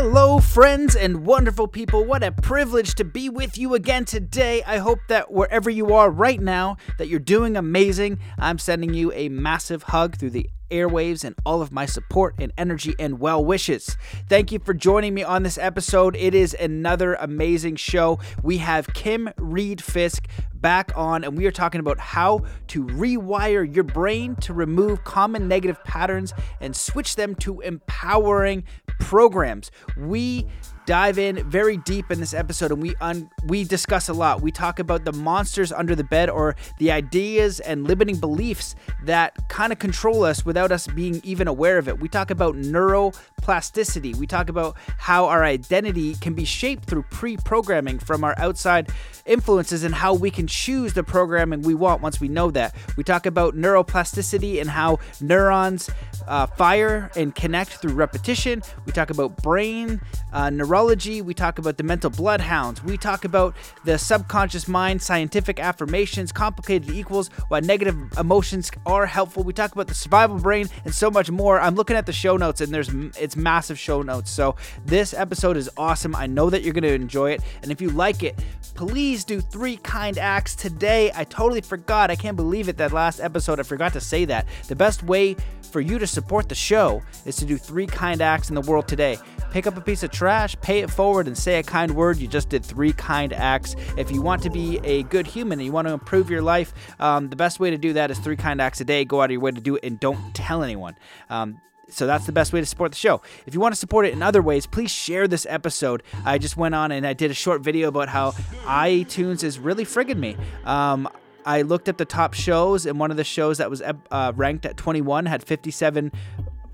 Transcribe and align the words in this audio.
Hello, 0.00 0.38
friends 0.38 0.94
and 0.94 1.26
wonderful 1.26 1.66
people. 1.66 2.04
What 2.04 2.22
a 2.22 2.30
privilege 2.30 2.94
to 2.94 3.04
be 3.04 3.28
with 3.28 3.58
you 3.58 3.74
again 3.74 4.04
today. 4.04 4.62
I 4.62 4.76
hope 4.76 5.00
that 5.08 5.32
wherever 5.32 5.68
you 5.68 5.92
are 5.92 6.08
right 6.08 6.40
now, 6.40 6.76
that 6.98 7.08
you're 7.08 7.18
doing 7.18 7.56
amazing. 7.56 8.20
I'm 8.38 8.60
sending 8.60 8.94
you 8.94 9.10
a 9.10 9.28
massive 9.28 9.82
hug 9.82 10.16
through 10.16 10.30
the 10.30 10.48
airwaves 10.70 11.24
and 11.24 11.34
all 11.44 11.62
of 11.62 11.72
my 11.72 11.84
support 11.84 12.36
and 12.38 12.52
energy 12.56 12.94
and 13.00 13.18
well 13.18 13.44
wishes. 13.44 13.96
Thank 14.28 14.52
you 14.52 14.60
for 14.60 14.72
joining 14.72 15.14
me 15.14 15.24
on 15.24 15.42
this 15.42 15.58
episode. 15.58 16.14
It 16.14 16.32
is 16.32 16.54
another 16.54 17.14
amazing 17.14 17.74
show. 17.74 18.20
We 18.40 18.58
have 18.58 18.94
Kim 18.94 19.30
Reed 19.36 19.82
Fisk 19.82 20.28
back 20.54 20.92
on, 20.94 21.24
and 21.24 21.36
we 21.36 21.46
are 21.46 21.52
talking 21.52 21.80
about 21.80 21.98
how 21.98 22.44
to 22.68 22.84
rewire 22.84 23.74
your 23.74 23.84
brain 23.84 24.36
to 24.36 24.52
remove 24.52 25.04
common 25.04 25.48
negative 25.48 25.82
patterns 25.82 26.32
and 26.60 26.76
switch 26.76 27.16
them 27.16 27.34
to 27.36 27.60
empowering 27.60 28.64
programs. 28.98 29.70
We 29.96 30.46
dive 30.88 31.18
in 31.18 31.46
very 31.50 31.76
deep 31.76 32.10
in 32.10 32.18
this 32.18 32.32
episode 32.32 32.72
and 32.72 32.80
we 32.80 32.94
un- 33.02 33.28
we 33.44 33.62
discuss 33.62 34.08
a 34.08 34.12
lot. 34.14 34.40
We 34.40 34.50
talk 34.50 34.78
about 34.78 35.04
the 35.04 35.12
monsters 35.12 35.70
under 35.70 35.94
the 35.94 36.02
bed 36.02 36.30
or 36.30 36.56
the 36.78 36.90
ideas 36.90 37.60
and 37.60 37.86
limiting 37.86 38.16
beliefs 38.16 38.74
that 39.04 39.36
kind 39.50 39.70
of 39.70 39.78
control 39.78 40.24
us 40.24 40.46
without 40.46 40.72
us 40.72 40.86
being 40.86 41.20
even 41.24 41.46
aware 41.46 41.76
of 41.76 41.88
it. 41.88 42.00
We 42.00 42.08
talk 42.08 42.30
about 42.30 42.54
neuroplasticity. 42.54 44.16
We 44.16 44.26
talk 44.26 44.48
about 44.48 44.76
how 44.96 45.26
our 45.26 45.44
identity 45.44 46.14
can 46.14 46.32
be 46.32 46.46
shaped 46.46 46.84
through 46.84 47.02
pre-programming 47.10 47.98
from 47.98 48.24
our 48.24 48.34
outside 48.38 48.88
influences 49.26 49.84
and 49.84 49.94
how 49.94 50.14
we 50.14 50.30
can 50.30 50.46
choose 50.46 50.94
the 50.94 51.04
programming 51.04 51.60
we 51.60 51.74
want 51.74 52.00
once 52.00 52.18
we 52.18 52.28
know 52.28 52.50
that. 52.52 52.74
We 52.96 53.04
talk 53.04 53.26
about 53.26 53.54
neuroplasticity 53.54 54.58
and 54.58 54.70
how 54.70 55.00
neurons 55.20 55.90
uh, 56.26 56.46
fire 56.46 57.10
and 57.14 57.34
connect 57.34 57.72
through 57.72 57.92
repetition. 57.92 58.62
We 58.86 58.92
talk 58.92 59.10
about 59.10 59.42
brain 59.42 60.00
uh. 60.32 60.48
We 60.78 61.34
talk 61.34 61.58
about 61.58 61.76
the 61.76 61.82
mental 61.82 62.08
bloodhounds. 62.08 62.84
We 62.84 62.96
talk 62.96 63.24
about 63.24 63.56
the 63.84 63.98
subconscious 63.98 64.68
mind, 64.68 65.02
scientific 65.02 65.58
affirmations, 65.58 66.30
complicated 66.30 66.90
equals, 66.90 67.30
why 67.48 67.58
negative 67.58 67.96
emotions 68.16 68.70
are 68.86 69.04
helpful. 69.04 69.42
We 69.42 69.52
talk 69.52 69.72
about 69.72 69.88
the 69.88 69.94
survival 69.94 70.38
brain 70.38 70.68
and 70.84 70.94
so 70.94 71.10
much 71.10 71.32
more. 71.32 71.60
I'm 71.60 71.74
looking 71.74 71.96
at 71.96 72.06
the 72.06 72.12
show 72.12 72.36
notes 72.36 72.60
and 72.60 72.72
there's 72.72 72.90
it's 73.18 73.34
massive 73.34 73.76
show 73.76 74.02
notes. 74.02 74.30
So 74.30 74.54
this 74.86 75.14
episode 75.14 75.56
is 75.56 75.68
awesome. 75.76 76.14
I 76.14 76.28
know 76.28 76.48
that 76.48 76.62
you're 76.62 76.74
going 76.74 76.84
to 76.84 76.94
enjoy 76.94 77.32
it. 77.32 77.42
And 77.62 77.72
if 77.72 77.80
you 77.80 77.90
like 77.90 78.22
it, 78.22 78.38
please 78.74 79.24
do 79.24 79.40
three 79.40 79.78
kind 79.78 80.16
acts 80.16 80.54
today. 80.54 81.10
I 81.12 81.24
totally 81.24 81.60
forgot. 81.60 82.12
I 82.12 82.14
can't 82.14 82.36
believe 82.36 82.68
it 82.68 82.76
that 82.76 82.92
last 82.92 83.18
episode 83.18 83.58
I 83.58 83.64
forgot 83.64 83.92
to 83.94 84.00
say 84.00 84.24
that. 84.26 84.46
The 84.68 84.76
best 84.76 85.02
way 85.02 85.34
for 85.72 85.80
you 85.80 85.98
to 85.98 86.06
support 86.06 86.48
the 86.48 86.54
show 86.54 87.02
is 87.26 87.36
to 87.36 87.44
do 87.44 87.58
three 87.58 87.86
kind 87.86 88.22
acts 88.22 88.48
in 88.48 88.54
the 88.54 88.60
world 88.60 88.86
today. 88.88 89.18
Pick 89.50 89.66
up 89.66 89.76
a 89.76 89.80
piece 89.80 90.02
of 90.02 90.10
trash, 90.10 90.56
pay 90.60 90.80
it 90.80 90.90
forward, 90.90 91.26
and 91.26 91.36
say 91.36 91.58
a 91.58 91.62
kind 91.62 91.94
word. 91.94 92.18
You 92.18 92.28
just 92.28 92.48
did 92.48 92.64
three 92.64 92.92
kind 92.92 93.32
acts. 93.32 93.74
If 93.96 94.10
you 94.10 94.20
want 94.20 94.42
to 94.42 94.50
be 94.50 94.78
a 94.84 95.02
good 95.04 95.26
human 95.26 95.58
and 95.58 95.66
you 95.66 95.72
want 95.72 95.88
to 95.88 95.94
improve 95.94 96.30
your 96.30 96.42
life, 96.42 96.72
um, 97.00 97.28
the 97.30 97.36
best 97.36 97.58
way 97.58 97.70
to 97.70 97.78
do 97.78 97.94
that 97.94 98.10
is 98.10 98.18
three 98.18 98.36
kind 98.36 98.60
acts 98.60 98.80
a 98.80 98.84
day. 98.84 99.04
Go 99.04 99.22
out 99.22 99.26
of 99.26 99.30
your 99.32 99.40
way 99.40 99.50
to 99.50 99.60
do 99.60 99.76
it 99.76 99.84
and 99.84 99.98
don't 99.98 100.34
tell 100.34 100.62
anyone. 100.62 100.96
Um, 101.30 101.60
so 101.88 102.06
that's 102.06 102.26
the 102.26 102.32
best 102.32 102.52
way 102.52 102.60
to 102.60 102.66
support 102.66 102.92
the 102.92 102.98
show. 102.98 103.22
If 103.46 103.54
you 103.54 103.60
want 103.60 103.74
to 103.74 103.78
support 103.78 104.04
it 104.04 104.12
in 104.12 104.22
other 104.22 104.42
ways, 104.42 104.66
please 104.66 104.90
share 104.90 105.26
this 105.26 105.46
episode. 105.48 106.02
I 106.24 106.36
just 106.38 106.56
went 106.56 106.74
on 106.74 106.92
and 106.92 107.06
I 107.06 107.14
did 107.14 107.30
a 107.30 107.34
short 107.34 107.62
video 107.62 107.88
about 107.88 108.08
how 108.10 108.32
iTunes 108.66 109.42
is 109.42 109.58
really 109.58 109.84
frigging 109.84 110.18
me. 110.18 110.36
Um, 110.64 111.08
I 111.46 111.62
looked 111.62 111.88
at 111.88 111.96
the 111.96 112.04
top 112.04 112.34
shows, 112.34 112.84
and 112.84 113.00
one 113.00 113.10
of 113.10 113.16
the 113.16 113.24
shows 113.24 113.56
that 113.56 113.70
was 113.70 113.80
uh, 113.80 114.32
ranked 114.36 114.66
at 114.66 114.76
21 114.76 115.24
had 115.24 115.42
57 115.42 116.12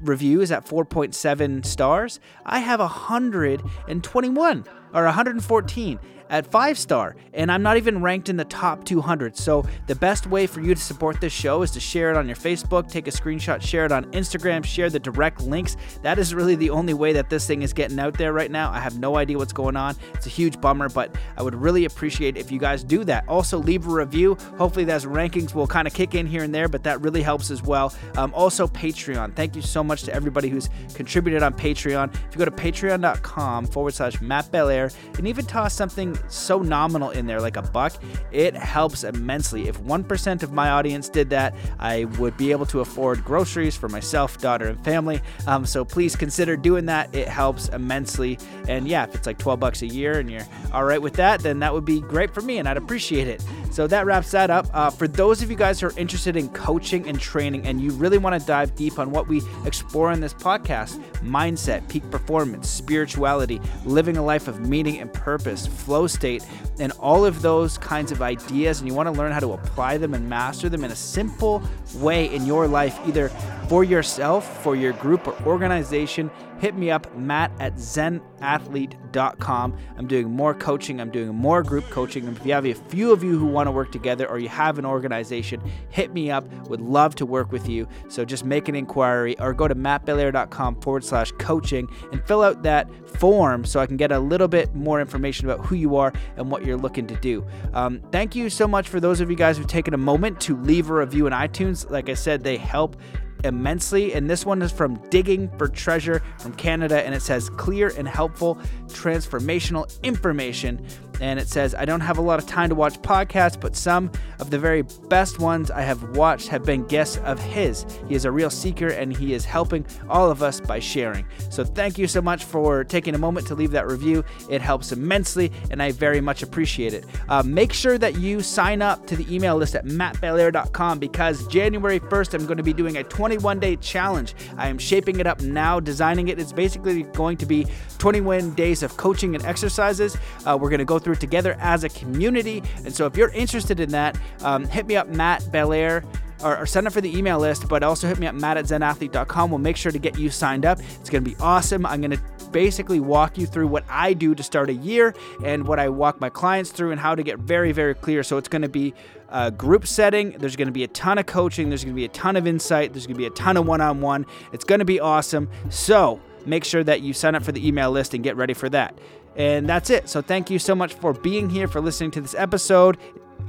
reviews 0.08 0.50
at 0.50 0.66
4.7 0.66 1.64
stars. 1.64 2.20
I 2.44 2.60
have 2.60 2.80
121 2.80 4.64
or 4.94 5.04
114 5.04 6.00
at 6.30 6.46
five 6.46 6.78
star, 6.78 7.16
and 7.32 7.50
I'm 7.50 7.62
not 7.62 7.76
even 7.76 8.02
ranked 8.02 8.28
in 8.28 8.36
the 8.36 8.44
top 8.44 8.84
200. 8.84 9.36
So, 9.36 9.64
the 9.86 9.94
best 9.94 10.26
way 10.26 10.46
for 10.46 10.60
you 10.60 10.74
to 10.74 10.80
support 10.80 11.20
this 11.20 11.32
show 11.32 11.62
is 11.62 11.70
to 11.72 11.80
share 11.80 12.10
it 12.10 12.16
on 12.16 12.26
your 12.26 12.36
Facebook, 12.36 12.90
take 12.90 13.06
a 13.08 13.10
screenshot, 13.10 13.60
share 13.60 13.84
it 13.84 13.92
on 13.92 14.04
Instagram, 14.12 14.64
share 14.64 14.90
the 14.90 14.98
direct 14.98 15.40
links. 15.42 15.76
That 16.02 16.18
is 16.18 16.34
really 16.34 16.54
the 16.54 16.70
only 16.70 16.94
way 16.94 17.12
that 17.12 17.30
this 17.30 17.46
thing 17.46 17.62
is 17.62 17.72
getting 17.72 17.98
out 17.98 18.16
there 18.18 18.32
right 18.32 18.50
now. 18.50 18.70
I 18.70 18.80
have 18.80 18.98
no 18.98 19.16
idea 19.16 19.38
what's 19.38 19.52
going 19.52 19.76
on. 19.76 19.96
It's 20.14 20.26
a 20.26 20.30
huge 20.30 20.60
bummer, 20.60 20.88
but 20.88 21.14
I 21.36 21.42
would 21.42 21.54
really 21.54 21.84
appreciate 21.84 22.36
if 22.36 22.50
you 22.50 22.58
guys 22.58 22.84
do 22.84 23.04
that. 23.04 23.28
Also, 23.28 23.58
leave 23.58 23.86
a 23.86 23.90
review. 23.90 24.36
Hopefully, 24.58 24.84
those 24.84 25.06
rankings 25.06 25.54
will 25.54 25.66
kind 25.66 25.86
of 25.86 25.94
kick 25.94 26.14
in 26.14 26.26
here 26.26 26.42
and 26.42 26.54
there, 26.54 26.68
but 26.68 26.82
that 26.84 27.00
really 27.00 27.22
helps 27.22 27.50
as 27.50 27.62
well. 27.62 27.92
Um, 28.16 28.32
also, 28.34 28.66
Patreon. 28.66 29.34
Thank 29.34 29.56
you 29.56 29.62
so 29.62 29.84
much 29.84 30.02
to 30.04 30.14
everybody 30.14 30.48
who's 30.48 30.68
contributed 30.94 31.42
on 31.42 31.54
Patreon. 31.54 32.14
If 32.14 32.34
you 32.34 32.38
go 32.38 32.44
to 32.44 32.50
patreon.com 32.50 33.66
forward 33.66 33.94
slash 33.94 34.20
Matt 34.20 34.50
Belair 34.50 34.90
and 35.18 35.26
even 35.26 35.44
toss 35.44 35.74
something 35.74 36.13
so 36.28 36.60
nominal 36.60 37.10
in 37.10 37.26
there, 37.26 37.40
like 37.40 37.56
a 37.56 37.62
buck, 37.62 37.94
it 38.32 38.54
helps 38.54 39.04
immensely. 39.04 39.68
If 39.68 39.80
1% 39.80 40.42
of 40.42 40.52
my 40.52 40.70
audience 40.70 41.08
did 41.08 41.30
that, 41.30 41.54
I 41.78 42.04
would 42.18 42.36
be 42.36 42.50
able 42.50 42.66
to 42.66 42.80
afford 42.80 43.24
groceries 43.24 43.76
for 43.76 43.88
myself, 43.88 44.38
daughter, 44.38 44.68
and 44.68 44.82
family. 44.84 45.20
Um, 45.46 45.66
so 45.66 45.84
please 45.84 46.16
consider 46.16 46.56
doing 46.56 46.86
that. 46.86 47.14
It 47.14 47.28
helps 47.28 47.68
immensely. 47.68 48.38
And 48.68 48.88
yeah, 48.88 49.04
if 49.04 49.14
it's 49.14 49.26
like 49.26 49.38
12 49.38 49.60
bucks 49.60 49.82
a 49.82 49.86
year 49.86 50.18
and 50.18 50.30
you're 50.30 50.46
all 50.72 50.84
right 50.84 51.00
with 51.00 51.14
that, 51.14 51.40
then 51.40 51.58
that 51.60 51.72
would 51.72 51.84
be 51.84 52.00
great 52.00 52.32
for 52.32 52.40
me 52.40 52.58
and 52.58 52.68
I'd 52.68 52.76
appreciate 52.76 53.28
it. 53.28 53.44
So 53.70 53.86
that 53.88 54.06
wraps 54.06 54.30
that 54.30 54.50
up. 54.50 54.68
Uh, 54.72 54.90
for 54.90 55.08
those 55.08 55.42
of 55.42 55.50
you 55.50 55.56
guys 55.56 55.80
who 55.80 55.88
are 55.88 55.98
interested 55.98 56.36
in 56.36 56.48
coaching 56.50 57.08
and 57.08 57.20
training 57.20 57.66
and 57.66 57.80
you 57.80 57.90
really 57.92 58.18
want 58.18 58.40
to 58.40 58.46
dive 58.46 58.74
deep 58.76 58.98
on 58.98 59.10
what 59.10 59.26
we 59.26 59.42
explore 59.64 60.12
in 60.12 60.20
this 60.20 60.34
podcast 60.34 61.02
mindset, 61.22 61.86
peak 61.88 62.08
performance, 62.10 62.68
spirituality, 62.68 63.60
living 63.84 64.16
a 64.16 64.22
life 64.22 64.46
of 64.46 64.60
meaning 64.60 65.00
and 65.00 65.12
purpose, 65.12 65.66
flow 65.66 66.03
state, 66.06 66.44
and 66.78 66.92
all 66.92 67.24
of 67.24 67.42
those 67.42 67.78
kinds 67.78 68.12
of 68.12 68.22
ideas, 68.22 68.80
and 68.80 68.88
you 68.88 68.94
want 68.94 69.06
to 69.06 69.12
learn 69.12 69.32
how 69.32 69.40
to 69.40 69.52
apply 69.52 69.98
them 69.98 70.14
and 70.14 70.28
master 70.28 70.68
them 70.68 70.84
in 70.84 70.90
a 70.90 70.96
simple 70.96 71.62
way 71.96 72.34
in 72.34 72.46
your 72.46 72.66
life, 72.66 72.98
either 73.06 73.30
for 73.68 73.84
yourself, 73.84 74.62
for 74.62 74.76
your 74.76 74.92
group 74.94 75.26
or 75.26 75.34
organization, 75.46 76.30
hit 76.58 76.76
me 76.76 76.90
up, 76.90 77.14
matt 77.16 77.50
at 77.60 77.74
zenathlete.com. 77.74 79.76
I'm 79.96 80.06
doing 80.06 80.30
more 80.30 80.54
coaching, 80.54 81.00
I'm 81.00 81.10
doing 81.10 81.34
more 81.34 81.62
group 81.62 81.88
coaching. 81.90 82.26
And 82.26 82.36
if 82.36 82.46
you 82.46 82.52
have 82.52 82.66
a 82.66 82.74
few 82.74 83.12
of 83.12 83.24
you 83.24 83.38
who 83.38 83.46
want 83.46 83.66
to 83.66 83.70
work 83.70 83.92
together 83.92 84.28
or 84.28 84.38
you 84.38 84.48
have 84.48 84.78
an 84.78 84.86
organization, 84.86 85.60
hit 85.90 86.12
me 86.12 86.30
up. 86.30 86.44
Would 86.68 86.80
love 86.80 87.14
to 87.16 87.26
work 87.26 87.52
with 87.52 87.68
you. 87.68 87.88
So 88.08 88.24
just 88.24 88.44
make 88.44 88.68
an 88.68 88.74
inquiry 88.74 89.38
or 89.40 89.52
go 89.52 89.68
to 89.68 89.74
mattbelair.com 89.74 90.80
forward 90.80 91.04
slash 91.04 91.32
coaching 91.32 91.88
and 92.12 92.24
fill 92.26 92.42
out 92.42 92.62
that 92.62 92.88
form 93.18 93.64
so 93.64 93.80
I 93.80 93.86
can 93.86 93.96
get 93.96 94.12
a 94.12 94.18
little 94.18 94.48
bit 94.48 94.74
more 94.74 95.00
information 95.00 95.48
about 95.48 95.64
who 95.64 95.76
you 95.76 95.96
are 95.96 96.12
and 96.36 96.50
what 96.50 96.64
you're 96.64 96.76
looking 96.76 97.06
to 97.06 97.16
do. 97.16 97.46
Um, 97.72 98.00
thank 98.10 98.34
you 98.34 98.50
so 98.50 98.66
much 98.66 98.88
for 98.88 99.00
those 99.00 99.20
of 99.20 99.30
you 99.30 99.36
guys 99.36 99.56
who've 99.56 99.66
taken 99.66 99.94
a 99.94 99.98
moment 99.98 100.40
to 100.42 100.56
leave 100.62 100.90
a 100.90 100.94
review 100.94 101.26
in 101.26 101.32
iTunes. 101.32 101.88
Like 101.90 102.08
I 102.08 102.14
said, 102.14 102.42
they 102.42 102.56
help 102.56 102.96
immensely. 103.44 104.14
And 104.14 104.28
this 104.28 104.44
one 104.44 104.62
is 104.62 104.72
from 104.72 104.96
Digging 105.10 105.48
for 105.56 105.68
Treasure 105.68 106.22
from 106.38 106.52
Canada, 106.54 107.04
and 107.04 107.14
it 107.14 107.22
says 107.22 107.48
clear 107.50 107.92
and 107.96 108.08
helpful 108.08 108.56
transformational 108.86 110.02
information 110.02 110.84
and 111.20 111.38
it 111.38 111.48
says, 111.48 111.74
I 111.74 111.84
don't 111.84 112.00
have 112.00 112.18
a 112.18 112.22
lot 112.22 112.38
of 112.38 112.46
time 112.46 112.68
to 112.68 112.74
watch 112.74 113.00
podcasts, 113.00 113.60
but 113.60 113.76
some 113.76 114.10
of 114.40 114.50
the 114.50 114.58
very 114.58 114.82
best 115.08 115.38
ones 115.38 115.70
I 115.70 115.82
have 115.82 116.16
watched 116.16 116.48
have 116.48 116.64
been 116.64 116.84
guests 116.86 117.18
of 117.18 117.40
his. 117.40 117.86
He 118.08 118.14
is 118.14 118.24
a 118.24 118.30
real 118.30 118.50
seeker 118.50 118.88
and 118.88 119.16
he 119.16 119.34
is 119.34 119.44
helping 119.44 119.86
all 120.08 120.30
of 120.30 120.42
us 120.42 120.60
by 120.60 120.78
sharing. 120.78 121.24
So 121.50 121.64
thank 121.64 121.98
you 121.98 122.06
so 122.06 122.20
much 122.20 122.44
for 122.44 122.84
taking 122.84 123.14
a 123.14 123.18
moment 123.18 123.46
to 123.48 123.54
leave 123.54 123.70
that 123.72 123.86
review. 123.86 124.24
It 124.50 124.60
helps 124.60 124.92
immensely 124.92 125.52
and 125.70 125.82
I 125.82 125.92
very 125.92 126.20
much 126.20 126.42
appreciate 126.42 126.94
it. 126.94 127.04
Uh, 127.28 127.42
make 127.42 127.72
sure 127.72 127.98
that 127.98 128.16
you 128.16 128.40
sign 128.40 128.82
up 128.82 129.06
to 129.06 129.16
the 129.16 129.34
email 129.34 129.56
list 129.56 129.74
at 129.74 129.84
mattbelair.com 129.84 130.98
because 130.98 131.46
January 131.48 132.00
1st, 132.00 132.34
I'm 132.34 132.46
going 132.46 132.56
to 132.56 132.62
be 132.62 132.72
doing 132.72 132.96
a 132.96 133.04
21 133.04 133.60
day 133.60 133.76
challenge. 133.76 134.34
I 134.56 134.68
am 134.68 134.78
shaping 134.78 135.20
it 135.20 135.26
up 135.26 135.40
now, 135.40 135.80
designing 135.80 136.28
it. 136.28 136.38
It's 136.38 136.52
basically 136.52 137.04
going 137.04 137.36
to 137.38 137.46
be 137.46 137.66
21 137.98 138.54
days 138.54 138.82
of 138.82 138.96
coaching 138.96 139.34
and 139.34 139.44
exercises. 139.44 140.16
Uh, 140.44 140.58
we're 140.60 140.70
going 140.70 140.78
to 140.78 140.84
go 140.84 140.98
through 141.04 141.16
together 141.16 141.56
as 141.60 141.84
a 141.84 141.88
community. 141.88 142.62
And 142.84 142.94
so 142.94 143.06
if 143.06 143.16
you're 143.16 143.30
interested 143.30 143.80
in 143.80 143.90
that, 143.90 144.18
um, 144.42 144.64
hit 144.64 144.86
me 144.86 144.96
up, 144.96 145.08
Matt 145.08 145.50
Belair. 145.52 146.04
Or, 146.42 146.58
or, 146.58 146.66
sign 146.66 146.86
up 146.86 146.92
for 146.92 147.00
the 147.00 147.16
email 147.16 147.38
list, 147.38 147.68
but 147.68 147.82
also 147.82 148.06
hit 148.06 148.18
me 148.18 148.26
up, 148.26 148.34
matt 148.34 148.58
at 148.58 148.66
zenathlete.com. 148.66 149.50
We'll 149.50 149.60
make 149.60 149.76
sure 149.76 149.92
to 149.92 149.98
get 149.98 150.18
you 150.18 150.28
signed 150.28 150.66
up. 150.66 150.78
It's 151.00 151.08
going 151.08 151.24
to 151.24 151.30
be 151.30 151.36
awesome. 151.40 151.86
I'm 151.86 152.00
going 152.00 152.10
to 152.10 152.20
basically 152.54 153.00
walk 153.00 153.36
you 153.36 153.46
through 153.46 153.66
what 153.66 153.84
I 153.88 154.12
do 154.12 154.34
to 154.34 154.42
start 154.42 154.70
a 154.70 154.74
year 154.74 155.14
and 155.44 155.66
what 155.66 155.80
I 155.80 155.88
walk 155.88 156.20
my 156.20 156.28
clients 156.28 156.70
through 156.70 156.92
and 156.92 157.00
how 157.00 157.16
to 157.16 157.22
get 157.22 157.38
very, 157.38 157.72
very 157.72 157.94
clear. 157.94 158.22
So 158.22 158.36
it's 158.36 158.48
going 158.48 158.62
to 158.62 158.68
be 158.68 158.94
a 159.28 159.50
group 159.50 159.86
setting. 159.86 160.30
There's 160.38 160.54
going 160.54 160.68
to 160.68 160.72
be 160.72 160.84
a 160.84 160.88
ton 160.88 161.18
of 161.18 161.26
coaching. 161.26 161.68
There's 161.68 161.82
going 161.82 161.94
to 161.94 161.98
be 161.98 162.04
a 162.04 162.08
ton 162.08 162.36
of 162.36 162.46
insight. 162.46 162.92
There's 162.92 163.06
going 163.06 163.16
to 163.16 163.18
be 163.18 163.26
a 163.26 163.30
ton 163.30 163.56
of 163.56 163.66
one 163.66 163.80
on 163.80 164.00
one. 164.00 164.24
It's 164.52 164.64
going 164.64 164.78
to 164.78 164.84
be 164.84 165.00
awesome. 165.00 165.50
So 165.68 166.20
make 166.46 166.64
sure 166.64 166.84
that 166.84 167.00
you 167.00 167.12
sign 167.12 167.34
up 167.34 167.42
for 167.42 167.50
the 167.50 167.66
email 167.66 167.90
list 167.90 168.14
and 168.14 168.22
get 168.22 168.36
ready 168.36 168.54
for 168.54 168.68
that. 168.68 168.96
And 169.36 169.68
that's 169.68 169.90
it. 169.90 170.08
So 170.08 170.22
thank 170.22 170.50
you 170.50 170.58
so 170.58 170.74
much 170.74 170.94
for 170.94 171.12
being 171.12 171.50
here, 171.50 171.66
for 171.66 171.80
listening 171.80 172.10
to 172.12 172.20
this 172.20 172.34
episode. 172.36 172.98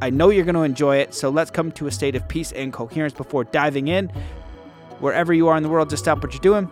I 0.02 0.10
know 0.10 0.30
you're 0.30 0.46
going 0.46 0.56
to 0.56 0.64
enjoy 0.64 0.98
it. 0.98 1.14
So 1.14 1.30
let's 1.30 1.52
come 1.52 1.72
to 1.74 1.88
a 1.88 1.92
state 1.92 2.16
of 2.16 2.28
peace 2.28 2.52
and 2.52 2.74
coherence 2.74 3.14
before 3.14 3.44
diving 3.44 3.88
in. 3.88 4.10
Wherever 5.00 5.34
you 5.34 5.48
are 5.48 5.58
in 5.58 5.64
the 5.64 5.70
world, 5.70 5.90
just 5.90 6.04
stop 6.04 6.24
what 6.24 6.34
you're 6.34 6.42
doing. 6.42 6.70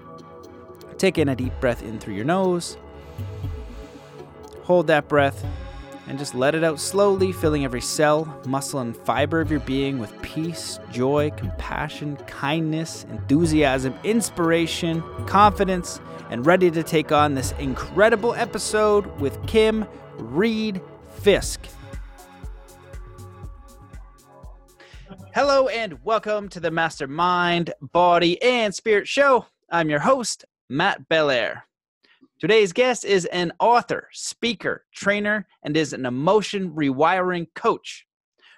Take 0.98 1.18
in 1.18 1.30
a 1.30 1.36
deep 1.36 1.54
breath 1.60 1.84
in 1.84 2.00
through 2.00 2.16
your 2.16 2.26
nose 2.26 2.78
Hold 4.64 4.88
that 4.88 5.08
breath 5.10 5.46
and 6.08 6.20
just 6.20 6.36
let 6.36 6.56
it 6.56 6.64
out 6.64 6.80
slowly, 6.80 7.32
filling 7.32 7.64
every 7.64 7.82
cell, 7.82 8.42
muscle, 8.46 8.80
and 8.80 8.96
fiber 8.96 9.40
of 9.40 9.50
your 9.50 9.62
being 9.62 10.00
with 10.00 10.20
peace, 10.22 10.80
joy, 10.92 11.32
compassion, 11.38 12.18
kindness, 12.28 13.06
enthusiasm, 13.10 13.94
inspiration, 14.04 15.02
confidence, 15.26 16.02
and 16.30 16.46
ready 16.46 16.70
to 16.72 16.84
take 16.84 17.12
on 17.12 17.36
this 17.36 17.54
incredible 17.60 18.34
episode 18.34 19.06
with 19.20 19.46
Kim 19.48 19.86
Reed 20.18 20.82
Fisk. 21.22 21.62
Hello, 25.34 25.68
and 25.68 26.04
welcome 26.04 26.50
to 26.50 26.60
the 26.60 26.70
Mastermind, 26.70 27.74
Body, 27.82 28.42
and 28.42 28.76
Spirit 28.76 29.08
Show. 29.08 29.48
I'm 29.70 29.90
your 29.90 30.00
host, 30.00 30.46
Matt 30.70 31.10
Belair. 31.10 31.66
Today's 32.44 32.74
guest 32.74 33.06
is 33.06 33.24
an 33.28 33.54
author, 33.58 34.10
speaker, 34.12 34.84
trainer, 34.94 35.48
and 35.64 35.78
is 35.78 35.94
an 35.94 36.06
emotion 36.06 36.72
rewiring 36.72 37.48
coach. 37.56 38.06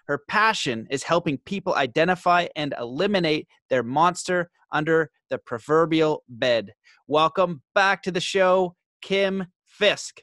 Her 0.07 0.23
passion 0.27 0.87
is 0.89 1.03
helping 1.03 1.37
people 1.45 1.75
identify 1.75 2.47
and 2.55 2.73
eliminate 2.79 3.47
their 3.69 3.83
monster 3.83 4.49
under 4.71 5.11
the 5.29 5.37
proverbial 5.37 6.23
bed. 6.27 6.73
Welcome 7.07 7.61
back 7.75 8.01
to 8.01 8.11
the 8.11 8.19
show, 8.19 8.75
Kim 9.03 9.45
Fisk. 9.67 10.19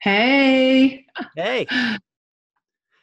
Hey. 0.00 1.04
Hey. 1.36 1.66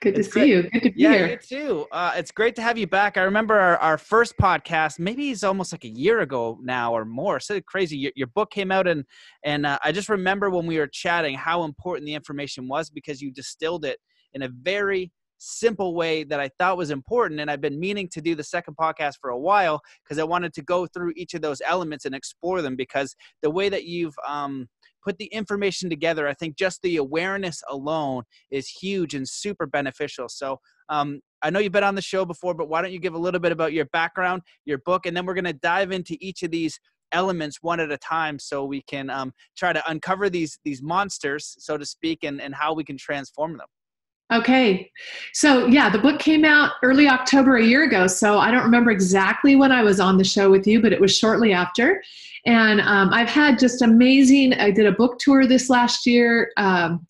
Good 0.01 0.15
to 0.15 0.21
it's 0.21 0.33
see 0.33 0.39
great. 0.39 0.49
you. 0.49 0.63
Good 0.63 0.83
to 0.83 0.91
be 0.91 1.01
yeah, 1.01 1.13
here. 1.13 1.27
you 1.27 1.37
too. 1.37 1.87
Uh, 1.91 2.13
it's 2.15 2.31
great 2.31 2.55
to 2.55 2.61
have 2.63 2.75
you 2.75 2.87
back. 2.87 3.17
I 3.17 3.21
remember 3.21 3.59
our, 3.59 3.77
our, 3.77 3.97
first 3.99 4.35
podcast. 4.35 4.97
Maybe 4.97 5.29
it's 5.29 5.43
almost 5.43 5.71
like 5.71 5.83
a 5.83 5.89
year 5.89 6.21
ago 6.21 6.57
now 6.63 6.91
or 6.91 7.05
more. 7.05 7.39
So 7.39 7.61
crazy. 7.61 7.97
Your, 7.97 8.11
your 8.15 8.27
book 8.27 8.49
came 8.49 8.71
out, 8.71 8.87
and 8.87 9.05
and 9.45 9.63
uh, 9.63 9.77
I 9.85 9.91
just 9.91 10.09
remember 10.09 10.49
when 10.49 10.65
we 10.65 10.79
were 10.79 10.87
chatting 10.87 11.35
how 11.35 11.65
important 11.65 12.07
the 12.07 12.15
information 12.15 12.67
was 12.67 12.89
because 12.89 13.21
you 13.21 13.31
distilled 13.31 13.85
it 13.85 13.99
in 14.33 14.41
a 14.41 14.49
very 14.63 15.11
simple 15.37 15.93
way 15.93 16.23
that 16.23 16.39
I 16.39 16.49
thought 16.57 16.77
was 16.77 16.89
important. 16.89 17.39
And 17.39 17.51
I've 17.51 17.61
been 17.61 17.79
meaning 17.79 18.09
to 18.09 18.21
do 18.21 18.33
the 18.33 18.43
second 18.43 18.77
podcast 18.77 19.15
for 19.21 19.29
a 19.29 19.39
while 19.39 19.81
because 20.03 20.17
I 20.17 20.23
wanted 20.23 20.53
to 20.53 20.63
go 20.63 20.87
through 20.87 21.13
each 21.15 21.35
of 21.35 21.43
those 21.43 21.61
elements 21.63 22.05
and 22.05 22.15
explore 22.15 22.63
them 22.63 22.75
because 22.75 23.15
the 23.43 23.51
way 23.51 23.69
that 23.69 23.83
you've 23.83 24.15
um, 24.27 24.67
put 25.03 25.17
the 25.17 25.25
information 25.25 25.89
together, 25.89 26.27
I 26.27 26.33
think 26.33 26.57
just 26.57 26.81
the 26.81 26.97
awareness 26.97 27.61
alone 27.69 28.23
is 28.49 28.67
huge 28.67 29.13
and 29.13 29.27
super 29.27 29.65
beneficial. 29.65 30.29
So 30.29 30.59
um, 30.89 31.21
I 31.41 31.49
know 31.49 31.59
you've 31.59 31.71
been 31.71 31.83
on 31.83 31.95
the 31.95 32.01
show 32.01 32.25
before, 32.25 32.53
but 32.53 32.69
why 32.69 32.81
don't 32.81 32.91
you 32.91 32.99
give 32.99 33.13
a 33.13 33.19
little 33.19 33.39
bit 33.39 33.51
about 33.51 33.73
your 33.73 33.85
background, 33.85 34.41
your 34.65 34.79
book, 34.79 35.05
and 35.05 35.15
then 35.15 35.25
we're 35.25 35.33
going 35.33 35.45
to 35.45 35.53
dive 35.53 35.91
into 35.91 36.17
each 36.19 36.43
of 36.43 36.51
these 36.51 36.79
elements 37.11 37.57
one 37.61 37.79
at 37.79 37.91
a 37.91 37.97
time 37.97 38.39
so 38.39 38.65
we 38.65 38.81
can 38.83 39.09
um, 39.09 39.33
try 39.57 39.73
to 39.73 39.83
uncover 39.89 40.29
these 40.29 40.59
these 40.63 40.81
monsters 40.81 41.55
so 41.59 41.77
to 41.77 41.85
speak 41.85 42.23
and, 42.23 42.41
and 42.41 42.55
how 42.55 42.73
we 42.73 42.83
can 42.83 42.97
transform 42.97 43.57
them 43.57 43.67
Okay. 44.31 44.89
So, 45.33 45.65
yeah, 45.65 45.89
the 45.89 45.99
book 45.99 46.19
came 46.19 46.45
out 46.45 46.73
early 46.83 47.09
October 47.09 47.57
a 47.57 47.65
year 47.65 47.83
ago. 47.83 48.07
So, 48.07 48.37
I 48.37 48.49
don't 48.49 48.63
remember 48.63 48.89
exactly 48.89 49.57
when 49.57 49.73
I 49.73 49.83
was 49.83 49.99
on 49.99 50.17
the 50.17 50.23
show 50.23 50.49
with 50.49 50.65
you, 50.65 50.81
but 50.81 50.93
it 50.93 51.01
was 51.01 51.15
shortly 51.15 51.51
after. 51.51 52.01
And 52.45 52.79
um, 52.81 53.13
I've 53.13 53.29
had 53.29 53.59
just 53.59 53.81
amazing, 53.81 54.53
I 54.53 54.71
did 54.71 54.85
a 54.85 54.93
book 54.93 55.19
tour 55.19 55.45
this 55.45 55.69
last 55.69 56.05
year. 56.05 56.51
Um, 56.55 57.05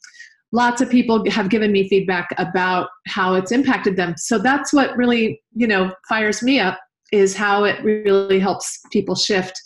lots 0.52 0.82
of 0.82 0.90
people 0.90 1.24
have 1.30 1.50
given 1.50 1.72
me 1.72 1.88
feedback 1.88 2.30
about 2.40 2.90
how 3.08 3.36
it's 3.36 3.52
impacted 3.52 3.98
them. 3.98 4.16
So, 4.18 4.40
that's 4.40 4.74
what 4.74 4.98
really, 4.98 5.44
you 5.54 5.68
know, 5.68 5.94
fires 6.10 6.42
me 6.42 6.60
up 6.60 6.80
is 7.12 7.36
how 7.36 7.66
it 7.66 7.84
really 7.84 8.40
helps 8.40 8.80
people 8.92 9.16
shift. 9.16 9.62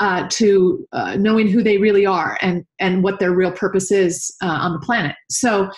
Uh, 0.00 0.26
to 0.28 0.84
uh, 0.92 1.14
knowing 1.14 1.46
who 1.46 1.62
they 1.62 1.78
really 1.78 2.04
are 2.04 2.36
and 2.42 2.64
and 2.80 3.04
what 3.04 3.20
their 3.20 3.30
real 3.30 3.52
purpose 3.52 3.92
is 3.92 4.34
uh, 4.42 4.48
on 4.48 4.72
the 4.72 4.78
planet. 4.80 5.14
So 5.30 5.70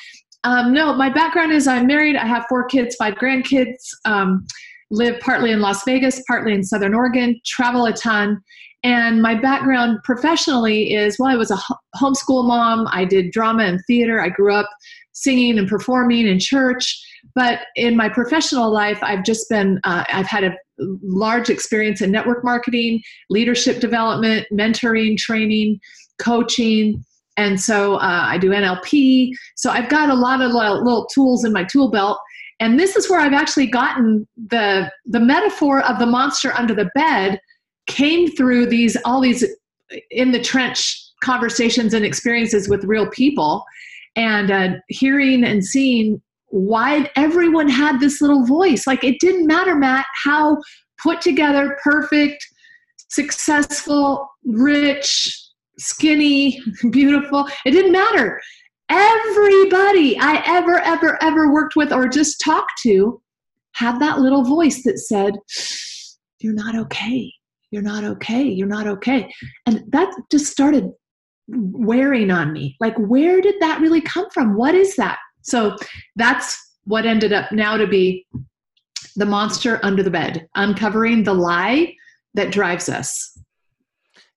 um, 0.45 0.73
no, 0.73 0.93
my 0.95 1.11
background 1.11 1.53
is 1.53 1.67
I'm 1.67 1.87
married. 1.87 2.17
I 2.17 2.27
have 2.27 2.47
four 2.49 2.65
kids, 2.65 2.95
five 2.97 3.15
grandkids. 3.15 3.77
Um, 4.05 4.47
live 4.91 5.19
partly 5.21 5.51
in 5.51 5.61
Las 5.61 5.85
Vegas, 5.85 6.23
partly 6.27 6.53
in 6.53 6.63
Southern 6.63 6.95
Oregon. 6.95 7.41
Travel 7.45 7.87
a 7.87 7.93
ton. 7.93 8.41
And 8.83 9.21
my 9.21 9.35
background 9.35 9.99
professionally 10.05 10.95
is 10.95 11.19
well, 11.19 11.31
I 11.31 11.37
was 11.37 11.51
a 11.51 11.59
homeschool 11.97 12.47
mom. 12.47 12.87
I 12.91 13.05
did 13.05 13.33
drama 13.33 13.65
and 13.65 13.81
theater. 13.87 14.21
I 14.21 14.29
grew 14.29 14.55
up 14.55 14.69
singing 15.13 15.59
and 15.59 15.67
performing 15.67 16.27
in 16.27 16.39
church. 16.39 17.03
But 17.35 17.63
in 17.75 17.97
my 17.97 18.09
professional 18.09 18.71
life, 18.71 18.99
I've 19.03 19.25
just 19.25 19.49
been, 19.49 19.81
uh, 19.85 20.05
I've 20.09 20.27
had 20.27 20.45
a 20.45 20.55
large 20.79 21.51
experience 21.51 22.01
in 22.01 22.13
network 22.13 22.45
marketing, 22.45 23.03
leadership 23.31 23.81
development, 23.81 24.47
mentoring, 24.53 25.17
training, 25.17 25.81
coaching, 26.19 27.05
and 27.37 27.61
so 27.61 27.97
uh, 27.97 28.25
I 28.27 28.39
do 28.39 28.51
NLP. 28.51 29.33
So 29.57 29.71
I've 29.71 29.89
got 29.89 30.09
a 30.09 30.15
lot 30.15 30.41
of 30.41 30.53
little 30.53 31.07
tools 31.07 31.45
in 31.45 31.53
my 31.53 31.65
tool 31.65 31.91
belt. 31.91 32.19
And 32.59 32.79
this 32.79 32.97
is 32.97 33.11
where 33.11 33.21
I've 33.21 33.35
actually 33.35 33.67
gotten 33.67 34.27
the 34.37 34.91
the 35.05 35.21
metaphor 35.21 35.83
of 35.83 35.99
the 35.99 36.07
monster 36.07 36.53
under 36.55 36.75
the 36.75 36.91
bed 36.95 37.39
came 37.87 38.31
through 38.31 38.67
these 38.67 38.97
all 39.05 39.21
these 39.21 39.45
in 40.11 40.33
the 40.33 40.41
trench 40.41 41.03
conversations 41.23 41.93
and 41.95 42.05
experiences 42.05 42.69
with 42.69 42.85
real 42.85 43.09
people, 43.11 43.65
and 44.17 44.51
uh, 44.51 44.69
hearing 44.89 45.45
and 45.45 45.65
seeing 45.65 46.21
why 46.49 47.11
everyone 47.17 47.69
had 47.69 48.01
this 48.01 48.23
little 48.23 48.47
voice. 48.47 48.87
Like 48.87 49.05
it 49.05 49.21
didn't 49.21 49.47
matter, 49.47 49.75
Matt, 49.75 50.07
how 50.25 50.57
put 51.03 51.21
together, 51.21 51.77
perfect, 51.85 52.47
successful, 53.09 54.31
rich, 54.45 55.46
skinny, 55.79 56.61
beautiful. 56.91 57.47
It 57.65 57.73
didn't 57.73 57.93
matter. 57.93 58.41
Everybody 58.89 60.17
I 60.19 60.43
ever, 60.47 60.79
ever, 60.81 61.23
ever 61.23 61.53
worked 61.53 61.77
with 61.77 61.93
or 61.93 62.09
just 62.09 62.41
talked 62.45 62.81
to 62.83 63.21
had 63.73 63.99
that 64.01 64.21
little 64.21 64.45
voice 64.45 64.83
that 64.85 64.99
said, 64.99 65.35
You're 66.41 66.55
not 66.55 66.77
okay. 66.77 67.33
You're 67.71 67.83
not 67.83 68.05
okay. 68.05 68.43
You're 68.43 68.69
not 68.69 68.87
okay. 68.87 69.33
And 69.67 69.83
that 69.89 70.15
just 70.31 70.47
started 70.47 70.91
wearing 71.49 72.31
on 72.31 72.53
me. 72.53 72.77
Like, 72.81 72.97
where 72.97 73.41
did 73.41 73.57
that 73.61 73.81
really 73.81 74.01
come 74.01 74.31
from? 74.31 74.57
What 74.57 74.75
is 74.75 74.97
that? 74.97 75.19
So 75.43 75.77
that's 76.17 76.59
what 76.85 77.07
ended 77.07 77.33
up 77.33 77.53
now 77.53 77.77
to 77.77 77.87
be 77.87 78.27
the 79.17 79.27
monster 79.27 79.81
under 79.83 80.03
the 80.03 80.11
bed, 80.11 80.47
uncovering 80.55 81.25
the 81.25 81.35
lie 81.35 81.95
that 82.35 82.53
drives 82.53 82.89
us. 82.89 83.36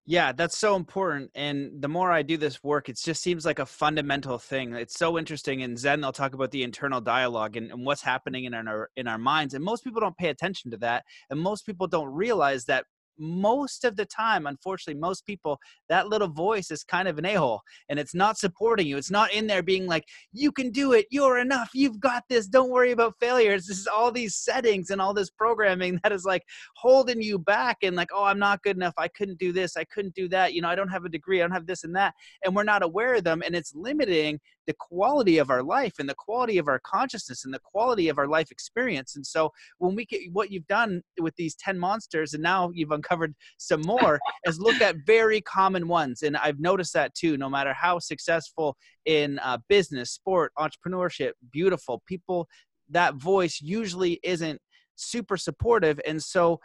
Yeah, 0.06 0.32
that's 0.32 0.58
so 0.58 0.76
important. 0.76 1.30
And 1.34 1.80
the 1.80 1.88
more 1.88 2.10
I 2.10 2.22
do 2.22 2.36
this 2.36 2.64
work, 2.64 2.88
it 2.88 2.98
just 2.98 3.22
seems 3.22 3.44
like 3.44 3.58
a 3.58 3.66
fundamental 3.66 4.38
thing. 4.38 4.74
It's 4.74 4.98
so 4.98 5.18
interesting. 5.18 5.60
In 5.60 5.76
Zen, 5.76 6.00
they'll 6.00 6.10
talk 6.10 6.34
about 6.34 6.50
the 6.50 6.62
internal 6.62 7.00
dialogue 7.00 7.56
and, 7.56 7.70
and 7.70 7.84
what's 7.84 8.02
happening 8.02 8.44
in 8.44 8.54
our 8.54 8.90
in 8.96 9.06
our 9.06 9.18
minds. 9.18 9.54
And 9.54 9.62
most 9.64 9.84
people 9.84 10.00
don't 10.00 10.16
pay 10.16 10.28
attention 10.28 10.70
to 10.72 10.78
that. 10.78 11.04
And 11.28 11.38
most 11.38 11.64
people 11.66 11.86
don't 11.86 12.12
realize 12.12 12.64
that 12.64 12.86
most 13.20 13.84
of 13.84 13.96
the 13.96 14.06
time, 14.06 14.46
unfortunately, 14.46 14.98
most 14.98 15.26
people, 15.26 15.58
that 15.88 16.08
little 16.08 16.28
voice 16.28 16.70
is 16.70 16.82
kind 16.82 17.06
of 17.06 17.18
an 17.18 17.26
a 17.26 17.34
hole 17.34 17.60
and 17.88 17.98
it's 17.98 18.14
not 18.14 18.38
supporting 18.38 18.86
you. 18.86 18.96
It's 18.96 19.10
not 19.10 19.32
in 19.32 19.46
there 19.46 19.62
being 19.62 19.86
like, 19.86 20.04
you 20.32 20.50
can 20.50 20.70
do 20.70 20.92
it. 20.92 21.06
You're 21.10 21.38
enough. 21.38 21.70
You've 21.74 22.00
got 22.00 22.24
this. 22.28 22.46
Don't 22.46 22.70
worry 22.70 22.92
about 22.92 23.14
failures. 23.20 23.66
This 23.66 23.78
is 23.78 23.86
all 23.86 24.10
these 24.10 24.36
settings 24.36 24.90
and 24.90 25.00
all 25.00 25.14
this 25.14 25.30
programming 25.30 26.00
that 26.02 26.12
is 26.12 26.24
like 26.24 26.42
holding 26.76 27.20
you 27.22 27.38
back 27.38 27.78
and 27.82 27.96
like, 27.96 28.10
oh, 28.12 28.24
I'm 28.24 28.38
not 28.38 28.62
good 28.62 28.76
enough. 28.76 28.94
I 28.96 29.08
couldn't 29.08 29.38
do 29.38 29.52
this. 29.52 29.76
I 29.76 29.84
couldn't 29.84 30.14
do 30.14 30.28
that. 30.28 30.54
You 30.54 30.62
know, 30.62 30.68
I 30.68 30.74
don't 30.74 30.88
have 30.88 31.04
a 31.04 31.10
degree. 31.10 31.40
I 31.40 31.44
don't 31.44 31.52
have 31.52 31.66
this 31.66 31.84
and 31.84 31.94
that. 31.96 32.14
And 32.44 32.56
we're 32.56 32.62
not 32.64 32.82
aware 32.82 33.14
of 33.14 33.24
them. 33.24 33.42
And 33.44 33.54
it's 33.54 33.74
limiting 33.74 34.40
the 34.66 34.74
quality 34.78 35.38
of 35.38 35.50
our 35.50 35.64
life 35.64 35.94
and 35.98 36.08
the 36.08 36.14
quality 36.14 36.56
of 36.56 36.68
our 36.68 36.78
consciousness 36.78 37.44
and 37.44 37.52
the 37.52 37.58
quality 37.58 38.08
of 38.08 38.18
our 38.18 38.28
life 38.28 38.52
experience. 38.52 39.16
And 39.16 39.26
so 39.26 39.50
when 39.78 39.96
we 39.96 40.06
get 40.06 40.20
what 40.32 40.52
you've 40.52 40.68
done 40.68 41.02
with 41.18 41.34
these 41.34 41.56
10 41.56 41.76
monsters 41.76 42.34
and 42.34 42.42
now 42.42 42.70
you've 42.72 42.92
uncovered 42.92 43.09
some 43.58 43.82
more 43.82 44.18
is 44.44 44.58
look 44.58 44.80
at 44.80 44.96
very 45.06 45.40
common 45.40 45.88
ones. 45.88 46.22
And 46.22 46.36
I've 46.36 46.60
noticed 46.60 46.92
that 46.94 47.14
too, 47.14 47.36
no 47.36 47.48
matter 47.48 47.72
how 47.72 47.98
successful 47.98 48.76
in 49.04 49.38
uh, 49.40 49.58
business, 49.68 50.12
sport, 50.12 50.52
entrepreneurship, 50.58 51.32
beautiful 51.52 52.02
people, 52.06 52.48
that 52.90 53.14
voice 53.14 53.60
usually 53.60 54.20
isn't 54.22 54.60
super 54.96 55.36
supportive. 55.36 56.00
And 56.06 56.22
so 56.22 56.60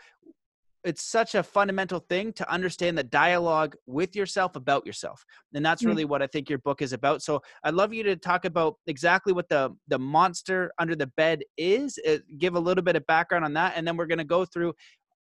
it's 0.85 1.03
such 1.03 1.33
a 1.33 1.41
fundamental 1.41 1.99
thing 1.99 2.31
to 2.31 2.49
understand 2.49 2.95
the 2.95 3.03
dialogue 3.03 3.75
with 3.87 4.15
yourself 4.15 4.55
about 4.55 4.85
yourself 4.85 5.25
and 5.53 5.65
that's 5.65 5.83
really 5.83 6.05
what 6.05 6.21
i 6.21 6.27
think 6.27 6.47
your 6.47 6.59
book 6.59 6.81
is 6.81 6.93
about 6.93 7.21
so 7.21 7.41
i'd 7.63 7.73
love 7.73 7.93
you 7.93 8.03
to 8.03 8.15
talk 8.15 8.45
about 8.45 8.75
exactly 8.85 9.33
what 9.33 9.49
the 9.49 9.69
the 9.87 9.97
monster 9.97 10.71
under 10.77 10.95
the 10.95 11.07
bed 11.17 11.41
is 11.57 11.99
uh, 12.07 12.17
give 12.37 12.55
a 12.55 12.59
little 12.59 12.83
bit 12.83 12.95
of 12.95 13.05
background 13.07 13.43
on 13.43 13.53
that 13.53 13.73
and 13.75 13.85
then 13.85 13.97
we're 13.97 14.05
going 14.05 14.19
to 14.19 14.23
go 14.23 14.45
through 14.45 14.71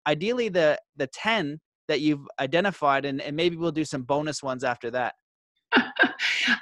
ideally 0.07 0.49
the 0.49 0.79
the 0.97 1.07
10 1.07 1.59
that 1.87 1.99
you've 2.01 2.27
identified 2.39 3.05
and, 3.05 3.21
and 3.21 3.35
maybe 3.35 3.57
we'll 3.57 3.71
do 3.71 3.85
some 3.85 4.03
bonus 4.03 4.41
ones 4.41 4.63
after 4.63 4.91
that. 4.91 5.15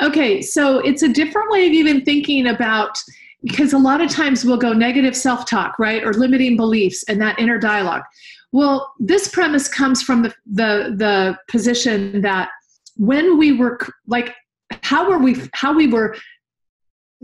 Okay 0.02 0.42
so 0.42 0.80
it's 0.80 1.04
a 1.04 1.10
different 1.10 1.52
way 1.52 1.68
of 1.68 1.74
even 1.74 2.04
thinking 2.04 2.48
about 2.48 2.98
because 3.44 3.74
a 3.74 3.78
lot 3.78 4.02
of 4.02 4.10
times 4.10 4.46
we'll 4.46 4.58
go 4.58 4.74
negative 4.74 5.16
self-talk 5.16 5.80
right 5.80 6.04
or 6.04 6.14
limiting 6.14 6.56
beliefs 6.56 7.04
and 7.08 7.22
that 7.22 7.40
inner 7.40 7.58
dialogue. 7.58 8.04
Well, 8.52 8.94
this 9.00 9.28
premise 9.30 9.68
comes 9.68 10.04
from 10.04 10.24
the, 10.24 10.34
the, 10.46 10.94
the 10.98 11.38
position 11.48 12.22
that 12.22 12.50
when 12.98 13.38
we 13.38 13.54
were 13.54 13.80
like 14.08 14.36
how 14.84 15.10
were 15.10 15.18
we 15.18 15.36
how 15.54 15.74
we 15.76 15.88
were 15.88 16.16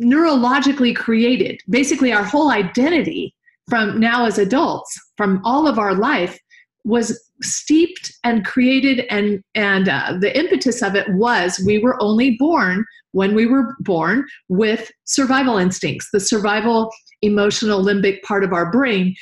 neurologically 0.02 0.96
created 0.96 1.60
basically 1.70 2.12
our 2.12 2.24
whole 2.24 2.52
identity 2.52 3.34
from 3.70 4.00
now 4.00 4.26
as 4.26 4.38
adults 4.38 4.98
from 5.18 5.42
all 5.44 5.68
of 5.68 5.80
our 5.80 5.94
life 5.94 6.40
was 6.86 7.20
steeped 7.42 8.12
and 8.24 8.46
created 8.46 9.06
and 9.10 9.42
and 9.54 9.90
uh, 9.90 10.18
the 10.20 10.36
impetus 10.38 10.82
of 10.82 10.96
it 10.96 11.06
was 11.10 11.62
we 11.66 11.78
were 11.78 12.02
only 12.02 12.36
born 12.40 12.86
when 13.12 13.36
we 13.36 13.46
were 13.46 13.76
born 13.82 14.26
with 14.48 14.90
survival 15.04 15.58
instincts 15.58 16.08
the 16.14 16.20
survival 16.20 16.90
emotional 17.22 17.84
limbic 17.84 18.22
part 18.24 18.44
of 18.44 18.54
our 18.54 18.72
brain. 18.72 19.16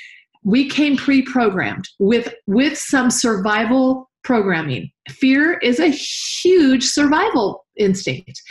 We 0.43 0.69
came 0.69 0.97
pre-programmed 0.97 1.87
with 1.99 2.33
with 2.47 2.77
some 2.77 3.09
survival 3.09 4.09
programming. 4.23 4.91
Fear 5.09 5.59
is 5.59 5.79
a 5.79 5.87
huge 5.87 6.83
survival 6.83 7.65
instinct. 7.77 8.41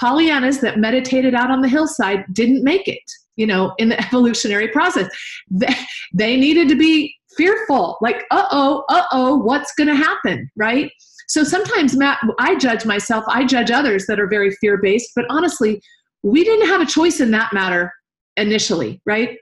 Pollyannas 0.00 0.60
that 0.60 0.78
meditated 0.78 1.34
out 1.34 1.50
on 1.50 1.60
the 1.60 1.68
hillside 1.68 2.24
didn't 2.32 2.64
make 2.64 2.88
it 2.88 3.02
you 3.36 3.46
know 3.46 3.72
in 3.78 3.88
the 3.88 4.00
evolutionary 4.06 4.68
process. 4.68 5.08
They, 5.50 5.74
they 6.12 6.36
needed 6.36 6.68
to 6.68 6.76
be 6.76 7.14
fearful 7.36 7.96
like 8.00 8.24
uh-oh 8.30 8.84
uh-oh 8.88 9.36
what's 9.36 9.72
going 9.74 9.88
to 9.88 9.94
happen 9.94 10.50
right? 10.56 10.90
So 11.28 11.44
sometimes 11.44 11.96
matt 11.96 12.18
i 12.38 12.56
judge 12.56 12.84
myself 12.84 13.24
i 13.28 13.44
judge 13.44 13.70
others 13.70 14.06
that 14.06 14.18
are 14.18 14.26
very 14.26 14.50
fear-based 14.60 15.12
but 15.14 15.26
honestly 15.30 15.80
we 16.22 16.42
didn't 16.44 16.66
have 16.66 16.80
a 16.80 16.86
choice 16.86 17.20
in 17.20 17.30
that 17.30 17.52
matter 17.52 17.92
initially 18.36 19.00
right? 19.06 19.38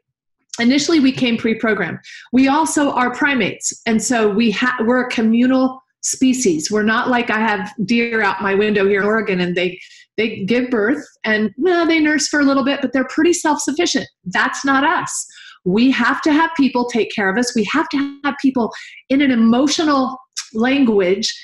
Initially 0.60 0.98
we 0.98 1.12
came 1.12 1.36
pre-programmed. 1.36 1.98
We 2.32 2.48
also 2.48 2.90
are 2.90 3.14
primates 3.14 3.80
and 3.86 4.02
so 4.02 4.28
we 4.28 4.50
ha- 4.50 4.76
we're 4.80 5.06
a 5.06 5.10
communal 5.10 5.80
species. 6.02 6.70
We're 6.70 6.82
not 6.82 7.08
like 7.08 7.30
i 7.30 7.38
have 7.38 7.72
deer 7.84 8.22
out 8.22 8.42
my 8.42 8.54
window 8.54 8.86
here 8.86 9.00
in 9.00 9.06
oregon 9.06 9.40
and 9.40 9.56
they 9.56 9.80
they 10.18 10.44
give 10.44 10.68
birth 10.68 11.02
and 11.24 11.50
well, 11.56 11.86
they 11.86 12.00
nurse 12.00 12.28
for 12.28 12.40
a 12.40 12.44
little 12.44 12.64
bit 12.64 12.82
but 12.82 12.92
they're 12.92 13.06
pretty 13.08 13.32
self-sufficient. 13.32 14.06
That's 14.26 14.64
not 14.64 14.84
us. 14.84 15.26
We 15.64 15.90
have 15.92 16.20
to 16.22 16.32
have 16.32 16.50
people 16.56 16.86
take 16.86 17.10
care 17.14 17.30
of 17.30 17.38
us. 17.38 17.54
We 17.54 17.66
have 17.72 17.88
to 17.90 18.18
have 18.24 18.34
people 18.42 18.70
in 19.08 19.22
an 19.22 19.30
emotional 19.30 20.18
language 20.52 21.34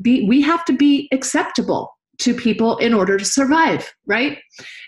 be 0.00 0.26
we 0.26 0.40
have 0.40 0.64
to 0.64 0.72
be 0.72 1.08
acceptable 1.12 1.92
to 2.18 2.34
people 2.34 2.76
in 2.78 2.92
order 2.94 3.18
to 3.18 3.24
survive 3.24 3.92
right? 4.06 4.38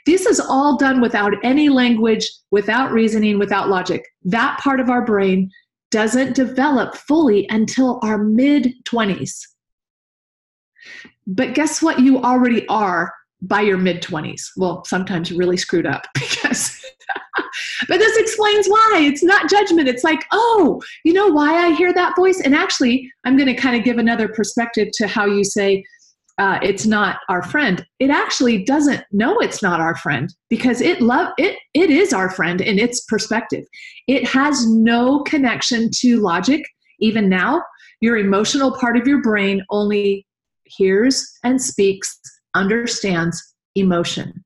This 0.06 0.26
is 0.26 0.40
all 0.40 0.76
done 0.76 1.00
without 1.00 1.32
any 1.42 1.68
language 1.68 2.30
without 2.50 2.92
reasoning 2.92 3.38
without 3.38 3.68
logic. 3.68 4.06
That 4.24 4.58
part 4.60 4.80
of 4.80 4.88
our 4.90 5.04
brain 5.04 5.50
doesn't 5.90 6.34
develop 6.34 6.94
fully 6.96 7.46
until 7.50 7.98
our 8.02 8.18
mid 8.18 8.72
20s 8.84 9.32
but 11.26 11.54
guess 11.54 11.82
what 11.82 12.00
you 12.00 12.22
already 12.22 12.66
are 12.68 13.12
by 13.42 13.60
your 13.60 13.76
mid 13.76 14.02
20s 14.02 14.42
well 14.56 14.84
sometimes 14.84 15.32
really 15.32 15.56
screwed 15.56 15.86
up 15.86 16.06
because 16.14 16.78
but 17.88 17.98
this 17.98 18.16
explains 18.16 18.66
why. 18.66 19.00
It's 19.02 19.22
not 19.22 19.50
judgment. 19.50 19.88
It's 19.88 20.04
like 20.04 20.24
oh 20.32 20.80
you 21.04 21.12
know 21.12 21.28
why 21.28 21.66
i 21.66 21.74
hear 21.74 21.92
that 21.92 22.16
voice? 22.16 22.40
And 22.40 22.54
actually 22.54 23.10
i'm 23.24 23.36
going 23.36 23.54
to 23.54 23.60
kind 23.60 23.76
of 23.76 23.84
give 23.84 23.98
another 23.98 24.28
perspective 24.28 24.88
to 24.94 25.06
how 25.06 25.26
you 25.26 25.44
say 25.44 25.84
uh, 26.38 26.58
it's 26.62 26.86
not 26.86 27.18
our 27.28 27.42
friend. 27.42 27.86
It 28.00 28.08
actually 28.08 28.64
doesn't 28.64 29.04
know 29.12 29.38
it's 29.38 29.62
not 29.62 29.80
our 29.80 29.94
friend 29.94 30.32
because 30.48 30.80
it 30.80 31.02
love 31.02 31.32
it 31.38 31.58
it 31.74 31.90
is 31.90 32.12
our 32.12 32.30
friend 32.30 32.60
in 32.60 32.78
its 32.78 33.04
perspective. 33.04 33.64
It 34.08 34.26
has 34.26 34.66
no 34.66 35.22
connection 35.24 35.90
to 36.00 36.20
logic. 36.20 36.62
Even 37.00 37.28
now 37.28 37.62
your 38.00 38.16
emotional 38.16 38.76
part 38.78 38.96
of 38.96 39.06
your 39.06 39.20
brain 39.22 39.62
only 39.70 40.26
hears 40.64 41.30
and 41.44 41.60
speaks 41.60 42.18
understands 42.54 43.54
emotion 43.74 44.44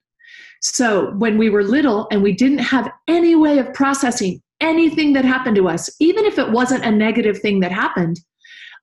so 0.61 1.13
when 1.13 1.39
we 1.39 1.51
were 1.51 1.63
little 1.63 2.09
and 2.11 2.23
we 2.23 2.33
didn't 2.33 2.59
have 2.59 2.91
any 3.09 3.35
way 3.37 3.59
of 3.59 3.73
processing 3.73 4.43
anything 4.61 5.13
that 5.13 5.25
happened 5.25 5.57
to 5.57 5.69
us, 5.69 5.91
even 6.01 6.25
if 6.25 6.39
it 6.39 6.51
wasn't 6.51 6.85
a 6.85 6.91
negative 6.91 7.39
thing 7.39 7.61
that 7.61 7.73
happened, 7.73 8.21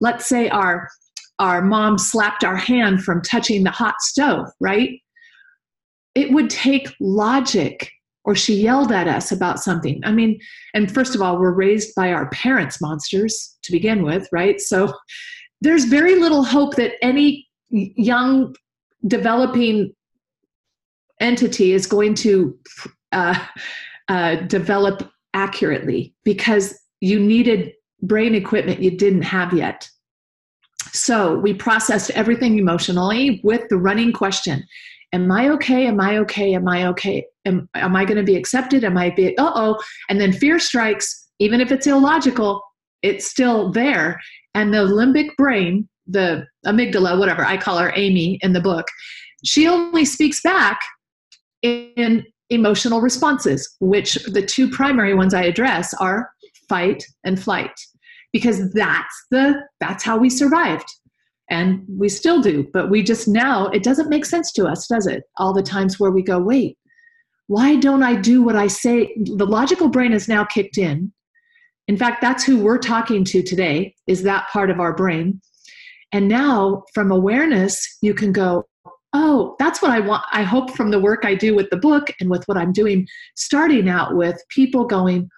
let's 0.02 0.28
say 0.28 0.50
our 0.50 0.90
our 1.40 1.62
mom 1.62 1.98
slapped 1.98 2.44
our 2.44 2.56
hand 2.56 3.04
from 3.04 3.22
touching 3.22 3.64
the 3.64 3.72
hot 3.72 3.96
stove, 4.00 4.48
right? 4.60 4.92
It 6.14 6.32
would 6.32 6.50
take 6.50 6.94
logic 7.02 7.92
or 8.24 8.36
she 8.36 8.54
yelled 8.54 8.92
at 8.92 9.08
us 9.08 9.32
about 9.32 9.60
something. 9.60 10.00
I 10.06 10.12
mean, 10.12 10.40
and 10.74 10.94
first 10.94 11.16
of 11.16 11.22
all, 11.22 11.40
we're 11.40 11.52
raised 11.52 11.96
by 11.96 12.14
our 12.14 12.30
parents 12.30 12.80
monsters 12.80 13.58
to 13.64 13.72
begin 13.72 14.04
with, 14.04 14.30
right? 14.32 14.62
So 14.62 14.94
there's 15.60 15.86
very 15.86 16.16
little 16.16 16.44
hope 16.44 16.76
that 16.76 16.94
any 17.02 17.48
young 17.72 18.56
developing 19.08 19.94
entity 21.20 21.74
is 21.74 21.88
going 21.88 22.14
to 22.16 22.58
uh, 23.12 23.40
uh, 24.08 24.36
develop 24.36 25.12
accurately 25.34 26.14
because 26.24 26.78
you 27.00 27.20
needed 27.20 27.74
brain 28.02 28.36
equipment 28.36 28.82
you 28.82 28.98
didn't 28.98 29.22
have 29.22 29.54
yet. 29.54 29.90
So 30.92 31.36
we 31.36 31.54
processed 31.54 32.12
everything 32.12 32.60
emotionally 32.60 33.42
with 33.44 33.68
the 33.70 33.78
running 33.78 34.14
question 34.14 34.64
Am 35.14 35.32
I 35.32 35.50
okay? 35.50 35.86
Am 35.86 36.02
I 36.02 36.18
okay? 36.18 36.56
Am 36.56 36.68
I 36.68 36.88
okay? 36.88 37.24
Am, 37.46 37.70
am 37.76 37.96
I 37.96 38.04
going 38.04 38.18
to 38.18 38.24
be 38.24 38.36
accepted? 38.36 38.84
Am 38.84 38.98
I 38.98 39.12
be, 39.12 39.38
uh 39.38 39.52
oh? 39.54 39.80
And 40.10 40.20
then 40.20 40.34
fear 40.34 40.58
strikes, 40.58 41.30
even 41.38 41.62
if 41.62 41.72
it's 41.72 41.86
illogical, 41.86 42.64
it's 43.04 43.28
still 43.28 43.72
there. 43.72 44.20
And 44.56 44.74
the 44.74 44.80
limbic 44.80 45.36
brain, 45.38 45.88
the 46.08 46.46
amygdala, 46.66 47.18
whatever, 47.18 47.46
I 47.46 47.58
call 47.58 47.78
her 47.78 47.94
Amy 47.96 48.40
in 48.42 48.54
the 48.54 48.62
book, 48.62 48.88
she 49.46 49.68
only 49.68 50.06
speaks 50.06 50.42
back 50.42 50.80
in 51.62 52.24
emotional 52.50 53.02
responses, 53.02 53.76
which 53.80 54.16
the 54.26 54.46
two 54.46 54.70
primary 54.70 55.14
ones 55.14 55.34
I 55.34 55.44
address 55.44 55.94
are 55.96 56.30
fight 56.70 57.04
and 57.24 57.42
flight, 57.42 57.72
because 58.32 58.72
that's 58.74 59.26
the 59.32 59.62
that's 59.80 60.04
how 60.04 60.18
we 60.18 60.30
survived. 60.30 60.88
And 61.50 61.84
we 61.88 62.10
still 62.10 62.42
do, 62.42 62.68
but 62.74 62.90
we 62.90 63.04
just 63.04 63.28
now, 63.28 63.68
it 63.68 63.84
doesn't 63.84 64.10
make 64.10 64.26
sense 64.26 64.52
to 64.54 64.66
us, 64.66 64.88
does 64.88 65.08
it? 65.08 65.24
All 65.38 65.54
the 65.54 65.62
times 65.62 66.00
where 66.00 66.12
we 66.12 66.24
go, 66.24 66.40
wait, 66.40 66.78
why 67.48 67.76
don't 67.76 68.02
I 68.02 68.16
do 68.16 68.42
what 68.42 68.56
I 68.56 68.68
say? 68.68 69.14
The 69.18 69.46
logical 69.46 69.90
brain 69.90 70.14
is 70.14 70.28
now 70.28 70.46
kicked 70.46 70.78
in. 70.78 71.12
In 71.90 71.98
fact, 71.98 72.22
that's 72.22 72.46
who 72.46 72.60
we're 72.60 72.78
talking 72.78 73.26
to 73.26 73.44
today, 73.44 73.94
is 74.08 74.24
that 74.24 74.48
part 74.50 74.70
of 74.70 74.80
our 74.80 74.96
brain. 74.96 75.42
And 76.14 76.28
now, 76.28 76.84
from 76.94 77.12
awareness, 77.12 77.98
you 78.02 78.14
can 78.14 78.32
go, 78.32 78.66
oh, 79.14 79.56
that's 79.58 79.82
what 79.82 79.92
I 79.92 80.00
want. 80.00 80.24
I 80.32 80.44
hope 80.44 80.72
from 80.72 80.92
the 80.92 81.00
work 81.00 81.26
I 81.26 81.34
do 81.34 81.56
with 81.56 81.70
the 81.72 81.78
book 81.78 82.12
and 82.20 82.30
with 82.30 82.44
what 82.46 82.58
I'm 82.58 82.72
doing, 82.72 83.08
starting 83.36 83.90
out 83.90 84.16
with 84.16 84.42
people 84.50 84.86
going, 84.86 85.30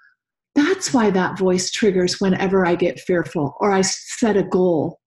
that's 0.53 0.93
why 0.93 1.09
that 1.11 1.39
voice 1.39 1.71
triggers 1.71 2.19
whenever 2.19 2.65
I 2.65 2.75
get 2.75 2.99
fearful 2.99 3.55
or 3.59 3.71
I 3.71 3.81
set 3.81 4.37
a 4.37 4.43
goal. 4.43 4.99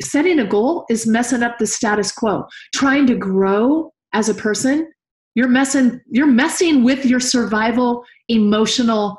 Setting 0.00 0.40
a 0.40 0.46
goal 0.46 0.86
is 0.90 1.06
messing 1.06 1.42
up 1.42 1.58
the 1.58 1.66
status 1.66 2.10
quo. 2.10 2.44
Trying 2.74 3.06
to 3.06 3.16
grow 3.16 3.92
as 4.12 4.28
a 4.28 4.34
person, 4.34 4.90
you're 5.34 5.48
messing 5.48 6.00
you're 6.10 6.26
messing 6.26 6.84
with 6.84 7.04
your 7.06 7.20
survival 7.20 8.04
emotional 8.28 9.16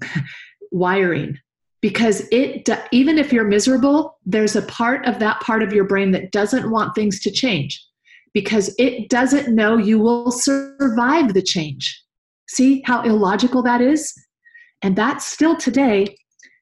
wiring 0.72 1.38
because 1.84 2.26
it 2.32 2.66
even 2.92 3.18
if 3.18 3.30
you're 3.30 3.44
miserable, 3.44 4.18
there's 4.24 4.56
a 4.56 4.62
part 4.62 5.06
of 5.06 5.18
that 5.18 5.38
part 5.40 5.62
of 5.62 5.70
your 5.70 5.84
brain 5.84 6.12
that 6.12 6.32
doesn't 6.32 6.70
want 6.70 6.94
things 6.94 7.20
to 7.20 7.30
change 7.30 7.78
because 8.32 8.74
it 8.78 9.10
doesn't 9.10 9.54
know 9.54 9.76
you 9.76 9.98
will 9.98 10.30
survive 10.30 11.34
the 11.34 11.42
change. 11.42 12.02
See 12.48 12.82
how 12.86 13.02
illogical 13.02 13.62
that 13.64 13.82
is? 13.82 14.14
And 14.80 14.96
that's 14.96 15.26
still 15.26 15.56
today. 15.56 16.16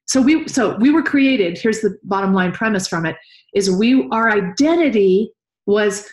So 0.07 0.21
we 0.21 0.45
so 0.49 0.75
we 0.79 0.89
were 0.89 1.01
created, 1.01 1.57
here's 1.57 1.79
the 1.79 1.97
bottom 2.03 2.33
line 2.33 2.51
premise 2.51 2.89
from 2.89 3.05
it 3.05 3.15
is 3.53 3.71
we 3.71 4.05
our 4.11 4.29
identity 4.29 5.31
was 5.67 6.05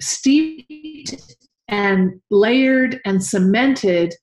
steeped 0.00 1.36
and 1.68 2.18
layered 2.30 3.02
and 3.04 3.22
cemented 3.22 4.14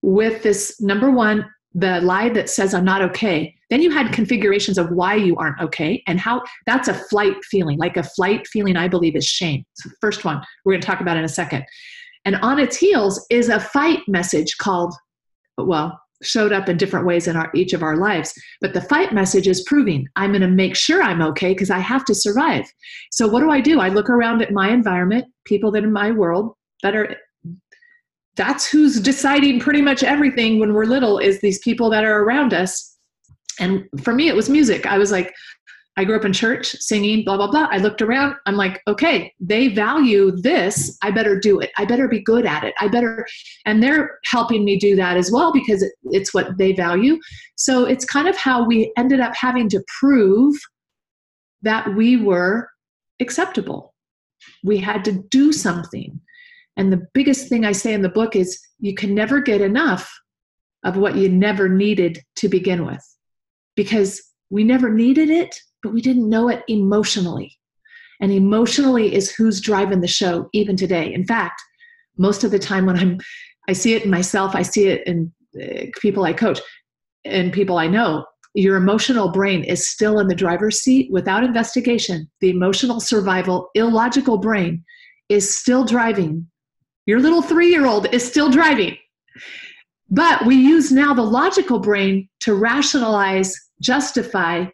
with 0.00 0.42
this 0.42 0.80
number 0.80 1.10
one 1.10 1.44
the 1.74 2.00
lie 2.02 2.28
that 2.28 2.50
says 2.50 2.74
i'm 2.74 2.84
not 2.84 3.00
okay 3.00 3.54
then 3.72 3.80
you 3.80 3.90
had 3.90 4.12
configurations 4.12 4.76
of 4.76 4.90
why 4.90 5.14
you 5.14 5.34
aren't 5.36 5.60
okay 5.60 6.02
and 6.06 6.20
how 6.20 6.42
that's 6.66 6.88
a 6.88 6.94
flight 6.94 7.42
feeling. 7.44 7.78
Like 7.78 7.96
a 7.96 8.02
flight 8.02 8.46
feeling, 8.46 8.76
I 8.76 8.86
believe, 8.86 9.16
is 9.16 9.26
shame. 9.26 9.64
So 9.74 9.88
the 9.88 9.96
first 10.00 10.24
one 10.24 10.42
we're 10.64 10.74
going 10.74 10.82
to 10.82 10.86
talk 10.86 11.00
about 11.00 11.16
in 11.16 11.24
a 11.24 11.28
second. 11.28 11.64
And 12.24 12.36
on 12.36 12.58
its 12.58 12.76
heels 12.76 13.24
is 13.30 13.48
a 13.48 13.58
fight 13.58 14.00
message 14.06 14.58
called, 14.58 14.94
well, 15.56 15.98
showed 16.22 16.52
up 16.52 16.68
in 16.68 16.76
different 16.76 17.06
ways 17.06 17.26
in 17.26 17.34
our, 17.34 17.50
each 17.54 17.72
of 17.72 17.82
our 17.82 17.96
lives. 17.96 18.32
But 18.60 18.74
the 18.74 18.82
fight 18.82 19.12
message 19.12 19.48
is 19.48 19.62
proving 19.62 20.06
I'm 20.16 20.30
going 20.30 20.42
to 20.42 20.48
make 20.48 20.76
sure 20.76 21.02
I'm 21.02 21.22
okay 21.22 21.52
because 21.52 21.70
I 21.70 21.78
have 21.78 22.04
to 22.04 22.14
survive. 22.14 22.70
So 23.10 23.26
what 23.26 23.40
do 23.40 23.50
I 23.50 23.60
do? 23.60 23.80
I 23.80 23.88
look 23.88 24.08
around 24.08 24.42
at 24.42 24.52
my 24.52 24.70
environment, 24.70 25.24
people 25.44 25.70
that 25.72 25.82
in 25.82 25.92
my 25.92 26.10
world 26.10 26.54
that 26.82 26.94
are 26.94 27.16
that's 28.36 28.66
who's 28.66 28.98
deciding 28.98 29.60
pretty 29.60 29.82
much 29.82 30.02
everything 30.02 30.58
when 30.58 30.72
we're 30.72 30.86
little 30.86 31.18
is 31.18 31.40
these 31.40 31.58
people 31.58 31.90
that 31.90 32.04
are 32.04 32.22
around 32.22 32.54
us 32.54 32.91
and 33.60 33.84
for 34.02 34.12
me 34.14 34.28
it 34.28 34.36
was 34.36 34.48
music 34.48 34.86
i 34.86 34.98
was 34.98 35.10
like 35.10 35.32
I 35.96 36.04
grew 36.04 36.16
up 36.16 36.24
in 36.24 36.32
church 36.32 36.70
singing, 36.80 37.22
blah, 37.24 37.36
blah, 37.36 37.50
blah. 37.50 37.68
I 37.70 37.76
looked 37.76 38.00
around. 38.00 38.36
I'm 38.46 38.56
like, 38.56 38.80
okay, 38.88 39.32
they 39.40 39.68
value 39.68 40.30
this. 40.30 40.96
I 41.02 41.10
better 41.10 41.38
do 41.38 41.60
it. 41.60 41.70
I 41.76 41.84
better 41.84 42.08
be 42.08 42.20
good 42.20 42.46
at 42.46 42.64
it. 42.64 42.72
I 42.80 42.88
better. 42.88 43.26
And 43.66 43.82
they're 43.82 44.18
helping 44.24 44.64
me 44.64 44.78
do 44.78 44.96
that 44.96 45.18
as 45.18 45.30
well 45.30 45.52
because 45.52 45.84
it's 46.04 46.32
what 46.32 46.56
they 46.56 46.72
value. 46.72 47.18
So 47.56 47.84
it's 47.84 48.06
kind 48.06 48.26
of 48.26 48.36
how 48.36 48.64
we 48.64 48.90
ended 48.96 49.20
up 49.20 49.34
having 49.36 49.68
to 49.70 49.84
prove 50.00 50.56
that 51.60 51.94
we 51.94 52.16
were 52.16 52.70
acceptable. 53.20 53.94
We 54.64 54.78
had 54.78 55.04
to 55.04 55.12
do 55.12 55.52
something. 55.52 56.18
And 56.78 56.90
the 56.90 57.06
biggest 57.12 57.50
thing 57.50 57.66
I 57.66 57.72
say 57.72 57.92
in 57.92 58.00
the 58.00 58.08
book 58.08 58.34
is 58.34 58.58
you 58.80 58.94
can 58.94 59.14
never 59.14 59.40
get 59.40 59.60
enough 59.60 60.10
of 60.84 60.96
what 60.96 61.16
you 61.16 61.28
never 61.28 61.68
needed 61.68 62.22
to 62.36 62.48
begin 62.48 62.86
with 62.86 63.11
because 63.76 64.22
we 64.50 64.64
never 64.64 64.90
needed 64.90 65.30
it 65.30 65.58
but 65.82 65.92
we 65.92 66.00
didn't 66.00 66.28
know 66.28 66.48
it 66.48 66.62
emotionally. 66.68 67.58
And 68.20 68.32
emotionally 68.32 69.14
is 69.14 69.32
who's 69.32 69.60
driving 69.60 70.00
the 70.00 70.08
show 70.08 70.48
even 70.52 70.76
today. 70.76 71.12
In 71.12 71.26
fact, 71.26 71.60
most 72.18 72.44
of 72.44 72.50
the 72.50 72.58
time 72.58 72.86
when 72.86 72.96
I'm, 72.96 73.18
I 73.68 73.72
see 73.72 73.94
it 73.94 74.04
in 74.04 74.10
myself, 74.10 74.54
I 74.54 74.62
see 74.62 74.86
it 74.86 75.06
in 75.06 75.32
uh, 75.60 75.86
people 76.00 76.24
I 76.24 76.32
coach 76.32 76.60
and 77.24 77.52
people 77.52 77.78
I 77.78 77.88
know. 77.88 78.24
Your 78.54 78.76
emotional 78.76 79.32
brain 79.32 79.64
is 79.64 79.88
still 79.88 80.18
in 80.18 80.28
the 80.28 80.34
driver's 80.34 80.80
seat 80.80 81.10
without 81.10 81.42
investigation. 81.42 82.30
The 82.40 82.50
emotional 82.50 83.00
survival, 83.00 83.70
illogical 83.74 84.38
brain 84.38 84.84
is 85.28 85.52
still 85.52 85.84
driving. 85.84 86.46
Your 87.06 87.18
little 87.18 87.42
three 87.42 87.70
year 87.70 87.86
old 87.86 88.12
is 88.14 88.24
still 88.26 88.50
driving. 88.50 88.96
But 90.12 90.44
we 90.44 90.56
use 90.56 90.92
now 90.92 91.14
the 91.14 91.22
logical 91.22 91.78
brain 91.78 92.28
to 92.40 92.54
rationalize, 92.54 93.56
justify, 93.80 94.66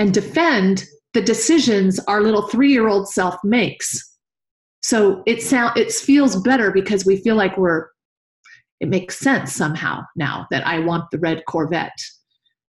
and 0.00 0.12
defend 0.12 0.84
the 1.14 1.22
decisions 1.22 2.00
our 2.00 2.20
little 2.20 2.48
three-year-old 2.48 3.08
self 3.08 3.36
makes. 3.44 4.02
So 4.82 5.22
it 5.26 5.42
sound 5.42 5.76
it 5.76 5.92
feels 5.92 6.42
better 6.42 6.72
because 6.72 7.06
we 7.06 7.18
feel 7.18 7.36
like 7.36 7.56
we're 7.56 7.86
it 8.80 8.88
makes 8.88 9.16
sense 9.16 9.52
somehow 9.52 10.02
now 10.16 10.48
that 10.50 10.66
I 10.66 10.80
want 10.80 11.10
the 11.12 11.18
red 11.18 11.44
Corvette. 11.46 11.98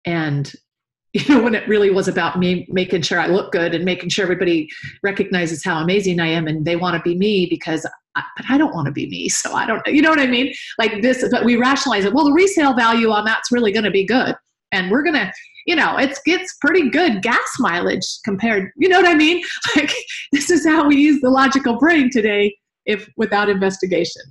And 0.05 0.53
you 1.15 1.25
know, 1.29 1.43
when 1.43 1.55
it 1.55 1.67
really 1.67 1.91
was 1.91 2.07
about 2.07 2.39
me 2.39 2.67
making 2.69 3.03
sure 3.03 3.19
I 3.19 3.29
look 3.29 3.50
good 3.50 3.75
and 3.75 3.85
making 3.85 4.11
sure 4.11 4.25
everybody 4.25 4.69
recognizes 5.03 5.65
how 5.65 5.79
amazing 5.83 6.21
I 6.21 6.29
am 6.29 6.47
and 6.47 6.67
they 6.67 6.77
want 6.77 6.97
to 6.97 7.03
be 7.03 7.17
me 7.17 7.47
because 7.49 7.87
but 8.14 8.45
I 8.49 8.59
don't 8.59 8.75
want 8.75 8.87
to 8.87 8.93
be 8.93 9.09
me. 9.09 9.29
So 9.29 9.52
I 9.52 9.67
don't, 9.67 9.85
you 9.87 10.02
know 10.02 10.11
what 10.11 10.21
I 10.21 10.26
mean? 10.26 10.52
Like 10.79 11.02
this, 11.02 11.26
but 11.31 11.45
we 11.45 11.57
rationalize 11.57 12.05
it. 12.05 12.12
Well, 12.12 12.25
the 12.25 12.33
resale 12.33 12.75
value 12.75 13.11
on 13.11 13.25
that's 13.25 13.52
really 13.52 13.73
going 13.73 13.85
to 13.85 13.90
be 13.90 14.05
good. 14.05 14.35
And 14.73 14.90
we're 14.90 15.02
going 15.02 15.14
to, 15.14 15.33
you 15.67 15.76
know, 15.76 15.97
it 15.97 16.19
gets 16.25 16.57
pretty 16.61 16.90
good 16.90 17.23
gas 17.23 17.57
mileage 17.59 18.07
compared, 18.25 18.71
you 18.76 18.88
know 18.88 19.00
what 19.00 19.09
I 19.09 19.14
mean? 19.14 19.43
Like 19.76 19.95
this 20.33 20.50
is 20.50 20.67
how 20.67 20.87
we 20.87 20.97
use 20.97 21.21
the 21.21 21.31
logical 21.31 21.79
brain 21.79 22.11
today 22.11 22.57
if 22.87 23.09
without 23.17 23.49
investigation. 23.49 24.23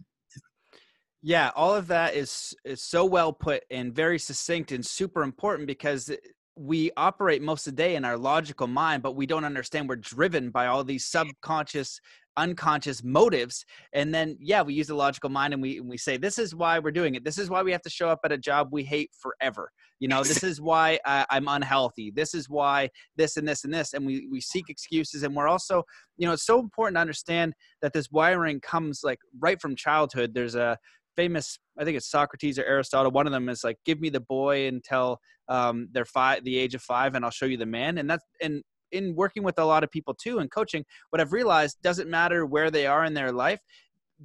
Yeah, 1.21 1.51
all 1.55 1.75
of 1.75 1.88
that 1.88 2.15
is 2.15 2.55
is 2.63 2.81
so 2.81 3.03
well 3.03 3.33
put 3.33 3.63
and 3.69 3.93
very 3.93 4.19
succinct 4.19 4.71
and 4.71 4.86
super 4.86 5.24
important 5.24 5.67
because 5.67 6.09
we 6.55 6.91
operate 6.98 7.41
most 7.41 7.67
of 7.67 7.75
the 7.75 7.81
day 7.81 7.95
in 7.95 8.05
our 8.05 8.17
logical 8.17 8.67
mind, 8.67 9.01
but 9.03 9.15
we 9.15 9.25
don't 9.25 9.45
understand 9.45 9.88
we're 9.88 9.95
driven 9.95 10.50
by 10.50 10.67
all 10.67 10.83
these 10.83 11.05
subconscious 11.05 12.00
unconscious 12.39 13.03
motives 13.03 13.65
and 13.93 14.13
then 14.13 14.38
yeah 14.39 14.62
we 14.62 14.74
use 14.74 14.88
the 14.88 14.96
logical 14.96 15.29
mind 15.29 15.53
and 15.53 15.62
we 15.62 15.81
we 15.81 15.98
say 15.98 16.15
this 16.15 16.39
is 16.39 16.55
why 16.55 16.79
we're 16.79 16.91
doing 16.91 17.15
it. 17.15 17.24
This 17.25 17.38
is 17.38 17.50
why 17.50 17.62
we 17.62 17.72
have 17.72 17.81
to 17.81 17.89
show 17.89 18.10
up 18.10 18.19
at 18.24 18.31
a 18.31 18.38
job 18.38 18.69
we 18.72 18.84
hate 18.84 19.12
forever. 19.13 19.72
You 20.00 20.08
know 20.08 20.24
this 20.24 20.43
is 20.43 20.62
why 20.62 21.00
I, 21.05 21.25
i'm 21.29 21.48
unhealthy. 21.48 22.12
This 22.15 22.34
is 22.34 22.50
why 22.50 22.89
this 23.17 23.38
and 23.38 23.48
this 23.48 23.65
and 23.65 23.74
this. 23.74 23.93
And 23.93 24.05
we 24.05 24.27
we 24.31 24.39
seek 24.39 24.69
excuses 24.69 25.24
and 25.24 25.36
we're 25.36 25.50
also 25.50 25.84
you 26.17 26.25
know 26.25 26.34
it's 26.34 26.46
so 26.46 26.60
important 26.60 26.96
to 26.96 27.01
understand 27.01 27.53
that 27.81 27.93
this 27.93 28.10
wiring 28.10 28.62
comes 28.62 29.01
like 29.03 29.19
right 29.39 29.62
from 29.62 29.75
childhood. 29.75 30.34
There's 30.34 30.55
a 30.55 30.77
famous 31.15 31.59
i 31.77 31.83
think 31.83 31.98
it's 31.98 32.09
socrates 32.09 32.57
or 32.57 32.63
aristotle. 32.63 33.11
One 33.11 33.27
of 33.27 33.33
them 33.33 33.50
is 33.50 33.63
like 33.63 33.77
give 33.85 34.00
me 34.00 34.09
the 34.09 34.22
boy 34.22 34.68
until 34.68 35.20
um, 35.50 35.90
they're 35.92 36.05
five 36.05 36.44
the 36.46 36.57
age 36.57 36.75
of 36.75 36.81
five 36.81 37.16
and 37.16 37.25
i'll 37.25 37.31
show 37.31 37.46
you 37.46 37.57
the 37.57 37.66
man. 37.66 37.98
And 37.98 38.09
that's 38.09 38.24
and 38.42 38.63
in 38.91 39.15
working 39.15 39.43
with 39.43 39.59
a 39.59 39.65
lot 39.65 39.83
of 39.83 39.91
people 39.91 40.13
too 40.13 40.39
and 40.39 40.51
coaching, 40.51 40.83
what 41.09 41.21
I've 41.21 41.33
realized 41.33 41.77
doesn't 41.81 42.09
matter 42.09 42.45
where 42.45 42.71
they 42.71 42.85
are 42.85 43.05
in 43.05 43.13
their 43.13 43.31
life. 43.31 43.59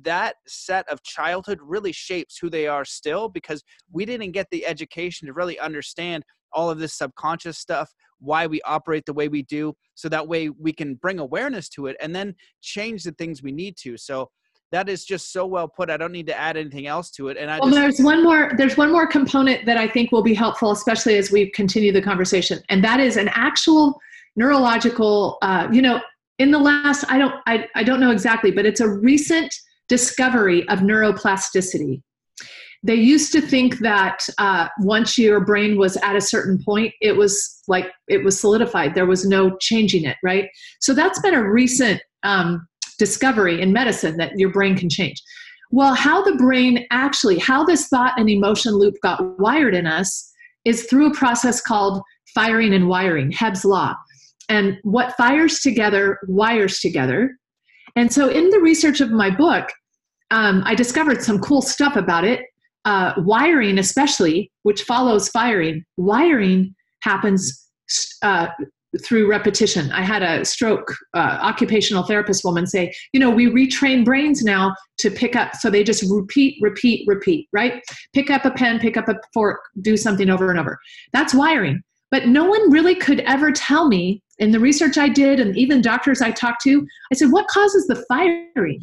That 0.03 0.37
set 0.47 0.89
of 0.89 1.03
childhood 1.03 1.61
really 1.63 1.93
shapes 1.93 2.39
who 2.39 2.51
they 2.51 2.67
are 2.67 2.85
still 2.85 3.29
because 3.29 3.63
we 3.93 4.05
didn't 4.05 4.33
get 4.33 4.49
the 4.51 4.67
education 4.67 5.27
to 5.27 5.33
really 5.33 5.59
understand 5.59 6.25
all 6.53 6.71
of 6.71 6.79
this 6.79 6.95
subconscious 6.95 7.59
stuff, 7.59 7.93
why 8.19 8.47
we 8.47 8.61
operate 8.63 9.05
the 9.07 9.13
way 9.13 9.29
we 9.29 9.43
do, 9.43 9.75
so 9.95 10.09
that 10.09 10.27
way 10.27 10.49
we 10.49 10.73
can 10.73 10.95
bring 10.95 11.19
awareness 11.19 11.69
to 11.69 11.87
it 11.87 11.97
and 12.01 12.15
then 12.15 12.35
change 12.61 13.03
the 13.03 13.13
things 13.13 13.43
we 13.43 13.53
need 13.53 13.77
to. 13.77 13.97
So 13.97 14.31
that 14.73 14.89
is 14.89 15.05
just 15.05 15.33
so 15.33 15.47
well 15.47 15.69
put. 15.69 15.91
I 15.91 15.97
don't 15.97 16.13
need 16.13 16.27
to 16.27 16.39
add 16.39 16.57
anything 16.57 16.87
else 16.87 17.11
to 17.13 17.29
it. 17.29 17.37
And 17.37 17.51
I 17.51 17.59
well, 17.61 17.71
just, 17.71 17.81
there's 17.81 18.01
one 18.01 18.25
more. 18.25 18.51
There's 18.57 18.77
one 18.77 18.91
more 18.91 19.07
component 19.07 19.67
that 19.67 19.77
I 19.77 19.87
think 19.87 20.11
will 20.11 20.23
be 20.23 20.35
helpful, 20.35 20.73
especially 20.73 21.17
as 21.17 21.31
we 21.31 21.51
continue 21.51 21.93
the 21.93 22.03
conversation, 22.03 22.61
and 22.69 22.83
that 22.83 22.99
is 22.99 23.17
an 23.17 23.29
actual 23.35 24.01
neurological, 24.37 25.39
uh, 25.43 25.69
you 25.73 25.83
know, 25.83 26.01
in 26.39 26.51
the 26.51 26.59
last, 26.59 27.05
I 27.09 27.19
don't, 27.19 27.35
I, 27.47 27.69
I 27.75 27.85
don't 27.85 28.01
know 28.01 28.11
exactly, 28.11 28.51
but 28.51 28.67
it's 28.67 28.81
a 28.81 28.89
recent 28.89 29.55
discovery 29.89 30.67
of 30.69 30.81
neuroplasticity. 30.81 32.03
They 32.83 32.97
used 32.97 33.33
to 33.33 33.41
think 33.41 33.79
that 33.79 34.19
uh, 34.39 34.69
once 34.81 35.17
your 35.17 35.41
brain 35.41 35.79
was 35.79 35.97
at 35.99 36.17
a 36.17 36.21
certain 36.21 36.63
point, 36.63 36.93
it 37.01 37.17
was 37.17 37.63
like 37.67 37.91
it 38.09 38.23
was 38.23 38.39
solidified. 38.39 38.95
There 38.95 39.07
was 39.07 39.27
no 39.27 39.57
changing 39.59 40.05
it, 40.05 40.19
right? 40.23 40.51
So 40.81 40.93
that's 40.93 41.19
been 41.21 41.33
a 41.33 41.51
recent 41.51 42.03
um, 42.25 42.67
discovery 42.99 43.63
in 43.63 43.73
medicine 43.73 44.19
that 44.19 44.33
your 44.39 44.51
brain 44.51 44.77
can 44.77 44.91
change. 44.91 45.23
Well, 45.71 45.95
how 45.95 46.23
the 46.23 46.37
brain 46.37 46.87
actually, 46.91 47.39
how 47.39 47.65
this 47.65 47.89
thought 47.89 48.19
and 48.19 48.29
emotion 48.29 48.75
loop 48.75 48.97
got 49.03 49.39
wired 49.39 49.75
in 49.75 49.87
us 49.87 50.31
is 50.67 50.85
through 50.85 51.11
a 51.11 51.15
process 51.15 51.63
called 51.63 52.03
firing 52.35 52.75
and 52.75 52.87
wiring, 52.87 53.31
Hebb's 53.31 53.65
law 53.65 53.95
and 54.49 54.79
what 54.83 55.17
fires 55.17 55.61
together 55.61 56.19
wires 56.29 56.81
together. 56.81 57.37
And 57.97 58.13
so, 58.13 58.29
in 58.29 58.51
the 58.51 58.61
research 58.61 59.01
of 59.01 59.11
my 59.11 59.31
book, 59.31 59.71
um, 60.31 60.63
I 60.65 60.75
discovered 60.75 61.23
some 61.23 61.39
cool 61.39 61.63
stuff 61.63 61.97
about 61.97 62.25
it. 62.25 62.43
Uh, 62.85 63.15
wiring, 63.19 63.79
especially, 63.79 64.51
which 64.63 64.83
follows 64.83 65.29
firing, 65.31 65.83
wiring 65.97 66.75
happens 67.03 67.67
uh, 68.23 68.49
through 69.03 69.29
repetition. 69.29 69.91
I 69.93 70.03
had 70.03 70.23
a 70.23 70.45
stroke 70.45 70.95
uh, 71.15 71.39
occupational 71.41 72.05
therapist 72.05 72.45
woman 72.45 72.67
say, 72.67 72.93
you 73.13 73.21
know, 73.21 73.31
we 73.31 73.47
retrain 73.47 74.05
brains 74.05 74.43
now 74.43 74.75
to 74.99 75.11
pick 75.11 75.35
up, 75.35 75.57
so 75.57 75.71
they 75.71 75.83
just 75.83 76.05
repeat, 76.11 76.59
repeat, 76.61 77.07
repeat, 77.07 77.49
right? 77.53 77.83
Pick 78.13 78.31
up 78.31 78.45
a 78.45 78.51
pen, 78.51 78.79
pick 78.79 78.97
up 78.97 79.09
a 79.09 79.17
fork, 79.33 79.61
do 79.81 79.97
something 79.97 80.31
over 80.31 80.51
and 80.51 80.61
over. 80.61 80.79
That's 81.13 81.35
wiring. 81.35 81.83
But 82.11 82.29
no 82.29 82.45
one 82.45 82.71
really 82.71 82.95
could 82.95 83.21
ever 83.21 83.51
tell 83.51 83.89
me 83.89 84.23
in 84.39 84.51
the 84.51 84.61
research 84.61 84.99
I 84.99 85.09
did, 85.09 85.41
and 85.41 85.57
even 85.57 85.81
doctors 85.81 86.21
I 86.21 86.31
talked 86.31 86.63
to, 86.63 86.87
I 87.13 87.15
said, 87.15 87.31
what 87.31 87.47
causes 87.49 87.87
the 87.87 88.05
firing? 88.09 88.81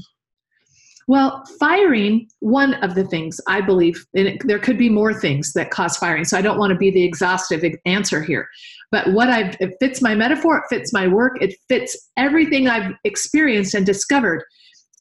Well, 1.08 1.44
firing, 1.60 2.30
one 2.40 2.76
of 2.76 2.96
the 2.96 3.04
things 3.04 3.42
I 3.48 3.60
believe, 3.60 4.06
and 4.16 4.28
it, 4.30 4.48
there 4.48 4.60
could 4.60 4.78
be 4.78 4.90
more 4.90 5.14
things 5.14 5.52
that 5.54 5.72
cause 5.72 5.98
firing, 5.98 6.24
so 6.24 6.38
I 6.38 6.42
don't 6.42 6.60
want 6.60 6.72
to 6.72 6.78
be 6.78 6.92
the 6.92 7.04
exhaustive 7.04 7.64
answer 7.86 8.22
here. 8.22 8.48
But 8.92 9.12
what 9.12 9.30
I've, 9.30 9.56
it 9.60 9.76
fits 9.80 10.02
my 10.02 10.16
metaphor, 10.16 10.60
it 10.60 10.64
fits 10.70 10.94
my 10.94 11.08
work, 11.08 11.42
it 11.42 11.56
fits 11.68 11.98
everything 12.18 12.68
I've 12.68 12.94
experienced 13.04 13.74
and 13.74 13.86
discovered, 13.86 14.44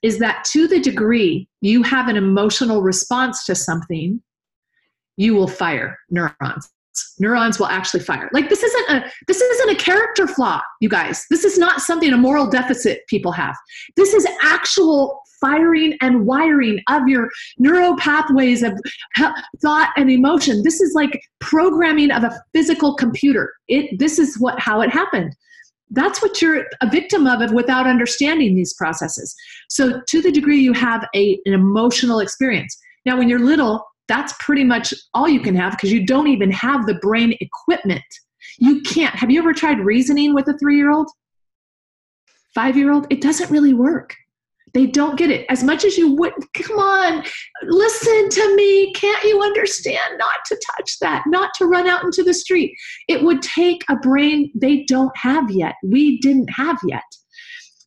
is 0.02 0.18
that 0.18 0.44
to 0.46 0.66
the 0.66 0.80
degree 0.80 1.48
you 1.60 1.82
have 1.82 2.08
an 2.08 2.16
emotional 2.16 2.82
response 2.82 3.44
to 3.44 3.54
something, 3.54 4.20
you 5.16 5.34
will 5.34 5.48
fire 5.48 5.98
neurons 6.08 6.70
neurons 7.18 7.58
will 7.58 7.66
actually 7.66 8.00
fire. 8.00 8.28
Like 8.32 8.48
this 8.48 8.62
isn't 8.62 8.90
a 8.90 9.12
this 9.26 9.40
isn't 9.40 9.70
a 9.70 9.74
character 9.76 10.26
flaw 10.26 10.60
you 10.80 10.88
guys. 10.88 11.24
This 11.30 11.44
is 11.44 11.58
not 11.58 11.80
something 11.80 12.12
a 12.12 12.16
moral 12.16 12.48
deficit 12.48 13.00
people 13.08 13.32
have. 13.32 13.56
This 13.96 14.14
is 14.14 14.26
actual 14.42 15.20
firing 15.40 15.96
and 16.00 16.26
wiring 16.26 16.80
of 16.88 17.08
your 17.08 17.28
neural 17.58 17.96
pathways 17.96 18.62
of 18.62 18.72
thought 19.62 19.90
and 19.96 20.10
emotion. 20.10 20.62
This 20.62 20.80
is 20.80 20.94
like 20.94 21.20
programming 21.40 22.10
of 22.10 22.24
a 22.24 22.42
physical 22.52 22.94
computer. 22.94 23.52
It 23.68 23.98
this 23.98 24.18
is 24.18 24.38
what 24.38 24.58
how 24.58 24.80
it 24.80 24.90
happened. 24.90 25.34
That's 25.92 26.22
what 26.22 26.40
you're 26.40 26.66
a 26.80 26.88
victim 26.88 27.26
of 27.26 27.50
without 27.52 27.86
understanding 27.86 28.54
these 28.54 28.74
processes. 28.74 29.34
So 29.68 30.00
to 30.06 30.22
the 30.22 30.30
degree 30.30 30.60
you 30.60 30.72
have 30.72 31.04
a, 31.14 31.38
an 31.46 31.52
emotional 31.52 32.20
experience. 32.20 32.76
Now 33.04 33.18
when 33.18 33.28
you're 33.28 33.40
little 33.40 33.84
that's 34.10 34.34
pretty 34.40 34.64
much 34.64 34.92
all 35.14 35.28
you 35.28 35.40
can 35.40 35.54
have 35.54 35.72
because 35.72 35.92
you 35.92 36.04
don't 36.04 36.26
even 36.26 36.50
have 36.50 36.84
the 36.84 36.94
brain 36.94 37.36
equipment. 37.40 38.02
You 38.58 38.82
can't. 38.82 39.14
Have 39.14 39.30
you 39.30 39.38
ever 39.38 39.52
tried 39.52 39.78
reasoning 39.78 40.34
with 40.34 40.48
a 40.48 40.58
three 40.58 40.76
year 40.76 40.90
old? 40.90 41.08
Five 42.52 42.76
year 42.76 42.92
old? 42.92 43.06
It 43.08 43.20
doesn't 43.20 43.52
really 43.52 43.72
work. 43.72 44.16
They 44.74 44.86
don't 44.86 45.16
get 45.16 45.30
it. 45.30 45.46
As 45.48 45.62
much 45.62 45.84
as 45.84 45.96
you 45.96 46.14
would, 46.14 46.32
come 46.54 46.78
on, 46.78 47.24
listen 47.62 48.28
to 48.30 48.56
me. 48.56 48.92
Can't 48.94 49.22
you 49.24 49.42
understand 49.42 50.18
not 50.18 50.36
to 50.46 50.60
touch 50.76 50.98
that, 51.00 51.24
not 51.28 51.50
to 51.58 51.66
run 51.66 51.86
out 51.86 52.02
into 52.02 52.24
the 52.24 52.34
street? 52.34 52.72
It 53.08 53.22
would 53.22 53.42
take 53.42 53.84
a 53.88 53.96
brain 53.96 54.50
they 54.54 54.84
don't 54.84 55.16
have 55.16 55.50
yet. 55.50 55.74
We 55.84 56.18
didn't 56.18 56.50
have 56.50 56.78
yet. 56.86 57.02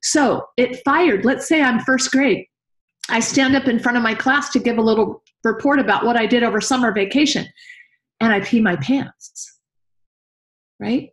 So 0.02 0.46
it 0.56 0.82
fired. 0.86 1.26
Let's 1.26 1.48
say 1.48 1.62
I'm 1.62 1.82
first 1.82 2.12
grade. 2.12 2.46
I 3.10 3.20
stand 3.20 3.56
up 3.56 3.68
in 3.68 3.80
front 3.80 3.98
of 3.98 4.04
my 4.04 4.16
class 4.16 4.50
to 4.52 4.60
give 4.60 4.78
a 4.78 4.82
little 4.82 5.23
report 5.44 5.80
about 5.80 6.06
what 6.06 6.18
I 6.18 6.26
did 6.26 6.44
over 6.44 6.62
summer 6.62 6.92
vacation, 6.92 7.48
and 8.20 8.32
I 8.32 8.40
pee 8.40 8.62
my 8.62 8.76
pants. 8.78 9.60
Right? 10.80 11.10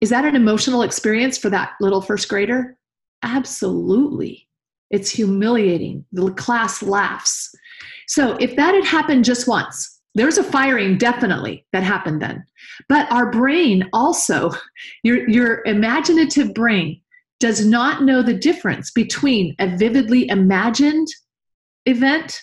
Is 0.00 0.10
that 0.10 0.24
an 0.24 0.36
emotional 0.36 0.82
experience 0.82 1.36
for 1.38 1.50
that 1.50 1.72
little 1.80 2.00
first 2.00 2.28
grader? 2.28 2.78
Absolutely. 3.22 4.48
It's 4.90 5.10
humiliating. 5.10 6.04
The 6.12 6.30
class 6.32 6.82
laughs. 6.82 7.54
So 8.06 8.36
if 8.40 8.56
that 8.56 8.74
had 8.74 8.84
happened 8.84 9.24
just 9.24 9.48
once, 9.48 10.00
there's 10.14 10.38
a 10.38 10.44
firing 10.44 10.98
definitely 10.98 11.66
that 11.72 11.82
happened 11.82 12.22
then. 12.22 12.44
But 12.88 13.10
our 13.12 13.30
brain 13.30 13.88
also, 13.92 14.52
your, 15.02 15.28
your 15.28 15.62
imaginative 15.66 16.54
brain 16.54 17.00
does 17.40 17.64
not 17.64 18.02
know 18.02 18.22
the 18.22 18.34
difference 18.34 18.90
between 18.90 19.54
a 19.58 19.76
vividly 19.76 20.28
imagined 20.28 21.06
event 21.86 22.40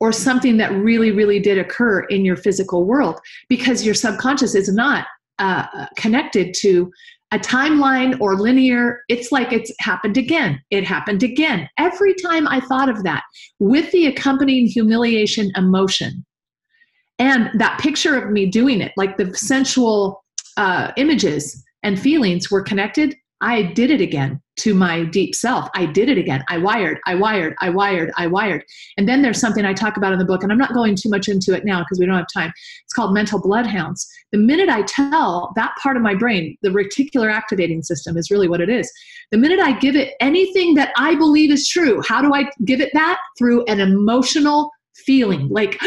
or 0.00 0.12
something 0.12 0.56
that 0.58 0.72
really, 0.72 1.10
really 1.10 1.40
did 1.40 1.58
occur 1.58 2.00
in 2.04 2.24
your 2.24 2.36
physical 2.36 2.84
world 2.84 3.18
because 3.48 3.84
your 3.84 3.94
subconscious 3.94 4.54
is 4.54 4.72
not 4.72 5.06
uh, 5.38 5.86
connected 5.96 6.54
to 6.60 6.90
a 7.32 7.38
timeline 7.38 8.18
or 8.20 8.36
linear. 8.36 9.00
It's 9.08 9.32
like 9.32 9.52
it's 9.52 9.72
happened 9.80 10.16
again. 10.16 10.60
It 10.70 10.84
happened 10.84 11.22
again. 11.22 11.68
Every 11.78 12.14
time 12.14 12.46
I 12.46 12.60
thought 12.60 12.88
of 12.88 13.02
that 13.04 13.22
with 13.58 13.90
the 13.92 14.06
accompanying 14.06 14.66
humiliation 14.66 15.50
emotion 15.56 16.24
and 17.18 17.50
that 17.58 17.80
picture 17.80 18.16
of 18.16 18.30
me 18.30 18.46
doing 18.46 18.80
it, 18.80 18.92
like 18.96 19.16
the 19.16 19.34
sensual 19.34 20.24
uh, 20.56 20.92
images 20.96 21.64
and 21.82 21.98
feelings 21.98 22.50
were 22.50 22.62
connected, 22.62 23.16
I 23.40 23.62
did 23.62 23.90
it 23.90 24.00
again 24.00 24.40
to 24.56 24.74
my 24.74 25.04
deep 25.04 25.34
self. 25.34 25.68
I 25.74 25.86
did 25.86 26.08
it 26.08 26.18
again. 26.18 26.42
I 26.48 26.58
wired, 26.58 26.98
I 27.06 27.14
wired, 27.14 27.54
I 27.60 27.70
wired, 27.70 28.10
I 28.16 28.26
wired. 28.26 28.64
And 28.96 29.08
then 29.08 29.22
there's 29.22 29.40
something 29.40 29.64
I 29.64 29.74
talk 29.74 29.96
about 29.96 30.12
in 30.12 30.18
the 30.18 30.24
book, 30.24 30.42
and 30.42 30.50
I'm 30.50 30.58
not 30.58 30.74
going 30.74 30.96
too 30.96 31.08
much 31.08 31.28
into 31.28 31.54
it 31.54 31.64
now 31.64 31.80
because 31.80 31.98
we 31.98 32.06
don't 32.06 32.16
have 32.16 32.26
time. 32.32 32.52
It's 32.84 32.92
called 32.92 33.14
mental 33.14 33.40
bloodhounds. 33.40 34.06
The 34.32 34.38
minute 34.38 34.68
I 34.68 34.82
tell 34.82 35.52
that 35.56 35.74
part 35.82 35.96
of 35.96 36.02
my 36.02 36.14
brain, 36.14 36.56
the 36.62 36.70
reticular 36.70 37.32
activating 37.32 37.82
system 37.82 38.16
is 38.16 38.30
really 38.30 38.48
what 38.48 38.60
it 38.60 38.68
is. 38.68 38.90
The 39.30 39.38
minute 39.38 39.60
I 39.60 39.78
give 39.78 39.96
it 39.96 40.14
anything 40.20 40.74
that 40.74 40.92
I 40.96 41.14
believe 41.14 41.50
is 41.50 41.68
true, 41.68 42.02
how 42.06 42.22
do 42.22 42.34
I 42.34 42.50
give 42.64 42.80
it 42.80 42.90
that? 42.94 43.18
Through 43.38 43.64
an 43.66 43.80
emotional 43.80 44.70
feeling 44.94 45.48
like, 45.48 45.78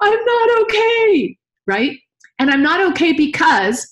I'm 0.00 0.24
not 0.24 0.62
okay, 0.62 1.36
right? 1.66 1.98
And 2.38 2.50
I'm 2.50 2.62
not 2.62 2.80
okay 2.92 3.12
because 3.12 3.91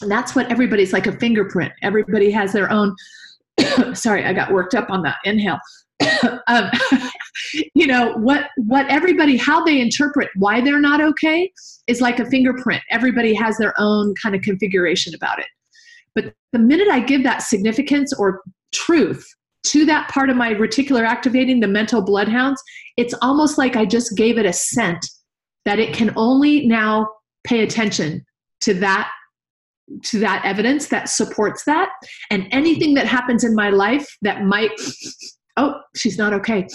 and 0.00 0.10
that's 0.10 0.34
what 0.34 0.50
everybody's 0.50 0.92
like 0.92 1.06
a 1.06 1.12
fingerprint. 1.12 1.72
Everybody 1.82 2.30
has 2.30 2.52
their 2.52 2.70
own. 2.70 2.94
sorry, 3.94 4.24
I 4.24 4.32
got 4.32 4.52
worked 4.52 4.74
up 4.74 4.90
on 4.90 5.02
that 5.02 5.16
inhale. 5.24 5.58
um, 6.46 6.70
you 7.74 7.86
know 7.86 8.12
what 8.14 8.48
what 8.56 8.86
everybody 8.88 9.36
how 9.36 9.62
they 9.64 9.80
interpret 9.80 10.28
why 10.36 10.60
they're 10.60 10.80
not 10.80 11.00
okay 11.00 11.50
is 11.86 12.00
like 12.00 12.18
a 12.18 12.26
fingerprint 12.26 12.82
everybody 12.90 13.34
has 13.34 13.56
their 13.58 13.74
own 13.78 14.14
kind 14.20 14.34
of 14.34 14.42
configuration 14.42 15.14
about 15.14 15.38
it 15.38 15.46
but 16.14 16.32
the 16.52 16.58
minute 16.58 16.88
i 16.88 17.00
give 17.00 17.22
that 17.22 17.42
significance 17.42 18.12
or 18.18 18.42
truth 18.72 19.26
to 19.62 19.84
that 19.84 20.08
part 20.08 20.30
of 20.30 20.36
my 20.36 20.54
reticular 20.54 21.04
activating 21.06 21.60
the 21.60 21.68
mental 21.68 22.02
bloodhounds 22.02 22.62
it's 22.96 23.14
almost 23.22 23.58
like 23.58 23.76
i 23.76 23.84
just 23.84 24.16
gave 24.16 24.38
it 24.38 24.46
a 24.46 24.52
scent 24.52 25.04
that 25.64 25.78
it 25.78 25.92
can 25.92 26.12
only 26.16 26.66
now 26.66 27.08
pay 27.44 27.62
attention 27.62 28.24
to 28.60 28.74
that 28.74 29.10
to 30.04 30.18
that 30.20 30.44
evidence 30.44 30.88
that 30.88 31.08
supports 31.08 31.64
that. 31.64 31.90
And 32.30 32.46
anything 32.50 32.94
that 32.94 33.06
happens 33.06 33.44
in 33.44 33.54
my 33.54 33.70
life 33.70 34.06
that 34.22 34.44
might 34.44 34.72
oh 35.56 35.80
she's 35.96 36.18
not 36.18 36.32
okay. 36.32 36.66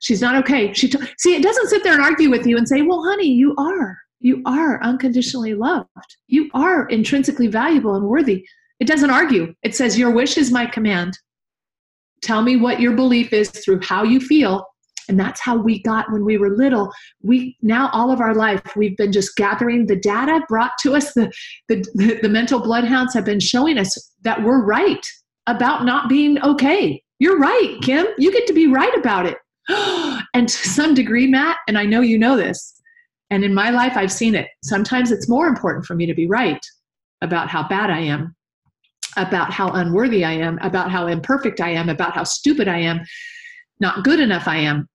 She's 0.00 0.20
not 0.20 0.36
okay. 0.36 0.72
She 0.72 0.88
t- 0.88 0.98
see 1.18 1.34
it 1.34 1.42
doesn't 1.42 1.68
sit 1.68 1.82
there 1.82 1.94
and 1.94 2.02
argue 2.02 2.30
with 2.30 2.46
you 2.46 2.56
and 2.56 2.68
say 2.68 2.82
well 2.82 3.02
honey 3.04 3.28
you 3.28 3.54
are 3.58 3.98
you 4.20 4.42
are 4.44 4.82
unconditionally 4.82 5.54
loved. 5.54 5.88
You 6.28 6.50
are 6.54 6.86
intrinsically 6.88 7.46
valuable 7.46 7.94
and 7.94 8.06
worthy. 8.06 8.46
It 8.78 8.86
doesn't 8.86 9.10
argue. 9.10 9.54
It 9.62 9.74
says 9.74 9.98
your 9.98 10.10
wish 10.10 10.36
is 10.36 10.52
my 10.52 10.66
command. 10.66 11.18
Tell 12.22 12.42
me 12.42 12.56
what 12.56 12.80
your 12.80 12.92
belief 12.92 13.32
is 13.32 13.50
through 13.50 13.80
how 13.82 14.02
you 14.02 14.20
feel 14.20 14.66
and 15.08 15.18
that's 15.18 15.40
how 15.40 15.56
we 15.56 15.82
got 15.82 16.10
when 16.12 16.24
we 16.24 16.36
were 16.36 16.56
little. 16.56 16.92
We 17.22 17.56
now 17.62 17.90
all 17.92 18.10
of 18.10 18.20
our 18.20 18.34
life 18.34 18.62
we've 18.76 18.96
been 18.96 19.12
just 19.12 19.36
gathering 19.36 19.86
the 19.86 19.96
data 19.96 20.42
brought 20.48 20.72
to 20.82 20.94
us. 20.94 21.12
The 21.14 21.32
the, 21.68 22.18
the 22.22 22.28
mental 22.28 22.60
bloodhounds 22.60 23.14
have 23.14 23.24
been 23.24 23.40
showing 23.40 23.78
us 23.78 24.12
that 24.22 24.42
we're 24.42 24.64
right 24.64 25.04
about 25.46 25.84
not 25.84 26.08
being 26.08 26.42
okay. 26.42 27.02
You're 27.18 27.38
right 27.38 27.78
kim. 27.82 28.06
You 28.18 28.32
get 28.32 28.46
to 28.46 28.52
be 28.52 28.66
right 28.66 28.96
about 28.96 29.26
it. 29.26 29.38
And 30.32 30.48
to 30.48 30.68
some 30.68 30.94
degree 30.94 31.26
matt 31.26 31.56
and 31.66 31.76
i 31.76 31.84
know 31.84 32.00
you 32.00 32.16
know 32.16 32.36
this 32.36 32.80
and 33.30 33.44
in 33.44 33.52
my 33.52 33.70
life 33.70 33.94
i've 33.96 34.12
seen 34.12 34.34
it. 34.34 34.48
Sometimes 34.62 35.10
it's 35.10 35.28
more 35.28 35.48
important 35.48 35.84
for 35.86 35.94
me 35.94 36.06
to 36.06 36.14
be 36.14 36.26
right 36.26 36.60
about 37.20 37.48
how 37.48 37.66
bad 37.66 37.90
i 37.90 37.98
am 37.98 38.34
about 39.16 39.52
how 39.52 39.70
unworthy 39.70 40.24
i 40.24 40.32
am 40.32 40.58
about 40.58 40.90
how 40.90 41.06
imperfect 41.06 41.60
i 41.60 41.68
am 41.68 41.88
about 41.88 42.14
how 42.14 42.24
stupid 42.24 42.68
i 42.68 42.78
am 42.78 43.00
not 43.80 44.04
good 44.04 44.20
enough 44.20 44.46
i 44.46 44.56
am 44.56 44.88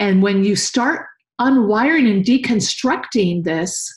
and 0.00 0.22
when 0.22 0.44
you 0.44 0.56
start 0.56 1.06
unwiring 1.40 2.10
and 2.10 2.24
deconstructing 2.24 3.44
this, 3.44 3.94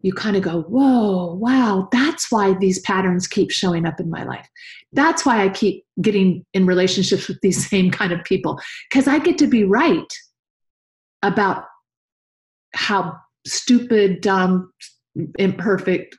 you 0.00 0.12
kind 0.12 0.36
of 0.36 0.42
go, 0.42 0.62
whoa, 0.62 1.34
wow, 1.34 1.88
that's 1.90 2.30
why 2.30 2.54
these 2.54 2.80
patterns 2.80 3.26
keep 3.26 3.50
showing 3.50 3.84
up 3.84 3.98
in 4.00 4.08
my 4.08 4.22
life. 4.22 4.48
That's 4.92 5.26
why 5.26 5.42
I 5.42 5.48
keep 5.48 5.84
getting 6.00 6.46
in 6.54 6.66
relationships 6.66 7.26
with 7.28 7.40
these 7.42 7.68
same 7.70 7.90
kind 7.90 8.12
of 8.12 8.22
people, 8.24 8.60
because 8.90 9.08
I 9.08 9.18
get 9.18 9.38
to 9.38 9.46
be 9.46 9.64
right 9.64 10.12
about 11.22 11.64
how 12.74 13.16
stupid, 13.46 14.20
dumb, 14.20 14.72
imperfect. 15.38 16.16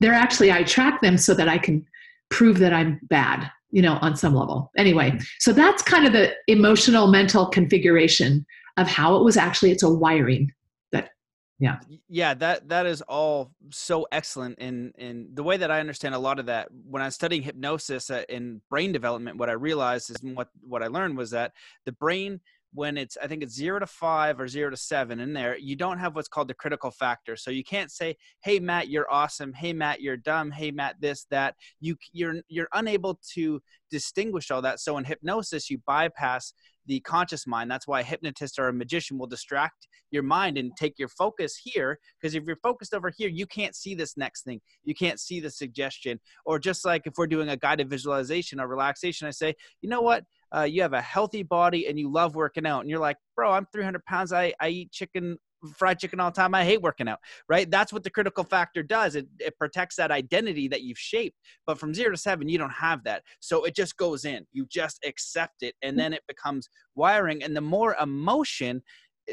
They're 0.00 0.12
actually, 0.12 0.52
I 0.52 0.64
track 0.64 1.00
them 1.00 1.16
so 1.16 1.32
that 1.34 1.48
I 1.48 1.58
can 1.58 1.86
prove 2.28 2.58
that 2.58 2.74
I'm 2.74 3.00
bad 3.04 3.50
you 3.76 3.82
know, 3.82 3.98
on 4.00 4.16
some 4.16 4.34
level. 4.34 4.72
Anyway, 4.78 5.18
so 5.38 5.52
that's 5.52 5.82
kind 5.82 6.06
of 6.06 6.14
the 6.14 6.32
emotional 6.46 7.08
mental 7.08 7.44
configuration 7.44 8.46
of 8.78 8.88
how 8.88 9.16
it 9.16 9.22
was 9.22 9.36
actually 9.36 9.70
it's 9.70 9.82
a 9.82 9.92
wiring 9.92 10.50
that 10.92 11.10
yeah. 11.58 11.80
Yeah, 12.08 12.32
that 12.32 12.70
that 12.70 12.86
is 12.86 13.02
all 13.02 13.52
so 13.68 14.06
excellent 14.10 14.60
in 14.60 14.94
in 14.96 15.28
the 15.34 15.42
way 15.42 15.58
that 15.58 15.70
I 15.70 15.80
understand 15.80 16.14
a 16.14 16.18
lot 16.18 16.38
of 16.38 16.46
that 16.46 16.68
when 16.88 17.02
I 17.02 17.04
was 17.04 17.16
studying 17.16 17.42
hypnosis 17.42 18.08
uh, 18.08 18.22
in 18.30 18.62
brain 18.70 18.92
development 18.92 19.36
what 19.36 19.50
I 19.50 19.52
realized 19.52 20.08
is 20.08 20.16
what 20.22 20.48
what 20.62 20.82
I 20.82 20.86
learned 20.86 21.18
was 21.18 21.32
that 21.32 21.52
the 21.84 21.92
brain 21.92 22.40
when 22.76 22.96
it's 22.96 23.16
i 23.22 23.26
think 23.26 23.42
it's 23.42 23.54
zero 23.54 23.78
to 23.78 23.86
five 23.86 24.38
or 24.38 24.46
zero 24.46 24.70
to 24.70 24.76
seven 24.76 25.18
in 25.20 25.32
there 25.32 25.56
you 25.58 25.74
don't 25.74 25.98
have 25.98 26.14
what's 26.14 26.28
called 26.28 26.48
the 26.48 26.54
critical 26.54 26.90
factor. 26.90 27.36
So 27.36 27.50
you 27.50 27.64
can't 27.64 27.90
say 27.90 28.16
hey 28.42 28.58
matt 28.58 28.88
you're 28.88 29.10
awesome. 29.10 29.52
Hey 29.52 29.72
matt 29.72 30.00
you're 30.00 30.16
dumb. 30.16 30.50
Hey 30.50 30.70
matt 30.70 30.96
this 31.00 31.26
that. 31.30 31.54
You 31.80 31.96
you're 32.12 32.36
you're 32.48 32.68
unable 32.72 33.20
to 33.34 33.60
distinguish 33.90 34.50
all 34.50 34.62
that. 34.62 34.80
So 34.80 34.98
in 34.98 35.04
hypnosis 35.04 35.70
you 35.70 35.78
bypass 35.86 36.52
the 36.86 37.00
conscious 37.00 37.48
mind. 37.48 37.68
That's 37.68 37.88
why 37.88 38.00
a 38.00 38.04
hypnotist 38.04 38.60
or 38.60 38.68
a 38.68 38.72
magician 38.72 39.18
will 39.18 39.26
distract 39.26 39.88
your 40.12 40.22
mind 40.22 40.56
and 40.56 40.70
take 40.76 41.00
your 41.00 41.08
focus 41.08 41.60
here 41.62 41.98
because 42.20 42.36
if 42.36 42.44
you're 42.44 42.56
focused 42.62 42.94
over 42.94 43.10
here 43.16 43.28
you 43.28 43.46
can't 43.46 43.74
see 43.74 43.94
this 43.94 44.16
next 44.16 44.42
thing. 44.42 44.60
You 44.84 44.94
can't 44.94 45.20
see 45.20 45.40
the 45.40 45.50
suggestion. 45.50 46.20
Or 46.44 46.58
just 46.58 46.84
like 46.84 47.02
if 47.06 47.14
we're 47.16 47.26
doing 47.26 47.48
a 47.48 47.56
guided 47.56 47.90
visualization 47.90 48.60
or 48.60 48.68
relaxation 48.68 49.26
i 49.26 49.30
say 49.30 49.54
you 49.80 49.88
know 49.88 50.00
what 50.00 50.24
uh, 50.54 50.62
you 50.62 50.82
have 50.82 50.92
a 50.92 51.00
healthy 51.00 51.42
body 51.42 51.86
and 51.86 51.98
you 51.98 52.10
love 52.10 52.34
working 52.34 52.66
out 52.66 52.80
and 52.80 52.90
you're 52.90 53.00
like 53.00 53.16
bro 53.34 53.52
i'm 53.52 53.66
300 53.72 54.04
pounds. 54.04 54.32
I, 54.32 54.52
I 54.60 54.68
eat 54.68 54.92
chicken 54.92 55.38
fried 55.74 55.98
chicken 55.98 56.20
all 56.20 56.30
the 56.30 56.36
time. 56.36 56.54
I 56.54 56.64
hate 56.64 56.82
working 56.82 57.08
out 57.08 57.18
right? 57.48 57.70
That's 57.70 57.92
what 57.92 58.04
the 58.04 58.10
critical 58.10 58.44
factor 58.44 58.82
does. 58.82 59.16
It, 59.16 59.26
it 59.38 59.58
protects 59.58 59.96
that 59.96 60.10
identity 60.10 60.68
that 60.68 60.82
you've 60.82 60.98
shaped. 60.98 61.36
But 61.66 61.78
from 61.78 61.94
zero 61.94 62.10
to 62.10 62.16
seven 62.16 62.48
you 62.48 62.58
don't 62.58 62.70
have 62.70 63.04
that. 63.04 63.22
So 63.40 63.64
it 63.64 63.74
just 63.74 63.96
goes 63.96 64.24
in. 64.24 64.46
You 64.52 64.66
just 64.66 65.04
accept 65.04 65.62
it 65.62 65.74
and 65.82 65.98
then 65.98 66.12
it 66.12 66.22
becomes 66.28 66.68
wiring. 66.94 67.42
And 67.42 67.56
the 67.56 67.60
more 67.60 67.96
emotion 68.00 68.82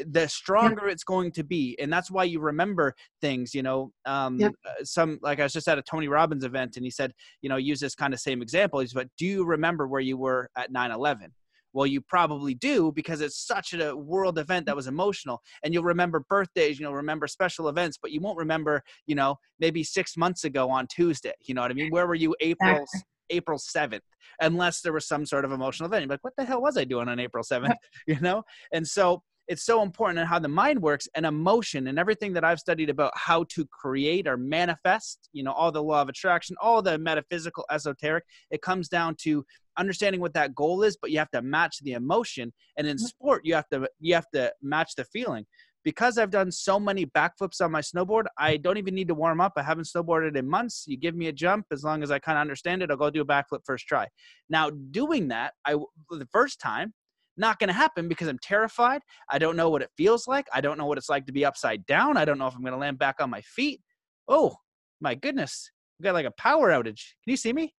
the 0.06 0.26
stronger 0.28 0.86
yeah. 0.86 0.92
it's 0.92 1.04
going 1.04 1.30
to 1.30 1.44
be 1.44 1.76
and 1.80 1.92
that's 1.92 2.10
why 2.10 2.24
you 2.24 2.40
remember 2.40 2.94
things 3.20 3.54
you 3.54 3.62
know 3.62 3.92
um 4.06 4.38
yeah. 4.38 4.48
Uh, 4.66 4.84
some 4.84 5.18
like 5.22 5.40
i 5.40 5.44
was 5.44 5.52
just 5.52 5.68
at 5.68 5.78
a 5.78 5.82
tony 5.82 6.08
robbins 6.08 6.44
event 6.44 6.76
and 6.76 6.84
he 6.84 6.90
said 6.90 7.12
you 7.42 7.48
know 7.48 7.56
use 7.56 7.80
this 7.80 7.94
kind 7.94 8.12
of 8.12 8.20
same 8.20 8.42
example 8.42 8.80
he's 8.80 8.92
but 8.92 9.08
do 9.18 9.26
you 9.26 9.44
remember 9.44 9.86
where 9.86 10.00
you 10.00 10.16
were 10.16 10.50
at 10.56 10.72
9-11 10.72 11.28
well 11.72 11.86
you 11.86 12.00
probably 12.00 12.54
do 12.54 12.92
because 12.92 13.20
it's 13.20 13.46
such 13.46 13.72
a 13.74 13.94
world 13.96 14.38
event 14.38 14.66
that 14.66 14.76
was 14.76 14.86
emotional 14.86 15.40
and 15.62 15.72
you'll 15.72 15.84
remember 15.84 16.24
birthdays 16.28 16.80
you'll 16.80 16.94
remember 16.94 17.26
special 17.26 17.68
events 17.68 17.98
but 18.00 18.10
you 18.10 18.20
won't 18.20 18.38
remember 18.38 18.82
you 19.06 19.14
know 19.14 19.36
maybe 19.60 19.84
six 19.84 20.16
months 20.16 20.44
ago 20.44 20.70
on 20.70 20.86
tuesday 20.88 21.32
you 21.42 21.54
know 21.54 21.62
what 21.62 21.70
i 21.70 21.74
mean 21.74 21.90
where 21.90 22.06
were 22.06 22.14
you 22.14 22.34
april 22.40 22.84
April 23.30 23.58
7th 23.58 24.00
unless 24.40 24.80
there 24.80 24.92
was 24.92 25.06
some 25.06 25.26
sort 25.26 25.44
of 25.44 25.52
emotional 25.52 25.86
event. 25.86 26.02
You're 26.02 26.10
like, 26.10 26.24
what 26.24 26.34
the 26.36 26.44
hell 26.44 26.60
was 26.60 26.76
I 26.76 26.84
doing 26.84 27.08
on 27.08 27.18
April 27.18 27.44
7th? 27.44 27.74
you 28.06 28.20
know? 28.20 28.42
And 28.72 28.86
so 28.86 29.22
it's 29.48 29.64
so 29.64 29.82
important 29.82 30.18
in 30.18 30.26
how 30.26 30.38
the 30.38 30.48
mind 30.48 30.80
works 30.80 31.06
and 31.14 31.26
emotion 31.26 31.86
and 31.88 31.98
everything 31.98 32.32
that 32.32 32.44
I've 32.44 32.58
studied 32.58 32.90
about 32.90 33.12
how 33.14 33.44
to 33.50 33.66
create 33.66 34.26
or 34.26 34.36
manifest, 34.36 35.28
you 35.32 35.42
know, 35.42 35.52
all 35.52 35.70
the 35.70 35.82
law 35.82 36.02
of 36.02 36.08
attraction, 36.08 36.56
all 36.60 36.80
the 36.80 36.98
metaphysical, 36.98 37.64
esoteric, 37.70 38.24
it 38.50 38.62
comes 38.62 38.88
down 38.88 39.16
to 39.22 39.44
understanding 39.76 40.20
what 40.20 40.34
that 40.34 40.54
goal 40.54 40.82
is, 40.82 40.96
but 41.00 41.10
you 41.10 41.18
have 41.18 41.30
to 41.32 41.42
match 41.42 41.78
the 41.82 41.92
emotion. 41.92 42.52
And 42.78 42.86
in 42.86 42.96
mm-hmm. 42.96 43.04
sport, 43.04 43.42
you 43.44 43.54
have 43.54 43.68
to 43.70 43.88
you 44.00 44.14
have 44.14 44.30
to 44.34 44.52
match 44.62 44.94
the 44.96 45.04
feeling. 45.04 45.44
Because 45.84 46.16
I've 46.16 46.30
done 46.30 46.50
so 46.50 46.80
many 46.80 47.04
backflips 47.04 47.60
on 47.60 47.70
my 47.70 47.82
snowboard, 47.82 48.24
I 48.38 48.56
don't 48.56 48.78
even 48.78 48.94
need 48.94 49.08
to 49.08 49.14
warm 49.14 49.38
up. 49.42 49.52
I 49.56 49.62
haven't 49.62 49.84
snowboarded 49.84 50.34
in 50.34 50.48
months. 50.48 50.84
You 50.86 50.96
give 50.96 51.14
me 51.14 51.26
a 51.26 51.32
jump, 51.32 51.66
as 51.70 51.84
long 51.84 52.02
as 52.02 52.10
I 52.10 52.18
kind 52.18 52.38
of 52.38 52.40
understand 52.40 52.82
it, 52.82 52.90
I'll 52.90 52.96
go 52.96 53.10
do 53.10 53.20
a 53.20 53.26
backflip 53.26 53.60
first 53.66 53.86
try. 53.86 54.08
Now, 54.48 54.70
doing 54.70 55.28
that, 55.28 55.52
I 55.66 55.74
the 55.74 56.28
first 56.32 56.58
time, 56.58 56.94
not 57.36 57.58
going 57.58 57.68
to 57.68 57.74
happen 57.74 58.08
because 58.08 58.28
I'm 58.28 58.38
terrified. 58.38 59.02
I 59.30 59.38
don't 59.38 59.56
know 59.56 59.70
what 59.70 59.82
it 59.82 59.90
feels 59.96 60.26
like. 60.26 60.46
I 60.52 60.60
don't 60.60 60.78
know 60.78 60.86
what 60.86 60.98
it's 60.98 61.08
like 61.08 61.26
to 61.26 61.32
be 61.32 61.44
upside 61.44 61.84
down. 61.86 62.16
I 62.16 62.24
don't 62.24 62.38
know 62.38 62.46
if 62.46 62.54
I'm 62.54 62.62
going 62.62 62.72
to 62.72 62.78
land 62.78 62.98
back 62.98 63.16
on 63.20 63.30
my 63.30 63.40
feet. 63.42 63.80
Oh, 64.28 64.56
my 65.00 65.14
goodness. 65.14 65.70
We 65.98 66.04
got 66.04 66.14
like 66.14 66.26
a 66.26 66.32
power 66.32 66.70
outage. 66.70 67.14
Can 67.24 67.30
you 67.30 67.36
see 67.36 67.52
me? 67.52 67.74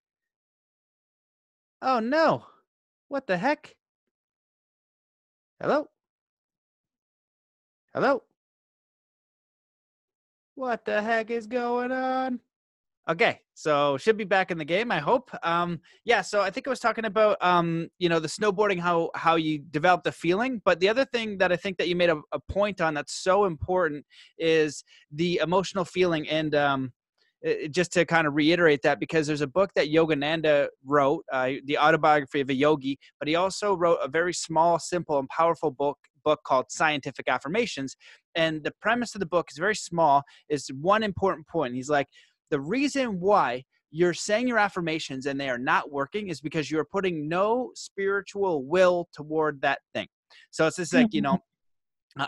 Oh 1.82 2.00
no. 2.00 2.46
What 3.10 3.28
the 3.28 3.38
heck? 3.38 3.76
Hello? 5.62 5.88
Hello? 7.94 8.24
What 10.56 10.86
the 10.86 11.02
heck 11.02 11.30
is 11.30 11.48
going 11.48 11.92
on? 11.92 12.40
Okay, 13.08 13.40
so 13.54 13.98
should 13.98 14.18
be 14.18 14.24
back 14.24 14.50
in 14.50 14.58
the 14.58 14.66
game. 14.66 14.92
I 14.92 14.98
hope. 14.98 15.30
Um, 15.44 15.80
yeah, 16.06 16.22
so 16.22 16.42
I 16.42 16.50
think 16.50 16.66
I 16.66 16.72
was 16.72 16.80
talking 16.80 17.06
about 17.06 17.38
um, 17.40 17.88
you 18.00 18.10
know 18.10 18.20
the 18.20 18.28
snowboarding, 18.28 18.80
how 18.80 19.12
how 19.14 19.36
you 19.36 19.60
develop 19.60 20.04
the 20.04 20.12
feeling. 20.12 20.60
But 20.66 20.80
the 20.80 20.90
other 20.90 21.06
thing 21.06 21.38
that 21.38 21.52
I 21.52 21.56
think 21.56 21.78
that 21.78 21.88
you 21.88 21.96
made 21.96 22.10
a, 22.10 22.20
a 22.32 22.40
point 22.50 22.82
on 22.82 22.96
that's 22.96 23.14
so 23.14 23.46
important 23.46 24.06
is 24.40 24.84
the 25.12 25.40
emotional 25.44 25.86
feeling. 25.86 26.28
And 26.28 26.56
um, 26.56 26.94
it, 27.42 27.72
just 27.72 27.94
to 27.94 28.06
kind 28.06 28.26
of 28.26 28.34
reiterate 28.34 28.82
that, 28.82 29.00
because 29.00 29.28
there's 29.28 29.42
a 29.42 29.48
book 29.48 29.70
that 29.76 29.90
Yogananda 29.90 30.68
wrote, 30.84 31.24
uh, 31.32 31.52
the 31.66 31.78
autobiography 31.78 32.42
of 32.42 32.50
a 32.50 32.56
yogi, 32.56 32.98
but 33.20 33.28
he 33.28 33.36
also 33.36 33.76
wrote 33.76 34.00
a 34.02 34.08
very 34.08 34.34
small, 34.34 34.80
simple, 34.80 35.20
and 35.20 35.30
powerful 35.30 35.70
book 35.70 36.00
book 36.24 36.40
called 36.44 36.66
Scientific 36.72 37.28
Affirmations. 37.30 37.96
And 38.34 38.64
the 38.64 38.74
premise 38.82 39.14
of 39.14 39.20
the 39.20 39.28
book 39.28 39.50
is 39.52 39.60
very 39.60 39.76
small. 39.76 40.24
Is 40.50 40.72
one 40.82 41.04
important 41.04 41.48
point. 41.48 41.76
He's 41.76 41.90
like 41.90 42.08
the 42.52 42.60
reason 42.60 43.20
why 43.20 43.64
you're 43.92 44.14
saying 44.14 44.48
your 44.48 44.58
affirmations 44.58 45.26
and 45.26 45.40
they 45.40 45.50
are 45.50 45.58
not 45.58 45.92
working 45.92 46.28
is 46.30 46.42
because 46.42 46.70
you're 46.70 46.86
putting 46.86 47.30
no 47.30 47.72
spiritual 47.76 48.64
will 48.64 49.08
toward 49.14 49.62
that 49.62 49.80
thing. 49.94 50.08
So 50.52 50.68
it's 50.68 50.78
just 50.78 50.94
like, 50.94 51.14
you 51.14 51.22
mm-hmm. 51.22 51.36
know, 51.36 51.44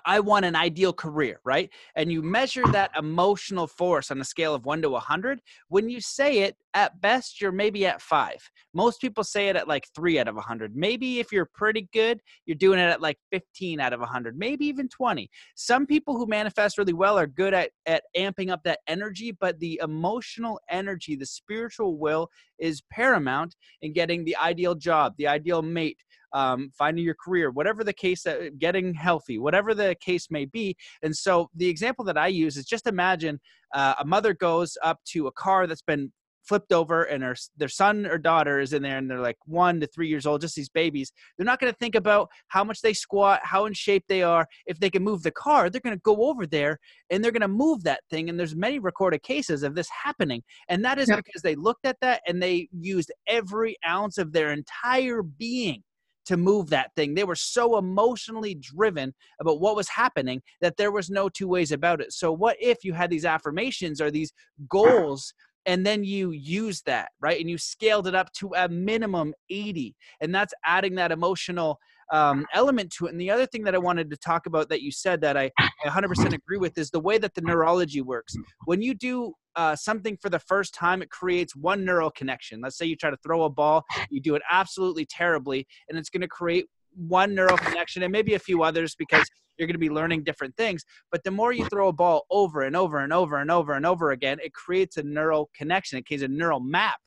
I 0.06 0.20
want 0.20 0.46
an 0.46 0.56
ideal 0.56 0.92
career, 0.92 1.40
right? 1.46 1.70
And 1.96 2.12
you 2.12 2.22
measure 2.22 2.64
that 2.74 2.92
emotional 2.98 3.68
force 3.68 4.12
on 4.12 4.20
a 4.20 4.26
scale 4.26 4.54
of 4.54 4.66
one 4.66 4.82
to 4.82 4.90
100. 4.90 5.40
When 5.70 5.90
you 5.90 6.02
say 6.02 6.40
it, 6.40 6.58
at 6.74 7.02
best, 7.02 7.42
you're 7.42 7.52
maybe 7.52 7.88
at 7.88 8.02
five. 8.02 8.38
Most 8.74 9.02
people 9.02 9.24
say 9.24 9.48
it 9.48 9.56
at 9.56 9.68
like 9.68 9.88
three 9.96 10.20
out 10.20 10.28
of 10.28 10.36
100. 10.36 10.76
Maybe 10.76 11.20
if 11.20 11.32
you're 11.32 11.50
pretty 11.52 11.90
good, 11.92 12.20
you're 12.46 12.56
doing 12.56 12.78
it 12.80 12.84
at 12.84 13.02
like 13.02 13.18
15 13.32 13.80
out 13.80 13.94
of 13.94 14.00
100, 14.00 14.38
maybe 14.38 14.66
even 14.66 14.88
20. 14.88 15.28
Some 15.56 15.88
people 15.88 16.18
who 16.18 16.28
manifest 16.28 16.78
really 16.78 16.94
well 16.94 17.18
are 17.18 17.26
good 17.26 17.56
at, 17.56 17.72
at 17.88 18.04
amping 18.16 18.52
up 18.52 18.62
that 18.64 18.80
energy, 18.88 19.32
but 19.32 19.60
the 19.60 19.80
emotional 19.82 20.60
energy, 20.70 21.16
the 21.16 21.26
spiritual 21.26 21.98
will 21.98 22.30
is 22.60 22.84
paramount 22.92 23.56
in 23.82 23.94
getting 23.94 24.24
the 24.24 24.36
ideal 24.36 24.76
job, 24.76 25.16
the 25.18 25.28
ideal 25.28 25.64
mate, 25.64 25.98
um, 26.38 26.70
finding 26.78 27.04
your 27.04 27.16
career, 27.16 27.50
whatever 27.50 27.84
the 27.84 27.94
case, 27.94 28.22
that, 28.24 28.60
getting 28.60 28.94
healthy, 28.94 29.40
whatever 29.40 29.74
the 29.74 29.96
case 30.00 30.28
may 30.30 30.46
be. 30.46 30.76
And 31.02 31.16
so 31.16 31.50
the 31.56 31.68
example 31.68 32.06
that 32.06 32.18
I 32.18 32.28
use 32.28 32.58
is 32.58 32.66
just 32.66 32.86
imagine 32.86 33.40
uh, 33.74 33.96
a 34.00 34.06
mother 34.06 34.34
goes 34.36 34.78
up 34.84 35.00
to 35.14 35.26
a 35.26 35.32
car 35.32 35.66
that's 35.66 35.82
been 35.82 36.12
flipped 36.48 36.72
over 36.72 37.04
and 37.04 37.24
her, 37.24 37.36
their 37.58 37.68
son 37.68 38.06
or 38.06 38.18
daughter 38.18 38.60
is 38.60 38.72
in 38.72 38.82
there 38.84 38.98
and 38.98 39.10
they're 39.10 39.20
like 39.20 39.38
one 39.46 39.80
to 39.80 39.88
three 39.88 40.08
years 40.08 40.26
old, 40.26 40.42
just 40.42 40.56
these 40.56 40.70
babies, 40.70 41.12
they're 41.38 41.46
not 41.46 41.60
going 41.60 41.72
to 41.72 41.78
think 41.78 41.96
about 41.96 42.30
how 42.48 42.64
much 42.64 42.82
they 42.82 42.94
squat, 42.94 43.42
how 43.44 43.66
in 43.66 43.74
shape 43.74 44.04
they 44.08 44.22
are. 44.24 44.48
If 44.68 44.80
they 44.80 44.90
can 44.90 45.04
move 45.04 45.24
the 45.24 45.32
car, 45.32 45.70
they're 45.70 45.82
going 45.82 45.98
to 45.98 46.02
go 46.04 46.30
over 46.30 46.46
there 46.46 46.78
and 47.10 47.24
they're 47.24 47.32
going 47.32 47.42
to 47.42 47.48
move 47.48 47.84
that 47.84 48.02
thing. 48.10 48.30
And 48.30 48.40
there's 48.40 48.56
many 48.56 48.80
recorded 48.80 49.24
cases 49.24 49.64
of 49.64 49.76
this 49.76 49.90
happening. 50.04 50.44
And 50.70 50.86
that 50.86 51.00
is 51.00 51.10
yep. 51.10 51.24
because 51.26 51.42
they 51.42 51.56
looked 51.56 51.86
at 51.86 51.98
that 52.02 52.22
and 52.28 52.42
they 52.42 52.70
used 52.72 53.12
every 53.28 53.76
ounce 53.88 54.18
of 54.18 54.32
their 54.32 54.54
entire 54.54 55.24
being 55.24 55.84
to 56.28 56.38
move 56.38 56.70
that 56.70 56.94
thing. 56.96 57.14
They 57.14 57.24
were 57.24 57.36
so 57.36 57.78
emotionally 57.78 58.56
driven 58.56 59.14
about 59.40 59.60
what 59.60 59.76
was 59.76 59.90
happening 59.90 60.42
that 60.62 60.78
there 60.78 60.92
was 60.92 61.10
no 61.10 61.30
two 61.30 61.48
ways 61.48 61.72
about 61.72 62.02
it. 62.02 62.14
So, 62.14 62.32
what 62.32 62.58
if 62.60 62.84
you 62.84 62.94
had 62.94 63.10
these 63.10 63.26
affirmations 63.26 64.00
or 64.00 64.12
these 64.12 64.32
goals 64.70 65.34
and 65.66 65.86
then 65.86 66.04
you 66.06 66.32
use 66.32 66.82
that, 66.84 67.10
right? 67.20 67.40
And 67.40 67.50
you 67.50 67.58
scaled 67.58 68.08
it 68.08 68.16
up 68.16 68.32
to 68.34 68.52
a 68.56 68.70
minimum 68.70 69.34
80, 69.50 69.94
and 70.22 70.34
that's 70.34 70.54
adding 70.66 70.96
that 70.96 71.12
emotional 71.12 71.78
um, 72.14 72.46
element 72.54 72.92
to 72.94 73.08
it. 73.08 73.12
And 73.12 73.20
the 73.20 73.30
other 73.30 73.46
thing 73.46 73.64
that 73.64 73.76
I 73.76 73.80
wanted 73.80 74.10
to 74.10 74.18
talk 74.18 74.46
about 74.46 74.70
that 74.70 74.82
you 74.82 74.92
said 74.92 75.20
that 75.22 75.36
I 75.36 75.52
100% 75.86 76.34
agree 76.34 76.58
with 76.58 76.78
is 76.78 76.90
the 76.90 77.02
way 77.02 77.18
that 77.18 77.34
the 77.34 77.42
neurology 77.42 78.02
works. 78.02 78.34
When 78.66 78.82
you 78.82 78.94
do 78.94 79.34
uh, 79.58 79.76
something 79.76 80.16
for 80.22 80.30
the 80.30 80.40
first 80.40 80.74
time, 80.74 81.02
it 81.02 81.10
creates 81.10 81.56
one 81.56 81.84
neural 81.84 82.12
connection. 82.12 82.62
Let's 82.62 82.78
say 82.78 82.86
you 82.86 82.96
try 82.96 83.10
to 83.10 83.18
throw 83.18 83.44
a 83.44 83.50
ball, 83.50 83.84
you 84.10 84.22
do 84.22 84.36
it 84.36 84.42
absolutely 84.50 85.06
terribly, 85.06 85.68
and 85.90 85.98
it's 85.98 86.10
going 86.10 86.22
to 86.22 86.28
create 86.28 86.68
one 86.96 87.36
neural 87.36 87.58
connection 87.58 88.04
and 88.04 88.12
maybe 88.12 88.36
a 88.36 88.40
few 88.40 88.64
others 88.64 88.96
because 88.96 89.28
you're 89.58 89.68
going 89.68 89.74
to 89.74 89.80
be 89.80 89.90
learning 89.90 90.24
different 90.24 90.56
things. 90.58 90.86
But 91.12 91.24
the 91.24 91.32
more 91.32 91.52
you 91.52 91.66
throw 91.66 91.88
a 91.88 91.94
ball 91.94 92.26
over 92.30 92.62
and 92.62 92.76
over 92.76 93.00
and 93.00 93.12
over 93.12 93.38
and 93.38 93.52
over 93.52 93.74
and 93.74 93.86
over 93.86 94.12
again, 94.12 94.38
it 94.44 94.54
creates 94.54 94.98
a 94.98 95.04
neural 95.04 95.50
connection. 95.56 95.98
It 95.98 96.06
creates 96.06 96.24
a 96.24 96.28
neural 96.28 96.60
map, 96.60 97.00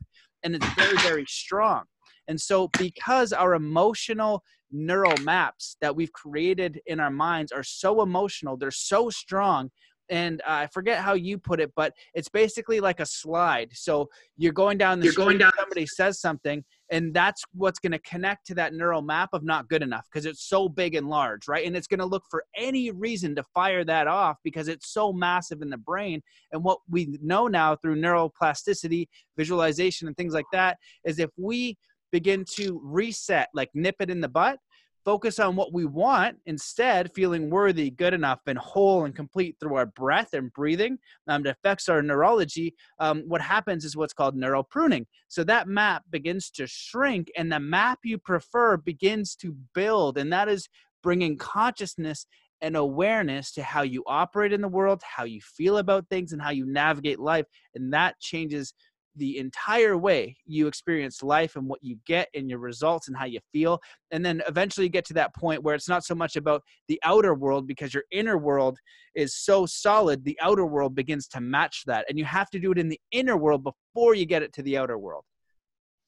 and 0.43 0.55
it's 0.55 0.67
very, 0.75 0.97
very 0.99 1.25
strong. 1.29 1.85
And 2.29 2.41
so, 2.41 2.69
because 2.79 3.33
our 3.33 3.55
emotional 3.55 4.43
neural 4.73 5.17
maps 5.23 5.77
that 5.81 5.95
we've 5.95 6.13
created 6.13 6.81
in 6.87 7.01
our 7.01 7.11
minds 7.11 7.53
are 7.53 7.63
so 7.63 8.03
emotional, 8.03 8.57
they're 8.57 8.71
so 8.71 9.11
strong. 9.11 9.71
And 10.11 10.41
uh, 10.43 10.51
I 10.51 10.67
forget 10.67 11.01
how 11.01 11.15
you 11.15 11.39
put 11.39 11.61
it, 11.61 11.73
but 11.77 11.93
it's 12.15 12.29
basically 12.29 12.81
like 12.81 13.01
a 13.01 13.07
slide. 13.07 13.71
So 13.73 14.09
you're 14.37 14.53
going 14.53 14.77
down 14.77 14.99
the 14.99 15.05
you're 15.05 15.13
street, 15.13 15.25
going 15.25 15.39
down. 15.39 15.53
somebody 15.57 15.87
says 15.87 16.21
something, 16.21 16.65
and 16.91 17.15
that's 17.15 17.43
what's 17.55 17.79
going 17.79 17.93
to 17.93 17.99
connect 18.01 18.47
to 18.49 18.55
that 18.57 18.75
neural 18.75 19.03
map 19.03 19.31
of 19.33 19.45
not 19.45 19.69
good 19.69 19.83
enough 19.83 20.07
because 20.13 20.27
it's 20.27 20.49
so 20.49 20.69
big 20.69 20.97
and 20.97 21.09
large, 21.09 21.47
right? 21.47 21.65
And 21.65 21.77
it's 21.77 21.87
going 21.87 22.01
to 22.01 22.07
look 22.07 22.25
for 22.29 22.45
any 22.57 22.91
reason 22.91 23.35
to 23.37 23.45
fire 23.55 23.85
that 23.85 24.09
off 24.09 24.37
because 24.43 24.69
it's 24.69 24.93
so 24.93 25.13
massive 25.13 25.63
in 25.63 25.71
the 25.71 25.79
brain. 25.79 26.21
And 26.53 26.65
what 26.65 26.79
we 26.89 27.17
know 27.23 27.47
now 27.47 27.77
through 27.77 27.97
neuroplasticity, 27.97 29.07
visualization, 29.37 30.09
and 30.09 30.17
things 30.17 30.35
like 30.35 30.47
that 30.53 30.79
is 31.05 31.21
if 31.21 31.31
we 31.37 31.79
begin 32.11 32.45
to 32.57 32.81
reset, 32.83 33.49
like 33.55 33.71
nip 33.75 33.97
it 34.01 34.11
in 34.11 34.21
the 34.21 34.29
butt, 34.29 34.59
focus 35.05 35.39
on 35.39 35.57
what 35.57 35.73
we 35.73 35.85
want 35.85 36.37
instead 36.47 37.13
feeling 37.15 37.51
worthy 37.51 37.91
good 37.91 38.15
enough 38.15 38.41
and 38.47 38.59
whole 38.59 39.05
and 39.05 39.15
complete 39.15 39.57
through 39.59 39.75
our 39.75 39.87
breath 39.87 40.33
and 40.33 40.53
breathing 40.53 40.99
um, 41.29 41.45
it 41.47 41.51
affects 41.51 41.89
our 41.89 42.03
neurology 42.03 42.75
um, 42.99 43.25
what 43.27 43.41
happens 43.41 43.85
is 43.85 43.97
what's 43.97 44.13
called 44.13 44.37
neural 44.37 44.63
pruning. 44.63 45.07
So 45.29 45.45
that 45.45 45.69
map 45.69 46.05
begins 46.11 46.51
to 46.53 46.67
shrink 46.67 47.31
and 47.37 47.51
the 47.51 47.61
map 47.61 48.01
you 48.05 48.19
prefer 48.19 48.77
begins 48.77 49.35
to 49.37 49.57
build 49.75 50.19
and 50.19 50.33
that 50.33 50.49
is 50.49 50.69
bringing 51.03 51.37
consciousness 51.37 52.27
and 52.63 52.77
awareness 52.77 53.53
to 53.53 53.63
how 53.63 53.83
you 53.83 54.03
operate 54.07 54.53
in 54.53 54.61
the 54.61 54.69
world 54.69 55.03
how 55.03 55.25
you 55.25 55.41
feel 55.41 55.79
about 55.79 56.09
things 56.09 56.33
and 56.33 56.43
how 56.43 56.51
you 56.51 56.67
navigate 56.67 57.19
life 57.19 57.47
and 57.75 57.93
that 57.93 58.21
changes 58.21 58.75
the 59.17 59.39
entire 59.39 59.97
way 59.97 60.37
you 60.47 60.67
experience 60.67 61.23
life 61.23 61.57
and 61.57 61.67
what 61.67 61.83
you 61.83 61.97
get 62.07 62.29
and 62.35 62.49
your 62.49 62.59
results 62.59 63.09
and 63.09 63.17
how 63.17 63.25
you 63.25 63.41
feel. 63.53 63.81
And 64.11 64.25
then 64.25 64.43
eventually 64.47 64.87
you 64.87 64.91
get 64.91 65.05
to 65.07 65.15
that 65.15 65.35
point 65.35 65.63
where 65.63 65.75
it's 65.75 65.89
not 65.89 66.05
so 66.05 66.15
much 66.15 66.37
about 66.37 66.63
the 66.89 67.01
outer 67.05 67.35
world 67.35 67.67
because 67.67 67.93
your 67.93 68.05
inner 68.13 68.39
world 68.39 68.79
is 69.15 69.37
so 69.37 69.67
solid, 69.67 70.25
the 70.25 70.39
outer 70.41 70.67
world 70.67 70.95
begins 70.95 71.27
to 71.29 71.41
match 71.41 71.83
that. 71.87 72.07
And 72.09 72.19
you 72.19 72.25
have 72.25 72.51
to 72.51 72.59
do 72.59 72.73
it 72.73 72.79
in 72.79 72.89
the 72.89 73.01
inner 73.13 73.37
world 73.37 73.65
before 73.65 74.15
you 74.15 74.27
get 74.27 74.43
it 74.43 74.53
to 74.55 74.63
the 74.63 74.77
outer 74.79 74.99
world. 74.99 75.25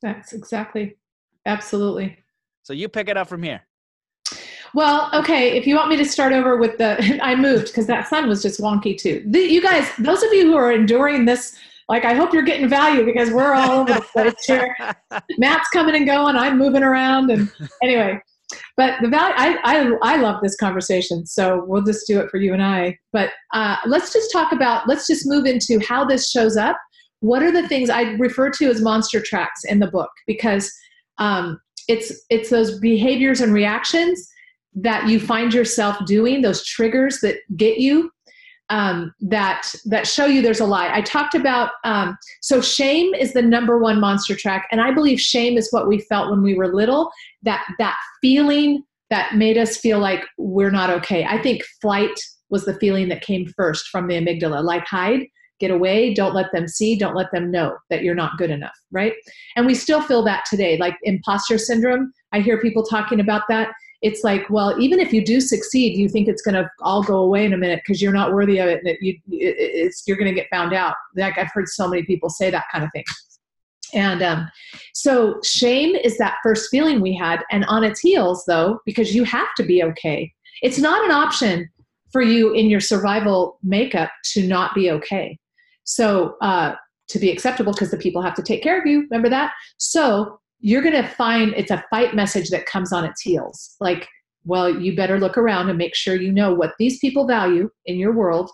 That's 0.00 0.32
exactly, 0.32 0.96
absolutely. 1.46 2.18
So 2.62 2.72
you 2.72 2.88
pick 2.88 3.08
it 3.08 3.16
up 3.16 3.28
from 3.28 3.42
here. 3.42 3.62
Well, 4.74 5.10
okay. 5.12 5.56
If 5.56 5.66
you 5.66 5.76
want 5.76 5.90
me 5.90 5.96
to 5.96 6.04
start 6.04 6.32
over 6.32 6.56
with 6.56 6.78
the, 6.78 7.20
I 7.22 7.34
moved 7.34 7.66
because 7.66 7.86
that 7.88 8.08
sun 8.08 8.28
was 8.28 8.42
just 8.42 8.60
wonky 8.60 8.96
too. 8.96 9.24
The, 9.26 9.40
you 9.40 9.60
guys, 9.60 9.88
those 9.98 10.22
of 10.22 10.32
you 10.32 10.46
who 10.46 10.56
are 10.56 10.72
enduring 10.72 11.24
this 11.24 11.56
like 11.88 12.04
I 12.04 12.14
hope 12.14 12.32
you're 12.32 12.42
getting 12.42 12.68
value 12.68 13.04
because 13.04 13.30
we're 13.30 13.54
all 13.54 13.80
over 13.80 13.94
the 13.94 14.00
place 14.12 14.34
here. 14.46 14.76
Matt's 15.38 15.68
coming 15.68 15.94
and 15.94 16.06
going. 16.06 16.36
I'm 16.36 16.58
moving 16.58 16.82
around, 16.82 17.30
and 17.30 17.50
anyway. 17.82 18.20
But 18.76 19.00
the 19.00 19.08
value, 19.08 19.34
I, 19.38 19.58
I, 19.64 19.92
I 20.02 20.16
love 20.16 20.42
this 20.42 20.56
conversation, 20.56 21.24
so 21.24 21.64
we'll 21.66 21.82
just 21.82 22.06
do 22.06 22.20
it 22.20 22.28
for 22.28 22.36
you 22.36 22.52
and 22.52 22.62
I. 22.62 22.98
But 23.10 23.30
uh, 23.54 23.76
let's 23.86 24.12
just 24.12 24.30
talk 24.30 24.52
about, 24.52 24.86
let's 24.86 25.06
just 25.06 25.26
move 25.26 25.46
into 25.46 25.80
how 25.80 26.04
this 26.04 26.30
shows 26.30 26.58
up 26.58 26.76
what 27.22 27.42
are 27.42 27.52
the 27.52 27.66
things 27.68 27.88
I 27.88 28.02
refer 28.18 28.50
to 28.50 28.66
as 28.66 28.82
monster 28.82 29.20
tracks 29.20 29.62
in 29.64 29.78
the 29.78 29.86
book 29.86 30.10
because 30.26 30.70
um, 31.18 31.60
it's 31.88 32.12
it's 32.30 32.50
those 32.50 32.80
behaviors 32.80 33.40
and 33.40 33.54
reactions 33.54 34.28
that 34.74 35.08
you 35.08 35.20
find 35.20 35.54
yourself 35.54 35.96
doing, 36.04 36.42
those 36.42 36.64
triggers 36.66 37.20
that 37.20 37.36
get 37.56 37.78
you 37.78 38.10
um, 38.72 39.14
that 39.20 39.70
that 39.84 40.06
show 40.06 40.24
you 40.24 40.40
there's 40.40 40.58
a 40.58 40.64
lie. 40.64 40.90
I 40.92 41.02
talked 41.02 41.34
about 41.34 41.72
um, 41.84 42.16
so 42.40 42.62
shame 42.62 43.14
is 43.14 43.34
the 43.34 43.42
number 43.42 43.78
one 43.78 44.00
monster 44.00 44.34
track, 44.34 44.66
and 44.72 44.80
I 44.80 44.92
believe 44.92 45.20
shame 45.20 45.58
is 45.58 45.68
what 45.70 45.86
we 45.86 46.00
felt 46.00 46.30
when 46.30 46.42
we 46.42 46.54
were 46.54 46.74
little. 46.74 47.12
That 47.42 47.64
that 47.78 47.98
feeling 48.22 48.82
that 49.10 49.36
made 49.36 49.58
us 49.58 49.76
feel 49.76 49.98
like 49.98 50.24
we're 50.38 50.70
not 50.70 50.88
okay. 50.88 51.24
I 51.24 51.40
think 51.40 51.62
flight 51.82 52.18
was 52.48 52.64
the 52.64 52.74
feeling 52.78 53.10
that 53.10 53.20
came 53.20 53.46
first 53.46 53.88
from 53.88 54.08
the 54.08 54.14
amygdala, 54.14 54.64
like 54.64 54.86
hide, 54.86 55.26
get 55.60 55.70
away, 55.70 56.14
don't 56.14 56.34
let 56.34 56.50
them 56.52 56.66
see, 56.66 56.96
don't 56.96 57.14
let 57.14 57.30
them 57.30 57.50
know 57.50 57.76
that 57.90 58.02
you're 58.02 58.14
not 58.14 58.38
good 58.38 58.50
enough, 58.50 58.76
right? 58.90 59.12
And 59.54 59.66
we 59.66 59.74
still 59.74 60.00
feel 60.00 60.24
that 60.24 60.44
today, 60.48 60.78
like 60.78 60.96
imposter 61.02 61.58
syndrome. 61.58 62.10
I 62.32 62.40
hear 62.40 62.58
people 62.58 62.84
talking 62.84 63.20
about 63.20 63.42
that 63.50 63.68
it's 64.02 64.24
like, 64.24 64.50
well, 64.50 64.74
even 64.80 64.98
if 64.98 65.12
you 65.12 65.24
do 65.24 65.40
succeed, 65.40 65.96
you 65.96 66.08
think 66.08 66.28
it's 66.28 66.42
going 66.42 66.56
to 66.56 66.68
all 66.80 67.02
go 67.02 67.18
away 67.18 67.44
in 67.44 67.52
a 67.52 67.56
minute 67.56 67.80
because 67.84 68.02
you're 68.02 68.12
not 68.12 68.32
worthy 68.32 68.58
of 68.58 68.68
it, 68.68 68.80
and 68.80 68.88
it, 68.88 68.98
you, 69.00 69.18
it's 69.28 70.02
you're 70.06 70.16
going 70.16 70.28
to 70.28 70.34
get 70.34 70.48
found 70.50 70.74
out. 70.74 70.94
Like 71.16 71.38
I've 71.38 71.52
heard 71.52 71.68
so 71.68 71.88
many 71.88 72.02
people 72.02 72.28
say 72.28 72.50
that 72.50 72.64
kind 72.70 72.84
of 72.84 72.90
thing. 72.92 73.04
And 73.94 74.22
um, 74.22 74.50
so 74.94 75.38
shame 75.44 75.94
is 75.94 76.16
that 76.18 76.38
first 76.42 76.70
feeling 76.70 77.00
we 77.00 77.14
had, 77.14 77.44
and 77.50 77.64
on 77.66 77.84
its 77.84 78.00
heels, 78.00 78.44
though, 78.46 78.80
because 78.84 79.14
you 79.14 79.24
have 79.24 79.54
to 79.56 79.62
be 79.62 79.82
okay. 79.84 80.32
It's 80.62 80.78
not 80.78 81.04
an 81.04 81.10
option 81.10 81.68
for 82.10 82.22
you 82.22 82.52
in 82.52 82.68
your 82.68 82.80
survival 82.80 83.58
makeup 83.62 84.10
to 84.32 84.46
not 84.46 84.74
be 84.74 84.90
okay. 84.90 85.38
So 85.84 86.36
uh, 86.40 86.74
to 87.08 87.18
be 87.18 87.30
acceptable, 87.30 87.72
because 87.72 87.90
the 87.90 87.98
people 87.98 88.22
have 88.22 88.34
to 88.34 88.42
take 88.42 88.62
care 88.62 88.80
of 88.80 88.86
you. 88.86 89.02
Remember 89.10 89.28
that. 89.28 89.52
So 89.76 90.40
you're 90.62 90.82
going 90.82 90.94
to 90.94 91.08
find 91.08 91.52
it's 91.56 91.72
a 91.72 91.84
fight 91.90 92.14
message 92.14 92.48
that 92.50 92.66
comes 92.66 92.92
on 92.92 93.04
its 93.04 93.20
heels. 93.20 93.76
Like, 93.80 94.08
well, 94.44 94.70
you 94.70 94.96
better 94.96 95.18
look 95.18 95.36
around 95.36 95.68
and 95.68 95.76
make 95.76 95.94
sure 95.94 96.14
you 96.14 96.32
know 96.32 96.54
what 96.54 96.74
these 96.78 96.98
people 97.00 97.26
value 97.26 97.68
in 97.84 97.98
your 97.98 98.12
world, 98.12 98.50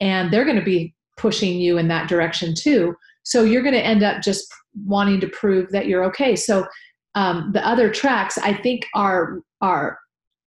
and 0.00 0.32
they're 0.32 0.44
going 0.44 0.58
to 0.58 0.64
be 0.64 0.94
pushing 1.16 1.58
you 1.58 1.78
in 1.78 1.88
that 1.88 2.08
direction 2.08 2.54
too. 2.54 2.94
So 3.22 3.44
you're 3.44 3.62
going 3.62 3.74
to 3.74 3.84
end 3.84 4.02
up 4.02 4.20
just 4.20 4.52
wanting 4.84 5.20
to 5.20 5.28
prove 5.28 5.70
that 5.70 5.86
you're 5.86 6.04
okay. 6.04 6.34
So 6.36 6.66
um, 7.14 7.52
the 7.52 7.66
other 7.66 7.88
tracks, 7.88 8.36
I 8.36 8.52
think, 8.52 8.84
are 8.94 9.40
are 9.60 9.98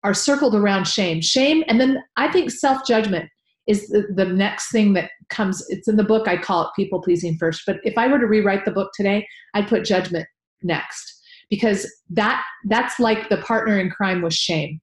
are 0.03 0.13
circled 0.15 0.55
around 0.55 0.87
shame, 0.87 1.21
shame, 1.21 1.63
and 1.67 1.79
then 1.79 2.03
I 2.17 2.31
think 2.31 2.49
self 2.49 2.87
judgment 2.87 3.29
is 3.67 3.87
the, 3.89 4.07
the 4.15 4.25
next 4.25 4.71
thing 4.71 4.93
that 4.93 5.11
comes. 5.29 5.63
It's 5.69 5.87
in 5.87 5.95
the 5.95 6.03
book. 6.03 6.27
I 6.27 6.37
call 6.37 6.63
it 6.63 6.69
people 6.75 7.01
pleasing 7.03 7.37
first. 7.37 7.63
But 7.67 7.77
if 7.83 7.97
I 7.99 8.07
were 8.07 8.19
to 8.19 8.25
rewrite 8.25 8.65
the 8.65 8.71
book 8.71 8.91
today, 8.95 9.27
I'd 9.53 9.67
put 9.67 9.85
judgment 9.85 10.27
next. 10.63 11.13
Because 11.49 11.89
that 12.09 12.43
that's 12.65 12.99
like 12.99 13.29
the 13.29 13.37
partner 13.37 13.79
in 13.79 13.89
crime 13.89 14.21
with 14.21 14.33
shame. 14.33 14.81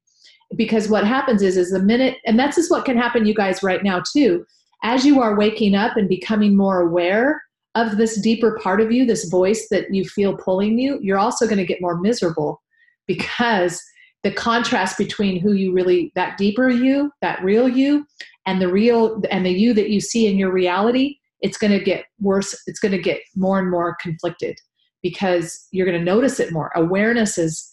Because 0.56 0.88
what 0.88 1.06
happens 1.06 1.42
is 1.42 1.56
is 1.56 1.70
the 1.70 1.80
minute 1.80 2.18
and 2.26 2.38
that's 2.38 2.56
just 2.56 2.70
what 2.70 2.84
can 2.84 2.96
happen 2.96 3.26
you 3.26 3.34
guys 3.34 3.62
right 3.62 3.82
now 3.82 4.02
too. 4.12 4.44
As 4.82 5.04
you 5.04 5.20
are 5.20 5.36
waking 5.36 5.74
up 5.74 5.96
and 5.96 6.08
becoming 6.08 6.56
more 6.56 6.80
aware 6.80 7.42
of 7.74 7.96
this 7.96 8.20
deeper 8.20 8.58
part 8.62 8.80
of 8.80 8.92
you 8.92 9.04
this 9.04 9.28
voice 9.28 9.68
that 9.70 9.92
you 9.92 10.04
feel 10.04 10.36
pulling 10.36 10.78
you 10.78 10.98
you're 11.02 11.18
also 11.18 11.46
going 11.46 11.58
to 11.58 11.66
get 11.66 11.80
more 11.80 12.00
miserable 12.00 12.62
because 13.06 13.82
the 14.22 14.32
contrast 14.32 14.96
between 14.96 15.38
who 15.40 15.52
you 15.52 15.72
really 15.72 16.12
that 16.14 16.38
deeper 16.38 16.68
you 16.68 17.10
that 17.20 17.42
real 17.42 17.68
you 17.68 18.06
and 18.46 18.60
the 18.60 18.68
real 18.68 19.22
and 19.30 19.44
the 19.44 19.50
you 19.50 19.74
that 19.74 19.90
you 19.90 20.00
see 20.00 20.26
in 20.26 20.38
your 20.38 20.52
reality 20.52 21.16
it's 21.40 21.58
going 21.58 21.72
to 21.72 21.82
get 21.82 22.04
worse 22.20 22.54
it's 22.66 22.78
going 22.78 22.92
to 22.92 23.02
get 23.02 23.20
more 23.36 23.58
and 23.58 23.70
more 23.70 23.96
conflicted 24.00 24.56
because 25.04 25.68
you're 25.70 25.86
going 25.86 25.98
to 25.98 26.04
notice 26.04 26.40
it 26.40 26.50
more. 26.50 26.72
Awareness 26.74 27.36
is 27.38 27.70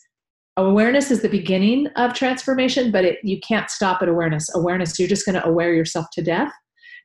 awareness 0.57 1.09
is 1.11 1.21
the 1.21 1.29
beginning 1.29 1.87
of 1.95 2.13
transformation 2.13 2.91
but 2.91 3.05
it, 3.05 3.19
you 3.23 3.39
can't 3.39 3.71
stop 3.71 4.01
at 4.01 4.09
awareness. 4.09 4.53
Awareness 4.53 4.99
you're 4.99 5.07
just 5.07 5.25
going 5.25 5.39
to 5.39 5.47
aware 5.47 5.73
yourself 5.73 6.05
to 6.11 6.21
death 6.21 6.51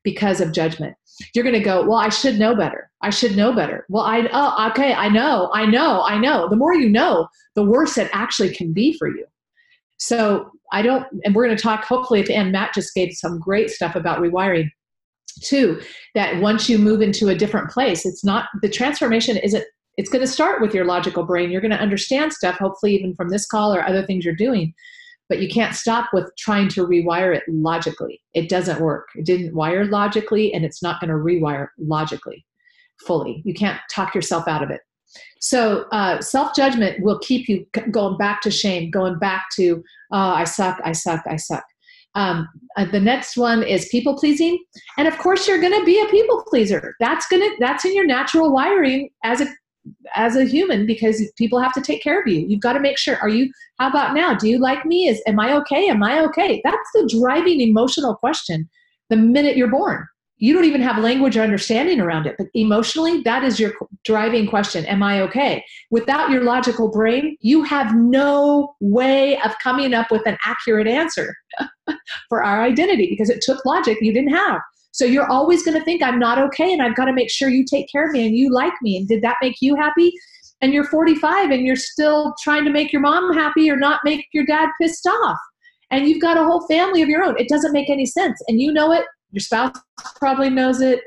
because 0.03 0.41
of 0.41 0.53
judgment. 0.53 0.95
You're 1.33 1.45
going 1.45 1.55
to 1.55 1.65
go 1.65 1.87
well 1.87 1.99
i 1.99 2.11
should 2.11 2.39
know 2.41 2.57
better. 2.57 2.91
I 3.03 3.11
should 3.11 3.37
know 3.37 3.55
better. 3.55 3.87
Well 3.89 4.03
i 4.03 4.29
oh 4.33 4.69
okay 4.71 4.93
i 4.93 5.09
know 5.09 5.49
i 5.55 5.65
know 5.65 6.03
i 6.03 6.19
know. 6.19 6.49
The 6.51 6.57
more 6.57 6.75
you 6.75 6.91
know 6.91 7.29
the 7.55 7.65
worse 7.65 7.97
it 7.97 8.11
actually 8.13 8.53
can 8.53 8.73
be 8.73 8.93
for 8.99 9.09
you. 9.09 9.25
So 9.99 10.51
i 10.73 10.83
don't 10.83 11.07
and 11.25 11.37
we're 11.37 11.47
going 11.47 11.57
to 11.57 11.63
talk 11.63 11.85
hopefully 11.85 12.19
at 12.19 12.27
the 12.27 12.35
end 12.35 12.51
matt 12.51 12.75
just 12.75 12.93
gave 12.95 13.13
some 13.13 13.39
great 13.39 13.71
stuff 13.71 13.95
about 13.95 14.19
rewiring 14.19 14.69
too 15.43 15.81
that 16.17 16.41
once 16.41 16.69
you 16.69 16.79
move 16.79 17.01
into 17.01 17.29
a 17.29 17.35
different 17.35 17.71
place 17.71 18.05
it's 18.05 18.25
not 18.25 18.49
the 18.63 18.69
transformation 18.69 19.37
isn't 19.37 19.65
it's 19.97 20.11
going 20.11 20.25
to 20.25 20.31
start 20.31 20.61
with 20.61 20.75
your 20.75 20.85
logical 20.85 21.25
brain. 21.25 21.51
You're 21.51 21.61
going 21.61 21.71
to 21.71 21.81
understand 21.81 22.33
stuff, 22.33 22.57
hopefully, 22.57 22.95
even 22.95 23.15
from 23.15 23.29
this 23.29 23.47
call 23.47 23.75
or 23.75 23.85
other 23.85 24.05
things 24.05 24.25
you're 24.25 24.35
doing. 24.35 24.75
But 25.29 25.41
you 25.41 25.49
can't 25.49 25.75
stop 25.75 26.11
with 26.13 26.31
trying 26.39 26.69
to 26.69 26.87
rewire 26.87 27.35
it 27.35 27.43
logically. 27.49 28.23
It 28.35 28.49
doesn't 28.49 28.81
work. 28.81 29.09
It 29.17 29.25
didn't 29.25 29.55
wire 29.55 29.85
logically, 29.85 30.53
and 30.53 30.65
it's 30.65 30.83
not 30.83 31.01
going 31.01 31.11
to 31.11 31.17
rewire 31.17 31.69
logically 31.79 32.45
fully. 33.05 33.43
You 33.45 33.55
can't 33.55 33.81
talk 33.91 34.15
yourself 34.15 34.47
out 34.47 34.63
of 34.63 34.71
it. 34.71 34.81
So 35.41 35.87
uh, 35.93 36.21
self 36.21 36.55
judgment 36.55 37.03
will 37.03 37.19
keep 37.21 37.49
you 37.49 37.67
going 37.91 38.19
back 38.19 38.41
to 38.43 38.51
shame, 38.51 38.91
going 38.91 39.19
back 39.19 39.47
to 39.57 39.83
oh, 40.13 40.19
I 40.19 40.45
suck, 40.45 40.79
I 40.85 40.93
suck, 40.93 41.23
I 41.29 41.37
suck. 41.37 41.65
Um, 42.15 42.49
uh, 42.77 42.87
the 42.87 43.01
next 43.01 43.37
one 43.37 43.63
is 43.63 43.89
people 43.89 44.17
pleasing, 44.17 44.59
and 44.97 45.07
of 45.07 45.19
course 45.19 45.47
you're 45.47 45.61
going 45.61 45.79
to 45.79 45.85
be 45.85 46.01
a 46.01 46.07
people 46.07 46.45
pleaser. 46.49 46.95
That's 46.99 47.27
gonna 47.29 47.49
that's 47.61 47.85
in 47.85 47.95
your 47.95 48.07
natural 48.07 48.53
wiring 48.53 49.11
as 49.23 49.41
a 49.41 49.47
as 50.15 50.37
a 50.37 50.45
human 50.45 50.87
because 50.87 51.23
people 51.37 51.61
have 51.61 51.73
to 51.75 51.81
take 51.81 52.03
care 52.03 52.21
of 52.21 52.27
you. 52.27 52.41
You've 52.47 52.61
got 52.61 52.75
to 52.75 52.81
make 52.81 52.99
sure. 52.99 53.17
Are 53.19 53.29
you? 53.29 53.51
How 53.79 53.89
about 53.89 54.15
now? 54.15 54.35
Do 54.35 54.49
you 54.49 54.59
like 54.59 54.85
me? 54.85 55.09
Is 55.09 55.23
am 55.27 55.41
I 55.41 55.55
okay? 55.57 55.89
Am 55.89 56.03
I 56.03 56.21
okay? 56.27 56.61
That's 56.65 56.91
the 56.95 57.09
driving 57.21 57.61
emotional 57.61 58.15
question. 58.17 58.69
The 59.11 59.17
minute 59.17 59.57
you're 59.57 59.71
born, 59.71 60.07
you 60.39 60.53
don't 60.53 60.65
even 60.65 60.83
have 60.83 61.03
language 61.03 61.37
or 61.37 61.43
understanding 61.43 62.01
around 62.01 62.27
it. 62.27 62.35
But 62.37 62.49
emotionally, 62.55 63.23
that 63.23 63.43
is 63.43 63.59
your 63.59 63.73
driving 64.05 64.47
question. 64.47 64.85
Am 64.87 65.03
I 65.03 65.21
okay? 65.23 65.65
Without 65.91 66.31
your 66.31 66.45
logical 66.45 66.91
brain, 66.91 67.37
you 67.41 67.63
have 67.63 67.95
no 67.95 68.75
way 68.81 69.41
of 69.43 69.59
coming 69.63 69.95
up 69.95 70.11
with 70.11 70.27
an 70.27 70.37
accurate 70.45 70.87
answer 70.87 71.35
for 72.29 72.45
our 72.45 72.63
identity 72.63 73.07
because 73.09 73.31
it 73.31 73.41
took 73.41 73.65
logic 73.65 73.99
you 74.01 74.13
didn't 74.13 74.35
have. 74.35 74.61
So 74.97 75.05
you're 75.05 75.31
always 75.31 75.63
going 75.63 75.79
to 75.79 75.85
think 75.85 76.03
I'm 76.03 76.19
not 76.19 76.39
okay 76.39 76.73
and 76.73 76.81
I've 76.81 76.97
got 76.97 77.05
to 77.05 77.13
make 77.13 77.31
sure 77.31 77.51
you 77.51 77.67
take 77.69 77.87
care 77.93 78.07
of 78.07 78.13
me 78.13 78.27
and 78.27 78.35
you 78.35 78.51
like 78.51 78.73
me. 78.81 78.97
And 78.97 79.07
did 79.07 79.21
that 79.21 79.37
make 79.43 79.57
you 79.61 79.77
happy? 79.77 80.11
And 80.63 80.73
you're 80.73 80.85
45 80.85 81.51
and 81.51 81.67
you're 81.67 81.77
still 81.77 82.35
trying 82.43 82.65
to 82.65 82.71
make 82.71 82.95
your 82.95 83.03
mom 83.03 83.35
happy 83.35 83.71
or 83.71 83.77
not 83.77 84.01
make 84.05 84.25
your 84.33 84.47
dad 84.47 84.71
pissed 84.81 85.07
off. 85.07 85.37
And 85.91 86.09
you've 86.09 86.23
got 86.23 86.39
a 86.39 86.45
whole 86.45 86.67
family 86.67 87.03
of 87.03 87.11
your 87.11 87.23
own. 87.23 87.39
It 87.39 87.51
doesn't 87.51 87.75
make 87.75 87.91
any 87.91 88.07
sense. 88.07 88.41
And 88.49 88.59
you 88.59 88.73
know 88.73 88.91
it. 88.91 89.05
Your 89.33 89.41
spouse 89.41 89.77
probably 90.19 90.49
knows 90.49 90.81
it 90.81 91.03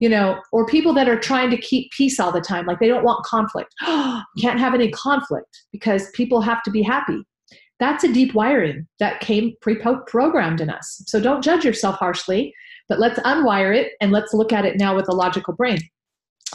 you 0.00 0.08
know, 0.08 0.40
or 0.52 0.64
people 0.64 0.92
that 0.94 1.08
are 1.08 1.18
trying 1.18 1.50
to 1.50 1.56
keep 1.56 1.90
peace 1.90 2.20
all 2.20 2.30
the 2.30 2.40
time, 2.40 2.66
like 2.66 2.78
they 2.78 2.86
don't 2.86 3.04
want 3.04 3.24
conflict. 3.24 3.74
Can't 3.84 4.60
have 4.60 4.72
any 4.72 4.92
conflict 4.92 5.64
because 5.72 6.08
people 6.12 6.40
have 6.40 6.62
to 6.62 6.70
be 6.70 6.82
happy. 6.82 7.20
That's 7.80 8.04
a 8.04 8.12
deep 8.12 8.32
wiring 8.32 8.86
that 9.00 9.18
came 9.18 9.54
pre 9.60 9.76
programmed 10.06 10.60
in 10.60 10.70
us. 10.70 11.02
So 11.06 11.20
don't 11.20 11.42
judge 11.42 11.64
yourself 11.64 11.96
harshly. 11.96 12.54
But 12.88 12.98
let's 12.98 13.18
unwire 13.20 13.74
it 13.76 13.92
and 14.00 14.12
let's 14.12 14.32
look 14.32 14.52
at 14.52 14.64
it 14.64 14.76
now 14.76 14.96
with 14.96 15.08
a 15.08 15.14
logical 15.14 15.54
brain 15.54 15.78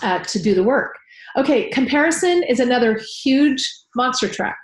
uh, 0.01 0.19
to 0.19 0.41
do 0.41 0.55
the 0.55 0.63
work. 0.63 0.95
Okay, 1.37 1.69
comparison 1.69 2.43
is 2.43 2.59
another 2.59 2.99
huge 3.21 3.71
monster 3.95 4.27
track. 4.27 4.57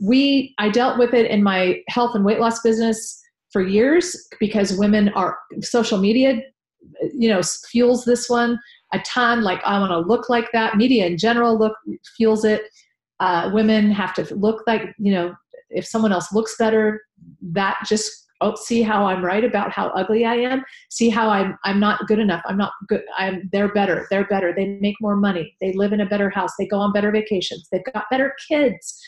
We 0.00 0.54
I 0.58 0.70
dealt 0.70 0.98
with 0.98 1.14
it 1.14 1.30
in 1.30 1.42
my 1.42 1.82
health 1.88 2.14
and 2.14 2.24
weight 2.24 2.40
loss 2.40 2.60
business 2.62 3.20
for 3.52 3.62
years 3.62 4.16
because 4.38 4.78
women 4.78 5.10
are 5.10 5.38
social 5.60 5.98
media, 5.98 6.40
you 7.12 7.28
know, 7.28 7.42
fuels 7.42 8.04
this 8.04 8.28
one 8.28 8.58
a 8.92 8.98
ton. 9.00 9.42
Like 9.42 9.60
I 9.64 9.78
want 9.78 9.90
to 9.90 9.98
look 9.98 10.28
like 10.28 10.50
that. 10.52 10.76
Media 10.76 11.06
in 11.06 11.18
general 11.18 11.58
look 11.58 11.76
fuels 12.16 12.44
it. 12.44 12.62
Uh, 13.20 13.50
women 13.52 13.90
have 13.90 14.14
to 14.14 14.34
look 14.34 14.62
like 14.66 14.94
you 14.98 15.12
know 15.12 15.34
if 15.68 15.86
someone 15.86 16.12
else 16.12 16.32
looks 16.32 16.56
better, 16.58 17.02
that 17.42 17.78
just 17.86 18.26
oh 18.40 18.54
see 18.54 18.82
how 18.82 19.06
i'm 19.06 19.24
right 19.24 19.44
about 19.44 19.70
how 19.70 19.88
ugly 19.88 20.24
i 20.24 20.34
am? 20.34 20.64
See 20.90 21.08
how 21.08 21.28
i'm 21.28 21.58
i'm 21.64 21.80
not 21.80 22.06
good 22.06 22.18
enough. 22.18 22.42
I'm 22.46 22.56
not 22.56 22.72
good 22.88 23.02
i'm 23.16 23.48
they're 23.52 23.72
better 23.72 24.06
they're 24.10 24.26
better. 24.26 24.52
They 24.54 24.78
make 24.80 24.96
more 25.00 25.16
money. 25.16 25.56
They 25.60 25.72
live 25.72 25.92
in 25.92 26.00
a 26.00 26.06
better 26.06 26.30
house. 26.30 26.52
They 26.58 26.66
go 26.66 26.78
on 26.78 26.92
better 26.92 27.10
vacations. 27.10 27.68
They've 27.70 27.84
got 27.92 28.04
better 28.10 28.34
kids. 28.48 28.98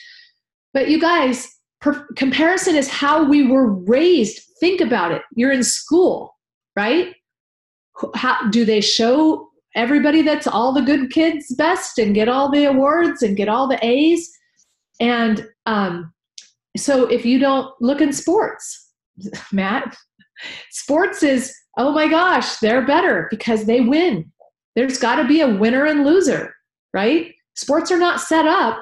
But 0.75 0.89
you 0.89 1.01
guys 1.01 1.49
per- 1.81 2.07
comparison 2.17 2.77
is 2.77 2.89
how 2.89 3.25
we 3.25 3.47
were 3.47 3.73
raised. 3.73 4.43
Think 4.61 4.81
about 4.81 5.13
it. 5.13 5.23
You're 5.35 5.53
in 5.53 5.65
school 5.65 6.35
right? 6.77 7.15
How 8.15 8.49
do 8.51 8.65
they 8.65 8.81
show 8.81 9.49
everybody 9.75 10.23
that's 10.23 10.47
all 10.47 10.73
the 10.73 10.83
good 10.83 11.11
kids 11.11 11.55
best 11.55 11.99
and 11.99 12.15
get 12.15 12.29
all 12.29 12.51
the 12.51 12.65
awards 12.65 13.23
and 13.23 13.37
get 13.37 13.49
all 13.49 13.69
the 13.69 13.85
a's? 13.85 14.31
And 15.01 15.47
um, 15.67 16.13
so 16.77 17.07
if 17.07 17.25
you 17.25 17.39
don't 17.39 17.73
look 17.81 18.01
in 18.01 18.13
sports 18.13 18.82
Matt. 19.53 19.97
Sports 20.71 21.23
is, 21.23 21.55
oh 21.79 21.93
my 21.93 22.09
gosh, 22.09 22.57
they're 22.57 22.87
better 22.87 23.29
because 23.31 23.65
they 23.65 23.81
win. 23.81 24.31
there's 24.75 24.99
got 24.99 25.17
to 25.17 25.29
be 25.29 25.41
a 25.41 25.55
winner 25.55 25.85
and 25.85 26.05
loser, 26.05 26.55
right? 26.93 27.33
Sports 27.55 27.91
are 27.93 27.99
not 27.99 28.21
set 28.21 28.47
up 28.47 28.79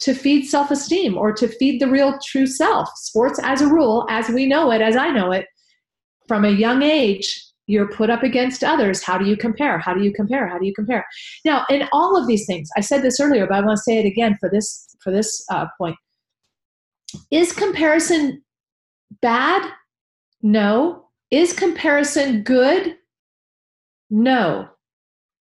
to 0.00 0.14
feed 0.14 0.44
self 0.44 0.70
esteem 0.70 1.16
or 1.16 1.32
to 1.32 1.48
feed 1.48 1.80
the 1.80 1.88
real 1.88 2.18
true 2.24 2.46
self. 2.46 2.88
Sports, 2.96 3.38
as 3.42 3.60
a 3.60 3.66
rule, 3.66 4.06
as 4.08 4.28
we 4.28 4.46
know 4.46 4.70
it, 4.70 4.80
as 4.80 4.96
I 4.96 5.10
know 5.10 5.32
it, 5.32 5.46
from 6.26 6.44
a 6.44 6.50
young 6.50 6.82
age, 6.82 7.44
you're 7.66 7.88
put 7.88 8.08
up 8.08 8.22
against 8.22 8.64
others. 8.64 9.02
How 9.02 9.18
do 9.18 9.26
you 9.26 9.36
compare? 9.36 9.78
How 9.78 9.92
do 9.92 10.02
you 10.02 10.12
compare? 10.12 10.48
How 10.48 10.58
do 10.58 10.66
you 10.66 10.72
compare? 10.74 11.06
Now, 11.44 11.66
in 11.68 11.86
all 11.92 12.16
of 12.16 12.26
these 12.26 12.46
things, 12.46 12.68
I 12.76 12.80
said 12.80 13.02
this 13.02 13.20
earlier, 13.20 13.46
but 13.46 13.56
I 13.56 13.60
want 13.60 13.76
to 13.76 13.82
say 13.82 13.98
it 13.98 14.06
again 14.06 14.36
for 14.40 14.48
this 14.48 14.86
for 15.00 15.12
this 15.12 15.44
uh, 15.50 15.66
point. 15.78 15.96
Is 17.30 17.52
comparison 17.52 18.42
bad? 19.22 19.70
No. 20.42 21.08
Is 21.30 21.52
comparison 21.52 22.42
good? 22.42 22.96
No. 24.10 24.68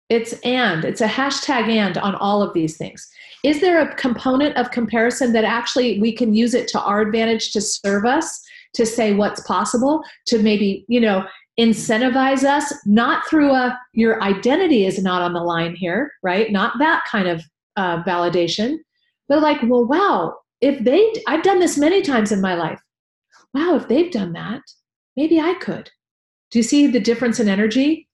It's 0.09 0.33
and. 0.43 0.85
It's 0.85 1.01
a 1.01 1.07
hashtag 1.07 1.67
and 1.67 1.97
on 1.97 2.15
all 2.15 2.41
of 2.41 2.53
these 2.53 2.77
things. 2.77 3.07
Is 3.43 3.61
there 3.61 3.81
a 3.81 3.95
component 3.95 4.55
of 4.57 4.71
comparison 4.71 5.33
that 5.33 5.43
actually 5.43 5.99
we 5.99 6.11
can 6.11 6.33
use 6.33 6.53
it 6.53 6.67
to 6.69 6.81
our 6.81 7.01
advantage 7.01 7.51
to 7.53 7.61
serve 7.61 8.05
us, 8.05 8.41
to 8.73 8.85
say 8.85 9.13
what's 9.13 9.45
possible, 9.47 10.03
to 10.27 10.39
maybe, 10.39 10.85
you 10.87 10.99
know, 10.99 11.25
incentivize 11.59 12.43
us, 12.43 12.73
not 12.85 13.27
through 13.29 13.51
a 13.51 13.79
your 13.93 14.21
identity 14.21 14.85
is 14.85 15.01
not 15.01 15.21
on 15.21 15.33
the 15.33 15.43
line 15.43 15.75
here, 15.75 16.11
right? 16.21 16.51
Not 16.51 16.73
that 16.79 17.03
kind 17.09 17.27
of 17.27 17.43
uh, 17.77 18.03
validation, 18.03 18.77
but 19.27 19.41
like, 19.41 19.59
well, 19.63 19.85
wow, 19.85 20.35
if 20.61 20.83
they, 20.83 21.13
I've 21.27 21.43
done 21.43 21.59
this 21.59 21.77
many 21.77 22.01
times 22.01 22.31
in 22.31 22.41
my 22.41 22.55
life. 22.55 22.79
Wow, 23.55 23.77
if 23.77 23.87
they've 23.87 24.11
done 24.11 24.33
that, 24.33 24.61
maybe 25.15 25.39
I 25.39 25.53
could. 25.53 25.89
Do 26.51 26.59
you 26.59 26.63
see 26.63 26.87
the 26.87 26.99
difference 26.99 27.39
in 27.39 27.47
energy? 27.47 28.09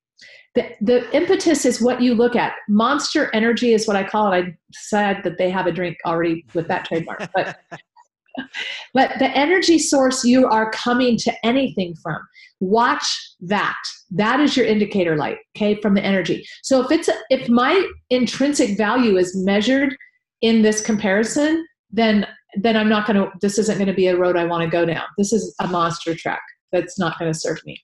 The, 0.54 0.76
the 0.82 1.16
impetus 1.16 1.66
is 1.66 1.82
what 1.82 2.00
you 2.00 2.14
look 2.14 2.36
at. 2.36 2.54
Monster 2.70 3.32
energy 3.34 3.74
is 3.74 3.88
what 3.88 3.96
I 3.96 4.04
call 4.04 4.32
it. 4.32 4.46
I 4.46 4.56
said 4.72 5.22
that 5.24 5.40
they 5.40 5.50
have 5.50 5.66
a 5.66 5.72
drink 5.72 5.98
already 6.06 6.46
with 6.54 6.68
that 6.68 6.86
trademark, 6.86 7.28
but 7.34 7.58
but 8.94 9.12
the 9.18 9.36
energy 9.36 9.80
source 9.80 10.24
you 10.24 10.46
are 10.46 10.70
coming 10.72 11.18
to 11.18 11.34
anything 11.44 11.96
from 11.96 12.18
watch 12.60 13.36
that 13.42 13.82
that 14.10 14.40
is 14.40 14.56
your 14.56 14.66
indicator 14.66 15.18
light 15.18 15.38
okay 15.54 15.76
from 15.82 15.96
the 15.96 16.02
energy 16.02 16.48
so 16.64 16.82
if 16.82 16.90
it's 16.92 17.10
if 17.30 17.50
my 17.50 17.86
intrinsic 18.10 18.78
value 18.78 19.18
is 19.18 19.36
measured 19.36 19.94
in 20.40 20.62
this 20.62 20.80
comparison 20.80 21.68
then 21.92 22.26
then 22.56 22.76
i'm 22.76 22.90
not 22.90 23.08
going 23.08 23.16
to 23.18 23.32
this 23.42 23.58
isn't 23.58 23.78
going 23.78 23.88
to 23.88 23.94
be 23.94 24.08
a 24.08 24.18
road 24.18 24.36
i 24.38 24.44
want 24.44 24.64
to 24.64 24.70
go 24.70 24.86
down 24.86 25.04
this 25.18 25.34
is 25.34 25.56
a 25.62 25.68
monster 25.68 26.16
track 26.16 26.42
that's 26.72 26.98
not 27.00 27.18
going 27.20 27.32
to 27.32 27.38
serve 27.38 27.60
me 27.66 27.82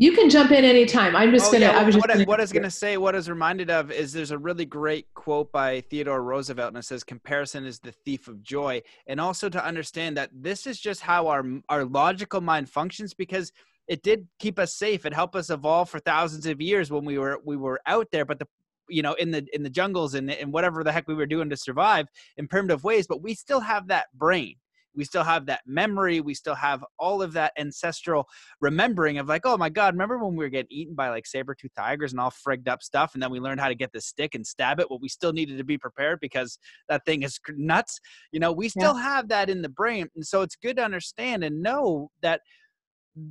you 0.00 0.12
can 0.12 0.30
jump 0.30 0.52
in 0.52 0.64
anytime. 0.64 1.16
I'm 1.16 1.32
just 1.32 1.48
oh, 1.48 1.52
gonna. 1.52 1.72
Yeah, 1.72 1.78
I 1.80 1.82
was 1.82 1.96
what, 1.96 2.08
just 2.08 2.28
what 2.28 2.38
I 2.38 2.44
was 2.44 2.52
gonna 2.52 2.70
say, 2.70 2.96
what 2.98 3.16
I 3.16 3.18
was 3.18 3.28
reminded 3.28 3.68
of 3.68 3.90
is 3.90 4.12
there's 4.12 4.30
a 4.30 4.38
really 4.38 4.64
great 4.64 5.06
quote 5.14 5.50
by 5.50 5.80
Theodore 5.90 6.22
Roosevelt, 6.22 6.68
and 6.68 6.76
it 6.76 6.84
says, 6.84 7.02
"Comparison 7.02 7.66
is 7.66 7.80
the 7.80 7.90
thief 7.90 8.28
of 8.28 8.40
joy." 8.40 8.80
And 9.08 9.20
also 9.20 9.48
to 9.48 9.64
understand 9.64 10.16
that 10.16 10.30
this 10.32 10.68
is 10.68 10.78
just 10.78 11.00
how 11.00 11.26
our 11.26 11.44
our 11.68 11.84
logical 11.84 12.40
mind 12.40 12.70
functions, 12.70 13.12
because 13.12 13.50
it 13.88 14.04
did 14.04 14.28
keep 14.38 14.60
us 14.60 14.72
safe. 14.72 15.04
It 15.04 15.12
helped 15.12 15.34
us 15.34 15.50
evolve 15.50 15.90
for 15.90 15.98
thousands 15.98 16.46
of 16.46 16.60
years 16.60 16.92
when 16.92 17.04
we 17.04 17.18
were 17.18 17.40
we 17.44 17.56
were 17.56 17.80
out 17.84 18.06
there. 18.12 18.24
But 18.24 18.38
the 18.38 18.46
you 18.88 19.02
know 19.02 19.14
in 19.14 19.30
the 19.30 19.46
in 19.52 19.62
the 19.62 19.70
jungles 19.70 20.14
and, 20.14 20.30
and 20.30 20.52
whatever 20.52 20.82
the 20.82 20.92
heck 20.92 21.08
we 21.08 21.14
were 21.14 21.26
doing 21.26 21.50
to 21.50 21.56
survive 21.56 22.06
in 22.36 22.48
primitive 22.48 22.84
ways 22.84 23.06
but 23.06 23.22
we 23.22 23.34
still 23.34 23.60
have 23.60 23.88
that 23.88 24.06
brain. 24.14 24.54
We 24.94 25.04
still 25.04 25.22
have 25.22 25.46
that 25.46 25.60
memory. 25.64 26.20
We 26.20 26.34
still 26.34 26.56
have 26.56 26.84
all 26.98 27.22
of 27.22 27.32
that 27.34 27.52
ancestral 27.56 28.26
remembering 28.60 29.18
of 29.18 29.28
like 29.28 29.42
oh 29.44 29.56
my 29.56 29.68
god 29.68 29.94
remember 29.94 30.18
when 30.18 30.34
we 30.34 30.44
were 30.44 30.48
getting 30.48 30.70
eaten 30.70 30.94
by 30.94 31.08
like 31.10 31.26
saber-tooth 31.26 31.74
tigers 31.76 32.12
and 32.12 32.20
all 32.20 32.32
frigged 32.32 32.68
up 32.68 32.82
stuff 32.82 33.14
and 33.14 33.22
then 33.22 33.30
we 33.30 33.38
learned 33.38 33.60
how 33.60 33.68
to 33.68 33.76
get 33.76 33.92
the 33.92 34.00
stick 34.00 34.34
and 34.34 34.46
stab 34.46 34.80
it? 34.80 34.90
Well 34.90 34.98
we 35.00 35.08
still 35.08 35.32
needed 35.32 35.58
to 35.58 35.64
be 35.64 35.78
prepared 35.78 36.18
because 36.20 36.58
that 36.88 37.04
thing 37.04 37.22
is 37.22 37.38
nuts. 37.50 38.00
You 38.32 38.40
know 38.40 38.50
we 38.50 38.68
still 38.68 38.96
yeah. 38.96 39.02
have 39.02 39.28
that 39.28 39.48
in 39.48 39.62
the 39.62 39.68
brain 39.68 40.08
and 40.16 40.26
so 40.26 40.42
it's 40.42 40.56
good 40.56 40.76
to 40.76 40.84
understand 40.84 41.44
and 41.44 41.62
know 41.62 42.10
that 42.22 42.40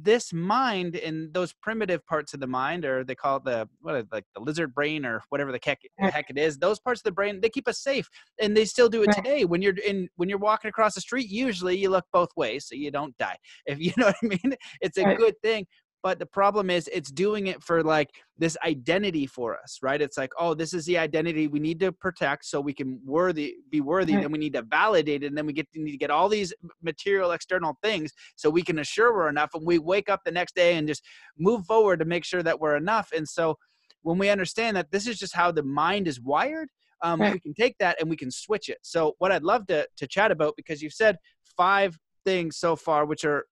this 0.03 0.33
mind 0.33 0.95
in 0.95 1.29
those 1.33 1.53
primitive 1.53 2.05
parts 2.05 2.33
of 2.33 2.39
the 2.39 2.47
mind 2.47 2.85
or 2.85 3.03
they 3.03 3.15
call 3.15 3.37
it 3.37 3.45
the 3.45 3.67
what 3.81 3.95
is 3.95 4.05
like 4.11 4.25
the 4.35 4.41
lizard 4.41 4.73
brain 4.73 5.05
or 5.05 5.21
whatever 5.29 5.51
the 5.51 5.59
heck, 5.63 5.79
heck 5.97 6.29
it 6.29 6.37
is 6.37 6.57
those 6.57 6.79
parts 6.79 6.99
of 6.99 7.03
the 7.05 7.11
brain 7.11 7.39
they 7.41 7.49
keep 7.49 7.67
us 7.67 7.79
safe 7.79 8.09
and 8.41 8.55
they 8.55 8.65
still 8.65 8.89
do 8.89 9.03
it 9.03 9.11
today. 9.11 9.45
When 9.45 9.61
you're 9.61 9.77
in 9.85 10.09
when 10.15 10.29
you're 10.29 10.37
walking 10.37 10.69
across 10.69 10.95
the 10.95 11.01
street 11.01 11.29
usually 11.29 11.77
you 11.77 11.89
look 11.89 12.05
both 12.11 12.29
ways 12.35 12.67
so 12.67 12.75
you 12.75 12.91
don't 12.91 13.17
die. 13.17 13.37
If 13.65 13.79
you 13.87 13.93
know 13.97 14.07
what 14.07 14.15
i 14.21 14.25
mean? 14.25 14.55
It's 14.81 14.97
a 14.97 15.15
good 15.15 15.35
thing 15.41 15.65
but 16.03 16.19
the 16.19 16.25
problem 16.25 16.69
is 16.69 16.89
it's 16.93 17.11
doing 17.11 17.47
it 17.47 17.61
for 17.63 17.83
like 17.83 18.09
this 18.37 18.57
identity 18.65 19.25
for 19.25 19.59
us 19.59 19.79
right 19.81 20.01
it's 20.01 20.17
like 20.17 20.31
oh 20.39 20.53
this 20.53 20.73
is 20.73 20.85
the 20.85 20.97
identity 20.97 21.47
we 21.47 21.59
need 21.59 21.79
to 21.79 21.91
protect 21.91 22.45
so 22.45 22.61
we 22.61 22.73
can 22.73 22.99
worthy 23.05 23.55
be 23.69 23.81
worthy 23.81 24.13
right. 24.13 24.21
then 24.21 24.31
we 24.31 24.37
need 24.37 24.53
to 24.53 24.61
validate 24.63 25.23
it 25.23 25.27
and 25.27 25.37
then 25.37 25.45
we 25.45 25.53
get 25.53 25.71
to 25.71 25.81
need 25.81 25.91
to 25.91 25.97
get 25.97 26.11
all 26.11 26.29
these 26.29 26.53
material 26.81 27.31
external 27.31 27.77
things 27.83 28.11
so 28.35 28.49
we 28.49 28.61
can 28.61 28.79
assure 28.79 29.13
we're 29.13 29.29
enough 29.29 29.49
and 29.53 29.65
we 29.65 29.79
wake 29.79 30.09
up 30.09 30.21
the 30.25 30.31
next 30.31 30.55
day 30.55 30.75
and 30.75 30.87
just 30.87 31.03
move 31.37 31.65
forward 31.65 31.99
to 31.99 32.05
make 32.05 32.25
sure 32.25 32.43
that 32.43 32.59
we're 32.59 32.77
enough 32.77 33.09
and 33.15 33.27
so 33.27 33.55
when 34.03 34.17
we 34.17 34.29
understand 34.29 34.77
that 34.77 34.91
this 34.91 35.07
is 35.07 35.17
just 35.17 35.35
how 35.35 35.51
the 35.51 35.63
mind 35.63 36.07
is 36.07 36.21
wired 36.21 36.69
um, 37.03 37.21
right. 37.21 37.33
we 37.33 37.39
can 37.39 37.53
take 37.53 37.75
that 37.79 37.99
and 37.99 38.09
we 38.09 38.15
can 38.15 38.31
switch 38.31 38.69
it 38.69 38.79
so 38.81 39.13
what 39.17 39.31
i'd 39.31 39.43
love 39.43 39.65
to, 39.67 39.87
to 39.97 40.07
chat 40.07 40.31
about 40.31 40.53
because 40.55 40.81
you've 40.81 40.93
said 40.93 41.17
five 41.55 41.97
things 42.23 42.57
so 42.57 42.75
far 42.75 43.05
which 43.05 43.25
are 43.25 43.45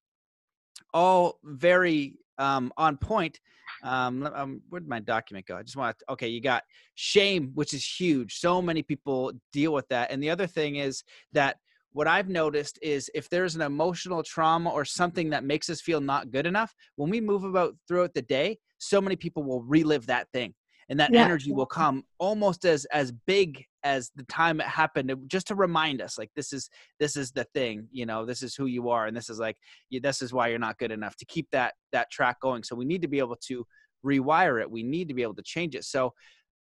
all 0.92 1.38
very 1.44 2.14
um, 2.38 2.72
on 2.76 2.96
point. 2.96 3.40
Um, 3.82 4.28
um, 4.34 4.62
where 4.68 4.80
did 4.80 4.88
my 4.88 5.00
document 5.00 5.46
go? 5.46 5.56
I 5.56 5.62
just 5.62 5.76
want 5.76 5.98
to, 5.98 6.12
okay, 6.12 6.28
you 6.28 6.40
got 6.40 6.62
shame, 6.94 7.50
which 7.54 7.74
is 7.74 7.84
huge. 7.84 8.38
So 8.38 8.62
many 8.62 8.82
people 8.82 9.32
deal 9.52 9.72
with 9.72 9.88
that. 9.88 10.10
And 10.10 10.22
the 10.22 10.30
other 10.30 10.46
thing 10.46 10.76
is 10.76 11.02
that 11.32 11.56
what 11.92 12.06
I've 12.06 12.28
noticed 12.28 12.78
is 12.82 13.10
if 13.14 13.28
there's 13.28 13.56
an 13.56 13.62
emotional 13.62 14.22
trauma 14.22 14.70
or 14.70 14.84
something 14.84 15.30
that 15.30 15.44
makes 15.44 15.70
us 15.70 15.80
feel 15.80 16.00
not 16.00 16.30
good 16.30 16.46
enough, 16.46 16.74
when 16.96 17.10
we 17.10 17.20
move 17.20 17.44
about 17.44 17.74
throughout 17.88 18.14
the 18.14 18.22
day, 18.22 18.58
so 18.78 19.00
many 19.00 19.16
people 19.16 19.42
will 19.42 19.62
relive 19.62 20.06
that 20.06 20.28
thing 20.32 20.54
and 20.88 21.00
that 21.00 21.12
yeah. 21.12 21.24
energy 21.24 21.52
will 21.52 21.66
come 21.66 22.04
almost 22.18 22.64
as 22.64 22.84
as 22.86 23.12
big 23.26 23.64
as 23.86 24.10
the 24.16 24.24
time 24.24 24.60
it 24.60 24.66
happened 24.66 25.14
just 25.28 25.46
to 25.46 25.54
remind 25.54 26.02
us 26.02 26.18
like 26.18 26.30
this 26.34 26.52
is 26.52 26.68
this 26.98 27.16
is 27.16 27.30
the 27.30 27.44
thing 27.54 27.86
you 27.92 28.04
know 28.04 28.26
this 28.26 28.42
is 28.42 28.56
who 28.56 28.66
you 28.66 28.90
are 28.90 29.06
and 29.06 29.16
this 29.16 29.30
is 29.30 29.38
like 29.38 29.56
this 30.00 30.22
is 30.22 30.32
why 30.32 30.48
you're 30.48 30.58
not 30.58 30.76
good 30.78 30.90
enough 30.90 31.14
to 31.16 31.24
keep 31.24 31.48
that 31.52 31.74
that 31.92 32.10
track 32.10 32.40
going. 32.40 32.62
So 32.62 32.76
we 32.76 32.84
need 32.84 33.02
to 33.02 33.08
be 33.08 33.18
able 33.18 33.36
to 33.48 33.66
rewire 34.04 34.60
it. 34.60 34.70
We 34.70 34.82
need 34.82 35.08
to 35.08 35.14
be 35.14 35.22
able 35.22 35.34
to 35.34 35.42
change 35.42 35.74
it. 35.74 35.84
So 35.84 36.12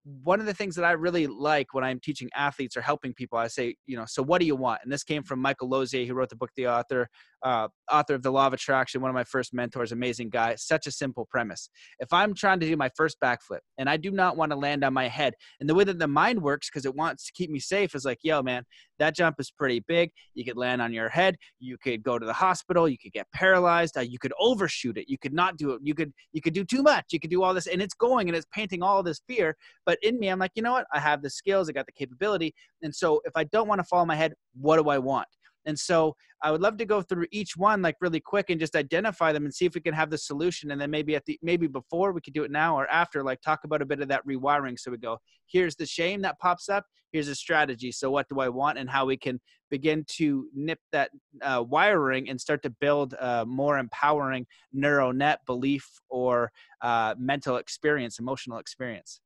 one 0.04 0.39
of 0.39 0.47
the 0.47 0.54
things 0.54 0.76
that 0.76 0.86
I 0.86 0.91
really 0.91 1.28
like 1.28 1.74
when 1.74 1.84
I'm 1.84 1.99
teaching 1.99 2.30
athletes 2.36 2.76
or 2.76 2.82
helping 2.82 3.14
people, 3.14 3.38
I 3.38 3.47
say, 3.47 3.76
you 3.86 3.95
know, 3.95 4.06
so 4.08 4.24
what 4.24 4.39
do 4.39 4.47
you 4.47 4.56
want? 4.56 4.82
And 4.84 4.91
this 4.91 5.04
came 5.04 5.22
from 5.22 5.39
Michael 5.39 5.70
Losier, 5.70 6.06
who 6.06 6.16
wrote 6.16 6.30
the 6.30 6.36
book, 6.36 6.49
The 6.56 6.68
Author, 6.68 7.08
uh, 7.43 7.68
author 7.91 8.16
of 8.16 8.24
The 8.24 8.32
Law 8.32 8.47
of 8.47 8.54
Attraction, 8.54 9.02
one 9.02 9.10
of 9.10 9.16
my 9.16 9.24
first 9.24 9.54
mentors, 9.54 9.91
amazing 9.91 10.30
guy. 10.30 10.56
Such 10.56 10.88
a 10.88 10.91
simple 10.91 11.28
premise. 11.30 11.70
If 11.99 12.12
I'm 12.14 12.34
trying 12.34 12.60
to 12.62 12.68
do 12.68 12.76
my 12.76 12.89
first 12.95 13.18
backflip 13.24 13.60
and 13.78 13.89
I 13.89 13.97
do 13.97 14.12
not 14.12 14.38
want 14.38 14.52
to 14.52 14.58
land 14.58 14.84
on 14.84 14.93
my 14.93 15.08
head, 15.08 15.34
and 15.60 15.70
the 15.70 15.76
way 15.76 15.84
that 15.84 15.99
the 15.99 16.08
mind 16.08 16.41
works, 16.41 16.70
because 16.70 16.86
it 16.86 16.95
wants 16.95 17.26
to 17.28 17.34
keep 17.34 17.52
me 17.52 17.60
safe, 17.60 17.93
is 17.93 18.06
like, 18.06 18.20
yo, 18.24 18.41
man, 18.41 18.64
that 19.02 19.16
jump 19.16 19.38
is 19.39 19.49
pretty 19.49 19.80
big. 19.88 20.12
You 20.36 20.45
could 20.45 20.58
land 20.58 20.82
on 20.82 20.93
your 20.93 21.10
head. 21.10 21.36
You 21.60 21.76
could 21.78 22.04
go 22.04 22.20
to 22.20 22.26
the 22.26 22.34
hospital. 22.34 22.88
You 22.88 22.97
could 22.99 23.12
get 23.12 23.26
paralyzed. 23.34 23.97
Uh, 23.97 24.02
you 24.02 24.20
could 24.20 24.34
overshoot 24.39 24.97
it. 24.97 25.10
You 25.10 25.18
could 25.18 25.34
not 25.34 25.58
do 25.58 25.72
it. 25.72 25.82
You 25.84 25.95
could 25.95 26.14
you 26.34 26.41
could 26.41 26.54
do 26.54 26.64
too 26.64 26.84
much. 26.84 27.06
You 27.12 27.20
could 27.20 27.32
do 27.32 27.41
all 27.41 27.54
this, 27.54 27.68
and 27.68 27.82
it's 27.82 27.95
going 27.95 28.30
and 28.30 28.36
it's 28.38 28.45
painting 28.54 28.84
all 28.84 29.02
this 29.02 29.20
fear. 29.28 29.58
But 29.86 29.97
in 30.04 30.20
me, 30.20 30.28
I'm 30.28 30.39
like, 30.39 30.52
you 30.54 30.62
know 30.62 30.74
what? 30.74 30.86
I 30.93 30.99
have 30.99 31.24
the 31.24 31.30
skills. 31.30 31.68
I 31.68 31.74
got 31.74 31.88
the 31.88 31.91
capability. 31.91 32.54
And 32.84 32.93
so 32.93 33.22
if 33.26 33.34
I 33.36 33.43
don't 33.45 33.68
want 33.68 33.80
to 33.80 33.84
fall 33.84 34.02
on 34.02 34.08
my 34.08 34.16
head, 34.16 34.34
what 34.60 34.78
do 34.78 34.89
I 34.89 34.99
want? 34.99 35.28
And 35.66 35.78
so 35.78 36.16
I 36.43 36.51
would 36.51 36.62
love 36.62 36.78
to 36.78 36.86
go 36.86 37.01
through 37.01 37.28
each 37.32 37.55
one 37.55 37.82
like 37.82 37.95
really 38.01 38.20
quick 38.20 38.49
and 38.49 38.59
just 38.59 38.76
identify 38.76 39.32
them 39.32 39.45
and 39.45 39.53
see 39.53 39.66
if 39.66 39.76
we 39.76 39.82
can 39.82 39.93
have 39.93 40.09
the 40.09 40.18
solution. 40.18 40.72
And 40.72 40.82
then 40.82 40.89
maybe 40.89 41.16
at 41.16 41.26
the 41.26 41.39
maybe 41.41 41.68
before 41.68 42.12
we 42.12 42.22
could 42.22 42.34
do 42.34 42.43
it 42.43 42.51
now 42.51 42.76
or 42.78 42.88
after, 42.89 43.24
like 43.24 43.41
talk 43.41 43.64
about 43.64 43.82
a 43.82 43.86
bit 43.86 44.01
of 44.01 44.07
that 44.07 44.26
rewiring. 44.26 44.80
So 44.80 44.91
we 44.91 44.97
go, 44.97 45.20
here's 45.45 45.76
the 45.76 45.86
shame 45.86 46.22
that 46.24 46.39
pops 46.39 46.70
up. 46.70 46.86
Here's 47.12 47.28
a 47.28 47.36
strategy. 47.36 47.91
So 47.91 48.09
what 48.09 48.28
do 48.30 48.39
I 48.39 48.49
want 48.49 48.78
and 48.78 48.89
how 48.89 49.05
we 49.05 49.18
can 49.18 49.39
begin 49.72 50.05
to 50.07 50.47
nip 50.53 50.80
that 50.91 51.09
uh, 51.41 51.64
wiring 51.68 52.30
and 52.30 52.39
start 52.39 52.62
to 52.64 52.70
build 52.70 53.14
a 53.14 53.45
more 53.45 53.80
empowering 53.80 54.45
neural 54.72 55.14
net 55.14 55.39
belief 55.47 55.88
or 56.09 56.51
uh, 56.82 57.16
mental 57.18 57.55
experience, 57.55 58.20
emotional 58.20 58.59
experience. 58.59 59.22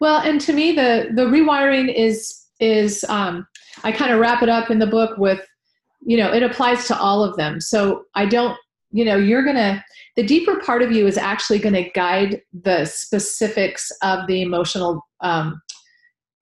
Well, 0.00 0.20
and 0.22 0.40
to 0.40 0.52
me, 0.52 0.72
the 0.72 1.10
the 1.14 1.26
rewiring 1.26 1.94
is 1.94 2.46
is 2.60 3.04
um, 3.08 3.46
I 3.84 3.92
kind 3.92 4.12
of 4.12 4.20
wrap 4.20 4.42
it 4.42 4.48
up 4.48 4.70
in 4.70 4.78
the 4.78 4.86
book 4.86 5.18
with, 5.18 5.44
you 6.02 6.16
know, 6.16 6.32
it 6.32 6.42
applies 6.42 6.86
to 6.88 6.98
all 6.98 7.24
of 7.24 7.36
them. 7.36 7.60
So 7.60 8.04
I 8.14 8.26
don't, 8.26 8.56
you 8.92 9.04
know, 9.04 9.16
you're 9.16 9.44
gonna 9.44 9.84
the 10.16 10.26
deeper 10.26 10.60
part 10.60 10.82
of 10.82 10.92
you 10.92 11.06
is 11.06 11.16
actually 11.16 11.58
going 11.58 11.74
to 11.74 11.88
guide 11.90 12.42
the 12.52 12.84
specifics 12.84 13.90
of 14.02 14.26
the 14.26 14.42
emotional 14.42 15.06
um, 15.20 15.60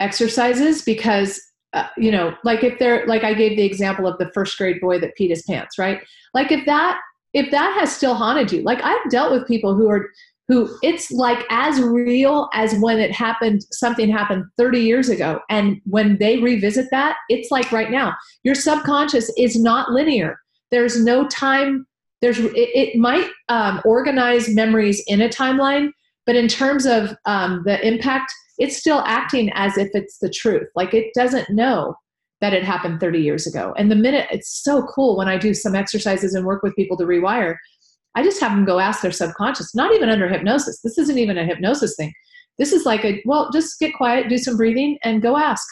exercises 0.01 0.83
because 0.83 1.41
uh, 1.75 1.87
you 1.97 2.11
know 2.11 2.35
like 2.45 2.65
if 2.65 2.79
they're 2.79 3.07
like 3.07 3.25
i 3.25 3.35
gave 3.35 3.57
the 3.57 3.65
example 3.65 4.07
of 4.07 4.17
the 4.19 4.31
first 4.33 4.57
grade 4.57 4.81
boy 4.81 4.99
that 4.99 5.13
peed 5.19 5.29
his 5.29 5.43
pants 5.43 5.77
right 5.77 6.01
like 6.33 6.51
if 6.51 6.65
that 6.65 6.99
if 7.35 7.51
that 7.51 7.77
has 7.79 7.95
still 7.95 8.15
haunted 8.15 8.51
you 8.51 8.63
like 8.63 8.83
i've 8.83 9.11
dealt 9.11 9.33
with 9.33 9.47
people 9.47 9.75
who 9.75 9.89
are 9.89 10.09
who 10.49 10.75
it's 10.83 11.11
like 11.11 11.45
as 11.51 11.81
real 11.81 12.49
as 12.55 12.75
when 12.81 12.99
it 12.99 13.13
happened 13.13 13.65
something 13.71 14.11
happened 14.11 14.45
30 14.57 14.81
years 14.81 15.09
ago. 15.11 15.41
And 15.51 15.81
when 15.85 16.17
they 16.19 16.39
revisit 16.39 16.87
that 16.91 17.17
it's 17.29 17.51
like 17.51 17.71
right 17.71 17.91
now. 17.91 18.15
Your 18.45 18.55
subconscious 18.55 19.31
is 19.37 19.61
not 19.61 19.93
linear. 19.93 20.39
There's 20.71 21.03
no 21.03 21.29
time 21.29 21.87
there's 22.21 22.39
it, 22.39 22.53
it 22.55 22.97
might 22.99 23.29
um, 23.49 23.81
organize 23.85 24.49
memories 24.49 25.03
in 25.07 25.21
a 25.21 25.29
timeline 25.29 25.91
but 26.27 26.35
in 26.35 26.49
terms 26.49 26.85
of 26.85 27.17
um, 27.27 27.63
the 27.65 27.87
impact 27.87 28.33
it's 28.59 28.77
still 28.77 29.03
acting 29.07 29.51
as 29.55 29.79
if 29.79 29.89
it's 29.95 30.19
the 30.19 30.29
truth. 30.29 30.67
Like 30.75 30.93
it 30.93 31.15
doesn't 31.15 31.49
know 31.49 31.95
that 32.41 32.53
it 32.53 32.65
happened 32.65 33.01
30 33.01 33.21
years 33.21 33.47
ago. 33.47 33.73
And 33.77 33.91
the 33.91 33.97
minute 33.97 34.27
it's 34.31 34.63
so 34.63 34.83
cool 34.87 35.17
when 35.17 35.29
i 35.29 35.37
do 35.37 35.53
some 35.53 35.75
exercises 35.75 36.35
and 36.35 36.47
work 36.47 36.63
with 36.63 36.75
people 36.75 36.97
to 36.97 37.05
rewire 37.05 37.57
I 38.19 38.23
just 38.25 38.41
have 38.41 38.51
them 38.51 38.65
go 38.65 38.81
ask 38.81 39.01
their 39.01 39.13
subconscious, 39.13 39.77
not 39.77 39.95
even 39.95 40.09
under 40.09 40.29
hypnosis. 40.29 40.81
This 40.83 40.99
isn't 40.99 41.19
even 41.19 41.39
a 41.39 41.45
hypnosis 41.45 41.95
thing. 41.95 42.13
This 42.59 42.73
is 42.73 42.85
like 42.85 43.05
a, 43.05 43.23
well, 43.25 43.49
just 43.53 43.79
get 43.79 43.95
quiet, 43.95 44.29
do 44.29 44.39
some 44.39 44.57
breathing, 44.57 44.99
and 45.05 45.23
go 45.23 45.37
ask, 45.37 45.65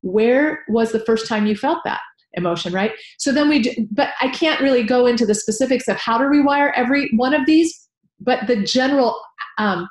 where 0.00 0.64
was 0.68 0.90
the 0.90 1.04
first 1.04 1.28
time 1.28 1.46
you 1.46 1.54
felt 1.54 1.78
that 1.84 2.00
emotion, 2.32 2.72
right? 2.72 2.90
So 3.18 3.30
then 3.30 3.48
we, 3.48 3.60
do, 3.60 3.70
but 3.92 4.10
I 4.20 4.26
can't 4.30 4.60
really 4.60 4.82
go 4.82 5.06
into 5.06 5.24
the 5.24 5.36
specifics 5.36 5.86
of 5.86 5.96
how 5.96 6.18
to 6.18 6.24
rewire 6.24 6.72
every 6.74 7.10
one 7.14 7.32
of 7.32 7.46
these, 7.46 7.88
but 8.18 8.48
the 8.48 8.60
general, 8.64 9.16
um, 9.58 9.88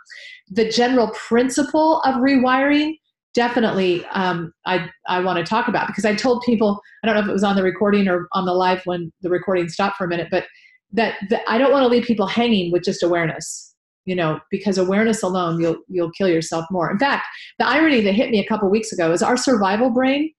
the 0.50 0.68
general 0.70 1.08
principle 1.08 2.02
of 2.02 2.16
rewiring 2.16 2.98
definitely 3.34 4.06
um, 4.08 4.54
I, 4.66 4.90
I 5.08 5.22
want 5.22 5.40
to 5.40 5.46
talk 5.46 5.70
about 5.70 5.88
because 5.88 6.04
I 6.04 6.16
told 6.16 6.44
people, 6.44 6.82
I 7.02 7.08
don't 7.08 7.16
know 7.16 7.22
if 7.22 7.30
it 7.30 7.34
was 7.34 7.46
on 7.46 7.56
the 7.56 7.64
recording 7.64 8.10
or 8.10 8.28
on 8.34 8.46
the 8.46 8.54
live 8.54 8.82
when 8.84 9.14
the 9.22 9.30
recording 9.30 9.70
stopped 9.70 9.96
for 9.96 10.04
a 10.04 10.10
minute, 10.10 10.28
but 10.30 10.46
that, 10.94 11.16
that 11.30 11.42
I 11.48 11.58
don't 11.58 11.72
want 11.72 11.84
to 11.84 11.88
leave 11.88 12.06
people 12.06 12.28
hanging 12.28 12.72
with 12.72 12.84
just 12.84 13.04
awareness, 13.04 13.76
you 14.06 14.16
know, 14.16 14.40
because 14.52 14.78
awareness 14.78 15.24
alone, 15.24 15.60
you'll 15.60 15.78
you'll 15.88 16.12
kill 16.12 16.30
yourself 16.30 16.66
more. 16.72 16.92
In 16.92 17.00
fact, 17.00 17.26
the 17.60 17.68
irony 17.68 18.02
that 18.02 18.14
hit 18.14 18.30
me 18.30 18.40
a 18.40 18.48
couple 18.48 18.70
weeks 18.70 18.92
ago 18.92 19.12
is 19.12 19.22
our 19.22 19.38
survival 19.38 19.90
brain 19.90 20.32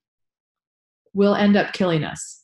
will 1.12 1.34
end 1.34 1.56
up 1.56 1.72
killing 1.72 2.04
us. 2.04 2.42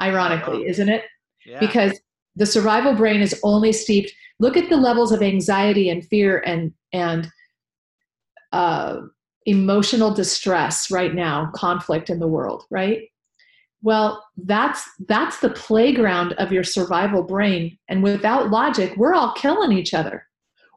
Ironically, 0.00 0.66
isn't 0.66 0.88
it? 0.88 1.04
Yeah. 1.44 1.60
Because 1.60 1.98
the 2.34 2.46
survival 2.46 2.94
brain 2.94 3.22
is 3.22 3.38
only 3.42 3.72
steeped. 3.72 4.12
Look 4.38 4.56
at 4.56 4.68
the 4.68 4.76
levels 4.76 5.12
of 5.12 5.22
anxiety 5.22 5.88
and 5.88 6.04
fear 6.06 6.42
and 6.46 6.72
and 6.92 7.30
uh, 8.52 9.00
emotional 9.46 10.12
distress 10.12 10.90
right 10.90 11.14
now, 11.14 11.50
conflict 11.54 12.10
in 12.10 12.18
the 12.18 12.26
world, 12.26 12.64
right? 12.70 13.02
Well 13.82 14.24
that's 14.44 14.88
that's 15.08 15.40
the 15.40 15.50
playground 15.50 16.32
of 16.34 16.52
your 16.52 16.64
survival 16.64 17.22
brain. 17.22 17.76
And 17.88 18.02
without 18.02 18.50
logic 18.50 18.96
we're 18.96 19.14
all 19.14 19.32
killing 19.32 19.72
each 19.72 19.94
other. 19.94 20.26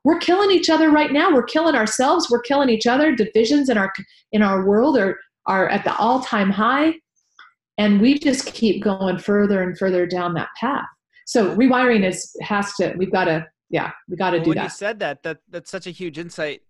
We're 0.04 0.20
killing 0.20 0.52
each 0.52 0.70
other 0.70 0.92
right 0.92 1.12
now. 1.12 1.34
We're 1.34 1.44
killing 1.44 1.76
ourselves. 1.76 2.30
We're 2.30 2.42
killing 2.42 2.70
each 2.70 2.88
other. 2.88 3.16
Divisions 3.16 3.70
in 3.70 3.78
our 3.78 3.92
in 4.32 4.42
our 4.42 4.66
world 4.66 4.98
are 4.98 5.18
are 5.46 5.68
at 5.70 5.84
the 5.84 5.96
all-time 5.96 6.50
high. 6.50 6.94
And 7.78 8.02
we 8.02 8.20
just 8.20 8.54
keep 8.54 8.84
going 8.84 9.18
further 9.18 9.64
and 9.64 9.78
further 9.78 10.06
down 10.06 10.34
that 10.36 10.50
path. 10.60 10.86
So 11.26 11.56
rewiring 11.56 12.06
is 12.08 12.36
has 12.42 12.74
to 12.76 12.94
we've 12.98 13.12
got 13.12 13.26
to 13.26 13.46
yeah 13.70 13.92
we 14.08 14.16
got 14.16 14.32
to 14.32 14.38
well, 14.38 14.44
do 14.46 14.50
when 14.50 14.58
that. 14.58 14.64
you 14.64 14.70
said 14.70 15.00
that 15.00 15.24
that 15.24 15.38
that's 15.50 15.70
such 15.70 15.88
a 15.88 15.92
huge 15.92 16.18
insight 16.18 16.62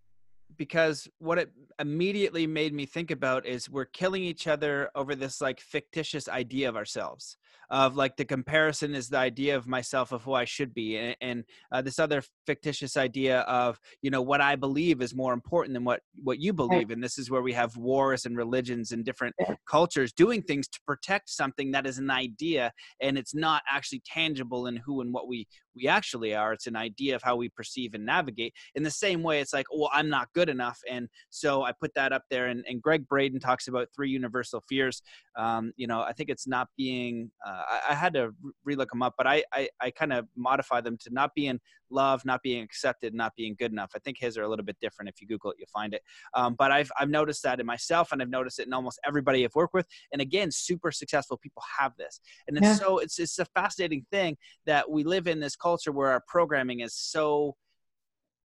because 0.60 1.08
what 1.20 1.40
it 1.40 1.52
immediately 1.80 2.46
made 2.46 2.74
me 2.74 2.86
think 2.86 3.10
about 3.10 3.46
is 3.46 3.70
we're 3.70 3.86
killing 3.86 4.22
each 4.22 4.46
other 4.46 4.92
over 4.94 5.16
this 5.16 5.40
like 5.40 5.60
fictitious 5.62 6.28
idea 6.28 6.68
of 6.68 6.76
ourselves 6.76 7.38
of 7.70 7.96
like 7.96 8.16
the 8.18 8.26
comparison 8.26 8.96
is 8.96 9.10
the 9.10 9.18
idea 9.18 9.56
of 9.56 9.68
myself 9.68 10.12
of 10.12 10.24
who 10.24 10.34
i 10.34 10.46
should 10.46 10.74
be 10.74 10.98
and, 10.98 11.16
and 11.22 11.44
uh, 11.72 11.82
this 11.82 12.00
other 12.00 12.22
fictitious 12.46 12.98
idea 12.98 13.42
of 13.42 13.80
you 14.02 14.10
know 14.10 14.22
what 14.22 14.42
i 14.42 14.56
believe 14.56 15.02
is 15.02 15.16
more 15.16 15.34
important 15.34 15.74
than 15.74 15.84
what 15.84 16.02
what 16.24 16.40
you 16.40 16.54
believe 16.54 16.92
and 16.92 17.04
this 17.04 17.18
is 17.18 17.30
where 17.30 17.42
we 17.42 17.54
have 17.54 17.76
wars 17.78 18.26
and 18.26 18.36
religions 18.38 18.92
and 18.92 19.06
different 19.06 19.36
cultures 19.70 20.12
doing 20.14 20.42
things 20.42 20.68
to 20.68 20.80
protect 20.86 21.30
something 21.30 21.72
that 21.72 21.86
is 21.86 21.98
an 21.98 22.10
idea 22.10 22.72
and 23.02 23.18
it's 23.18 23.36
not 23.36 23.62
actually 23.72 24.02
tangible 24.06 24.68
in 24.68 24.76
who 24.78 25.02
and 25.02 25.14
what 25.14 25.28
we 25.28 25.48
we 25.80 25.88
actually 25.88 26.36
are. 26.36 26.54
It's 26.54 26.68
an 26.68 26.76
idea 26.76 27.16
of 27.16 27.24
how 27.24 27.36
we 27.36 27.50
perceive 27.50 27.94
and 27.94 28.06
navigate. 28.06 28.54
In 28.76 28.84
the 28.84 28.92
same 28.92 29.24
way 29.24 29.40
it's 29.40 29.54
like 29.54 29.66
well 29.74 29.90
i'm 29.94 30.10
not 30.10 30.28
good 30.34 30.50
enough 30.50 30.80
and 30.90 31.08
so 31.30 31.64
i 31.64 31.72
put 31.72 31.94
that 31.96 32.12
up 32.12 32.24
there 32.30 32.48
and, 32.48 32.64
and 32.68 32.82
gregg 32.82 33.08
braden 33.08 33.40
talks 33.40 33.68
about 33.68 33.88
three 33.96 34.10
universal 34.10 34.64
fears. 34.68 35.02
Um, 35.38 35.72
you 35.78 35.88
know 35.88 36.02
i 36.02 36.14
think 36.14 36.30
it's 36.30 36.48
not 36.48 36.68
being 36.78 37.32
uh, 37.46 37.59
I, 37.68 37.92
I, 37.92 37.96
had 37.96 38.14
to 38.14 38.32
relook 38.68 38.90
them 38.90 39.02
up 39.02 39.16
but 39.18 39.28
i 39.28 39.44
i, 39.54 39.68
I 39.82 39.92
kind 39.92 40.14
of 40.14 40.28
modify 40.36 40.82
them 40.82 40.98
to 41.02 41.10
not 41.12 41.32
being 41.36 41.60
loved 41.92 42.26
not 42.26 42.42
being 42.42 42.64
accepted 42.64 43.14
not 43.14 43.34
being 43.36 43.56
good 43.58 43.72
enough. 43.72 43.92
I 43.96 44.00
think 44.00 44.18
his 44.20 44.38
are 44.38 44.44
a 44.44 44.48
little 44.48 44.66
bit 44.66 44.78
different. 44.82 45.10
If 45.10 45.22
you 45.22 45.28
google 45.28 45.52
it 45.52 45.58
you'll 45.60 45.68
find 45.74 45.94
it. 45.94 46.02
Um, 46.34 46.56
but 46.58 46.72
i've 46.72 46.92
i've 47.00 47.10
noticed 47.10 47.44
that 47.44 47.60
in 47.60 47.66
myself 47.66 48.12
and 48.12 48.22
i've 48.22 48.30
noticed 48.30 48.60
it 48.60 48.68
in 48.68 48.74
almost 48.74 49.00
everybody 49.06 49.44
i've 49.44 49.56
worked 49.56 49.74
with. 49.74 49.88
And 50.12 50.22
again 50.22 50.52
super 50.52 50.92
successful 50.92 51.38
people 51.38 51.64
have 51.80 51.94
this. 51.98 52.20
And 52.48 52.58
it's 52.58 52.66
yeah. 52.66 52.76
so 52.76 53.00
it's 53.00 53.20
it's 53.20 53.40
a 53.40 53.46
fascinating 53.46 54.06
thing 54.12 54.38
that 54.66 54.90
we 54.90 55.04
live 55.04 55.28
in 55.28 55.40
this 55.40 55.56
culture 55.56 55.92
where 55.92 56.12
our 56.12 56.24
programming 56.28 56.82
is 56.82 56.96
so 56.96 57.56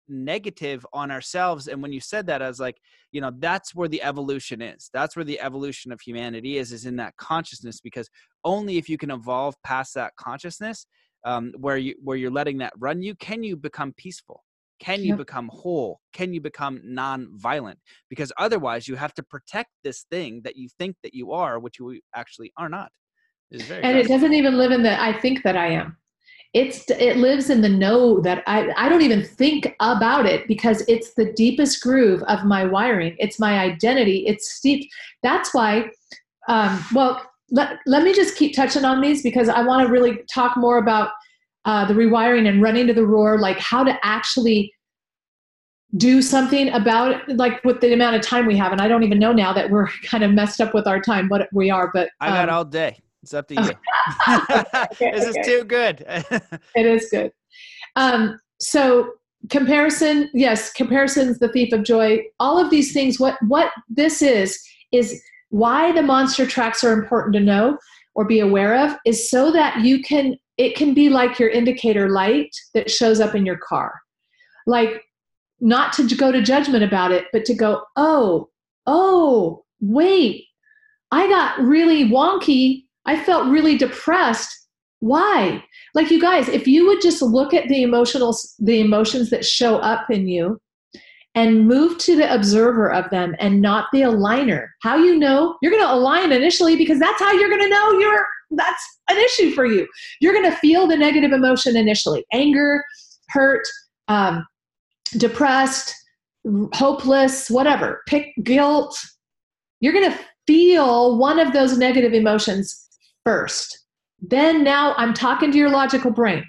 negative 0.09 0.85
on 0.93 1.11
ourselves. 1.11 1.67
And 1.67 1.81
when 1.81 1.93
you 1.93 2.01
said 2.01 2.27
that 2.27 2.41
i 2.41 2.47
was 2.47 2.59
like 2.59 2.77
you 3.11 3.21
know 3.21 3.31
that's 3.39 3.73
where 3.73 3.87
the 3.87 4.01
evolution 4.03 4.61
is. 4.61 4.89
That's 4.93 5.15
where 5.15 5.25
the 5.25 5.39
evolution 5.39 5.91
of 5.91 6.01
humanity 6.01 6.57
is 6.57 6.71
is 6.71 6.85
in 6.85 6.95
that 6.97 7.15
consciousness 7.17 7.79
because 7.81 8.09
only 8.43 8.77
if 8.77 8.87
you 8.89 8.97
can 8.97 9.11
evolve 9.11 9.55
past 9.63 9.93
that 9.95 10.15
consciousness 10.15 10.85
um, 11.25 11.53
where 11.57 11.77
you 11.77 11.95
where 12.03 12.17
you're 12.17 12.31
letting 12.31 12.57
that 12.59 12.73
run 12.77 13.01
you 13.01 13.15
can 13.15 13.43
you 13.43 13.55
become 13.55 13.93
peaceful? 13.97 14.43
Can 14.79 15.03
you 15.03 15.17
become 15.17 15.49
whole? 15.51 15.99
Can 16.13 16.33
you 16.33 16.39
become 16.39 16.79
non-violent? 16.85 17.77
Because 18.09 18.31
otherwise 18.37 18.87
you 18.87 18.95
have 18.95 19.13
to 19.15 19.23
protect 19.23 19.71
this 19.83 20.05
thing 20.09 20.39
that 20.45 20.55
you 20.55 20.69
think 20.79 20.95
that 21.03 21.13
you 21.13 21.33
are 21.33 21.59
which 21.59 21.79
you 21.79 21.99
actually 22.15 22.53
are 22.57 22.69
not. 22.69 22.89
And 23.51 23.97
it 23.97 24.07
doesn't 24.07 24.33
even 24.33 24.57
live 24.57 24.71
in 24.71 24.83
the 24.83 25.01
i 25.01 25.19
think 25.19 25.43
that 25.43 25.57
i 25.57 25.67
am 25.67 25.97
it's 26.53 26.89
it 26.89 27.17
lives 27.17 27.49
in 27.49 27.61
the 27.61 27.69
know 27.69 28.19
that 28.21 28.43
I, 28.47 28.71
I 28.75 28.89
don't 28.89 29.03
even 29.03 29.23
think 29.23 29.75
about 29.79 30.25
it 30.25 30.47
because 30.47 30.83
it's 30.87 31.13
the 31.13 31.31
deepest 31.33 31.83
groove 31.83 32.23
of 32.23 32.43
my 32.43 32.65
wiring. 32.65 33.15
It's 33.19 33.39
my 33.39 33.59
identity. 33.59 34.25
It's 34.25 34.51
steeped. 34.51 34.91
That's 35.21 35.53
why 35.53 35.91
um, 36.49 36.83
well 36.93 37.21
let, 37.51 37.77
let 37.85 38.03
me 38.03 38.13
just 38.13 38.35
keep 38.35 38.55
touching 38.55 38.83
on 38.83 38.99
these 39.01 39.23
because 39.23 39.47
i 39.47 39.61
want 39.61 39.85
to 39.85 39.91
really 39.91 40.19
talk 40.31 40.57
more 40.57 40.77
about 40.77 41.11
uh, 41.65 41.85
the 41.85 41.93
rewiring 41.93 42.47
and 42.47 42.61
running 42.61 42.87
to 42.87 42.93
the 42.93 43.05
roar 43.05 43.39
like 43.39 43.59
how 43.59 43.83
to 43.83 43.97
actually 44.03 44.71
do 45.97 46.21
something 46.21 46.69
about 46.69 47.29
it 47.29 47.37
like 47.37 47.63
with 47.63 47.81
the 47.81 47.91
amount 47.93 48.15
of 48.15 48.21
time 48.21 48.45
we 48.45 48.57
have. 48.57 48.71
And 48.71 48.81
i 48.81 48.87
don't 48.87 49.03
even 49.03 49.19
know 49.19 49.31
now 49.31 49.53
that 49.53 49.69
we're 49.69 49.87
kind 50.03 50.23
of 50.23 50.31
messed 50.31 50.59
up 50.59 50.73
with 50.73 50.87
our 50.87 50.99
time 50.99 51.29
what 51.29 51.47
we 51.53 51.69
are 51.69 51.91
but 51.93 52.07
um, 52.07 52.09
i 52.21 52.29
got 52.29 52.49
um, 52.49 52.55
all 52.55 52.65
day 52.65 52.99
it's 53.21 53.33
up 53.33 53.47
to 53.49 53.53
you. 53.55 53.61
okay, 53.61 55.11
this 55.11 55.27
okay. 55.27 55.39
is 55.39 55.45
too 55.45 55.63
good. 55.65 56.03
it 56.75 56.85
is 56.85 57.09
good. 57.11 57.31
Um, 57.95 58.39
so 58.59 59.13
comparison, 59.49 60.29
yes, 60.33 60.71
comparison's 60.73 61.39
the 61.39 61.49
thief 61.49 61.73
of 61.73 61.83
joy. 61.83 62.23
All 62.39 62.57
of 62.57 62.69
these 62.69 62.93
things, 62.93 63.19
what 63.19 63.37
what 63.47 63.71
this 63.89 64.21
is, 64.21 64.59
is 64.91 65.21
why 65.49 65.91
the 65.91 66.01
monster 66.01 66.45
tracks 66.45 66.83
are 66.83 66.93
important 66.93 67.33
to 67.33 67.39
know 67.39 67.77
or 68.15 68.25
be 68.25 68.39
aware 68.39 68.75
of, 68.85 68.95
is 69.05 69.29
so 69.29 69.51
that 69.51 69.81
you 69.81 70.01
can 70.01 70.37
it 70.57 70.75
can 70.75 70.93
be 70.93 71.09
like 71.09 71.39
your 71.39 71.49
indicator 71.49 72.09
light 72.09 72.53
that 72.73 72.91
shows 72.91 73.19
up 73.19 73.33
in 73.33 73.45
your 73.45 73.57
car. 73.57 73.93
Like 74.67 75.03
not 75.61 75.93
to 75.93 76.15
go 76.15 76.31
to 76.31 76.41
judgment 76.41 76.83
about 76.83 77.11
it, 77.11 77.25
but 77.31 77.45
to 77.45 77.53
go, 77.53 77.83
oh, 77.95 78.49
oh, 78.85 79.63
wait, 79.81 80.45
I 81.11 81.27
got 81.27 81.59
really 81.59 82.05
wonky 82.05 82.85
I 83.09 83.19
felt 83.23 83.47
really 83.47 83.75
depressed. 83.75 84.55
Why? 84.99 85.63
Like 85.95 86.11
you 86.11 86.21
guys, 86.21 86.47
if 86.47 86.67
you 86.67 86.85
would 86.85 87.01
just 87.01 87.23
look 87.23 87.55
at 87.55 87.67
the 87.67 87.81
emotional 87.81 88.37
the 88.59 88.81
emotions 88.81 89.31
that 89.31 89.43
show 89.43 89.77
up 89.77 90.11
in 90.11 90.27
you 90.27 90.61
and 91.33 91.67
move 91.67 91.97
to 91.99 92.15
the 92.15 92.31
observer 92.31 92.91
of 92.91 93.09
them 93.09 93.35
and 93.39 93.61
not 93.61 93.87
the 93.91 94.01
aligner. 94.01 94.67
How 94.83 94.95
you 94.95 95.17
know? 95.17 95.57
You're 95.63 95.71
going 95.71 95.83
to 95.83 95.91
align 95.91 96.31
initially 96.31 96.75
because 96.75 96.99
that's 96.99 97.19
how 97.19 97.31
you're 97.31 97.49
going 97.49 97.63
to 97.63 97.69
know 97.69 97.93
you're 97.93 98.27
that's 98.51 98.83
an 99.09 99.17
issue 99.17 99.53
for 99.53 99.65
you. 99.65 99.87
You're 100.21 100.33
going 100.33 100.51
to 100.51 100.57
feel 100.57 100.85
the 100.85 100.97
negative 100.97 101.31
emotion 101.31 101.75
initially. 101.75 102.25
Anger, 102.31 102.83
hurt, 103.29 103.65
um, 104.07 104.45
depressed, 105.17 105.95
hopeless, 106.73 107.49
whatever. 107.49 108.03
Pick 108.07 108.27
guilt. 108.43 108.95
You're 109.79 109.93
going 109.93 110.11
to 110.11 110.19
feel 110.45 111.17
one 111.17 111.39
of 111.39 111.53
those 111.53 111.75
negative 111.75 112.13
emotions 112.13 112.88
first. 113.25 113.85
Then 114.21 114.63
now 114.63 114.93
I'm 114.97 115.13
talking 115.13 115.51
to 115.51 115.57
your 115.57 115.69
logical 115.69 116.11
brain. 116.11 116.43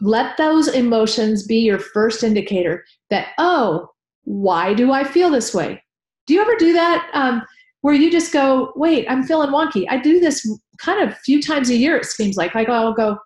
Let 0.00 0.36
those 0.36 0.68
emotions 0.68 1.46
be 1.46 1.58
your 1.58 1.78
first 1.78 2.22
indicator 2.22 2.84
that, 3.10 3.28
oh, 3.38 3.88
why 4.24 4.74
do 4.74 4.92
I 4.92 5.04
feel 5.04 5.30
this 5.30 5.52
way? 5.52 5.82
Do 6.26 6.34
you 6.34 6.40
ever 6.40 6.54
do 6.58 6.72
that 6.72 7.10
um, 7.12 7.42
where 7.80 7.94
you 7.94 8.10
just 8.10 8.32
go, 8.32 8.72
wait, 8.76 9.06
I'm 9.08 9.24
feeling 9.24 9.50
wonky? 9.50 9.86
I 9.88 9.98
do 9.98 10.20
this 10.20 10.48
kind 10.78 11.06
of 11.06 11.18
few 11.18 11.42
times 11.42 11.70
a 11.70 11.76
year, 11.76 11.96
it 11.96 12.06
seems 12.06 12.36
like. 12.36 12.54
Like 12.54 12.68
I'll 12.68 12.94
go, 12.94 13.18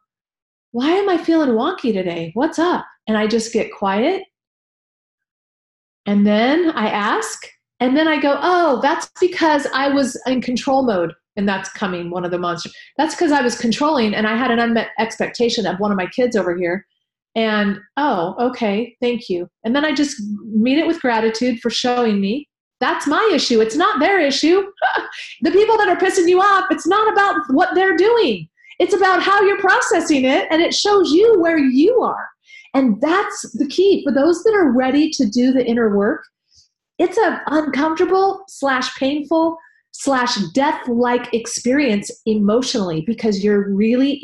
why 0.73 0.91
am 0.91 1.09
I 1.09 1.19
feeling 1.19 1.51
wonky 1.51 1.93
today? 1.93 2.31
What's 2.35 2.59
up? 2.59 2.85
and 3.07 3.17
I 3.17 3.27
just 3.27 3.53
get 3.53 3.73
quiet. 3.73 4.23
And 6.07 6.27
then 6.27 6.71
I 6.71 6.89
ask, 6.89 7.47
and 7.81 7.97
then 7.97 8.09
I 8.09 8.21
go, 8.21 8.39
oh, 8.41 8.81
that's 8.83 9.11
because 9.21 9.67
I 9.75 9.89
was 9.89 10.21
in 10.27 10.41
control 10.41 10.85
mode. 10.85 11.13
And 11.37 11.49
that's 11.49 11.69
coming, 11.71 12.11
one 12.11 12.25
of 12.25 12.31
the 12.31 12.39
monsters. 12.39 12.75
That's 12.97 13.15
because 13.15 13.33
I 13.33 13.43
was 13.43 13.59
controlling 13.59 14.15
and 14.15 14.27
I 14.27 14.37
had 14.37 14.51
an 14.51 14.61
unmet 14.61 14.91
expectation 14.99 15.67
of 15.67 15.81
one 15.81 15.91
of 15.91 15.97
my 15.97 16.07
kids 16.07 16.37
over 16.37 16.57
here. 16.57 16.87
And 17.35 17.79
oh, 17.97 18.37
okay, 18.39 18.97
thank 19.01 19.29
you. 19.29 19.49
And 19.65 19.75
then 19.75 19.85
I 19.85 19.93
just 19.93 20.23
meet 20.45 20.79
it 20.79 20.87
with 20.87 21.01
gratitude 21.01 21.61
for 21.61 21.71
showing 21.71 22.21
me. 22.21 22.49
That's 22.81 23.07
my 23.07 23.31
issue. 23.33 23.61
It's 23.61 23.77
not 23.77 23.99
their 23.99 24.21
issue. 24.21 24.63
the 25.43 25.51
people 25.51 25.77
that 25.79 25.89
are 25.89 25.97
pissing 25.97 26.29
you 26.29 26.41
off, 26.41 26.67
it's 26.71 26.87
not 26.87 27.13
about 27.13 27.41
what 27.51 27.75
they're 27.75 27.97
doing. 27.97 28.49
It's 28.79 28.95
about 28.95 29.23
how 29.23 29.41
you're 29.43 29.61
processing 29.61 30.25
it, 30.25 30.49
and 30.51 30.61
it 30.61 30.75
shows 30.75 31.13
you 31.13 31.41
where 31.41 31.59
you 31.59 32.03
are. 32.03 32.29
And 32.75 33.01
that's 33.01 33.53
the 33.53 33.69
key 33.69 34.05
for 34.05 34.13
those 34.13 34.43
that 34.43 34.55
are 34.55 34.73
ready 34.73 35.11
to 35.11 35.27
do 35.27 35.53
the 35.53 35.65
inner 35.65 35.97
work. 35.97 36.25
It's 36.99 37.17
an 37.17 37.41
uncomfortable 37.47 38.45
slash 38.49 38.95
painful 38.97 39.57
slash 39.97 40.37
death 40.53 40.87
like 40.89 41.33
experience 41.33 42.11
emotionally 42.27 43.03
because 43.07 43.45
you're 43.45 43.73
really 43.73 44.19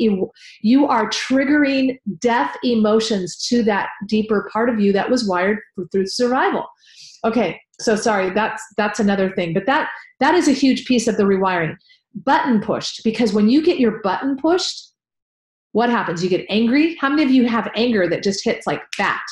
you 0.61 0.85
are 0.85 1.09
triggering 1.09 1.97
death 2.19 2.55
emotions 2.63 3.37
to 3.47 3.63
that 3.63 3.89
deeper 4.07 4.49
part 4.51 4.69
of 4.69 4.79
you 4.79 4.91
that 4.91 5.09
was 5.09 5.27
wired 5.27 5.57
through 5.91 6.05
survival 6.05 6.67
okay 7.23 7.59
so 7.79 7.95
sorry 7.95 8.29
that's 8.31 8.61
that's 8.77 8.99
another 8.99 9.31
thing 9.31 9.53
but 9.53 9.65
that 9.65 9.89
that 10.19 10.35
is 10.35 10.47
a 10.47 10.53
huge 10.53 10.85
piece 10.85 11.07
of 11.07 11.15
the 11.17 11.23
rewiring 11.23 11.75
button 12.25 12.59
pushed 12.59 13.01
because 13.05 13.31
when 13.31 13.49
you 13.49 13.63
get 13.63 13.79
your 13.79 14.01
button 14.01 14.35
pushed 14.37 14.91
what 15.73 15.89
happens? 15.89 16.23
You 16.23 16.29
get 16.29 16.45
angry. 16.49 16.95
How 16.95 17.09
many 17.09 17.23
of 17.23 17.31
you 17.31 17.47
have 17.47 17.71
anger 17.75 18.07
that 18.09 18.23
just 18.23 18.43
hits 18.43 18.67
like 18.67 18.81
that? 18.97 19.23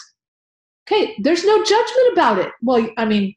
Okay, 0.87 1.15
there's 1.19 1.45
no 1.45 1.63
judgment 1.63 2.13
about 2.13 2.39
it. 2.39 2.51
Well, 2.61 2.87
I 2.97 3.05
mean, 3.05 3.35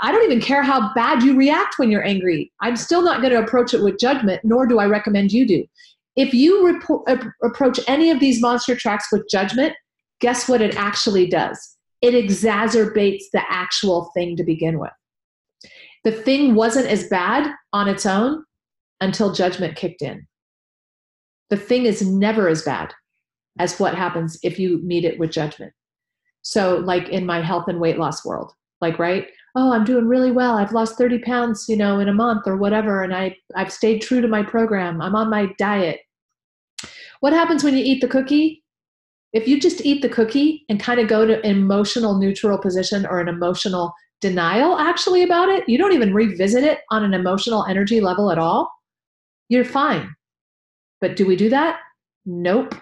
I 0.00 0.10
don't 0.10 0.24
even 0.24 0.40
care 0.40 0.62
how 0.62 0.92
bad 0.94 1.22
you 1.22 1.36
react 1.36 1.78
when 1.78 1.90
you're 1.90 2.04
angry. 2.04 2.50
I'm 2.60 2.76
still 2.76 3.02
not 3.02 3.20
going 3.20 3.32
to 3.32 3.42
approach 3.42 3.74
it 3.74 3.82
with 3.82 3.98
judgment, 3.98 4.40
nor 4.42 4.66
do 4.66 4.78
I 4.78 4.86
recommend 4.86 5.32
you 5.32 5.46
do. 5.46 5.64
If 6.16 6.32
you 6.32 6.80
approach 7.42 7.78
any 7.86 8.10
of 8.10 8.20
these 8.20 8.40
monster 8.40 8.74
tracks 8.74 9.08
with 9.12 9.28
judgment, 9.30 9.74
guess 10.20 10.48
what 10.48 10.62
it 10.62 10.76
actually 10.76 11.26
does? 11.26 11.76
It 12.00 12.12
exacerbates 12.12 13.24
the 13.32 13.42
actual 13.50 14.10
thing 14.14 14.36
to 14.36 14.44
begin 14.44 14.78
with. 14.78 14.92
The 16.04 16.12
thing 16.12 16.54
wasn't 16.54 16.86
as 16.86 17.08
bad 17.08 17.52
on 17.74 17.88
its 17.88 18.06
own 18.06 18.44
until 19.00 19.32
judgment 19.32 19.76
kicked 19.76 20.00
in 20.00 20.26
the 21.50 21.56
thing 21.56 21.86
is 21.86 22.06
never 22.06 22.48
as 22.48 22.62
bad 22.62 22.92
as 23.58 23.78
what 23.78 23.94
happens 23.94 24.38
if 24.42 24.58
you 24.58 24.80
meet 24.82 25.04
it 25.04 25.18
with 25.18 25.30
judgment. 25.30 25.72
So, 26.42 26.76
like 26.78 27.08
in 27.08 27.26
my 27.26 27.40
health 27.40 27.64
and 27.68 27.80
weight 27.80 27.98
loss 27.98 28.24
world, 28.24 28.52
like, 28.80 28.98
right? 28.98 29.26
Oh, 29.56 29.72
I'm 29.72 29.84
doing 29.84 30.06
really 30.06 30.30
well. 30.30 30.56
I've 30.56 30.72
lost 30.72 30.98
30 30.98 31.20
pounds, 31.20 31.66
you 31.68 31.76
know, 31.76 31.98
in 31.98 32.08
a 32.08 32.14
month 32.14 32.46
or 32.46 32.56
whatever, 32.56 33.02
and 33.02 33.14
I, 33.14 33.36
I've 33.54 33.72
stayed 33.72 34.02
true 34.02 34.20
to 34.20 34.28
my 34.28 34.42
program. 34.42 35.00
I'm 35.00 35.16
on 35.16 35.30
my 35.30 35.50
diet. 35.58 36.00
What 37.20 37.32
happens 37.32 37.64
when 37.64 37.74
you 37.74 37.82
eat 37.82 38.00
the 38.00 38.08
cookie? 38.08 38.62
If 39.32 39.48
you 39.48 39.58
just 39.58 39.84
eat 39.84 40.02
the 40.02 40.08
cookie 40.08 40.64
and 40.68 40.78
kind 40.78 41.00
of 41.00 41.08
go 41.08 41.26
to 41.26 41.38
an 41.40 41.56
emotional 41.56 42.18
neutral 42.18 42.58
position 42.58 43.06
or 43.06 43.18
an 43.18 43.28
emotional 43.28 43.92
denial 44.20 44.78
actually 44.78 45.22
about 45.22 45.48
it, 45.48 45.68
you 45.68 45.78
don't 45.78 45.92
even 45.92 46.14
revisit 46.14 46.62
it 46.62 46.80
on 46.90 47.02
an 47.04 47.14
emotional 47.14 47.64
energy 47.64 48.00
level 48.00 48.30
at 48.30 48.38
all, 48.38 48.70
you're 49.48 49.64
fine 49.64 50.14
but 51.00 51.16
do 51.16 51.26
we 51.26 51.36
do 51.36 51.48
that? 51.50 51.78
Nope. 52.24 52.74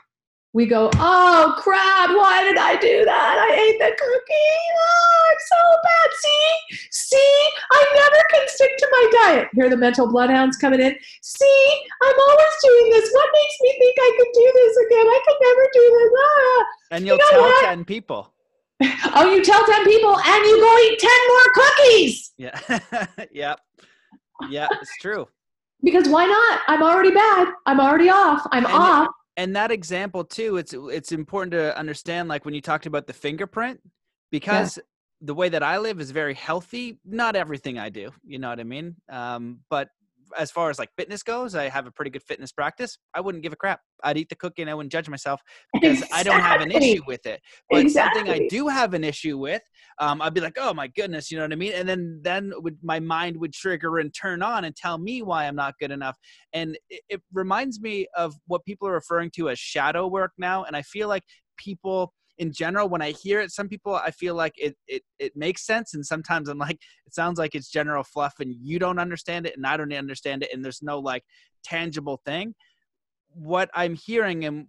We 0.54 0.66
go, 0.66 0.88
oh 0.94 1.54
crap, 1.58 2.10
why 2.10 2.44
did 2.44 2.56
I 2.56 2.76
do 2.76 3.04
that? 3.04 3.36
I 3.42 3.54
ate 3.58 3.78
the 3.80 3.90
cookie. 3.90 4.54
Oh, 4.78 5.18
I'm 5.26 5.40
so 5.50 5.60
bad. 5.82 6.08
See, 6.22 6.78
see, 6.92 7.50
I 7.72 7.80
never 7.96 8.22
can 8.30 8.46
stick 8.46 8.76
to 8.78 8.88
my 8.88 9.10
diet. 9.12 9.48
Here 9.52 9.66
are 9.66 9.68
the 9.68 9.76
mental 9.76 10.06
bloodhounds 10.06 10.56
coming 10.56 10.80
in. 10.80 10.94
See, 11.22 11.82
I'm 12.02 12.14
always 12.28 12.54
doing 12.62 12.90
this. 12.92 13.10
What 13.12 13.28
makes 13.34 13.56
me 13.62 13.70
think 13.80 13.96
I 13.98 14.10
can 14.16 14.30
do 14.32 14.52
this 14.54 14.76
again? 14.86 15.06
I 15.08 15.20
can 15.26 15.36
never 15.42 15.68
do 15.72 15.84
this. 15.98 16.12
Ah. 16.22 16.64
And 16.92 17.06
you'll 17.06 17.16
you 17.16 17.24
know 17.24 17.30
tell 17.30 17.40
what? 17.40 17.64
10 17.64 17.84
people. 17.84 18.32
oh, 19.16 19.34
you 19.34 19.42
tell 19.42 19.66
10 19.66 19.84
people 19.84 20.16
and 20.16 20.44
you 20.46 20.60
go 20.60 20.78
eat 20.86 20.98
10 21.00 21.10
more 21.28 21.48
cookies. 21.54 22.32
Yeah. 22.38 23.06
yep. 23.32 23.60
Yeah, 24.48 24.68
it's 24.70 24.96
true 24.98 25.26
because 25.84 26.08
why 26.08 26.24
not? 26.26 26.60
I'm 26.66 26.82
already 26.82 27.10
bad. 27.10 27.48
I'm 27.66 27.78
already 27.78 28.08
off. 28.08 28.46
I'm 28.50 28.64
and 28.64 28.74
off. 28.74 29.08
And 29.36 29.56
that 29.56 29.70
example 29.70 30.24
too, 30.24 30.56
it's 30.56 30.74
it's 30.74 31.12
important 31.12 31.52
to 31.52 31.76
understand 31.76 32.28
like 32.28 32.44
when 32.44 32.54
you 32.54 32.60
talked 32.60 32.86
about 32.86 33.06
the 33.06 33.12
fingerprint 33.12 33.80
because 34.30 34.76
yeah. 34.76 34.82
the 35.22 35.34
way 35.34 35.48
that 35.48 35.62
I 35.62 35.78
live 35.78 36.00
is 36.00 36.10
very 36.10 36.34
healthy. 36.34 36.98
Not 37.04 37.36
everything 37.36 37.78
I 37.78 37.88
do, 37.88 38.10
you 38.24 38.38
know 38.38 38.48
what 38.48 38.60
I 38.60 38.64
mean? 38.64 38.96
Um, 39.08 39.60
but 39.70 39.88
as 40.38 40.50
far 40.50 40.70
as 40.70 40.78
like 40.78 40.90
fitness 40.96 41.22
goes, 41.22 41.54
I 41.54 41.68
have 41.68 41.86
a 41.86 41.90
pretty 41.90 42.10
good 42.10 42.22
fitness 42.22 42.52
practice. 42.52 42.98
I 43.14 43.20
wouldn't 43.20 43.42
give 43.42 43.52
a 43.52 43.56
crap. 43.56 43.80
I'd 44.02 44.18
eat 44.18 44.28
the 44.28 44.34
cookie 44.36 44.62
and 44.62 44.70
I 44.70 44.74
wouldn't 44.74 44.92
judge 44.92 45.08
myself 45.08 45.40
because 45.72 46.02
exactly. 46.02 46.18
I 46.18 46.22
don't 46.22 46.40
have 46.40 46.60
an 46.60 46.70
issue 46.70 47.02
with 47.06 47.26
it. 47.26 47.40
But 47.70 47.80
exactly. 47.80 48.20
something 48.20 48.44
I 48.44 48.48
do 48.48 48.68
have 48.68 48.94
an 48.94 49.04
issue 49.04 49.38
with, 49.38 49.62
um, 49.98 50.20
I'd 50.22 50.34
be 50.34 50.40
like, 50.40 50.56
oh 50.58 50.74
my 50.74 50.88
goodness, 50.88 51.30
you 51.30 51.38
know 51.38 51.44
what 51.44 51.52
I 51.52 51.56
mean? 51.56 51.72
And 51.72 51.88
then 51.88 52.20
then 52.22 52.52
would 52.56 52.78
my 52.82 53.00
mind 53.00 53.36
would 53.38 53.52
trigger 53.52 53.98
and 53.98 54.12
turn 54.14 54.42
on 54.42 54.64
and 54.64 54.74
tell 54.74 54.98
me 54.98 55.22
why 55.22 55.46
I'm 55.46 55.56
not 55.56 55.74
good 55.80 55.90
enough. 55.90 56.16
And 56.52 56.76
it, 56.90 57.02
it 57.08 57.22
reminds 57.32 57.80
me 57.80 58.06
of 58.16 58.34
what 58.46 58.64
people 58.64 58.88
are 58.88 58.92
referring 58.92 59.30
to 59.36 59.50
as 59.50 59.58
shadow 59.58 60.06
work 60.06 60.32
now. 60.38 60.64
And 60.64 60.76
I 60.76 60.82
feel 60.82 61.08
like 61.08 61.22
people 61.56 62.12
in 62.38 62.52
general 62.52 62.88
when 62.88 63.02
i 63.02 63.10
hear 63.10 63.40
it 63.40 63.50
some 63.50 63.68
people 63.68 63.94
i 63.94 64.10
feel 64.10 64.34
like 64.34 64.54
it, 64.56 64.76
it 64.86 65.02
it 65.18 65.32
makes 65.36 65.64
sense 65.66 65.94
and 65.94 66.04
sometimes 66.04 66.48
i'm 66.48 66.58
like 66.58 66.78
it 67.06 67.14
sounds 67.14 67.38
like 67.38 67.54
it's 67.54 67.70
general 67.70 68.02
fluff 68.02 68.34
and 68.40 68.54
you 68.60 68.78
don't 68.78 68.98
understand 68.98 69.46
it 69.46 69.56
and 69.56 69.66
i 69.66 69.76
don't 69.76 69.92
understand 69.92 70.42
it 70.42 70.50
and 70.52 70.64
there's 70.64 70.82
no 70.82 70.98
like 70.98 71.22
tangible 71.64 72.20
thing. 72.24 72.54
What 73.28 73.70
i'm 73.74 73.94
hearing 73.94 74.44
and 74.44 74.66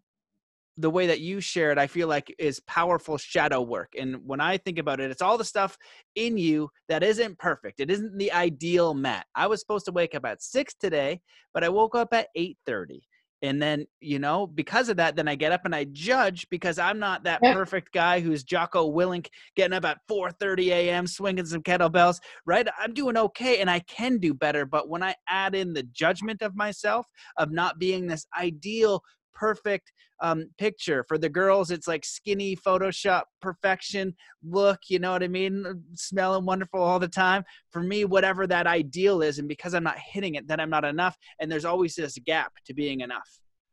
the 0.77 0.89
way 0.89 1.07
that 1.07 1.21
you 1.21 1.39
shared 1.39 1.77
i 1.77 1.87
feel 1.87 2.07
like 2.07 2.33
is 2.37 2.59
powerful 2.67 3.17
shadow 3.17 3.61
work 3.61 3.93
and 3.97 4.17
when 4.25 4.41
i 4.41 4.57
think 4.57 4.77
about 4.77 4.99
it 4.99 5.09
it's 5.09 5.21
all 5.21 5.37
the 5.37 5.45
stuff 5.45 5.77
in 6.15 6.37
you 6.37 6.69
that 6.89 7.03
isn't 7.03 7.37
perfect. 7.39 7.79
It 7.79 7.89
isn't 7.89 8.17
the 8.17 8.31
ideal 8.31 8.93
Matt. 8.93 9.25
I 9.35 9.47
was 9.47 9.59
supposed 9.61 9.85
to 9.85 9.91
wake 9.91 10.15
up 10.15 10.25
at 10.25 10.41
6 10.41 10.73
today 10.75 11.21
but 11.53 11.63
i 11.63 11.69
woke 11.69 11.95
up 11.95 12.13
at 12.13 12.27
8:30 12.37 13.01
and 13.45 13.61
then 13.61 13.85
you 14.01 14.19
know 14.19 14.47
because 14.47 14.89
of 14.89 14.97
that 14.97 15.15
then 15.15 15.27
i 15.27 15.35
get 15.35 15.51
up 15.51 15.65
and 15.65 15.75
i 15.75 15.85
judge 15.91 16.47
because 16.49 16.77
i'm 16.77 16.99
not 16.99 17.23
that 17.23 17.39
yeah. 17.41 17.53
perfect 17.53 17.93
guy 17.93 18.19
who's 18.19 18.43
jocko 18.43 18.91
willink 18.91 19.27
getting 19.55 19.75
up 19.75 19.85
at 19.85 19.99
4.30 20.09 20.67
a.m 20.67 21.07
swinging 21.07 21.45
some 21.45 21.61
kettlebells 21.61 22.19
right 22.45 22.67
i'm 22.79 22.93
doing 22.93 23.17
okay 23.17 23.59
and 23.59 23.69
i 23.69 23.79
can 23.79 24.17
do 24.17 24.33
better 24.33 24.65
but 24.65 24.89
when 24.89 25.03
i 25.03 25.15
add 25.27 25.55
in 25.55 25.73
the 25.73 25.83
judgment 25.83 26.41
of 26.41 26.55
myself 26.55 27.05
of 27.37 27.51
not 27.51 27.79
being 27.79 28.07
this 28.07 28.25
ideal 28.37 29.01
perfect 29.35 29.91
um, 30.21 30.49
picture. 30.57 31.03
For 31.07 31.17
the 31.17 31.29
girls 31.29 31.71
it's 31.71 31.87
like 31.87 32.05
skinny 32.05 32.55
photoshop 32.55 33.23
perfection 33.41 34.15
look 34.43 34.79
you 34.87 34.99
know 34.99 35.11
what 35.11 35.23
i 35.23 35.27
mean? 35.27 35.83
Smelling 35.93 36.45
wonderful 36.45 36.81
all 36.81 36.99
the 36.99 37.07
time. 37.07 37.43
For 37.71 37.83
me 37.83 38.05
whatever 38.05 38.47
that 38.47 38.67
ideal 38.67 39.21
is 39.21 39.39
and 39.39 39.47
because 39.47 39.73
i'm 39.73 39.83
not 39.83 39.99
hitting 39.99 40.35
it 40.35 40.47
then 40.47 40.59
i'm 40.59 40.69
not 40.69 40.85
enough 40.85 41.15
and 41.39 41.51
there's 41.51 41.65
always 41.65 41.95
this 41.95 42.17
gap 42.25 42.53
to 42.65 42.73
being 42.73 43.01
enough. 43.01 43.29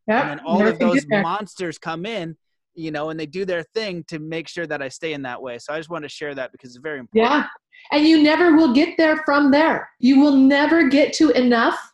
Yeah, 0.09 0.23
and 0.23 0.31
then 0.31 0.47
all 0.47 0.67
of 0.67 0.79
those 0.79 1.07
monsters 1.09 1.79
come 1.79 2.05
in 2.07 2.37
you 2.75 2.91
know 2.91 3.11
and 3.11 3.21
they 3.21 3.27
do 3.27 3.45
their 3.45 3.63
thing 3.75 4.03
to 4.09 4.19
make 4.19 4.49
sure 4.49 4.67
that 4.67 4.83
i 4.83 4.89
stay 4.89 5.13
in 5.13 5.23
that 5.23 5.41
way. 5.41 5.59
So 5.59 5.73
i 5.73 5.79
just 5.79 5.91
want 5.91 6.05
to 6.05 6.09
share 6.09 6.35
that 6.35 6.53
because 6.53 6.71
it's 6.71 6.83
very 6.83 6.99
important. 6.99 7.33
yeah 7.33 7.47
and 7.91 8.07
you 8.07 8.23
never 8.23 8.55
will 8.55 8.73
get 8.73 8.97
there 8.97 9.17
from 9.25 9.51
there. 9.51 9.91
You 9.99 10.21
will 10.21 10.37
never 10.37 10.89
get 10.89 11.13
to 11.15 11.31
enough 11.31 11.92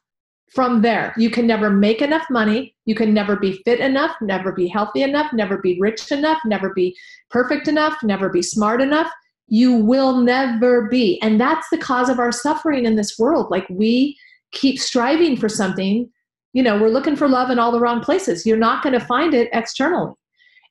from 0.54 0.82
there. 0.82 1.14
You 1.16 1.30
can 1.30 1.46
never 1.46 1.70
make 1.70 2.00
enough 2.00 2.26
money. 2.30 2.74
You 2.86 2.94
can 2.94 3.12
never 3.12 3.36
be 3.36 3.60
fit 3.64 3.80
enough, 3.80 4.16
never 4.20 4.52
be 4.52 4.66
healthy 4.66 5.02
enough, 5.02 5.32
never 5.32 5.58
be 5.58 5.78
rich 5.80 6.10
enough, 6.10 6.38
never 6.44 6.72
be 6.72 6.96
perfect 7.30 7.68
enough, 7.68 7.96
never 8.02 8.28
be 8.28 8.42
smart 8.42 8.80
enough. 8.80 9.10
You 9.48 9.76
will 9.76 10.20
never 10.20 10.88
be. 10.88 11.20
And 11.22 11.40
that's 11.40 11.68
the 11.70 11.78
cause 11.78 12.08
of 12.08 12.18
our 12.18 12.32
suffering 12.32 12.86
in 12.86 12.96
this 12.96 13.18
world. 13.18 13.50
Like 13.50 13.66
we 13.68 14.16
keep 14.52 14.78
striving 14.78 15.36
for 15.36 15.48
something, 15.48 16.10
you 16.52 16.62
know, 16.62 16.80
we're 16.80 16.88
looking 16.88 17.16
for 17.16 17.28
love 17.28 17.50
in 17.50 17.58
all 17.58 17.72
the 17.72 17.80
wrong 17.80 18.00
places. 18.00 18.46
You're 18.46 18.56
not 18.56 18.82
going 18.82 18.98
to 18.98 19.04
find 19.04 19.34
it 19.34 19.48
externally. 19.52 20.12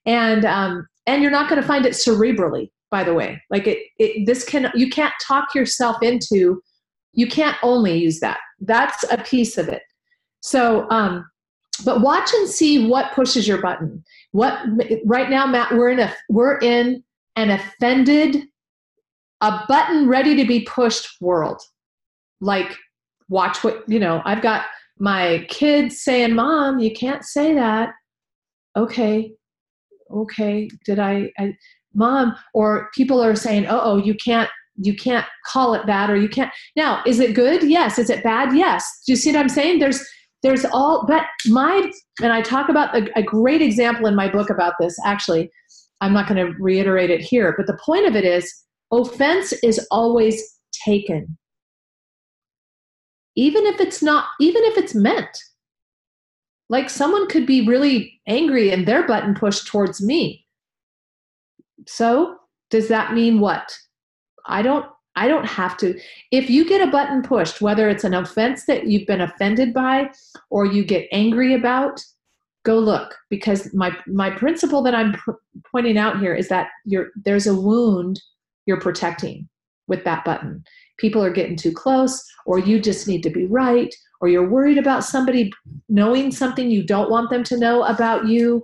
And 0.05 0.45
um 0.45 0.87
and 1.05 1.21
you're 1.21 1.31
not 1.31 1.49
going 1.49 1.61
to 1.61 1.67
find 1.67 1.85
it 1.85 1.93
cerebrally, 1.93 2.69
by 2.91 3.03
the 3.03 3.13
way. 3.13 3.41
Like 3.49 3.67
it, 3.67 3.79
it 3.99 4.25
this 4.25 4.43
can 4.43 4.71
you 4.73 4.89
can't 4.89 5.13
talk 5.25 5.53
yourself 5.53 6.01
into 6.01 6.61
you 7.13 7.27
can't 7.27 7.57
only 7.63 7.97
use 7.97 8.19
that 8.19 8.37
that's 8.61 9.03
a 9.11 9.17
piece 9.17 9.57
of 9.57 9.67
it. 9.69 9.83
So 10.41 10.89
um 10.89 11.29
but 11.85 12.01
watch 12.01 12.33
and 12.33 12.49
see 12.49 12.87
what 12.87 13.13
pushes 13.13 13.47
your 13.47 13.61
button. 13.61 14.03
What 14.31 14.59
right 15.05 15.29
now 15.29 15.45
matt 15.45 15.73
we're 15.73 15.89
in 15.89 15.99
a 15.99 16.13
we're 16.29 16.57
in 16.59 17.03
an 17.35 17.51
offended 17.51 18.43
a 19.41 19.63
button 19.67 20.07
ready 20.07 20.35
to 20.35 20.45
be 20.45 20.61
pushed 20.61 21.21
world. 21.21 21.61
Like 22.41 22.75
watch 23.29 23.63
what 23.63 23.83
you 23.87 23.99
know 23.99 24.21
i've 24.23 24.41
got 24.41 24.65
my 24.99 25.45
kids 25.49 26.01
saying 26.01 26.33
mom 26.33 26.79
you 26.79 26.91
can't 26.93 27.23
say 27.23 27.53
that. 27.53 27.91
Okay 28.75 29.33
okay, 30.11 30.69
did 30.85 30.99
I, 30.99 31.31
I 31.37 31.55
mom 31.93 32.35
or 32.53 32.89
people 32.93 33.23
are 33.23 33.35
saying 33.35 33.65
oh 33.67 33.81
oh 33.83 33.97
you 33.97 34.15
can't 34.15 34.49
you 34.77 34.95
can't 34.95 35.25
call 35.45 35.73
it 35.73 35.85
that 35.87 36.09
or 36.09 36.15
you 36.15 36.29
can't 36.29 36.51
now 36.75 37.01
is 37.05 37.19
it 37.19 37.33
good? 37.33 37.63
Yes. 37.63 37.97
Is 37.97 38.09
it 38.09 38.23
bad? 38.23 38.55
Yes. 38.55 38.85
Do 39.05 39.11
you 39.11 39.17
see 39.17 39.31
what 39.31 39.39
i'm 39.39 39.49
saying? 39.49 39.79
There's 39.79 40.05
there's 40.43 40.65
all 40.65 41.05
but 41.07 41.25
my 41.47 41.91
and 42.21 42.31
i 42.31 42.41
talk 42.41 42.69
about 42.69 42.95
a, 42.95 43.09
a 43.17 43.23
great 43.23 43.61
example 43.61 44.05
in 44.07 44.15
my 44.15 44.29
book 44.29 44.49
about 44.49 44.73
this 44.79 44.97
actually. 45.05 45.49
I'm 45.99 46.13
not 46.13 46.29
going 46.29 46.45
to 46.45 46.55
reiterate 46.59 47.09
it 47.09 47.21
here 47.21 47.53
but 47.57 47.65
the 47.65 47.79
point 47.83 48.05
of 48.05 48.15
it 48.15 48.23
is 48.23 48.53
offense 48.91 49.51
is 49.63 49.85
always 49.91 50.41
taken. 50.85 51.37
Even 53.35 53.65
if 53.65 53.79
it's 53.79 54.01
not 54.01 54.25
even 54.39 54.63
if 54.63 54.77
it's 54.77 54.95
meant. 54.95 55.37
Like 56.69 56.89
someone 56.89 57.27
could 57.27 57.45
be 57.45 57.65
really 57.65 58.19
angry 58.27 58.71
and 58.71 58.85
their 58.85 59.07
button 59.07 59.33
pushed 59.33 59.67
towards 59.67 60.01
me. 60.01 60.45
So 61.87 62.35
does 62.69 62.89
that 62.89 63.13
mean 63.13 63.39
what? 63.39 63.73
I 64.47 64.61
don't 64.61 64.85
I 65.15 65.27
don't 65.27 65.45
have 65.45 65.77
to. 65.77 65.99
If 66.31 66.47
you 66.49 66.63
get 66.63 66.87
a 66.87 66.91
button 66.91 67.23
pushed, 67.23 67.59
whether 67.59 67.89
it's 67.89 68.03
an 68.03 68.13
offense 68.13 68.65
that 68.65 68.85
you've 68.85 69.07
been 69.07 69.21
offended 69.21 69.73
by 69.73 70.11
or 70.51 70.65
you 70.65 70.85
get 70.85 71.07
angry 71.11 71.55
about, 71.55 71.99
go 72.63 72.77
look 72.77 73.15
because 73.29 73.73
my 73.73 73.95
my 74.05 74.29
principle 74.29 74.83
that 74.83 74.93
I'm 74.93 75.13
pr- 75.13 75.31
pointing 75.71 75.97
out 75.97 76.19
here 76.19 76.35
is 76.35 76.49
that 76.49 76.67
you're 76.85 77.07
there's 77.25 77.47
a 77.47 77.55
wound 77.55 78.21
you're 78.67 78.79
protecting 78.79 79.49
with 79.87 80.03
that 80.03 80.23
button. 80.23 80.63
People 80.99 81.23
are 81.23 81.31
getting 81.31 81.55
too 81.55 81.71
close 81.71 82.23
or 82.45 82.59
you 82.59 82.79
just 82.79 83.07
need 83.07 83.23
to 83.23 83.29
be 83.29 83.45
right 83.45 83.93
or 84.21 84.27
you're 84.27 84.49
worried 84.49 84.77
about 84.77 85.03
somebody 85.03 85.51
knowing 85.89 86.31
something 86.31 86.69
you 86.69 86.83
don't 86.83 87.09
want 87.09 87.29
them 87.29 87.43
to 87.45 87.57
know 87.57 87.83
about 87.83 88.27
you 88.27 88.63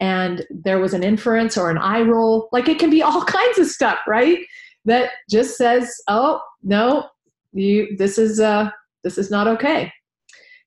and 0.00 0.44
there 0.50 0.78
was 0.78 0.94
an 0.94 1.02
inference 1.02 1.56
or 1.56 1.70
an 1.70 1.78
eye 1.78 2.02
roll. 2.02 2.48
Like 2.52 2.68
it 2.68 2.78
can 2.78 2.90
be 2.90 3.02
all 3.02 3.24
kinds 3.38 3.58
of 3.58 3.66
stuff, 3.66 3.98
right? 4.06 4.38
That 4.86 5.10
just 5.30 5.56
says, 5.56 5.94
"Oh 6.08 6.40
no, 6.62 7.08
you 7.52 7.96
this 7.96 8.18
is 8.18 8.40
uh 8.40 8.70
this 9.04 9.18
is 9.18 9.30
not 9.30 9.46
okay." 9.46 9.92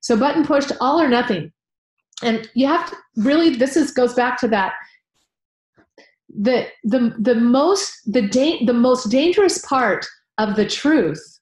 So 0.01 0.15
button 0.15 0.45
pushed, 0.45 0.71
all 0.79 1.01
or 1.01 1.09
nothing, 1.09 1.51
and 2.21 2.49
you 2.53 2.67
have 2.67 2.89
to 2.89 2.95
really. 3.17 3.55
This 3.55 3.75
is 3.75 3.91
goes 3.91 4.13
back 4.13 4.39
to 4.41 4.47
that. 4.49 4.73
The 6.29 6.67
the 6.83 7.15
the 7.17 7.35
most 7.35 7.91
the 8.05 8.27
da- 8.27 8.65
the 8.65 8.73
most 8.73 9.09
dangerous 9.09 9.65
part 9.65 10.05
of 10.37 10.55
the 10.55 10.67
truth 10.67 11.39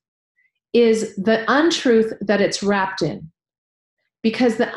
is 0.73 1.15
the 1.15 1.43
untruth 1.47 2.13
that 2.21 2.41
it's 2.41 2.63
wrapped 2.63 3.01
in 3.01 3.32
because 4.21 4.57
the 4.57 4.69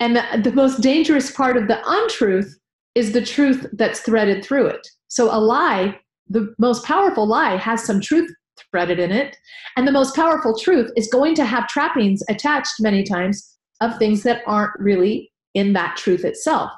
and 0.00 0.16
the, 0.16 0.24
the 0.42 0.52
most 0.52 0.80
dangerous 0.80 1.30
part 1.30 1.56
of 1.56 1.68
the 1.68 1.80
untruth 1.86 2.58
is 2.94 3.12
the 3.12 3.24
truth 3.24 3.66
that's 3.74 4.00
threaded 4.00 4.44
through 4.44 4.66
it. 4.66 4.86
So 5.08 5.34
a 5.34 5.38
lie, 5.38 5.98
the 6.28 6.54
most 6.58 6.84
powerful 6.84 7.26
lie, 7.26 7.56
has 7.56 7.84
some 7.84 8.00
truth 8.00 8.30
threaded 8.70 8.98
in 8.98 9.12
it. 9.12 9.36
And 9.76 9.86
the 9.86 9.92
most 9.92 10.14
powerful 10.14 10.58
truth 10.58 10.90
is 10.96 11.08
going 11.08 11.34
to 11.36 11.44
have 11.44 11.68
trappings 11.68 12.22
attached 12.28 12.74
many 12.80 13.02
times 13.02 13.56
of 13.80 13.98
things 13.98 14.22
that 14.22 14.42
aren't 14.46 14.78
really 14.78 15.30
in 15.54 15.72
that 15.74 15.96
truth 15.96 16.24
itself. 16.24 16.70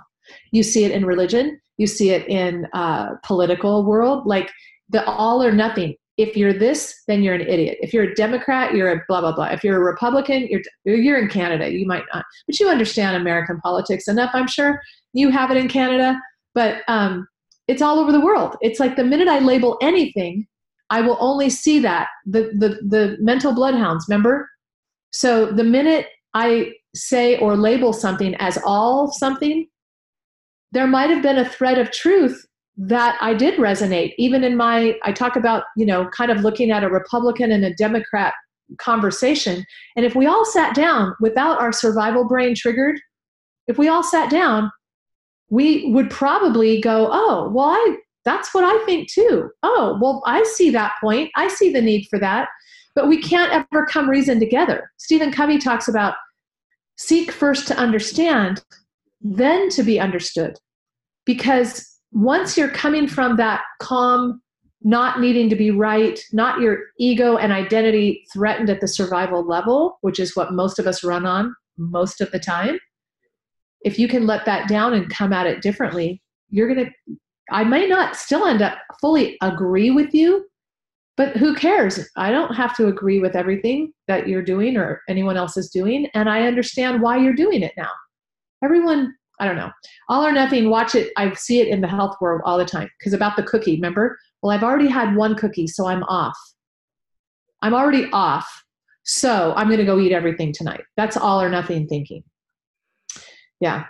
You 0.52 0.62
see 0.62 0.84
it 0.84 0.90
in 0.90 1.06
religion, 1.06 1.60
you 1.78 1.86
see 1.86 2.10
it 2.10 2.28
in 2.28 2.66
uh, 2.72 3.14
political 3.24 3.84
world, 3.84 4.26
like 4.26 4.50
the 4.90 5.04
all 5.04 5.42
or 5.42 5.52
nothing 5.52 5.94
if 6.18 6.36
you're 6.36 6.52
this, 6.52 7.04
then 7.06 7.22
you're 7.22 7.34
an 7.34 7.46
idiot. 7.48 7.78
If 7.80 7.94
you're 7.94 8.10
a 8.10 8.14
Democrat, 8.14 8.74
you're 8.74 8.90
a 8.90 9.02
blah 9.08 9.20
blah 9.20 9.32
blah. 9.32 9.46
If 9.46 9.62
you're 9.62 9.76
a 9.76 9.84
Republican, 9.84 10.48
you're 10.50 10.60
you're 10.84 11.18
in 11.18 11.28
Canada. 11.28 11.70
You 11.70 11.86
might 11.86 12.02
not, 12.12 12.24
but 12.46 12.58
you 12.58 12.68
understand 12.68 13.16
American 13.16 13.60
politics 13.60 14.08
enough. 14.08 14.30
I'm 14.34 14.48
sure 14.48 14.80
you 15.12 15.30
have 15.30 15.52
it 15.52 15.56
in 15.56 15.68
Canada, 15.68 16.20
but 16.54 16.82
um, 16.88 17.26
it's 17.68 17.82
all 17.82 17.98
over 17.98 18.10
the 18.10 18.20
world. 18.20 18.56
It's 18.60 18.80
like 18.80 18.96
the 18.96 19.04
minute 19.04 19.28
I 19.28 19.38
label 19.38 19.78
anything, 19.80 20.46
I 20.90 21.02
will 21.02 21.18
only 21.20 21.50
see 21.50 21.78
that 21.80 22.08
the 22.26 22.50
the 22.58 22.80
the 22.88 23.16
mental 23.20 23.54
bloodhounds. 23.54 24.06
Remember, 24.08 24.48
so 25.10 25.46
the 25.46 25.64
minute 25.64 26.06
I 26.34 26.72
say 26.94 27.38
or 27.38 27.56
label 27.56 27.92
something 27.92 28.34
as 28.36 28.58
all 28.64 29.12
something, 29.12 29.66
there 30.72 30.86
might 30.86 31.10
have 31.10 31.22
been 31.22 31.38
a 31.38 31.48
thread 31.48 31.78
of 31.78 31.90
truth 31.90 32.44
that 32.78 33.18
I 33.20 33.34
did 33.34 33.58
resonate. 33.58 34.14
Even 34.18 34.44
in 34.44 34.56
my, 34.56 34.96
I 35.04 35.12
talk 35.12 35.36
about, 35.36 35.64
you 35.76 35.84
know, 35.84 36.08
kind 36.16 36.30
of 36.30 36.40
looking 36.40 36.70
at 36.70 36.84
a 36.84 36.88
Republican 36.88 37.50
and 37.50 37.64
a 37.64 37.74
Democrat 37.74 38.34
conversation. 38.78 39.64
And 39.96 40.06
if 40.06 40.14
we 40.14 40.26
all 40.26 40.44
sat 40.44 40.74
down 40.74 41.14
without 41.20 41.60
our 41.60 41.72
survival 41.72 42.26
brain 42.26 42.54
triggered, 42.54 43.00
if 43.66 43.78
we 43.78 43.88
all 43.88 44.02
sat 44.02 44.30
down, 44.30 44.70
we 45.50 45.90
would 45.92 46.10
probably 46.10 46.80
go, 46.80 47.08
oh, 47.10 47.50
well, 47.54 47.70
I, 47.70 47.96
that's 48.24 48.52
what 48.52 48.64
I 48.64 48.84
think 48.84 49.10
too. 49.10 49.50
Oh, 49.62 49.98
well, 50.00 50.22
I 50.26 50.42
see 50.42 50.70
that 50.70 50.94
point. 51.00 51.30
I 51.36 51.48
see 51.48 51.72
the 51.72 51.80
need 51.80 52.06
for 52.10 52.18
that. 52.18 52.48
But 52.94 53.08
we 53.08 53.20
can't 53.22 53.52
ever 53.52 53.86
come 53.86 54.08
reason 54.10 54.40
together. 54.40 54.90
Stephen 54.98 55.32
Covey 55.32 55.58
talks 55.58 55.88
about 55.88 56.14
seek 56.96 57.30
first 57.30 57.68
to 57.68 57.76
understand, 57.76 58.62
then 59.20 59.68
to 59.70 59.82
be 59.82 60.00
understood. 60.00 60.56
Because 61.24 61.86
once 62.12 62.56
you're 62.56 62.70
coming 62.70 63.06
from 63.06 63.36
that 63.36 63.62
calm, 63.80 64.40
not 64.82 65.20
needing 65.20 65.48
to 65.50 65.56
be 65.56 65.70
right, 65.70 66.20
not 66.32 66.60
your 66.60 66.78
ego 66.98 67.36
and 67.36 67.52
identity 67.52 68.24
threatened 68.32 68.70
at 68.70 68.80
the 68.80 68.88
survival 68.88 69.46
level, 69.46 69.98
which 70.02 70.18
is 70.18 70.36
what 70.36 70.52
most 70.52 70.78
of 70.78 70.86
us 70.86 71.04
run 71.04 71.26
on 71.26 71.54
most 71.78 72.20
of 72.20 72.30
the 72.32 72.38
time, 72.38 72.78
if 73.82 73.98
you 73.98 74.08
can 74.08 74.26
let 74.26 74.44
that 74.46 74.68
down 74.68 74.94
and 74.94 75.10
come 75.10 75.32
at 75.32 75.46
it 75.46 75.62
differently, 75.62 76.22
you're 76.50 76.72
going 76.72 76.86
to, 76.86 77.16
I 77.50 77.64
may 77.64 77.86
not 77.86 78.16
still 78.16 78.46
end 78.46 78.62
up 78.62 78.78
fully 79.00 79.36
agree 79.42 79.90
with 79.90 80.14
you, 80.14 80.46
but 81.16 81.36
who 81.36 81.54
cares? 81.54 82.08
I 82.16 82.30
don't 82.30 82.54
have 82.54 82.76
to 82.76 82.88
agree 82.88 83.20
with 83.20 83.36
everything 83.36 83.92
that 84.06 84.28
you're 84.28 84.42
doing 84.42 84.76
or 84.76 85.02
anyone 85.08 85.36
else 85.36 85.56
is 85.56 85.70
doing. 85.70 86.08
And 86.14 86.28
I 86.28 86.46
understand 86.46 87.02
why 87.02 87.18
you're 87.18 87.34
doing 87.34 87.62
it 87.62 87.72
now. 87.76 87.90
Everyone 88.62 89.14
I 89.40 89.46
don't 89.46 89.56
know. 89.56 89.70
All 90.08 90.26
or 90.26 90.32
nothing, 90.32 90.68
watch 90.68 90.94
it. 90.94 91.12
I 91.16 91.32
see 91.34 91.60
it 91.60 91.68
in 91.68 91.80
the 91.80 91.88
health 91.88 92.16
world 92.20 92.40
all 92.44 92.58
the 92.58 92.64
time. 92.64 92.88
Because 92.98 93.12
about 93.12 93.36
the 93.36 93.42
cookie, 93.44 93.76
remember? 93.76 94.18
Well, 94.42 94.50
I've 94.50 94.64
already 94.64 94.88
had 94.88 95.14
one 95.14 95.36
cookie, 95.36 95.66
so 95.66 95.86
I'm 95.86 96.02
off. 96.04 96.36
I'm 97.62 97.74
already 97.74 98.08
off. 98.12 98.48
So 99.04 99.54
I'm 99.56 99.68
going 99.68 99.78
to 99.78 99.86
go 99.86 99.98
eat 100.00 100.12
everything 100.12 100.52
tonight. 100.52 100.82
That's 100.96 101.16
all 101.16 101.40
or 101.40 101.48
nothing 101.48 101.86
thinking. 101.86 102.22
Yeah. 103.60 103.86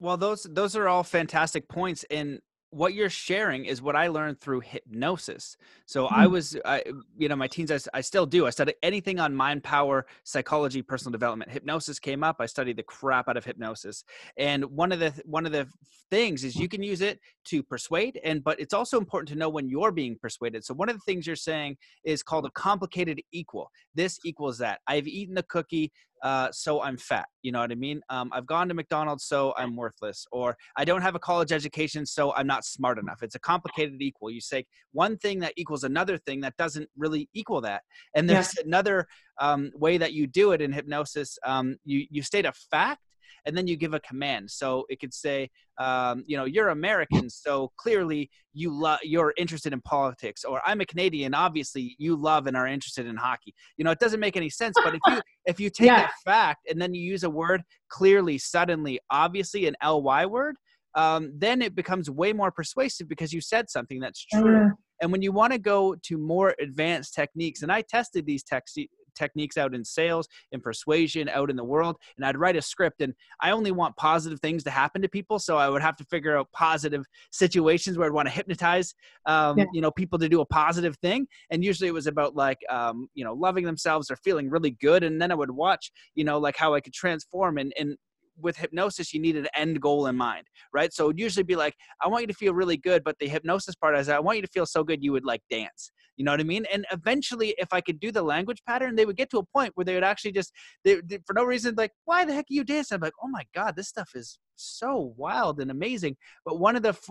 Well, 0.00 0.16
those 0.16 0.44
those 0.44 0.76
are 0.76 0.88
all 0.88 1.02
fantastic 1.02 1.68
points, 1.68 2.04
and 2.10 2.40
what 2.70 2.92
you're 2.92 3.08
sharing 3.08 3.64
is 3.64 3.80
what 3.80 3.96
I 3.96 4.08
learned 4.08 4.40
through 4.40 4.60
hypnosis. 4.60 5.56
So 5.86 6.04
mm-hmm. 6.04 6.14
I 6.14 6.26
was, 6.26 6.56
I, 6.64 6.82
you 7.16 7.28
know, 7.28 7.36
my 7.36 7.46
teens, 7.46 7.70
I, 7.70 7.78
I, 7.94 8.00
still 8.02 8.26
do. 8.26 8.46
I 8.46 8.50
study 8.50 8.74
anything 8.82 9.18
on 9.18 9.34
mind 9.34 9.64
power, 9.64 10.06
psychology, 10.24 10.82
personal 10.82 11.12
development. 11.12 11.50
Hypnosis 11.50 11.98
came 11.98 12.22
up. 12.22 12.36
I 12.40 12.46
studied 12.46 12.76
the 12.76 12.82
crap 12.82 13.28
out 13.28 13.38
of 13.38 13.44
hypnosis. 13.44 14.04
And 14.36 14.64
one 14.66 14.92
of 14.92 15.00
the 15.00 15.14
one 15.24 15.46
of 15.46 15.52
the 15.52 15.66
things 16.10 16.44
is 16.44 16.56
you 16.56 16.68
can 16.68 16.82
use 16.82 17.00
it 17.00 17.20
to 17.46 17.62
persuade, 17.62 18.20
and 18.22 18.44
but 18.44 18.60
it's 18.60 18.74
also 18.74 18.98
important 18.98 19.28
to 19.30 19.34
know 19.34 19.48
when 19.48 19.68
you're 19.68 19.92
being 19.92 20.16
persuaded. 20.20 20.64
So 20.64 20.74
one 20.74 20.88
of 20.88 20.96
the 20.96 21.02
things 21.06 21.26
you're 21.26 21.36
saying 21.36 21.76
is 22.04 22.22
called 22.22 22.44
a 22.44 22.50
complicated 22.50 23.20
equal. 23.32 23.70
This 23.94 24.18
equals 24.24 24.58
that. 24.58 24.80
I've 24.86 25.08
eaten 25.08 25.34
the 25.34 25.42
cookie 25.44 25.92
uh, 26.22 26.50
so 26.52 26.82
I'm 26.82 26.96
fat. 26.96 27.26
You 27.42 27.52
know 27.52 27.60
what 27.60 27.72
I 27.72 27.76
mean? 27.76 28.00
Um, 28.10 28.30
I've 28.32 28.46
gone 28.46 28.68
to 28.68 28.74
McDonald's, 28.74 29.24
so 29.24 29.54
I'm 29.56 29.76
worthless. 29.76 30.26
Or 30.32 30.56
I 30.76 30.84
don't 30.84 31.02
have 31.02 31.14
a 31.14 31.18
college 31.18 31.52
education, 31.52 32.06
so 32.06 32.34
I'm 32.34 32.46
not 32.46 32.64
smart 32.64 32.98
enough. 32.98 33.22
It's 33.22 33.34
a 33.34 33.40
complicated 33.40 34.00
equal. 34.00 34.30
You 34.30 34.40
say 34.40 34.64
one 34.92 35.16
thing 35.18 35.40
that 35.40 35.52
equals 35.56 35.84
another 35.84 36.18
thing 36.18 36.40
that 36.40 36.56
doesn't 36.56 36.88
really 36.96 37.28
equal 37.34 37.60
that. 37.62 37.82
And 38.14 38.28
there's 38.28 38.56
another 38.64 39.06
um, 39.40 39.70
way 39.74 39.98
that 39.98 40.12
you 40.12 40.26
do 40.26 40.52
it 40.52 40.60
in 40.60 40.72
hypnosis. 40.72 41.38
Um, 41.44 41.76
you 41.84 42.06
you 42.10 42.22
state 42.22 42.46
a 42.46 42.52
fact 42.70 43.00
and 43.44 43.56
then 43.56 43.66
you 43.66 43.76
give 43.76 43.94
a 43.94 44.00
command. 44.00 44.50
So 44.50 44.84
it 44.88 45.00
could 45.00 45.14
say, 45.14 45.50
um, 45.78 46.24
you 46.26 46.36
know, 46.36 46.44
you're 46.44 46.68
American, 46.68 47.30
so 47.30 47.72
clearly 47.76 48.30
you 48.52 48.70
love, 48.70 48.98
you're 49.02 49.34
interested 49.36 49.72
in 49.72 49.80
politics, 49.82 50.44
or 50.44 50.60
I'm 50.66 50.80
a 50.80 50.86
Canadian, 50.86 51.34
obviously 51.34 51.94
you 51.98 52.16
love 52.16 52.46
and 52.46 52.56
are 52.56 52.66
interested 52.66 53.06
in 53.06 53.16
hockey. 53.16 53.54
You 53.76 53.84
know, 53.84 53.90
it 53.90 54.00
doesn't 54.00 54.20
make 54.20 54.36
any 54.36 54.50
sense. 54.50 54.76
But 54.82 54.94
if 54.94 55.00
you 55.06 55.20
if 55.46 55.60
you 55.60 55.70
take 55.70 55.86
yeah. 55.86 56.02
that 56.02 56.12
fact 56.24 56.66
and 56.68 56.80
then 56.80 56.94
you 56.94 57.02
use 57.02 57.24
a 57.24 57.30
word 57.30 57.62
clearly, 57.88 58.38
suddenly, 58.38 59.00
obviously, 59.10 59.66
an 59.66 59.76
ly 59.82 60.26
word, 60.26 60.56
um, 60.94 61.32
then 61.36 61.62
it 61.62 61.74
becomes 61.74 62.10
way 62.10 62.32
more 62.32 62.50
persuasive 62.50 63.08
because 63.08 63.32
you 63.32 63.40
said 63.40 63.70
something 63.70 64.00
that's 64.00 64.24
true. 64.26 64.72
And 65.00 65.12
when 65.12 65.22
you 65.22 65.30
want 65.30 65.52
to 65.52 65.58
go 65.58 65.94
to 65.94 66.18
more 66.18 66.54
advanced 66.60 67.14
techniques, 67.14 67.62
and 67.62 67.70
I 67.70 67.82
tested 67.82 68.26
these 68.26 68.42
te- 68.42 68.90
techniques 69.18 69.56
out 69.56 69.74
in 69.74 69.84
sales 69.84 70.28
and 70.52 70.62
persuasion 70.62 71.28
out 71.28 71.50
in 71.50 71.56
the 71.56 71.64
world 71.64 71.96
and 72.16 72.24
i'd 72.24 72.36
write 72.36 72.56
a 72.56 72.62
script 72.62 73.00
and 73.00 73.12
i 73.40 73.50
only 73.50 73.72
want 73.72 73.96
positive 73.96 74.40
things 74.40 74.62
to 74.62 74.70
happen 74.70 75.02
to 75.02 75.08
people 75.08 75.38
so 75.38 75.56
i 75.56 75.68
would 75.68 75.82
have 75.82 75.96
to 75.96 76.04
figure 76.04 76.36
out 76.36 76.46
positive 76.52 77.04
situations 77.32 77.98
where 77.98 78.06
i'd 78.06 78.12
want 78.12 78.26
to 78.26 78.34
hypnotize 78.34 78.94
um, 79.26 79.58
yeah. 79.58 79.64
you 79.72 79.80
know 79.80 79.90
people 79.90 80.18
to 80.18 80.28
do 80.28 80.40
a 80.40 80.46
positive 80.46 80.96
thing 80.98 81.26
and 81.50 81.64
usually 81.64 81.88
it 81.88 81.94
was 81.94 82.06
about 82.06 82.36
like 82.36 82.58
um, 82.70 83.08
you 83.14 83.24
know 83.24 83.34
loving 83.34 83.64
themselves 83.64 84.10
or 84.10 84.16
feeling 84.16 84.48
really 84.48 84.70
good 84.80 85.02
and 85.02 85.20
then 85.20 85.32
i 85.32 85.34
would 85.34 85.50
watch 85.50 85.90
you 86.14 86.24
know 86.24 86.38
like 86.38 86.56
how 86.56 86.74
i 86.74 86.80
could 86.80 86.92
transform 86.92 87.58
and 87.58 87.72
and 87.78 87.96
with 88.40 88.56
hypnosis 88.56 89.12
you 89.12 89.20
need 89.20 89.36
an 89.36 89.48
end 89.54 89.80
goal 89.80 90.06
in 90.06 90.16
mind 90.16 90.46
right 90.72 90.92
so 90.92 91.04
it 91.04 91.06
would 91.08 91.20
usually 91.20 91.42
be 91.42 91.56
like 91.56 91.74
i 92.02 92.08
want 92.08 92.22
you 92.22 92.26
to 92.26 92.34
feel 92.34 92.54
really 92.54 92.76
good 92.76 93.02
but 93.04 93.18
the 93.18 93.28
hypnosis 93.28 93.74
part 93.74 93.96
is 93.98 94.08
i 94.08 94.18
want 94.18 94.36
you 94.36 94.42
to 94.42 94.48
feel 94.48 94.66
so 94.66 94.84
good 94.84 95.02
you 95.02 95.12
would 95.12 95.24
like 95.24 95.42
dance 95.50 95.90
you 96.18 96.24
know 96.24 96.32
what 96.32 96.40
i 96.40 96.44
mean? 96.44 96.66
And 96.72 96.84
eventually 96.92 97.54
if 97.58 97.72
i 97.72 97.80
could 97.80 97.98
do 98.00 98.12
the 98.12 98.22
language 98.22 98.62
pattern 98.66 98.96
they 98.96 99.06
would 99.06 99.16
get 99.16 99.30
to 99.30 99.38
a 99.38 99.44
point 99.44 99.72
where 99.74 99.84
they 99.84 99.94
would 99.94 100.04
actually 100.04 100.32
just 100.32 100.52
they, 100.84 100.96
they 100.96 101.20
for 101.26 101.32
no 101.32 101.44
reason 101.44 101.74
like 101.76 101.92
why 102.04 102.24
the 102.26 102.34
heck 102.34 102.44
are 102.50 102.54
you 102.54 102.64
dancing? 102.64 102.96
I'm 102.96 103.00
like 103.00 103.14
oh 103.22 103.28
my 103.28 103.44
god 103.54 103.76
this 103.76 103.88
stuff 103.88 104.10
is 104.14 104.38
so 104.56 105.14
wild 105.16 105.60
and 105.60 105.70
amazing. 105.70 106.16
But 106.44 106.58
one 106.58 106.76
of 106.76 106.82
the 106.82 106.90
f- 106.90 107.08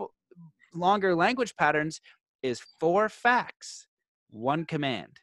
longer 0.74 1.16
language 1.16 1.55
patterns 1.55 2.01
is 2.43 2.62
four 2.80 3.10
facts 3.10 3.88
one 4.30 4.66
command 4.66 5.20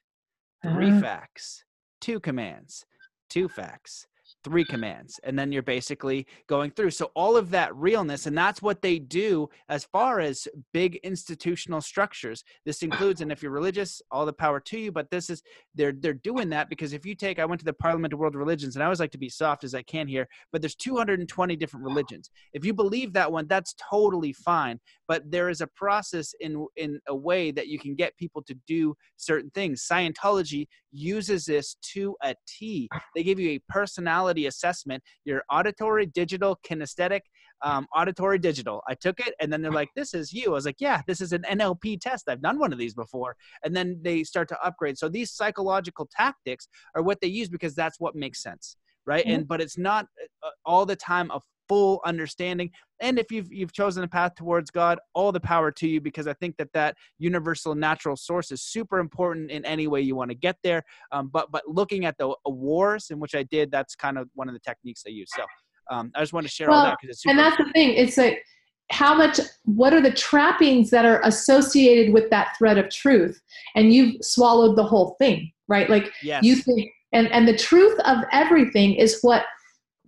3 0.62 0.88
uh-huh. 0.88 1.00
facts 1.00 1.64
two 2.00 2.18
commands 2.18 2.84
two 3.28 3.48
facts 3.48 4.06
three 4.44 4.64
commands 4.64 5.18
and 5.24 5.38
then 5.38 5.50
you're 5.50 5.62
basically 5.62 6.26
going 6.46 6.70
through. 6.70 6.90
So 6.90 7.10
all 7.14 7.36
of 7.36 7.50
that 7.50 7.74
realness 7.74 8.26
and 8.26 8.36
that's 8.36 8.62
what 8.62 8.82
they 8.82 8.98
do 8.98 9.48
as 9.68 9.84
far 9.84 10.20
as 10.20 10.46
big 10.72 10.96
institutional 10.96 11.80
structures. 11.80 12.44
This 12.64 12.82
includes 12.82 13.20
and 13.20 13.32
if 13.32 13.42
you're 13.42 13.52
religious 13.52 14.02
all 14.10 14.26
the 14.26 14.32
power 14.32 14.60
to 14.60 14.78
you 14.78 14.92
but 14.92 15.10
this 15.10 15.30
is 15.30 15.42
they're 15.74 15.92
they're 15.92 16.14
doing 16.14 16.48
that 16.50 16.68
because 16.68 16.92
if 16.92 17.04
you 17.06 17.14
take 17.14 17.38
i 17.38 17.44
went 17.44 17.58
to 17.58 17.64
the 17.64 17.72
parliament 17.72 18.12
of 18.12 18.18
world 18.18 18.34
religions 18.34 18.76
and 18.76 18.82
i 18.82 18.86
always 18.86 19.00
like 19.00 19.10
to 19.10 19.18
be 19.18 19.28
soft 19.28 19.64
as 19.64 19.74
i 19.74 19.82
can 19.82 20.06
here 20.06 20.28
but 20.52 20.60
there's 20.60 20.74
220 20.74 21.56
different 21.56 21.84
religions. 21.84 22.30
If 22.52 22.64
you 22.64 22.74
believe 22.74 23.12
that 23.12 23.30
one 23.30 23.46
that's 23.48 23.74
totally 23.90 24.32
fine 24.32 24.78
but 25.08 25.30
there 25.30 25.48
is 25.48 25.60
a 25.60 25.66
process 25.66 26.34
in 26.40 26.66
in 26.76 27.00
a 27.08 27.14
way 27.14 27.50
that 27.50 27.68
you 27.68 27.78
can 27.78 27.94
get 27.94 28.16
people 28.16 28.42
to 28.42 28.54
do 28.66 28.94
certain 29.16 29.50
things. 29.50 29.86
Scientology 29.90 30.66
uses 30.92 31.44
this 31.44 31.76
to 31.92 32.16
a 32.22 32.34
t. 32.46 32.88
They 33.14 33.22
give 33.22 33.40
you 33.40 33.50
a 33.50 33.60
personality 33.68 34.33
assessment 34.46 35.02
your 35.24 35.42
auditory 35.50 36.06
digital 36.06 36.58
kinesthetic 36.68 37.20
um, 37.62 37.86
auditory 37.94 38.38
digital. 38.38 38.82
I 38.88 38.94
took 38.94 39.20
it 39.20 39.34
and 39.40 39.52
then 39.52 39.62
they're 39.62 39.72
like 39.72 39.88
this 39.96 40.12
is 40.14 40.32
you. 40.32 40.46
I 40.46 40.50
was 40.50 40.66
like 40.66 40.80
yeah 40.80 41.00
this 41.06 41.20
is 41.20 41.32
an 41.32 41.44
nlp 41.50 42.00
test. 42.00 42.28
I've 42.28 42.42
done 42.42 42.58
one 42.58 42.72
of 42.72 42.78
these 42.78 42.94
before. 42.94 43.36
And 43.64 43.74
then 43.74 43.98
they 44.02 44.24
start 44.24 44.48
to 44.48 44.62
upgrade. 44.62 44.98
So 44.98 45.08
these 45.08 45.32
psychological 45.32 46.08
tactics 46.14 46.68
are 46.94 47.02
what 47.02 47.20
they 47.20 47.28
use 47.28 47.48
because 47.48 47.74
that's 47.74 48.00
what 48.00 48.14
makes 48.14 48.42
sense 48.42 48.76
right? 49.06 49.24
Mm-hmm. 49.24 49.34
and 49.34 49.48
but 49.48 49.60
it's 49.60 49.78
not 49.78 50.06
uh, 50.42 50.50
all 50.64 50.86
the 50.86 50.96
time 50.96 51.30
a 51.30 51.40
full 51.68 52.00
understanding. 52.04 52.70
And 53.00 53.18
if 53.18 53.30
you've 53.30 53.52
you've 53.52 53.72
chosen 53.72 54.04
a 54.04 54.08
path 54.08 54.34
towards 54.36 54.70
god 54.70 54.98
all 55.14 55.32
the 55.32 55.40
power 55.40 55.70
to 55.72 55.88
you 55.88 56.00
because 56.00 56.26
i 56.26 56.32
think 56.34 56.56
that 56.56 56.72
that 56.72 56.96
universal 57.18 57.74
natural 57.74 58.16
source 58.16 58.50
is 58.50 58.62
super 58.62 58.98
important 58.98 59.50
in 59.50 59.64
any 59.64 59.86
way 59.86 60.00
you 60.00 60.16
want 60.16 60.30
to 60.30 60.36
get 60.36 60.56
there. 60.62 60.82
Um, 61.12 61.28
but 61.28 61.50
but 61.50 61.62
looking 61.66 62.04
at 62.04 62.16
the 62.18 62.34
wars 62.46 63.10
in 63.10 63.18
which 63.18 63.34
i 63.34 63.42
did 63.42 63.70
that's 63.70 63.94
kind 63.94 64.18
of 64.18 64.28
one 64.34 64.48
of 64.48 64.54
the 64.54 64.60
techniques 64.60 65.02
i 65.06 65.10
use. 65.10 65.30
So 65.36 65.44
um, 65.90 66.10
i 66.14 66.20
just 66.20 66.32
want 66.32 66.46
to 66.46 66.52
share 66.52 66.68
well, 66.68 66.78
all 66.78 66.84
that 66.86 66.98
because 67.00 67.14
it's 67.14 67.22
super 67.22 67.30
and 67.30 67.38
that's 67.38 67.56
the 67.56 67.70
thing. 67.72 67.94
It's 67.94 68.16
like 68.16 68.42
how 68.90 69.14
much 69.14 69.40
what 69.64 69.94
are 69.94 70.00
the 70.02 70.12
trappings 70.12 70.90
that 70.90 71.06
are 71.06 71.20
associated 71.24 72.12
with 72.12 72.28
that 72.30 72.54
thread 72.58 72.76
of 72.76 72.90
truth? 72.90 73.40
And 73.74 73.94
you've 73.94 74.16
swallowed 74.22 74.76
the 74.76 74.84
whole 74.84 75.16
thing 75.18 75.50
right? 75.68 75.88
Like 75.88 76.12
yes. 76.22 76.44
you 76.44 76.56
think 76.56 76.90
and 77.12 77.28
and 77.28 77.46
the 77.46 77.56
truth 77.56 77.98
of 78.00 78.18
everything 78.32 78.94
is 78.94 79.20
what 79.22 79.44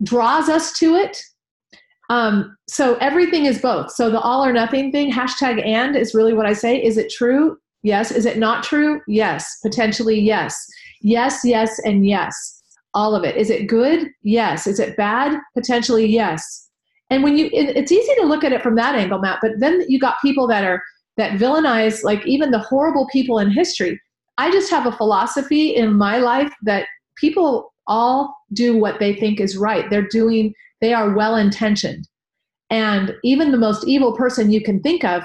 draws 0.02 0.48
us 0.48 0.78
to 0.78 0.94
it 0.96 1.20
um, 2.08 2.56
so 2.68 2.94
everything 2.96 3.46
is 3.46 3.60
both. 3.60 3.90
So 3.92 4.10
the 4.10 4.20
all 4.20 4.44
or 4.44 4.52
nothing 4.52 4.92
thing, 4.92 5.12
hashtag 5.12 5.64
and 5.66 5.96
is 5.96 6.14
really 6.14 6.32
what 6.32 6.46
I 6.46 6.52
say. 6.52 6.82
Is 6.82 6.96
it 6.96 7.12
true? 7.12 7.58
Yes. 7.82 8.10
Is 8.10 8.26
it 8.26 8.38
not 8.38 8.64
true? 8.64 9.00
Yes. 9.06 9.58
Potentially, 9.62 10.18
yes. 10.18 10.56
Yes, 11.02 11.40
yes, 11.44 11.78
and 11.80 12.06
yes. 12.06 12.62
All 12.94 13.14
of 13.14 13.24
it. 13.24 13.36
Is 13.36 13.50
it 13.50 13.66
good? 13.66 14.08
Yes. 14.22 14.66
Is 14.66 14.80
it 14.80 14.96
bad? 14.96 15.38
Potentially, 15.54 16.06
yes. 16.06 16.68
And 17.10 17.22
when 17.22 17.36
you, 17.36 17.46
it, 17.46 17.76
it's 17.76 17.92
easy 17.92 18.14
to 18.16 18.26
look 18.26 18.42
at 18.42 18.52
it 18.52 18.62
from 18.62 18.74
that 18.76 18.94
angle, 18.94 19.20
Matt. 19.20 19.38
But 19.42 19.52
then 19.58 19.84
you 19.88 20.00
got 20.00 20.16
people 20.22 20.46
that 20.48 20.64
are 20.64 20.82
that 21.16 21.38
villainize, 21.38 22.02
like 22.02 22.26
even 22.26 22.50
the 22.50 22.58
horrible 22.58 23.06
people 23.10 23.38
in 23.38 23.50
history. 23.50 24.00
I 24.38 24.50
just 24.50 24.70
have 24.70 24.86
a 24.86 24.92
philosophy 24.92 25.74
in 25.74 25.94
my 25.94 26.18
life 26.18 26.52
that 26.62 26.86
people 27.16 27.72
all 27.86 28.36
do 28.52 28.76
what 28.76 28.98
they 28.98 29.14
think 29.14 29.40
is 29.40 29.56
right. 29.56 29.88
They're 29.90 30.08
doing 30.08 30.54
they 30.80 30.92
are 30.92 31.14
well 31.14 31.36
intentioned. 31.36 32.08
And 32.70 33.14
even 33.22 33.50
the 33.50 33.58
most 33.58 33.86
evil 33.86 34.16
person 34.16 34.50
you 34.50 34.62
can 34.62 34.80
think 34.80 35.04
of 35.04 35.22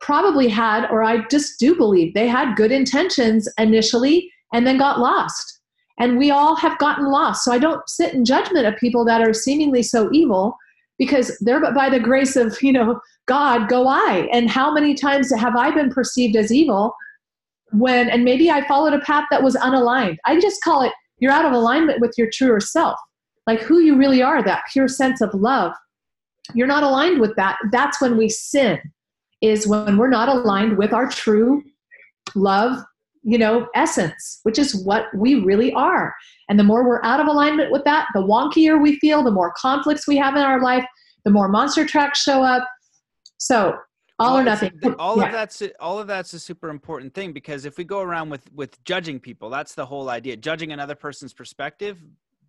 probably 0.00 0.48
had, 0.48 0.86
or 0.90 1.02
I 1.02 1.26
just 1.28 1.58
do 1.60 1.76
believe, 1.76 2.12
they 2.14 2.26
had 2.26 2.56
good 2.56 2.72
intentions 2.72 3.48
initially 3.58 4.30
and 4.52 4.66
then 4.66 4.78
got 4.78 4.98
lost. 4.98 5.60
And 5.98 6.18
we 6.18 6.30
all 6.30 6.56
have 6.56 6.78
gotten 6.78 7.06
lost. 7.06 7.44
So 7.44 7.52
I 7.52 7.58
don't 7.58 7.88
sit 7.88 8.12
in 8.12 8.24
judgment 8.24 8.66
of 8.66 8.76
people 8.76 9.04
that 9.04 9.20
are 9.20 9.32
seemingly 9.32 9.82
so 9.82 10.10
evil 10.12 10.56
because 10.98 11.36
they're 11.40 11.60
but 11.60 11.74
by 11.74 11.88
the 11.88 12.00
grace 12.00 12.36
of, 12.36 12.60
you 12.62 12.72
know, 12.72 13.00
God 13.26 13.68
go 13.68 13.86
I. 13.86 14.28
And 14.32 14.50
how 14.50 14.72
many 14.72 14.94
times 14.94 15.32
have 15.34 15.56
I 15.56 15.70
been 15.70 15.90
perceived 15.90 16.36
as 16.36 16.52
evil 16.52 16.94
when, 17.70 18.10
and 18.10 18.24
maybe 18.24 18.50
I 18.50 18.66
followed 18.66 18.92
a 18.92 19.00
path 19.00 19.24
that 19.30 19.42
was 19.42 19.54
unaligned? 19.56 20.16
I 20.26 20.40
just 20.40 20.62
call 20.62 20.82
it 20.82 20.92
you're 21.22 21.32
out 21.32 21.46
of 21.46 21.52
alignment 21.52 22.00
with 22.00 22.12
your 22.18 22.28
truer 22.30 22.60
self 22.60 22.98
like 23.46 23.60
who 23.60 23.80
you 23.80 23.96
really 23.96 24.22
are, 24.22 24.42
that 24.42 24.64
pure 24.72 24.88
sense 24.88 25.20
of 25.20 25.34
love. 25.34 25.72
You're 26.54 26.66
not 26.66 26.82
aligned 26.82 27.20
with 27.20 27.34
that. 27.36 27.58
That's 27.70 28.00
when 28.00 28.16
we 28.16 28.28
sin, 28.28 28.78
is 29.40 29.66
when 29.66 29.96
we're 29.96 30.08
not 30.08 30.28
aligned 30.28 30.78
with 30.78 30.92
our 30.92 31.08
true 31.08 31.62
love, 32.34 32.82
you 33.22 33.38
know, 33.38 33.68
essence, 33.74 34.40
which 34.42 34.58
is 34.58 34.84
what 34.84 35.06
we 35.14 35.36
really 35.36 35.72
are. 35.74 36.14
And 36.48 36.58
the 36.58 36.64
more 36.64 36.86
we're 36.86 37.04
out 37.04 37.20
of 37.20 37.26
alignment 37.26 37.70
with 37.70 37.84
that, 37.84 38.08
the 38.14 38.20
wonkier 38.20 38.80
we 38.80 38.98
feel, 38.98 39.22
the 39.22 39.30
more 39.30 39.52
conflicts 39.56 40.06
we 40.06 40.16
have 40.16 40.36
in 40.36 40.42
our 40.42 40.60
life, 40.60 40.84
the 41.24 41.30
more 41.30 41.48
monster 41.48 41.86
tracks 41.86 42.22
show 42.22 42.42
up. 42.42 42.66
So 43.38 43.76
all 44.18 44.38
or 44.38 44.44
nothing. 44.44 44.72
all 44.98 45.18
yeah. 45.18 45.26
of 45.26 45.32
that's 45.32 45.62
all 45.80 45.98
of 45.98 46.06
that's 46.06 46.32
a 46.32 46.38
super 46.38 46.68
important 46.68 47.12
thing 47.14 47.32
because 47.32 47.64
if 47.64 47.78
we 47.78 47.84
go 47.84 48.00
around 48.00 48.30
with 48.30 48.50
with 48.52 48.82
judging 48.84 49.18
people 49.18 49.50
that's 49.50 49.74
the 49.74 49.84
whole 49.84 50.10
idea 50.10 50.36
judging 50.36 50.72
another 50.72 50.94
person's 50.94 51.32
perspective 51.32 52.02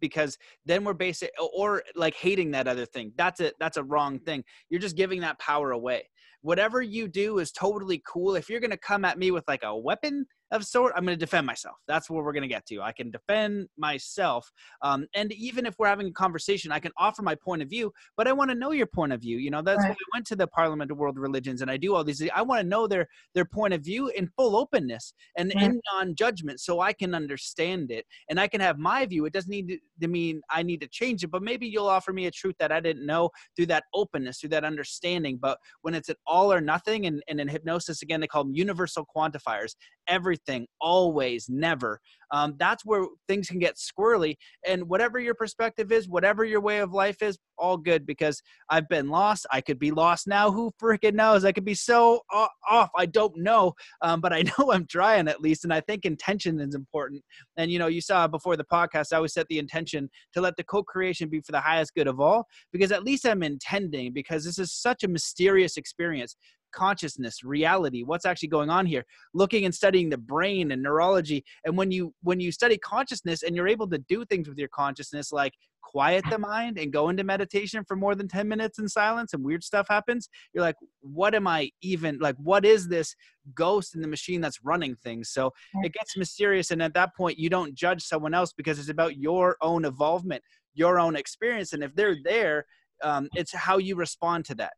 because 0.03 0.37
then 0.65 0.83
we're 0.83 0.93
basic 0.93 1.31
or 1.53 1.81
like 1.95 2.13
hating 2.13 2.51
that 2.51 2.67
other 2.67 2.85
thing. 2.85 3.13
That's 3.15 3.39
a 3.39 3.53
that's 3.57 3.77
a 3.77 3.83
wrong 3.83 4.19
thing. 4.19 4.43
You're 4.69 4.81
just 4.81 4.97
giving 4.97 5.21
that 5.21 5.39
power 5.39 5.71
away. 5.71 6.09
Whatever 6.41 6.81
you 6.81 7.07
do 7.07 7.39
is 7.39 7.53
totally 7.53 8.03
cool. 8.05 8.35
If 8.35 8.49
you're 8.49 8.59
going 8.59 8.71
to 8.71 8.77
come 8.77 9.05
at 9.05 9.17
me 9.17 9.31
with 9.31 9.45
like 9.47 9.63
a 9.63 9.73
weapon 9.73 10.25
of 10.53 10.65
sort, 10.65 10.93
I'm 10.95 11.05
going 11.05 11.17
to 11.17 11.25
defend 11.25 11.45
myself. 11.45 11.77
That's 11.87 12.09
where 12.09 12.23
we're 12.23 12.33
going 12.33 12.43
to 12.43 12.47
get 12.47 12.65
to. 12.67 12.81
I 12.81 12.91
can 12.91 13.11
defend 13.11 13.67
myself. 13.77 14.51
Um, 14.81 15.07
and 15.15 15.31
even 15.33 15.65
if 15.65 15.75
we're 15.79 15.87
having 15.87 16.07
a 16.07 16.11
conversation, 16.11 16.71
I 16.71 16.79
can 16.79 16.91
offer 16.97 17.21
my 17.21 17.35
point 17.35 17.61
of 17.61 17.69
view, 17.69 17.91
but 18.15 18.27
I 18.27 18.33
want 18.33 18.51
to 18.51 18.55
know 18.55 18.71
your 18.71 18.85
point 18.85 19.13
of 19.13 19.21
view. 19.21 19.37
You 19.37 19.51
know, 19.51 19.61
that's 19.61 19.79
right. 19.79 19.89
why 19.89 19.93
I 19.93 20.17
went 20.17 20.27
to 20.27 20.35
the 20.35 20.47
Parliament 20.47 20.91
of 20.91 20.97
World 20.97 21.17
Religions 21.17 21.61
and 21.61 21.71
I 21.71 21.77
do 21.77 21.95
all 21.95 22.03
these. 22.03 22.21
I 22.33 22.41
want 22.41 22.61
to 22.61 22.67
know 22.67 22.87
their 22.87 23.07
their 23.33 23.45
point 23.45 23.73
of 23.73 23.81
view 23.81 24.09
in 24.09 24.29
full 24.37 24.55
openness 24.55 25.13
and 25.37 25.51
right. 25.55 25.65
in 25.65 25.81
non-judgment, 25.93 26.59
so 26.59 26.79
I 26.79 26.93
can 26.93 27.15
understand 27.15 27.91
it 27.91 28.05
and 28.29 28.39
I 28.39 28.47
can 28.47 28.61
have 28.61 28.77
my 28.77 29.05
view. 29.05 29.25
It 29.25 29.33
doesn't 29.33 29.49
need 29.49 29.79
to 30.01 30.07
mean 30.07 30.41
I 30.49 30.61
need 30.61 30.81
to 30.81 30.87
change 30.87 31.23
it, 31.23 31.31
but 31.31 31.41
maybe 31.41 31.67
you'll 31.67 31.87
offer 31.87 32.13
me 32.13 32.27
a 32.27 32.31
truth 32.31 32.55
that 32.59 32.71
I 32.71 32.79
didn't 32.79 33.05
know 33.05 33.29
through 33.55 33.67
that 33.67 33.85
openness, 33.93 34.39
through 34.39 34.49
that 34.51 34.65
understanding. 34.65 35.39
But 35.41 35.57
when 35.81 35.95
it's 35.95 36.09
an 36.09 36.15
all 36.27 36.53
or 36.53 36.61
nothing, 36.61 37.07
and, 37.07 37.23
and 37.27 37.39
in 37.39 37.47
hypnosis 37.47 38.01
again, 38.01 38.19
they 38.19 38.27
call 38.27 38.43
them 38.43 38.53
universal 38.53 39.05
quantifiers. 39.15 39.75
Everything 40.07 40.42
everything, 40.43 40.67
always, 40.79 41.47
never. 41.49 41.99
Um, 42.31 42.55
that's 42.57 42.83
where 42.83 43.05
things 43.27 43.47
can 43.47 43.59
get 43.59 43.75
squirrely. 43.75 44.35
And 44.67 44.89
whatever 44.89 45.19
your 45.19 45.35
perspective 45.35 45.91
is, 45.91 46.09
whatever 46.09 46.43
your 46.43 46.61
way 46.61 46.79
of 46.79 46.91
life 46.91 47.21
is, 47.21 47.37
all 47.59 47.77
good 47.77 48.07
because 48.07 48.41
I've 48.69 48.89
been 48.89 49.07
lost. 49.07 49.45
I 49.51 49.61
could 49.61 49.77
be 49.77 49.91
lost 49.91 50.25
now. 50.27 50.51
Who 50.51 50.71
freaking 50.81 51.13
knows? 51.13 51.45
I 51.45 51.51
could 51.51 51.65
be 51.65 51.75
so 51.75 52.21
off. 52.31 52.89
I 52.97 53.05
don't 53.05 53.37
know. 53.37 53.73
Um, 54.01 54.19
but 54.19 54.33
I 54.33 54.41
know 54.57 54.71
I'm 54.71 54.87
trying 54.87 55.27
at 55.27 55.41
least. 55.41 55.63
And 55.63 55.73
I 55.73 55.81
think 55.81 56.05
intention 56.05 56.59
is 56.59 56.73
important. 56.73 57.21
And, 57.57 57.71
you 57.71 57.77
know, 57.77 57.87
you 57.87 58.01
saw 58.01 58.27
before 58.27 58.57
the 58.57 58.65
podcast, 58.65 59.13
I 59.13 59.17
always 59.17 59.33
set 59.33 59.47
the 59.47 59.59
intention 59.59 60.09
to 60.33 60.41
let 60.41 60.57
the 60.57 60.63
co 60.63 60.81
creation 60.81 61.29
be 61.29 61.41
for 61.41 61.51
the 61.51 61.61
highest 61.61 61.93
good 61.93 62.07
of 62.07 62.19
all 62.19 62.47
because 62.71 62.91
at 62.91 63.03
least 63.03 63.25
I'm 63.25 63.43
intending 63.43 64.11
because 64.11 64.43
this 64.43 64.57
is 64.57 64.73
such 64.73 65.03
a 65.03 65.07
mysterious 65.07 65.77
experience 65.77 66.35
consciousness 66.73 67.43
reality 67.43 68.03
what's 68.03 68.25
actually 68.25 68.49
going 68.49 68.69
on 68.69 68.85
here 68.85 69.05
looking 69.33 69.65
and 69.65 69.73
studying 69.73 70.09
the 70.09 70.17
brain 70.17 70.71
and 70.71 70.81
neurology. 70.81 71.43
And 71.65 71.77
when 71.77 71.91
you 71.91 72.13
when 72.21 72.39
you 72.39 72.51
study 72.51 72.77
consciousness 72.77 73.43
and 73.43 73.55
you're 73.55 73.67
able 73.67 73.89
to 73.89 73.97
do 73.97 74.25
things 74.25 74.49
with 74.49 74.57
your 74.57 74.69
consciousness 74.69 75.31
like 75.31 75.53
quiet 75.81 76.23
the 76.29 76.39
mind 76.39 76.79
and 76.79 76.91
go 76.91 77.09
into 77.09 77.23
meditation 77.23 77.83
for 77.87 77.95
more 77.95 78.15
than 78.15 78.27
10 78.27 78.47
minutes 78.47 78.79
in 78.79 78.87
silence 78.87 79.33
and 79.33 79.43
weird 79.43 79.63
stuff 79.63 79.85
happens 79.89 80.27
you're 80.51 80.63
like 80.63 80.77
what 81.01 81.35
am 81.35 81.45
i 81.45 81.69
even 81.81 82.17
like 82.19 82.35
what 82.37 82.65
is 82.65 82.87
this 82.87 83.15
ghost 83.53 83.93
in 83.93 84.01
the 84.01 84.07
machine 84.07 84.41
that's 84.41 84.63
running 84.63 84.95
things? 85.03 85.29
So 85.29 85.51
it 85.83 85.93
gets 85.93 86.17
mysterious. 86.17 86.71
And 86.71 86.81
at 86.81 86.93
that 86.93 87.15
point 87.15 87.37
you 87.37 87.49
don't 87.49 87.75
judge 87.75 88.01
someone 88.01 88.33
else 88.33 88.53
because 88.53 88.79
it's 88.79 88.89
about 88.89 89.17
your 89.17 89.57
own 89.61 89.85
involvement 89.85 90.43
your 90.75 90.99
own 90.99 91.15
experience. 91.15 91.73
And 91.73 91.83
if 91.83 91.93
they're 91.93 92.17
there 92.23 92.65
um, 93.03 93.27
it's 93.35 93.53
how 93.53 93.77
you 93.77 93.95
respond 93.95 94.45
to 94.45 94.55
that 94.55 94.73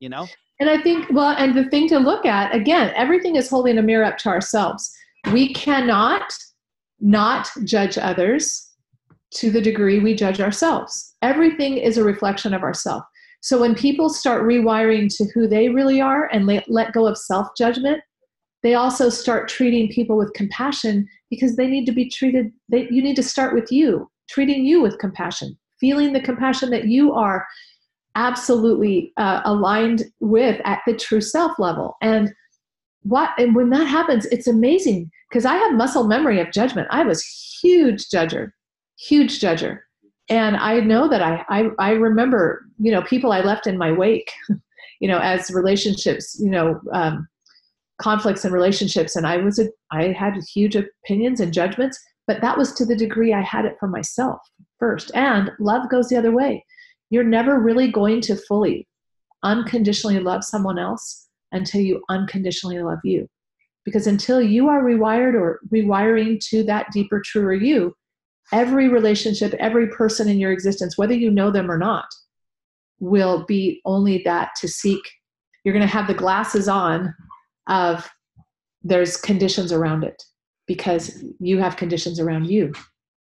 you 0.00 0.08
know 0.08 0.26
and 0.60 0.68
I 0.68 0.80
think, 0.82 1.06
well, 1.10 1.34
and 1.38 1.56
the 1.56 1.68
thing 1.70 1.88
to 1.88 1.98
look 1.98 2.26
at, 2.26 2.54
again, 2.54 2.92
everything 2.96 3.36
is 3.36 3.48
holding 3.48 3.78
a 3.78 3.82
mirror 3.82 4.04
up 4.04 4.18
to 4.18 4.28
ourselves. 4.28 4.90
We 5.32 5.52
cannot 5.54 6.32
not 7.00 7.48
judge 7.64 7.96
others 7.96 8.68
to 9.34 9.50
the 9.50 9.60
degree 9.60 10.00
we 10.00 10.14
judge 10.14 10.40
ourselves. 10.40 11.14
Everything 11.22 11.76
is 11.76 11.96
a 11.96 12.04
reflection 12.04 12.54
of 12.54 12.62
ourselves. 12.62 13.04
So 13.40 13.60
when 13.60 13.74
people 13.74 14.08
start 14.08 14.42
rewiring 14.42 15.14
to 15.16 15.24
who 15.32 15.46
they 15.46 15.68
really 15.68 16.00
are 16.00 16.28
and 16.32 16.46
let, 16.46 16.92
go 16.92 17.06
of 17.06 17.16
self 17.16 17.48
judgment, 17.56 18.02
they 18.62 18.74
also 18.74 19.08
start 19.08 19.48
treating 19.48 19.88
people 19.88 20.16
with 20.16 20.32
compassion 20.32 21.06
because 21.30 21.56
they 21.56 21.66
need 21.66 21.86
to 21.86 21.92
be 21.92 22.08
treated 22.08 22.52
they, 22.68 22.88
you 22.90 23.02
need 23.02 23.16
to 23.16 23.22
start 23.22 23.54
with 23.54 23.70
you 23.70 24.10
treating 24.28 24.64
you 24.64 24.80
with 24.80 24.98
compassion 24.98 25.56
feeling 25.78 26.12
the 26.12 26.20
compassion 26.20 26.70
that 26.70 26.86
you 26.86 27.12
are 27.12 27.46
absolutely 28.18 29.12
uh, 29.16 29.40
aligned 29.44 30.02
with 30.20 30.60
at 30.64 30.80
the 30.86 30.94
true 30.94 31.20
self 31.20 31.58
level. 31.58 31.96
And 32.02 32.34
what 33.02 33.30
and 33.38 33.54
when 33.54 33.70
that 33.70 33.86
happens 33.86 34.26
it's 34.26 34.48
amazing 34.48 35.10
because 35.30 35.44
i 35.44 35.54
have 35.54 35.72
muscle 35.74 36.06
memory 36.06 36.40
of 36.40 36.52
judgment. 36.52 36.88
I 36.90 37.04
was 37.04 37.24
huge 37.62 38.08
judger 38.08 38.50
huge 38.98 39.40
judger. 39.40 39.78
And 40.28 40.56
i 40.56 40.80
know 40.80 41.08
that 41.08 41.22
I, 41.22 41.44
I 41.48 41.68
i 41.78 41.90
remember 41.92 42.66
you 42.78 42.90
know 42.90 43.02
people 43.02 43.32
i 43.32 43.40
left 43.40 43.66
in 43.66 43.78
my 43.78 43.92
wake 43.92 44.30
you 45.00 45.08
know 45.08 45.18
as 45.18 45.50
relationships 45.50 46.36
you 46.40 46.50
know 46.50 46.80
um, 46.92 47.28
conflicts 48.00 48.44
and 48.44 48.52
relationships. 48.52 49.14
And 49.16 49.26
i 49.26 49.36
was 49.36 49.58
a 49.60 49.68
i 49.92 50.08
had 50.08 50.34
huge 50.52 50.76
opinions 50.76 51.40
and 51.40 51.52
judgments 51.52 51.98
but 52.26 52.40
that 52.40 52.58
was 52.58 52.72
to 52.74 52.84
the 52.84 52.96
degree 52.96 53.32
i 53.32 53.42
had 53.42 53.64
it 53.64 53.76
for 53.78 53.88
myself 53.88 54.40
first. 54.78 55.10
And 55.14 55.50
love 55.58 55.88
goes 55.88 56.08
the 56.08 56.16
other 56.16 56.32
way 56.32 56.64
you're 57.10 57.24
never 57.24 57.60
really 57.60 57.90
going 57.90 58.20
to 58.22 58.36
fully 58.36 58.86
unconditionally 59.42 60.20
love 60.20 60.44
someone 60.44 60.78
else 60.78 61.28
until 61.52 61.80
you 61.80 62.02
unconditionally 62.08 62.80
love 62.80 62.98
you. 63.04 63.28
Because 63.84 64.06
until 64.06 64.42
you 64.42 64.68
are 64.68 64.82
rewired 64.82 65.34
or 65.34 65.60
rewiring 65.72 66.38
to 66.50 66.62
that 66.64 66.90
deeper 66.92 67.22
truer 67.24 67.54
you 67.54 67.94
every 68.52 68.88
relationship 68.88 69.52
every 69.54 69.88
person 69.88 70.26
in 70.26 70.38
your 70.38 70.52
existence 70.52 70.96
whether 70.96 71.12
you 71.12 71.30
know 71.30 71.50
them 71.50 71.70
or 71.70 71.76
not 71.76 72.06
will 73.00 73.44
be 73.44 73.80
only 73.84 74.22
that 74.24 74.50
to 74.56 74.68
seek. 74.68 75.00
You're 75.64 75.74
going 75.74 75.86
to 75.86 75.92
have 75.92 76.06
the 76.06 76.14
glasses 76.14 76.68
on 76.68 77.14
of 77.68 78.08
there's 78.82 79.16
conditions 79.16 79.72
around 79.72 80.04
it 80.04 80.22
because 80.66 81.24
you 81.40 81.58
have 81.58 81.76
conditions 81.76 82.20
around 82.20 82.46
you. 82.46 82.72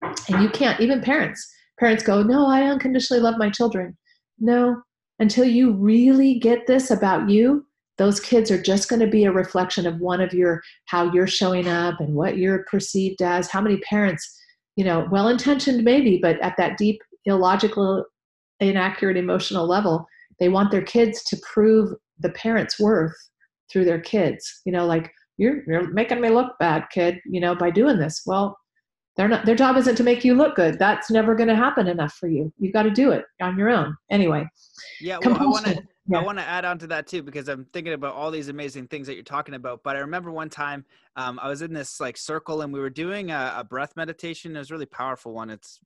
And 0.02 0.42
you 0.42 0.50
can't 0.50 0.80
even 0.80 1.02
parents 1.02 1.46
parents 1.80 2.04
go 2.04 2.24
no 2.24 2.48
i 2.48 2.64
unconditionally 2.64 3.22
love 3.22 3.36
my 3.38 3.50
children. 3.50 3.98
No. 4.40 4.82
Until 5.20 5.46
you 5.46 5.72
really 5.72 6.40
get 6.40 6.68
this 6.68 6.92
about 6.92 7.30
you 7.30 7.66
those 7.98 8.20
kids 8.20 8.52
are 8.52 8.62
just 8.62 8.90
going 8.90 9.00
to 9.00 9.08
be 9.08 9.24
a 9.24 9.32
reflection 9.32 9.88
of 9.88 10.00
one 10.00 10.20
of 10.20 10.34
your 10.34 10.62
how 10.86 11.12
you're 11.14 11.28
showing 11.28 11.68
up 11.68 12.00
and 12.00 12.14
what 12.14 12.38
you're 12.38 12.66
perceived 12.70 13.22
as. 13.22 13.50
How 13.50 13.62
many 13.62 13.78
parents 13.78 14.42
you 14.76 14.84
know 14.84 15.08
well 15.12 15.30
intentioned 15.30 15.84
maybe 15.84 16.20
but 16.22 16.40
at 16.42 16.56
that 16.58 16.78
deep 16.78 17.02
illogical 17.26 18.04
inaccurate 18.60 19.18
emotional 19.18 19.66
level 19.68 20.06
they 20.40 20.50
want 20.50 20.70
their 20.70 20.82
kids 20.82 21.24
to 21.24 21.38
prove 21.50 21.94
the 22.20 22.30
parents 22.32 22.80
worth 22.80 23.16
through 23.72 23.86
their 23.86 24.02
kids. 24.02 24.62
You 24.66 24.74
know 24.74 24.86
like 24.86 25.12
you're 25.38 25.64
you're 25.66 25.90
making 25.92 26.22
me 26.22 26.30
look 26.30 26.54
bad 26.60 26.86
kid 26.92 27.20
you 27.26 27.40
know 27.40 27.56
by 27.56 27.72
doing 27.72 28.00
this. 28.00 28.24
Well 28.26 28.58
they're 29.18 29.28
not 29.28 29.46
their 29.46 29.56
job 29.56 29.78
isn't 29.78 29.96
to 29.96 30.04
make 30.04 30.24
you 30.24 30.36
look 30.36 30.56
good 30.56 30.78
that's 30.80 31.10
never 31.10 31.36
going 31.36 31.50
to 31.50 31.56
happen 31.56 31.88
enough 31.88 32.14
for 32.14 32.28
you 32.28 32.52
you've 32.60 32.74
got 32.74 32.84
to 32.84 32.92
do 32.92 33.12
it 33.12 33.26
on 33.42 33.58
your 33.58 33.70
own 33.70 33.96
anyway 34.10 34.46
yeah 35.02 35.18
well, 35.24 35.38
i 35.38 35.46
want 35.46 35.66
to 35.66 35.82
yeah. 36.08 36.20
I 36.20 36.24
want 36.24 36.38
to 36.38 36.44
add 36.44 36.66
on 36.66 36.78
to 36.80 36.88
that 36.88 37.08
too 37.08 37.24
because 37.24 37.48
I'm 37.48 37.66
thinking 37.74 37.94
about 37.94 38.14
all 38.14 38.30
these 38.30 38.50
amazing 38.50 38.88
things 38.88 39.08
that 39.08 39.16
you're 39.16 39.24
talking 39.24 39.56
about. 39.56 39.82
But 39.84 39.96
I 39.96 40.00
remember 40.00 40.30
one 40.32 40.50
time 40.50 40.86
um, 41.16 41.40
I 41.42 41.50
was 41.50 41.64
in 41.64 41.74
this 41.74 42.00
like 42.00 42.16
circle 42.16 42.62
and 42.62 42.72
we 42.72 42.80
were 42.80 42.92
doing 42.92 43.32
a, 43.32 43.56
a 43.58 43.64
breath 43.64 43.94
meditation. 43.96 44.56
It 44.56 44.60
was 44.60 44.70
a 44.70 44.74
really 44.76 44.86
powerful 44.86 45.34
one. 45.34 45.50
It's 45.50 45.80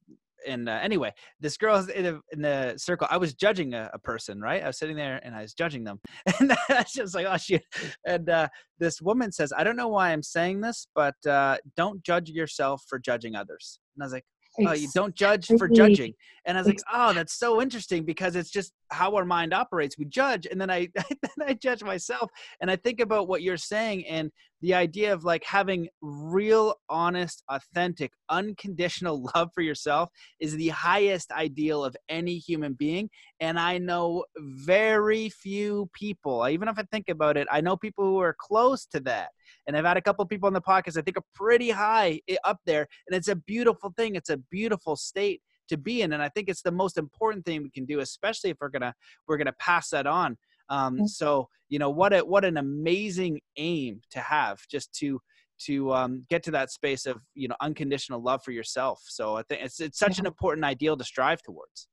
and 0.48 0.70
uh, 0.70 0.80
anyway, 0.82 1.14
this 1.40 1.58
girl 1.58 1.78
in, 1.90 2.06
a, 2.06 2.20
in 2.32 2.42
the 2.42 2.74
circle. 2.78 3.08
I 3.10 3.18
was 3.18 3.34
judging 3.34 3.74
a, 3.74 3.90
a, 3.94 4.00
person, 4.00 4.40
right? 4.40 4.64
I 4.64 4.68
was 4.68 4.78
sitting 4.78 4.96
there 4.96 5.20
and 5.24 5.36
I 5.36 5.42
was 5.42 5.54
judging 5.54 5.84
them, 5.84 6.00
and 6.40 6.56
that's 6.68 6.94
just 6.94 7.16
like, 7.16 7.28
"Oh 7.30 7.38
shit!" 7.38 7.64
And 8.06 8.30
uh, 8.30 8.48
this 8.80 9.02
woman 9.02 9.32
says, 9.32 9.52
"I 9.56 9.64
don't 9.64 9.76
know 9.76 9.88
why 9.88 10.12
I'm 10.12 10.24
saying 10.24 10.62
this, 10.62 10.88
but 10.96 11.16
uh, 11.28 11.58
don't 11.76 12.04
judge 12.04 12.30
yourself 12.30 12.84
for 12.88 13.00
judging 13.00 13.36
others." 13.36 13.80
And 13.96 14.04
I 14.04 14.06
was 14.06 14.14
like, 14.14 14.26
oh, 14.60 14.74
you 14.74 14.90
don't 14.94 15.16
judge 15.16 15.48
for 15.58 15.68
judging. 15.68 16.14
And 16.46 16.58
I 16.58 16.62
was 16.62 16.68
like, 16.68 16.80
oh, 16.92 17.14
that's 17.14 17.38
so 17.38 17.62
interesting 17.62 18.06
because 18.06 18.36
it's 18.36 18.50
just 18.50 18.74
how 18.92 19.16
our 19.16 19.26
mind 19.26 19.54
operates. 19.54 19.98
We 19.98 20.06
judge, 20.06 20.48
and 20.50 20.60
then 20.60 20.70
I 20.70 20.90
then 20.96 21.48
I 21.48 21.54
judge 21.54 21.84
myself, 21.84 22.32
and 22.62 22.72
I 22.72 22.76
think 22.76 23.00
about 23.00 23.28
what 23.28 23.42
you're 23.42 23.58
saying 23.58 24.06
and 24.08 24.32
the 24.62 24.74
idea 24.74 25.14
of 25.14 25.24
like 25.24 25.44
having 25.44 25.88
real, 26.02 26.76
honest, 26.90 27.44
authentic, 27.50 28.12
unconditional 28.30 29.30
love 29.36 29.50
for 29.54 29.62
yourself 29.62 30.10
is 30.40 30.56
the 30.56 30.70
highest 30.70 31.32
ideal 31.32 31.84
of 31.84 31.96
any 32.10 32.38
human 32.38 32.74
being. 32.74 33.10
And 33.40 33.60
I 33.60 33.78
know 33.78 34.26
very 34.38 35.30
few 35.30 35.90
people, 35.94 36.48
even 36.48 36.68
if 36.68 36.78
I 36.78 36.84
think 36.92 37.10
about 37.10 37.38
it, 37.38 37.48
I 37.50 37.62
know 37.62 37.78
people 37.78 38.06
who 38.06 38.20
are 38.20 38.36
close 38.38 38.86
to 38.88 39.00
that 39.02 39.30
and 39.70 39.78
I've 39.78 39.86
had 39.86 39.98
a 39.98 40.02
couple 40.02 40.26
people 40.26 40.48
on 40.48 40.54
the 40.54 40.62
podcast 40.62 40.98
I 40.98 41.04
think 41.04 41.16
are 41.16 41.24
pretty 41.36 41.70
high 41.70 42.20
eh, 42.28 42.38
up 42.44 42.58
there, 42.66 42.88
and 43.08 43.16
it's 43.16 43.28
a 43.28 43.36
beautiful 43.36 43.94
thing. 43.96 44.16
It's 44.16 44.32
a 44.32 44.38
beautiful 44.38 44.96
state 44.96 45.44
to 45.70 45.78
be 45.78 46.02
in, 46.02 46.14
and 46.14 46.24
I 46.24 46.30
think 46.30 46.50
it's 46.50 46.64
the 46.64 46.72
most 46.72 46.98
important 46.98 47.46
thing 47.46 47.62
we 47.62 47.70
can 47.70 47.86
do, 47.86 48.00
especially 48.00 48.50
if 48.50 48.58
we're 48.60 48.70
gonna 48.70 48.96
we're 49.28 49.38
gonna 49.38 49.54
pass 49.60 49.92
that 49.92 50.08
on. 50.08 50.38
Um, 50.70 51.02
mm. 51.02 51.08
so 51.08 51.50
you 51.70 51.78
know 51.78 51.92
what 51.92 52.14
a 52.14 52.22
what 52.22 52.46
an 52.46 52.58
amazing 52.58 53.42
aim 53.58 54.02
to 54.10 54.20
have, 54.20 54.60
just 54.72 54.92
to 54.96 55.22
to 55.66 55.94
um, 55.94 56.26
get 56.32 56.42
to 56.44 56.52
that 56.52 56.72
space 56.72 57.06
of 57.06 57.22
you 57.36 57.48
know 57.48 57.56
unconditional 57.62 58.24
love 58.24 58.44
for 58.44 58.52
yourself. 58.52 59.04
So 59.06 59.36
I 59.36 59.44
think 59.44 59.62
it's 59.64 59.80
it's 59.80 60.00
such 60.00 60.18
an 60.18 60.26
important 60.26 60.66
ideal 60.66 60.98
to 60.98 61.04
strive 61.04 61.44
towards 61.44 61.88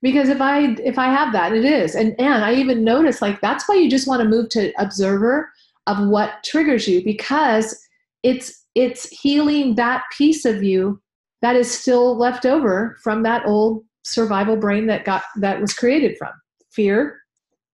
because 0.00 0.28
if 0.28 0.40
i 0.40 0.60
if 0.84 0.96
i 0.96 1.06
have 1.06 1.32
that 1.32 1.52
it 1.52 1.64
is 1.64 1.96
and 1.96 2.14
and 2.20 2.44
i 2.44 2.54
even 2.54 2.84
notice 2.84 3.20
like 3.20 3.40
that's 3.40 3.68
why 3.68 3.74
you 3.74 3.90
just 3.90 4.06
want 4.06 4.22
to 4.22 4.28
move 4.28 4.48
to 4.48 4.72
observer 4.80 5.50
of 5.86 6.08
what 6.08 6.42
triggers 6.44 6.86
you 6.86 7.02
because 7.04 7.78
it's 8.22 8.64
it's 8.74 9.08
healing 9.08 9.74
that 9.74 10.02
piece 10.16 10.44
of 10.44 10.62
you 10.62 11.00
that 11.42 11.56
is 11.56 11.70
still 11.70 12.16
left 12.16 12.46
over 12.46 12.96
from 13.02 13.22
that 13.22 13.44
old 13.46 13.84
survival 14.04 14.56
brain 14.56 14.86
that 14.86 15.04
got 15.04 15.22
that 15.36 15.60
was 15.60 15.74
created 15.74 16.16
from 16.16 16.30
fear 16.70 17.18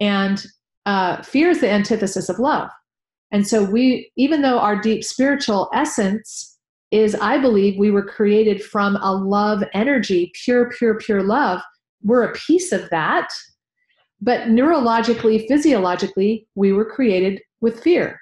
and 0.01 0.47
uh, 0.87 1.21
fear 1.23 1.51
is 1.51 1.61
the 1.61 1.71
antithesis 1.71 2.29
of 2.29 2.39
love. 2.39 2.71
And 3.31 3.47
so 3.47 3.63
we 3.63 4.11
even 4.17 4.43
though 4.43 4.59
our 4.59 4.81
deep 4.81 5.05
spiritual 5.05 5.69
essence 5.75 6.57
is 6.91 7.15
i 7.17 7.37
believe 7.37 7.79
we 7.79 7.91
were 7.91 8.03
created 8.03 8.65
from 8.65 8.97
a 8.97 9.13
love 9.13 9.63
energy 9.75 10.33
pure 10.43 10.71
pure 10.71 10.97
pure 10.99 11.23
love 11.23 11.61
we're 12.03 12.25
a 12.25 12.33
piece 12.33 12.73
of 12.73 12.89
that. 12.91 13.29
But 14.21 14.49
neurologically 14.49 15.47
physiologically 15.47 16.47
we 16.55 16.73
were 16.73 16.85
created 16.85 17.41
with 17.61 17.83
fear. 17.83 18.19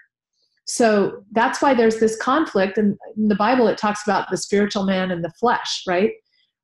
So 0.67 1.23
that's 1.33 1.63
why 1.63 1.75
there's 1.75 2.01
this 2.01 2.17
conflict. 2.17 2.77
And 2.77 2.97
in 3.17 3.29
the 3.29 3.37
Bible, 3.37 3.69
it 3.69 3.79
talks 3.79 4.01
about 4.05 4.31
the 4.31 4.37
spiritual 4.37 4.85
man 4.85 5.11
and 5.11 5.25
the 5.25 5.33
flesh, 5.39 5.83
right? 5.87 6.13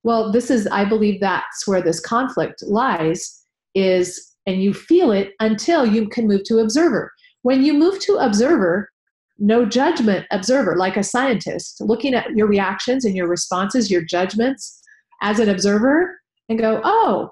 Well, 0.03 0.33
this 0.33 0.51
is, 0.51 0.67
I 0.67 0.85
believe 0.85 1.21
that's 1.21 1.67
where 1.69 1.81
this 1.81 2.01
conflict 2.01 2.63
lies, 2.63 3.45
is, 3.75 4.33
and 4.47 4.63
you 4.63 4.75
feel 4.75 5.13
it 5.13 5.33
until 5.39 5.87
you 5.87 6.09
can 6.09 6.27
move 6.27 6.43
to 6.45 6.59
observer. 6.59 7.13
When 7.43 7.63
you 7.63 7.75
move 7.75 8.01
to 8.01 8.17
observer, 8.17 8.91
no 9.39 9.65
judgment 9.65 10.27
observer, 10.31 10.77
like 10.77 10.97
a 10.97 11.05
scientist, 11.05 11.81
looking 11.81 12.15
at 12.15 12.31
your 12.37 12.47
reactions 12.47 13.05
and 13.05 13.17
your 13.17 13.29
responses, 13.29 13.91
your 13.91 14.03
judgments 14.03 14.83
as 15.23 15.39
an 15.39 15.49
observer, 15.49 16.21
and 16.49 16.59
go, 16.59 16.81
oh, 16.85 17.31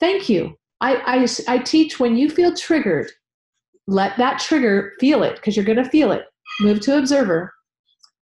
thank 0.00 0.28
you. 0.28 0.56
I, 0.80 1.26
I, 1.48 1.54
I 1.54 1.58
teach 1.58 1.98
when 1.98 2.16
you 2.16 2.28
feel 2.28 2.54
triggered, 2.54 3.10
let 3.88 4.16
that 4.18 4.38
trigger 4.38 4.92
feel 5.00 5.24
it 5.24 5.34
because 5.36 5.56
you're 5.56 5.64
going 5.64 5.82
to 5.82 5.90
feel 5.90 6.12
it. 6.12 6.22
Move 6.60 6.80
to 6.82 6.96
observer 6.96 7.52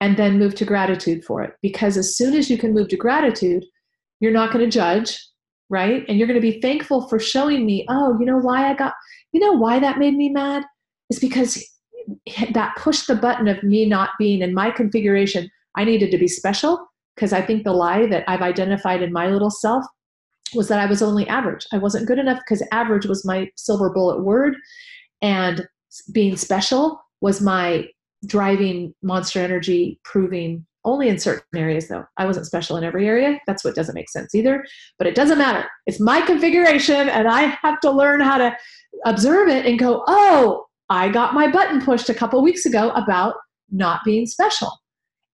and 0.01 0.17
then 0.17 0.39
move 0.39 0.55
to 0.55 0.65
gratitude 0.65 1.23
for 1.25 1.43
it. 1.43 1.53
Because 1.61 1.99
as 1.99 2.17
soon 2.17 2.35
as 2.35 2.49
you 2.49 2.57
can 2.57 2.73
move 2.73 2.89
to 2.89 2.97
gratitude 2.97 3.65
you're 4.21 4.33
not 4.33 4.53
going 4.53 4.65
to 4.65 4.71
judge 4.71 5.19
right? 5.69 6.05
And 6.09 6.17
you're 6.17 6.29
going 6.29 6.41
to 6.41 6.53
be 6.53 6.61
thankful 6.61 7.09
for 7.09 7.19
showing 7.19 7.67
me 7.67 7.85
oh 7.89 8.17
you 8.19 8.27
know 8.27 8.39
why 8.39 8.71
i 8.71 8.75
got 8.75 8.95
you 9.33 9.41
know 9.41 9.53
why 9.53 9.79
that 9.79 9.99
made 9.99 10.15
me 10.15 10.29
mad? 10.29 10.65
Is 11.11 11.19
because 11.19 11.63
that 12.53 12.77
pushed 12.77 13.09
the 13.09 13.17
button 13.17 13.49
of 13.49 13.63
me 13.63 13.85
not 13.85 14.11
being 14.19 14.41
in 14.43 14.55
my 14.55 14.71
configuration 14.71 15.51
i 15.75 15.85
needed 15.85 16.11
to 16.13 16.19
be 16.19 16.29
special 16.29 16.87
because 17.17 17.33
i 17.33 17.43
think 17.43 17.65
the 17.65 17.73
lie 17.73 18.07
that 18.07 18.23
i've 18.29 18.43
identified 18.43 19.03
in 19.03 19.13
my 19.13 19.29
little 19.29 19.51
self 19.51 19.85
was 20.55 20.69
that 20.69 20.79
i 20.79 20.87
was 20.87 21.03
only 21.03 21.27
average. 21.27 21.67
I 21.73 21.79
wasn't 21.79 22.07
good 22.07 22.21
enough 22.21 22.39
because 22.39 22.63
average 22.71 23.07
was 23.07 23.25
my 23.25 23.51
silver 23.57 23.91
bullet 23.91 24.23
word 24.23 24.55
and 25.23 25.67
being 26.13 26.37
special 26.37 27.01
was 27.21 27.41
my 27.41 27.89
driving 28.27 28.95
monster 29.03 29.41
energy 29.41 30.01
proving 30.05 30.67
only 30.85 31.09
in 31.09 31.19
certain 31.19 31.45
areas 31.55 31.89
though. 31.89 32.05
I 32.17 32.25
wasn't 32.25 32.47
special 32.47 32.77
in 32.77 32.85
every 32.85 33.07
area. 33.07 33.39
That's 33.47 33.65
what 33.65 33.75
doesn't 33.75 33.95
make 33.95 34.09
sense 34.09 34.35
either. 34.35 34.65
But 34.99 35.09
it 35.09 35.15
doesn't 35.15 35.39
matter. 35.39 35.67
It's 35.87 36.01
my 36.01 36.21
configuration 36.21 37.09
and 37.09 37.29
i 37.29 37.43
have 37.63 37.81
to 37.81 37.91
learn 37.91 38.21
how 38.21 38.39
to 38.39 38.57
observe 39.05 39.49
it 39.49 39.67
and 39.67 39.79
go 39.79 40.03
oh 40.07 40.65
i 40.89 41.09
got 41.09 41.35
my 41.35 41.51
button 41.51 41.85
pushed 41.85 42.09
a 42.09 42.15
couple 42.15 42.43
weeks 42.43 42.65
ago 42.65 42.91
about 42.91 43.35
not 43.71 44.01
being 44.05 44.27
special. 44.27 44.71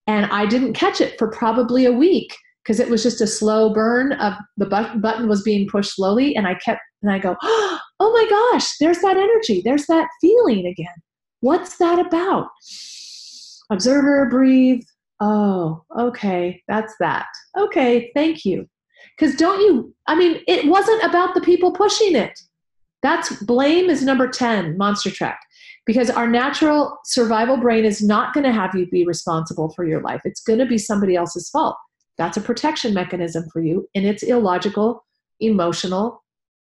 And 0.07 0.25
i 0.27 0.45
didn't 0.45 0.73
catch 0.73 0.99
it 0.99 1.17
for 1.17 1.29
probably 1.29 1.85
a 1.85 1.91
week 1.91 2.35
because 2.63 2.79
it 2.79 2.89
was 2.89 3.03
just 3.03 3.21
a 3.21 3.27
slow 3.27 3.73
burn 3.73 4.13
of 4.13 4.33
the 4.57 4.65
button 4.65 5.27
was 5.27 5.43
being 5.43 5.67
pushed 5.69 5.95
slowly 5.95 6.35
and 6.35 6.47
i 6.47 6.55
kept 6.55 6.81
and 7.01 7.11
i 7.11 7.19
go 7.19 7.35
oh 7.43 7.79
Oh 8.05 8.11
my 8.11 8.29
gosh 8.29 8.77
there's 8.79 8.99
that 8.99 9.15
energy 9.15 9.61
there's 9.63 9.85
that 9.85 10.09
feeling 10.19 10.67
again. 10.67 10.93
What's 11.39 11.77
that 11.77 12.05
about? 12.05 12.49
Observer 13.71 14.27
breathe. 14.29 14.83
Oh 15.21 15.83
okay 15.97 16.61
that's 16.67 16.93
that. 16.99 17.27
Okay 17.57 18.11
thank 18.13 18.43
you. 18.43 18.67
Because 19.17 19.35
don't 19.35 19.61
you 19.61 19.95
i 20.07 20.15
mean 20.15 20.41
it 20.49 20.67
wasn't 20.67 21.01
about 21.03 21.33
the 21.33 21.39
people 21.39 21.71
pushing 21.71 22.13
it. 22.13 22.37
That's 23.03 23.41
blame 23.43 23.89
is 23.89 24.03
number 24.03 24.27
10 24.27 24.77
monster 24.77 25.09
track. 25.09 25.39
Because 25.85 26.09
our 26.09 26.27
natural 26.27 26.97
survival 27.05 27.55
brain 27.55 27.85
is 27.85 28.01
not 28.01 28.33
going 28.33 28.45
to 28.45 28.51
have 28.51 28.75
you 28.75 28.85
be 28.87 29.05
responsible 29.05 29.69
for 29.69 29.85
your 29.85 30.01
life. 30.01 30.21
It's 30.25 30.41
going 30.41 30.59
to 30.59 30.65
be 30.65 30.77
somebody 30.77 31.15
else's 31.15 31.49
fault. 31.49 31.77
That's 32.17 32.35
a 32.35 32.41
protection 32.41 32.93
mechanism 32.93 33.45
for 33.53 33.61
you 33.61 33.87
and 33.95 34.05
it's 34.05 34.23
illogical 34.23 35.05
emotional 35.39 36.22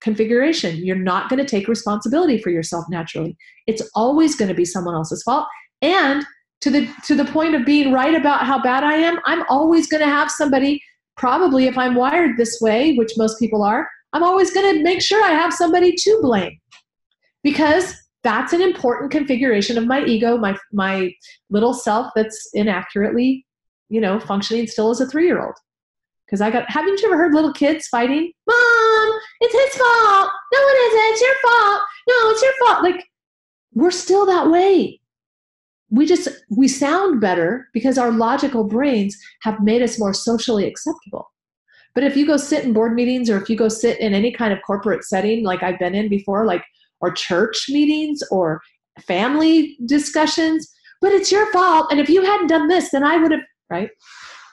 configuration. 0.02 0.78
You're 0.78 0.96
not 0.96 1.30
going 1.30 1.40
to 1.40 1.46
take 1.46 1.68
responsibility 1.68 2.38
for 2.38 2.50
yourself 2.50 2.86
naturally. 2.90 3.36
It's 3.66 3.82
always 3.96 4.36
going 4.36 4.50
to 4.50 4.56
be 4.56 4.66
someone 4.66 4.96
else's 4.96 5.24
fault. 5.24 5.48
And 5.82 6.26
to 6.62 6.70
the 6.72 6.88
to 7.04 7.16
the 7.16 7.26
point 7.26 7.56
of 7.56 7.66
being 7.66 7.92
right 7.92 8.16
about 8.16 8.46
how 8.46 8.62
bad 8.62 8.84
i 8.84 8.94
am 8.94 9.20
i'm 9.26 9.44
always 9.48 9.88
going 9.88 10.02
to 10.02 10.10
have 10.10 10.32
somebody 10.32 10.82
probably 11.16 11.68
if 11.68 11.78
i'm 11.78 11.96
wired 11.96 12.36
this 12.36 12.60
way 12.62 12.96
which 12.96 13.12
most 13.18 13.40
people 13.40 13.62
are 13.64 13.88
i'm 14.14 14.24
always 14.24 14.52
going 14.52 14.76
to 14.76 14.84
make 14.84 15.02
sure 15.02 15.24
i 15.24 15.32
have 15.32 15.54
somebody 15.54 15.94
to 15.96 16.20
blame. 16.22 16.58
Because 17.44 17.94
that's 18.24 18.52
an 18.52 18.62
important 18.62 19.12
configuration 19.12 19.78
of 19.78 19.86
my 19.86 20.04
ego 20.04 20.38
my 20.38 20.58
my 20.74 21.12
little 21.50 21.74
self 21.74 22.12
that's 22.16 22.50
inaccurately 22.54 23.46
you 23.90 24.02
know 24.02 24.20
functioning 24.20 24.68
still 24.68 24.90
as 24.90 25.00
a 25.00 25.06
3 25.06 25.26
year 25.26 25.42
old 25.42 25.56
because 26.26 26.42
I 26.42 26.52
got, 26.52 26.70
haven't 26.70 27.02
you 27.02 27.08
ever 27.08 27.16
heard 27.16 27.34
little 27.34 27.54
kids 27.54 27.88
fighting? 27.88 28.34
Mom, 28.46 28.58
it's 29.40 29.54
his 29.54 29.82
fault. 29.82 30.32
No, 30.54 30.60
it 30.60 30.78
isn't. 30.88 31.14
It's 31.14 31.22
your 31.22 31.36
fault. 31.44 31.82
No, 32.08 32.30
it's 32.30 32.42
your 32.42 32.54
fault. 32.60 32.84
Like, 32.84 33.06
we're 33.74 33.92
still 33.92 34.26
that 34.26 34.50
way. 34.50 35.00
We 35.90 36.06
just, 36.06 36.28
we 36.50 36.68
sound 36.68 37.22
better 37.22 37.70
because 37.74 37.98
our 37.98 38.12
logical 38.12 38.64
brains 38.64 39.18
have 39.44 39.62
made 39.62 39.82
us 39.82 40.00
more 40.00 40.14
socially 40.14 40.68
acceptable. 40.68 41.32
But 41.96 42.04
if 42.04 42.18
you 42.18 42.28
go 42.28 42.38
sit 42.38 42.66
in 42.66 42.74
board 42.74 42.94
meetings 42.94 43.30
or 43.30 43.42
if 43.42 43.50
you 43.50 43.56
go 43.56 43.70
sit 43.70 44.00
in 44.00 44.14
any 44.14 44.32
kind 44.32 44.54
of 44.54 44.60
corporate 44.66 45.04
setting 45.04 45.44
like 45.44 45.64
I've 45.64 45.80
been 45.80 45.96
in 45.96 46.10
before, 46.10 46.46
like, 46.46 46.64
or 47.00 47.12
church 47.12 47.68
meetings 47.70 48.22
or 48.32 48.62
family 49.02 49.78
discussions, 49.86 50.68
but 51.02 51.12
it's 51.12 51.32
your 51.32 51.52
fault. 51.52 51.92
And 51.92 52.00
if 52.00 52.10
you 52.10 52.24
hadn't 52.24 52.48
done 52.48 52.68
this, 52.68 52.92
then 52.92 53.04
I 53.04 53.18
would 53.18 53.32
have, 53.32 53.42
right? 53.70 53.90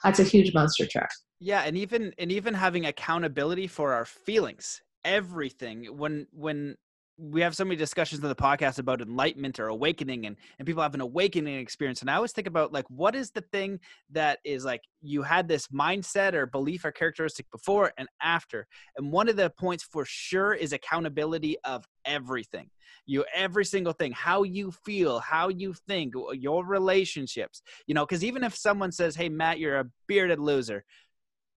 That's 0.03 0.19
a 0.19 0.23
huge 0.23 0.53
monster 0.53 0.85
track. 0.85 1.09
Yeah, 1.39 1.61
and 1.61 1.77
even 1.77 2.13
and 2.17 2.31
even 2.31 2.53
having 2.53 2.85
accountability 2.85 3.67
for 3.67 3.93
our 3.93 4.05
feelings, 4.05 4.81
everything. 5.03 5.85
When 5.97 6.27
when 6.31 6.75
we 7.17 7.39
have 7.41 7.55
so 7.55 7.63
many 7.63 7.77
discussions 7.77 8.21
in 8.21 8.27
the 8.27 8.35
podcast 8.35 8.77
about 8.77 9.01
enlightenment 9.01 9.57
or 9.57 9.67
awakening 9.67 10.25
and, 10.25 10.35
and 10.59 10.65
people 10.65 10.83
have 10.83 10.93
an 10.93 11.01
awakening 11.01 11.57
experience 11.57 12.01
and 12.01 12.11
i 12.11 12.15
always 12.15 12.33
think 12.33 12.45
about 12.47 12.73
like 12.73 12.85
what 12.89 13.15
is 13.15 13.31
the 13.31 13.41
thing 13.53 13.79
that 14.11 14.39
is 14.43 14.65
like 14.65 14.81
you 15.01 15.21
had 15.21 15.47
this 15.47 15.67
mindset 15.67 16.33
or 16.33 16.45
belief 16.45 16.83
or 16.83 16.91
characteristic 16.91 17.49
before 17.51 17.93
and 17.97 18.09
after 18.21 18.67
and 18.97 19.11
one 19.13 19.29
of 19.29 19.37
the 19.37 19.49
points 19.51 19.83
for 19.83 20.03
sure 20.05 20.53
is 20.53 20.73
accountability 20.73 21.55
of 21.63 21.85
everything 22.03 22.69
you 23.05 23.23
every 23.33 23.63
single 23.63 23.93
thing 23.93 24.11
how 24.11 24.43
you 24.43 24.71
feel 24.71 25.19
how 25.19 25.47
you 25.47 25.73
think 25.87 26.13
your 26.33 26.65
relationships 26.65 27.61
you 27.87 27.93
know 27.93 28.05
because 28.05 28.23
even 28.25 28.43
if 28.43 28.55
someone 28.55 28.91
says 28.91 29.15
hey 29.15 29.29
matt 29.29 29.57
you're 29.57 29.79
a 29.79 29.85
bearded 30.07 30.39
loser 30.39 30.83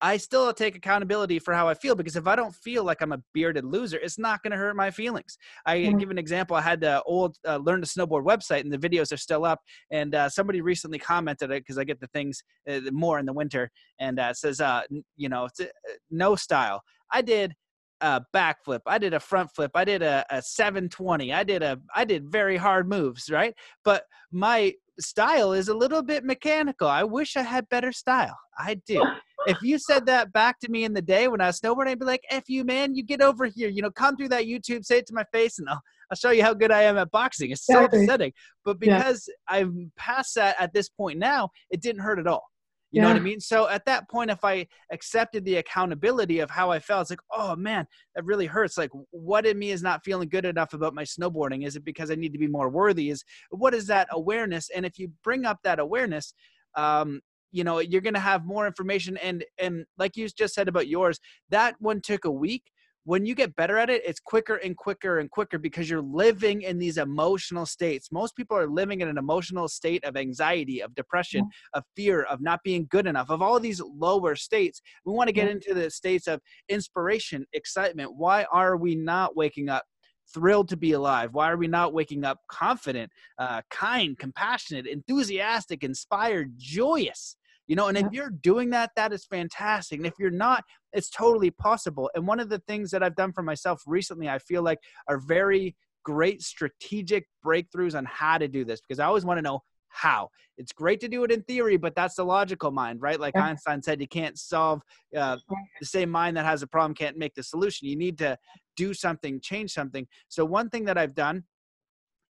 I 0.01 0.17
still 0.17 0.53
take 0.53 0.77
accountability 0.77 1.39
for 1.39 1.53
how 1.55 1.69
I 1.69 1.75
feel 1.75 1.95
because 1.95 2.17
if 2.17 2.27
I 2.27 2.37
don't 2.37 2.55
feel 2.55 2.85
like 2.85 3.01
I'm 3.01 3.13
a 3.13 3.23
bearded 3.35 3.65
loser, 3.65 3.99
it's 3.99 4.19
not 4.19 4.43
going 4.43 4.53
to 4.53 4.57
hurt 4.57 4.77
my 4.77 4.91
feelings. 4.91 5.37
I 5.67 5.75
yeah. 5.77 5.93
give 5.93 6.11
an 6.11 6.19
example. 6.19 6.57
I 6.57 6.61
had 6.61 6.81
the 6.81 7.03
old 7.03 7.37
uh, 7.47 7.57
Learn 7.57 7.81
to 7.81 7.87
Snowboard 7.87 8.25
website, 8.25 8.61
and 8.61 8.73
the 8.73 8.79
videos 8.79 9.13
are 9.13 9.17
still 9.17 9.45
up. 9.45 9.61
And 9.91 10.15
uh, 10.15 10.29
somebody 10.29 10.61
recently 10.61 10.99
commented 10.99 11.51
it 11.51 11.61
because 11.61 11.79
I 11.79 11.85
get 11.85 12.01
the 12.01 12.07
things 12.09 12.43
uh, 12.71 12.81
more 12.93 13.19
in 13.19 13.27
the 13.27 13.33
winter, 13.33 13.71
and 13.99 14.21
uh, 14.21 14.35
says, 14.35 14.61
uh, 14.61 14.83
you 15.17 15.29
know, 15.29 15.45
uh, 15.61 15.65
no 16.11 16.37
style. 16.37 16.81
I 17.13 17.23
did 17.23 17.55
a 18.01 18.23
backflip. 18.35 18.81
I 18.87 18.99
did 18.99 19.15
a 19.15 19.21
front 19.21 19.51
flip. 19.55 19.73
I 19.75 19.85
did 19.85 20.03
a, 20.03 20.25
a 20.31 20.41
720. 20.41 21.33
I 21.33 21.43
did 21.43 21.63
a 21.63 21.79
I 21.95 22.05
did 22.05 22.31
very 22.31 22.57
hard 22.57 22.89
moves, 22.89 23.29
right? 23.31 23.55
But 23.85 24.05
my 24.31 24.75
style 25.01 25.53
is 25.53 25.69
a 25.69 25.75
little 25.75 26.03
bit 26.03 26.25
mechanical. 26.25 26.89
I 26.89 27.03
wish 27.03 27.37
I 27.37 27.43
had 27.43 27.69
better 27.69 27.93
style. 27.93 28.37
I 28.59 28.75
do 28.87 29.03
if 29.49 29.63
you 29.63 29.79
said 29.79 30.07
that 30.07 30.33
back 30.33 30.59
to 30.61 30.71
me 30.71 30.85
in 30.85 30.93
the 30.93 31.03
day 31.03 31.29
when 31.29 31.41
I 31.41 31.47
was 31.47 31.61
snowboarding, 31.61 31.89
I'd 31.89 31.99
be 31.99 32.05
like, 32.05 32.25
F 32.31 32.45
you, 32.49 32.65
man, 32.65 32.95
you 32.95 33.03
get 33.03 33.23
over 33.23 33.47
here. 33.47 33.69
You 33.69 33.83
know, 33.83 33.91
come 33.91 34.17
through 34.17 34.29
that 34.29 34.45
YouTube, 34.45 34.85
say 34.85 34.99
it 34.99 35.07
to 35.07 35.15
my 35.15 35.25
face, 35.33 35.59
and 35.59 35.69
I'll, 35.69 35.81
I'll 36.11 36.17
show 36.17 36.31
you 36.31 36.43
how 36.43 36.55
good 36.55 36.71
I 36.71 36.83
am 36.83 36.99
at 36.99 37.11
boxing. 37.11 37.51
It's 37.51 37.67
so 37.67 37.79
exactly. 37.79 38.05
upsetting. 38.05 38.33
But 38.65 38.79
because 38.79 39.29
yeah. 39.29 39.57
I'm 39.57 39.93
past 39.97 40.35
that 40.37 40.57
at 40.59 40.73
this 40.73 40.89
point 40.89 41.19
now, 41.19 41.51
it 41.71 41.83
didn't 41.83 42.03
hurt 42.03 42.19
at 42.19 42.27
all. 42.27 42.45
You 42.91 43.03
yeah. 43.03 43.03
know 43.03 43.15
what 43.15 43.21
I 43.21 43.25
mean? 43.25 43.41
So 43.41 43.69
at 43.69 43.85
that 43.85 44.09
point, 44.09 44.31
if 44.31 44.45
I 44.45 44.67
accepted 44.91 45.45
the 45.45 45.57
accountability 45.57 46.39
of 46.39 46.51
how 46.51 46.71
I 46.71 46.79
felt, 46.79 47.03
it's 47.03 47.11
like, 47.11 47.21
oh 47.33 47.55
man, 47.55 47.87
that 48.15 48.25
really 48.25 48.47
hurts. 48.47 48.79
Like, 48.79 48.91
what 49.11 49.45
in 49.45 49.59
me 49.59 49.73
is 49.73 49.83
not 49.83 50.05
feeling 50.05 50.29
good 50.29 50.47
enough 50.47 50.73
about 50.73 50.95
my 50.95 51.05
snowboarding? 51.05 51.67
Is 51.67 51.77
it 51.77 51.85
because 51.85 52.11
I 52.11 52.15
need 52.15 52.33
to 52.33 52.39
be 52.39 52.49
more 52.49 52.71
worthy? 52.71 53.11
Is 53.11 53.25
what 53.51 53.75
is 53.75 53.87
that 53.89 54.09
awareness? 54.13 54.71
And 54.75 54.87
if 54.87 54.99
you 54.99 55.13
bring 55.23 55.45
up 55.45 55.59
that 55.65 55.79
awareness, 55.79 56.33
um, 56.77 57.21
you 57.53 57.65
know 57.65 57.79
you're 57.79 58.01
going 58.01 58.15
to 58.15 58.21
have 58.21 58.45
more 58.45 58.67
information 58.67 59.17
and 59.19 59.45
and 59.59 59.85
like 59.99 60.17
you 60.17 60.29
just 60.29 60.55
said 60.55 60.69
about 60.69 60.89
yours 60.89 61.19
that 61.51 61.75
one 61.79 62.01
took 62.01 62.25
a 62.25 62.31
week 62.31 62.65
when 63.05 63.25
you 63.25 63.35
get 63.35 63.57
better 63.57 63.79
at 63.79 63.89
it 63.89 64.03
it's 64.05 64.21
quicker 64.21 64.57
and 64.57 64.77
quicker 64.77 65.19
and 65.19 65.31
quicker 65.31 65.59
because 65.59 65.89
you're 65.89 66.03
living 66.03 66.63
in 66.63 66.79
these 66.79 66.99
emotional 66.99 67.65
states 67.65 68.13
most 68.13 68.37
people 68.37 68.57
are 68.57 68.69
living 68.69 69.01
in 69.01 69.09
an 69.09 69.19
emotional 69.19 69.69
state 69.69 70.05
of 70.05 70.17
anxiety 70.17 70.83
of 70.83 70.95
depression 70.95 71.45
yeah. 71.45 71.79
of 71.79 71.85
fear 71.97 72.23
of 72.25 72.41
not 72.41 72.61
being 72.65 72.87
good 72.91 73.07
enough 73.07 73.31
of 73.31 73.41
all 73.41 73.59
these 73.59 73.81
lower 73.81 74.37
states 74.37 74.83
we 75.05 75.13
want 75.13 75.29
to 75.29 75.33
get 75.33 75.47
yeah. 75.47 75.53
into 75.53 75.75
the 75.75 75.91
states 75.91 76.27
of 76.27 76.41
inspiration 76.69 77.47
excitement 77.53 78.11
why 78.15 78.45
are 78.53 78.77
we 78.77 78.95
not 78.95 79.37
waking 79.37 79.69
up 79.69 79.85
thrilled 80.33 80.69
to 80.69 80.77
be 80.77 80.93
alive? 80.93 81.31
Why 81.33 81.51
are 81.51 81.57
we 81.57 81.69
not 81.69 81.93
waking 81.95 82.25
up 82.25 82.41
confident, 82.49 83.11
uh, 83.39 83.63
kind, 83.71 84.19
compassionate, 84.19 84.87
enthusiastic, 84.87 85.83
inspired, 85.83 86.53
joyous? 86.57 87.38
You 87.69 87.77
know, 87.77 87.89
and 87.89 87.99
if 87.99 88.07
you're 88.13 88.31
doing 88.31 88.71
that, 88.71 88.91
that 88.97 89.13
is 89.13 89.27
fantastic. 89.27 89.99
And 89.99 90.07
if 90.07 90.15
you're 90.19 90.31
not, 90.31 90.65
it's 90.95 91.11
totally 91.11 91.51
possible. 91.51 92.11
And 92.15 92.27
one 92.27 92.41
of 92.41 92.49
the 92.49 92.61
things 92.61 92.91
that 92.91 93.03
I've 93.03 93.15
done 93.15 93.33
for 93.33 93.43
myself 93.43 93.83
recently, 93.87 94.29
I 94.29 94.39
feel 94.39 94.63
like 94.63 94.79
are 95.07 95.19
very 95.19 95.77
great 96.03 96.43
strategic 96.43 97.27
breakthroughs 97.45 97.95
on 97.95 98.07
how 98.07 98.39
to 98.39 98.49
do 98.49 98.65
this 98.65 98.81
because 98.81 98.99
I 98.99 99.05
always 99.05 99.27
want 99.27 99.37
to 99.39 99.43
know 99.43 99.61
how. 99.89 100.31
It's 100.57 100.73
great 100.73 101.01
to 101.01 101.09
do 101.09 101.25
it 101.25 101.31
in 101.31 101.43
theory, 101.43 101.77
but 101.77 101.95
that's 101.95 102.15
the 102.15 102.25
logical 102.25 102.71
mind, 102.71 103.03
right? 103.03 103.21
Like 103.21 103.35
yeah. 103.35 103.45
Einstein 103.45 103.83
said, 103.83 104.01
you 104.01 104.09
can't 104.09 104.39
solve 104.39 104.81
uh, 105.17 105.37
the 105.79 105.87
same 105.87 106.11
mind 106.11 106.37
that 106.37 106.47
has 106.47 106.63
a 106.63 106.67
problem 106.67 106.95
can't 106.95 107.19
make 107.19 107.35
the 107.35 107.43
solution. 107.43 107.87
You 107.87 107.97
need 107.97 108.17
to 108.19 108.39
do 108.77 108.95
something, 108.95 109.41
change 109.41 109.73
something. 109.73 110.07
So 110.29 110.45
one 110.45 110.71
thing 110.71 110.87
that 110.87 110.97
I've 110.97 111.15
done 111.15 111.45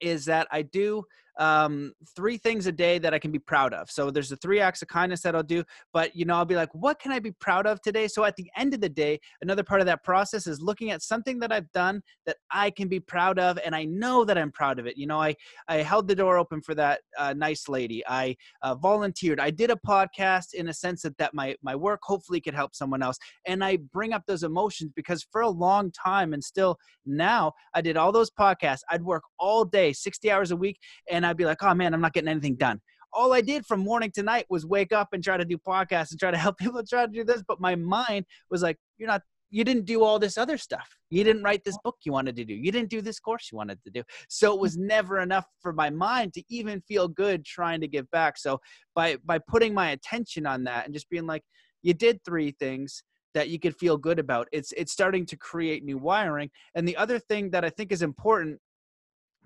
is 0.01 0.25
that 0.27 0.49
I 0.51 0.63
do 0.63 1.05
um, 1.39 1.93
three 2.17 2.37
things 2.37 2.67
a 2.67 2.73
day 2.73 2.99
that 2.99 3.15
I 3.15 3.19
can 3.19 3.31
be 3.31 3.39
proud 3.39 3.73
of. 3.73 3.91
So 3.91 4.11
there's 4.11 4.29
the 4.29 4.37
three 4.37 4.61
acts 4.61 4.83
of 4.83 4.89
kindness 4.89 5.23
that 5.23 5.35
I'll 5.35 5.43
do, 5.43 5.65
but 5.93 6.15
you 6.15 6.25
know, 6.25 6.35
I'll 6.35 6.45
be 6.45 6.57
like, 6.57 6.75
what 6.75 7.01
can 7.01 7.13
I 7.13 7.21
be 7.21 7.33
proud 7.33 7.67
of 7.67 7.81
today? 7.81 8.09
So 8.09 8.25
at 8.25 8.37
the 8.37 8.51
end 8.57 8.75
of 8.75 8.81
the 8.81 8.89
day, 8.89 9.21
another 9.41 9.63
part 9.63 9.81
of 9.81 9.87
that 9.87 10.05
process 10.05 10.47
is 10.47 10.61
looking 10.61 10.91
at 10.91 11.03
something 11.03 11.39
that 11.41 11.53
I've 11.53 11.71
done 11.73 12.03
that 12.27 12.37
I 12.51 12.71
can 12.71 12.89
be 12.89 13.01
proud 13.01 13.39
of, 13.39 13.59
and 13.65 13.75
I 13.75 13.85
know 13.85 14.25
that 14.25 14.37
I'm 14.37 14.53
proud 14.53 14.79
of 14.79 14.87
it. 14.87 14.97
You 14.97 15.07
know, 15.07 15.21
I 15.21 15.35
I 15.69 15.77
held 15.77 16.09
the 16.09 16.15
door 16.15 16.39
open 16.39 16.61
for 16.61 16.75
that 16.75 17.01
uh, 17.19 17.35
nice 17.35 17.69
lady. 17.69 18.03
I 18.09 18.37
uh, 18.63 18.75
volunteered. 18.75 19.41
I 19.41 19.51
did 19.51 19.71
a 19.71 19.77
podcast 19.87 20.55
in 20.55 20.69
a 20.69 20.75
sense 20.75 21.03
that 21.03 21.17
that 21.19 21.35
my 21.35 21.57
my 21.63 21.77
work 21.77 22.01
hopefully 22.03 22.41
could 22.41 22.55
help 22.55 22.75
someone 22.75 23.03
else, 23.03 23.19
and 23.47 23.63
I 23.63 23.77
bring 23.93 24.13
up 24.13 24.23
those 24.27 24.43
emotions 24.43 24.93
because 24.95 25.27
for 25.31 25.43
a 25.43 25.49
long 25.49 25.93
time 25.93 26.33
and 26.33 26.43
still 26.43 26.79
now, 27.07 27.53
I 27.75 27.81
did 27.81 27.97
all 27.97 28.13
those 28.13 28.31
podcasts. 28.31 28.81
I'd 28.91 29.03
work 29.03 29.23
all 29.39 29.65
day, 29.65 29.93
60 29.93 30.31
hours 30.31 30.51
a 30.51 30.57
week, 30.57 30.79
and 31.11 31.25
I'd 31.29 31.37
be 31.37 31.45
like, 31.45 31.63
oh 31.63 31.75
man, 31.75 31.95
I'm 31.95 32.01
not 32.01 32.13
getting 32.13 32.29
anything 32.29 32.57
done. 32.57 32.81
All 33.13 33.33
I 33.33 33.41
did 33.41 33.65
from 33.65 33.81
morning 33.81 34.11
to 34.17 34.23
night 34.23 34.47
was 34.51 34.67
wake 34.67 34.93
up 34.93 35.09
and 35.13 35.25
try 35.25 35.37
to 35.37 35.45
do 35.45 35.57
podcasts 35.59 36.11
and 36.11 36.21
try 36.21 36.31
to 36.31 36.37
help 36.47 36.59
people 36.59 36.83
try 36.85 37.07
to 37.07 37.13
do 37.13 37.25
this. 37.25 37.43
But 37.47 37.61
my 37.61 37.75
mind 37.75 38.27
was 38.51 38.63
like, 38.63 38.77
you're 38.99 39.09
not, 39.09 39.23
you 39.51 39.65
didn't 39.65 39.87
do 39.87 40.03
all 40.03 40.19
this 40.19 40.37
other 40.37 40.59
stuff. 40.59 40.87
You 41.11 41.25
didn't 41.25 41.43
write 41.43 41.65
this 41.65 41.79
book 41.83 41.97
you 42.05 42.13
wanted 42.13 42.37
to 42.37 42.45
do. 42.45 42.55
You 42.55 42.71
didn't 42.71 42.91
do 42.91 43.01
this 43.01 43.19
course 43.19 43.49
you 43.51 43.57
wanted 43.57 43.83
to 43.85 43.91
do. 43.91 44.03
So 44.29 44.53
it 44.53 44.61
was 44.61 44.77
never 44.77 45.21
enough 45.21 45.47
for 45.61 45.73
my 45.73 45.89
mind 45.89 46.35
to 46.35 46.43
even 46.51 46.83
feel 46.83 47.09
good 47.09 47.45
trying 47.45 47.81
to 47.81 47.89
give 47.89 48.11
back. 48.11 48.37
So 48.37 48.61
by 48.95 49.17
by 49.25 49.39
putting 49.39 49.73
my 49.73 49.91
attention 49.91 50.45
on 50.45 50.65
that 50.65 50.85
and 50.85 50.93
just 50.93 51.09
being 51.09 51.27
like, 51.27 51.43
you 51.83 51.95
did 51.95 52.23
three 52.25 52.55
things 52.59 53.03
that 53.35 53.49
you 53.49 53.59
could 53.59 53.77
feel 53.79 53.97
good 53.97 54.19
about. 54.19 54.49
It's 54.53 54.73
it's 54.73 54.93
starting 54.93 55.25
to 55.27 55.37
create 55.37 55.85
new 55.85 55.99
wiring. 55.99 56.51
And 56.75 56.87
the 56.87 56.97
other 56.97 57.19
thing 57.19 57.51
that 57.51 57.65
I 57.65 57.71
think 57.71 57.93
is 57.93 58.03
important 58.03 58.59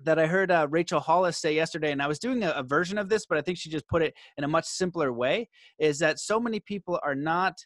that 0.03 0.19
I 0.19 0.27
heard 0.27 0.51
uh, 0.51 0.67
Rachel 0.69 0.99
Hollis 0.99 1.37
say 1.37 1.55
yesterday, 1.55 1.91
and 1.91 2.01
I 2.01 2.07
was 2.07 2.19
doing 2.19 2.43
a, 2.43 2.51
a, 2.51 2.63
version 2.63 2.97
of 2.97 3.09
this, 3.09 3.25
but 3.25 3.37
I 3.37 3.41
think 3.41 3.57
she 3.57 3.69
just 3.69 3.87
put 3.87 4.01
it 4.01 4.13
in 4.37 4.43
a 4.43 4.47
much 4.47 4.65
simpler 4.65 5.11
way. 5.11 5.49
Is 5.79 5.99
that 5.99 6.19
so 6.19 6.39
many 6.39 6.59
people 6.59 6.99
are 7.03 7.15
not 7.15 7.57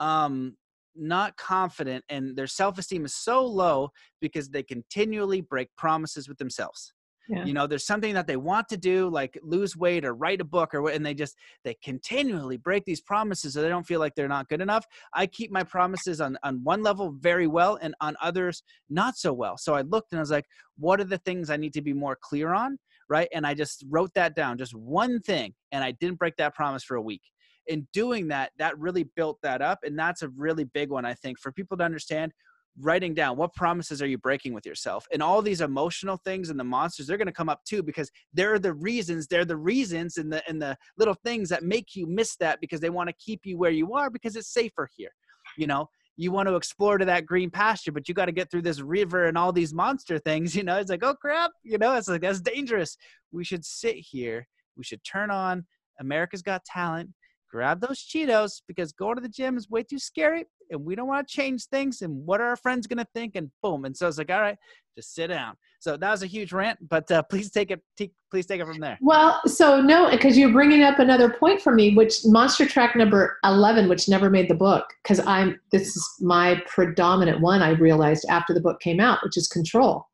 um 0.00 0.56
not 0.94 1.36
confident 1.36 2.04
and 2.10 2.36
their 2.36 2.46
self-esteem 2.46 3.04
is 3.04 3.14
so 3.14 3.46
low 3.46 3.88
because 4.20 4.50
they 4.50 4.62
continually 4.62 5.40
break 5.40 5.68
promises 5.76 6.28
with 6.28 6.36
themselves 6.36 6.92
yeah. 7.28 7.44
you 7.44 7.52
know 7.52 7.66
there's 7.66 7.86
something 7.86 8.14
that 8.14 8.26
they 8.26 8.36
want 8.36 8.68
to 8.68 8.76
do 8.76 9.08
like 9.08 9.38
lose 9.42 9.76
weight 9.76 10.04
or 10.04 10.14
write 10.14 10.40
a 10.40 10.44
book 10.44 10.74
or 10.74 10.82
what 10.82 10.94
and 10.94 11.04
they 11.04 11.14
just 11.14 11.36
they 11.64 11.74
continually 11.82 12.56
break 12.56 12.84
these 12.84 13.00
promises 13.00 13.54
so 13.54 13.62
they 13.62 13.68
don't 13.68 13.86
feel 13.86 14.00
like 14.00 14.14
they're 14.14 14.28
not 14.28 14.48
good 14.48 14.60
enough. 14.60 14.86
I 15.14 15.26
keep 15.26 15.50
my 15.50 15.62
promises 15.62 16.20
on 16.20 16.36
on 16.42 16.62
one 16.64 16.82
level 16.82 17.14
very 17.18 17.46
well 17.46 17.78
and 17.80 17.94
on 18.00 18.16
others 18.20 18.62
not 18.90 19.16
so 19.16 19.32
well. 19.32 19.56
So 19.56 19.74
i 19.74 19.82
looked 19.82 20.12
and 20.12 20.18
i 20.18 20.22
was 20.22 20.30
like 20.30 20.46
what 20.78 21.00
are 21.00 21.04
the 21.04 21.18
things 21.18 21.50
i 21.50 21.56
need 21.56 21.74
to 21.74 21.82
be 21.82 21.92
more 21.92 22.16
clear 22.20 22.52
on? 22.52 22.78
Right? 23.08 23.28
And 23.32 23.46
i 23.46 23.54
just 23.54 23.84
wrote 23.88 24.12
that 24.14 24.34
down 24.34 24.58
just 24.58 24.74
one 24.74 25.20
thing 25.20 25.54
and 25.70 25.84
i 25.84 25.92
didn't 25.92 26.18
break 26.18 26.36
that 26.36 26.54
promise 26.54 26.84
for 26.84 26.96
a 26.96 27.02
week. 27.02 27.22
In 27.68 27.86
doing 27.92 28.28
that 28.28 28.50
that 28.58 28.78
really 28.78 29.08
built 29.14 29.38
that 29.42 29.62
up 29.62 29.78
and 29.84 29.96
that's 29.98 30.22
a 30.22 30.28
really 30.30 30.64
big 30.64 30.90
one 30.90 31.04
i 31.04 31.14
think 31.14 31.38
for 31.38 31.52
people 31.52 31.76
to 31.76 31.84
understand 31.84 32.32
writing 32.80 33.14
down 33.14 33.36
what 33.36 33.54
promises 33.54 34.00
are 34.00 34.06
you 34.06 34.18
breaking 34.18 34.54
with 34.54 34.64
yourself? 34.64 35.06
And 35.12 35.22
all 35.22 35.42
these 35.42 35.60
emotional 35.60 36.18
things 36.24 36.50
and 36.50 36.58
the 36.58 36.64
monsters 36.64 37.06
they're 37.06 37.16
going 37.16 37.26
to 37.26 37.32
come 37.32 37.48
up 37.48 37.64
too 37.64 37.82
because 37.82 38.10
they're 38.32 38.58
the 38.58 38.72
reasons 38.72 39.26
they're 39.26 39.44
the 39.44 39.56
reasons 39.56 40.16
and 40.16 40.32
the 40.32 40.42
and 40.48 40.60
the 40.60 40.76
little 40.98 41.16
things 41.24 41.48
that 41.50 41.62
make 41.62 41.94
you 41.94 42.06
miss 42.06 42.36
that 42.36 42.60
because 42.60 42.80
they 42.80 42.90
want 42.90 43.08
to 43.08 43.14
keep 43.14 43.40
you 43.44 43.58
where 43.58 43.70
you 43.70 43.94
are 43.94 44.10
because 44.10 44.36
it's 44.36 44.52
safer 44.52 44.88
here 44.96 45.10
you 45.56 45.66
know? 45.66 45.88
You 46.16 46.30
want 46.30 46.46
to 46.48 46.56
explore 46.56 46.98
to 46.98 47.04
that 47.06 47.26
green 47.26 47.50
pasture 47.50 47.92
but 47.92 48.08
you 48.08 48.14
got 48.14 48.26
to 48.26 48.32
get 48.32 48.50
through 48.50 48.62
this 48.62 48.80
river 48.80 49.26
and 49.26 49.36
all 49.36 49.52
these 49.52 49.74
monster 49.74 50.18
things 50.18 50.54
you 50.56 50.62
know? 50.62 50.78
It's 50.78 50.90
like 50.90 51.04
oh 51.04 51.14
crap 51.14 51.50
you 51.62 51.78
know? 51.78 51.94
It's 51.94 52.08
like 52.08 52.22
that's 52.22 52.40
dangerous. 52.40 52.96
We 53.32 53.44
should 53.44 53.64
sit 53.64 53.96
here 53.96 54.46
we 54.76 54.84
should 54.84 55.02
turn 55.04 55.30
on 55.30 55.64
america's 56.00 56.42
got 56.42 56.64
talent 56.64 57.10
grab 57.52 57.80
those 57.80 58.00
Cheetos 58.00 58.62
because 58.66 58.92
going 58.92 59.16
to 59.16 59.20
the 59.20 59.28
gym 59.28 59.56
is 59.56 59.68
way 59.68 59.82
too 59.82 59.98
scary 59.98 60.46
and 60.70 60.82
we 60.82 60.94
don't 60.94 61.06
want 61.06 61.28
to 61.28 61.32
change 61.32 61.66
things 61.66 62.00
and 62.00 62.26
what 62.26 62.40
are 62.40 62.46
our 62.46 62.56
friends 62.56 62.86
going 62.86 62.98
to 62.98 63.06
think? 63.14 63.36
And 63.36 63.50
boom 63.62 63.84
and 63.84 63.94
so 63.94 64.08
it's 64.08 64.18
like 64.18 64.30
all 64.30 64.40
right 64.40 64.56
just 64.96 65.14
sit 65.14 65.28
down. 65.28 65.54
So 65.80 65.96
that 65.96 66.10
was 66.10 66.22
a 66.22 66.26
huge 66.26 66.52
rant 66.52 66.78
but 66.88 67.10
uh, 67.10 67.22
please 67.30 67.50
take 67.50 67.70
it 67.70 67.82
t- 67.96 68.12
please 68.30 68.46
take 68.46 68.60
it 68.60 68.66
from 68.66 68.80
there. 68.80 68.98
Well 69.02 69.40
so 69.44 69.82
no 69.82 70.10
because 70.10 70.38
you're 70.38 70.52
bringing 70.52 70.82
up 70.82 70.98
another 70.98 71.28
point 71.28 71.60
for 71.60 71.74
me 71.74 71.94
which 71.94 72.24
monster 72.24 72.66
track 72.66 72.96
number 72.96 73.38
11 73.44 73.88
which 73.88 74.08
never 74.08 74.30
made 74.30 74.48
the 74.48 74.54
book 74.54 74.86
because 75.02 75.20
i'm 75.26 75.60
this 75.70 75.96
is 75.96 76.08
my 76.20 76.60
predominant 76.66 77.40
one 77.40 77.60
i 77.62 77.70
realized 77.70 78.24
after 78.28 78.54
the 78.54 78.60
book 78.60 78.80
came 78.80 78.98
out 78.98 79.18
which 79.22 79.36
is 79.36 79.46
control. 79.46 80.06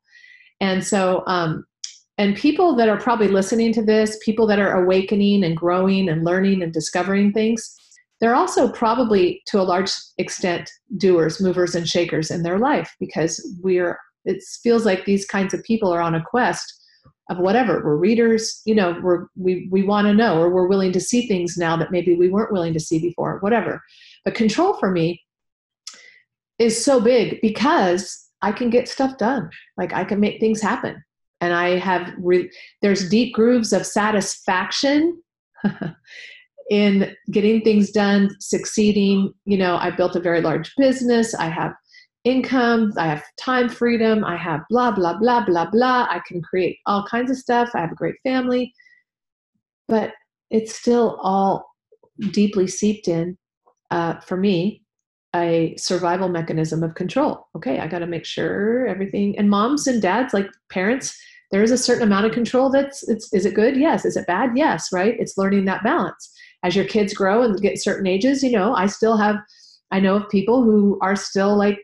And 0.61 0.83
so 0.83 1.23
um, 1.25 1.65
and 2.19 2.35
people 2.35 2.75
that 2.75 2.89
are 2.89 2.99
probably 2.99 3.29
listening 3.29 3.71
to 3.71 3.81
this, 3.81 4.19
people 4.21 4.45
that 4.47 4.59
are 4.59 4.83
awakening 4.83 5.41
and 5.45 5.55
growing 5.55 6.09
and 6.09 6.25
learning 6.25 6.61
and 6.61 6.73
discovering 6.73 7.31
things, 7.31 7.73
they're 8.19 8.35
also 8.35 8.69
probably 8.69 9.41
to 9.47 9.61
a 9.61 9.63
large 9.63 9.89
extent 10.17 10.69
doers, 10.97 11.39
movers, 11.39 11.75
and 11.75 11.87
shakers 11.87 12.29
in 12.29 12.43
their 12.43 12.59
life 12.59 12.93
because 12.99 13.41
we're, 13.63 13.97
it 14.25 14.43
feels 14.61 14.85
like 14.85 15.05
these 15.05 15.25
kinds 15.25 15.53
of 15.53 15.63
people 15.63 15.93
are 15.93 16.01
on 16.01 16.13
a 16.13 16.21
quest 16.21 16.73
of 17.29 17.37
whatever. 17.37 17.81
We're 17.85 17.95
readers, 17.95 18.61
you 18.65 18.75
know, 18.75 18.99
we're, 19.01 19.27
we, 19.37 19.69
we 19.71 19.83
want 19.83 20.07
to 20.07 20.13
know, 20.13 20.41
or 20.41 20.49
we're 20.49 20.67
willing 20.67 20.91
to 20.91 20.99
see 20.99 21.25
things 21.25 21.55
now 21.55 21.77
that 21.77 21.91
maybe 21.91 22.15
we 22.15 22.27
weren't 22.27 22.51
willing 22.51 22.73
to 22.73 22.81
see 22.81 22.99
before, 22.99 23.39
whatever. 23.39 23.81
But 24.25 24.35
control 24.35 24.73
for 24.73 24.91
me 24.91 25.23
is 26.57 26.83
so 26.83 26.99
big 26.99 27.39
because 27.41 28.27
I 28.41 28.51
can 28.51 28.69
get 28.69 28.89
stuff 28.89 29.17
done. 29.17 29.49
Like 29.77 29.93
I 29.93 30.03
can 30.03 30.19
make 30.19 30.41
things 30.41 30.61
happen 30.61 31.01
and 31.41 31.53
I 31.53 31.77
have 31.77 32.13
re- 32.17 32.51
there's 32.81 33.09
deep 33.09 33.33
grooves 33.33 33.73
of 33.73 33.85
satisfaction 33.85 35.21
in 36.69 37.15
getting 37.31 37.61
things 37.61 37.91
done, 37.91 38.29
succeeding. 38.39 39.33
You 39.45 39.57
know, 39.57 39.77
I 39.77 39.91
built 39.91 40.15
a 40.15 40.21
very 40.21 40.41
large 40.41 40.73
business. 40.77 41.33
I 41.33 41.47
have 41.49 41.73
income. 42.23 42.93
I 42.97 43.07
have 43.07 43.23
time 43.37 43.69
freedom. 43.69 44.23
I 44.23 44.35
have 44.35 44.61
blah 44.69 44.91
blah 44.91 45.17
blah 45.17 45.45
blah 45.45 45.69
blah. 45.69 46.07
I 46.09 46.21
can 46.27 46.41
create 46.41 46.77
all 46.85 47.05
kinds 47.07 47.31
of 47.31 47.37
stuff. 47.37 47.69
I 47.73 47.79
have 47.79 47.91
a 47.91 47.95
great 47.95 48.15
family, 48.23 48.73
but 49.87 50.13
it's 50.49 50.75
still 50.75 51.17
all 51.21 51.65
deeply 52.31 52.67
seeped 52.67 53.07
in 53.07 53.37
uh, 53.91 54.19
for 54.19 54.35
me 54.37 54.81
a 55.35 55.75
survival 55.77 56.27
mechanism 56.27 56.83
of 56.83 56.95
control. 56.95 57.47
Okay, 57.55 57.79
I 57.79 57.87
got 57.87 57.99
to 57.99 58.07
make 58.07 58.25
sure 58.25 58.87
everything. 58.87 59.37
And 59.37 59.49
moms 59.49 59.87
and 59.87 60.01
dads, 60.01 60.33
like 60.33 60.47
parents, 60.69 61.15
there 61.51 61.63
is 61.63 61.71
a 61.71 61.77
certain 61.77 62.03
amount 62.03 62.25
of 62.25 62.31
control 62.31 62.69
that's 62.69 63.07
it's 63.07 63.31
is 63.33 63.45
it 63.45 63.53
good? 63.55 63.77
Yes. 63.77 64.05
Is 64.05 64.17
it 64.17 64.27
bad? 64.27 64.51
Yes 64.55 64.89
right? 64.91 65.15
It's 65.19 65.37
learning 65.37 65.65
that 65.65 65.83
balance. 65.83 66.31
As 66.63 66.75
your 66.75 66.85
kids 66.85 67.13
grow 67.13 67.41
and 67.41 67.61
get 67.61 67.81
certain 67.81 68.05
ages 68.05 68.43
you 68.43 68.51
know 68.51 68.75
i 68.75 68.85
still 68.85 69.15
have 69.15 69.37
i 69.91 69.99
know 69.99 70.17
of 70.17 70.27
people 70.27 70.61
who 70.61 70.99
are 71.01 71.15
still 71.15 71.57
like 71.57 71.79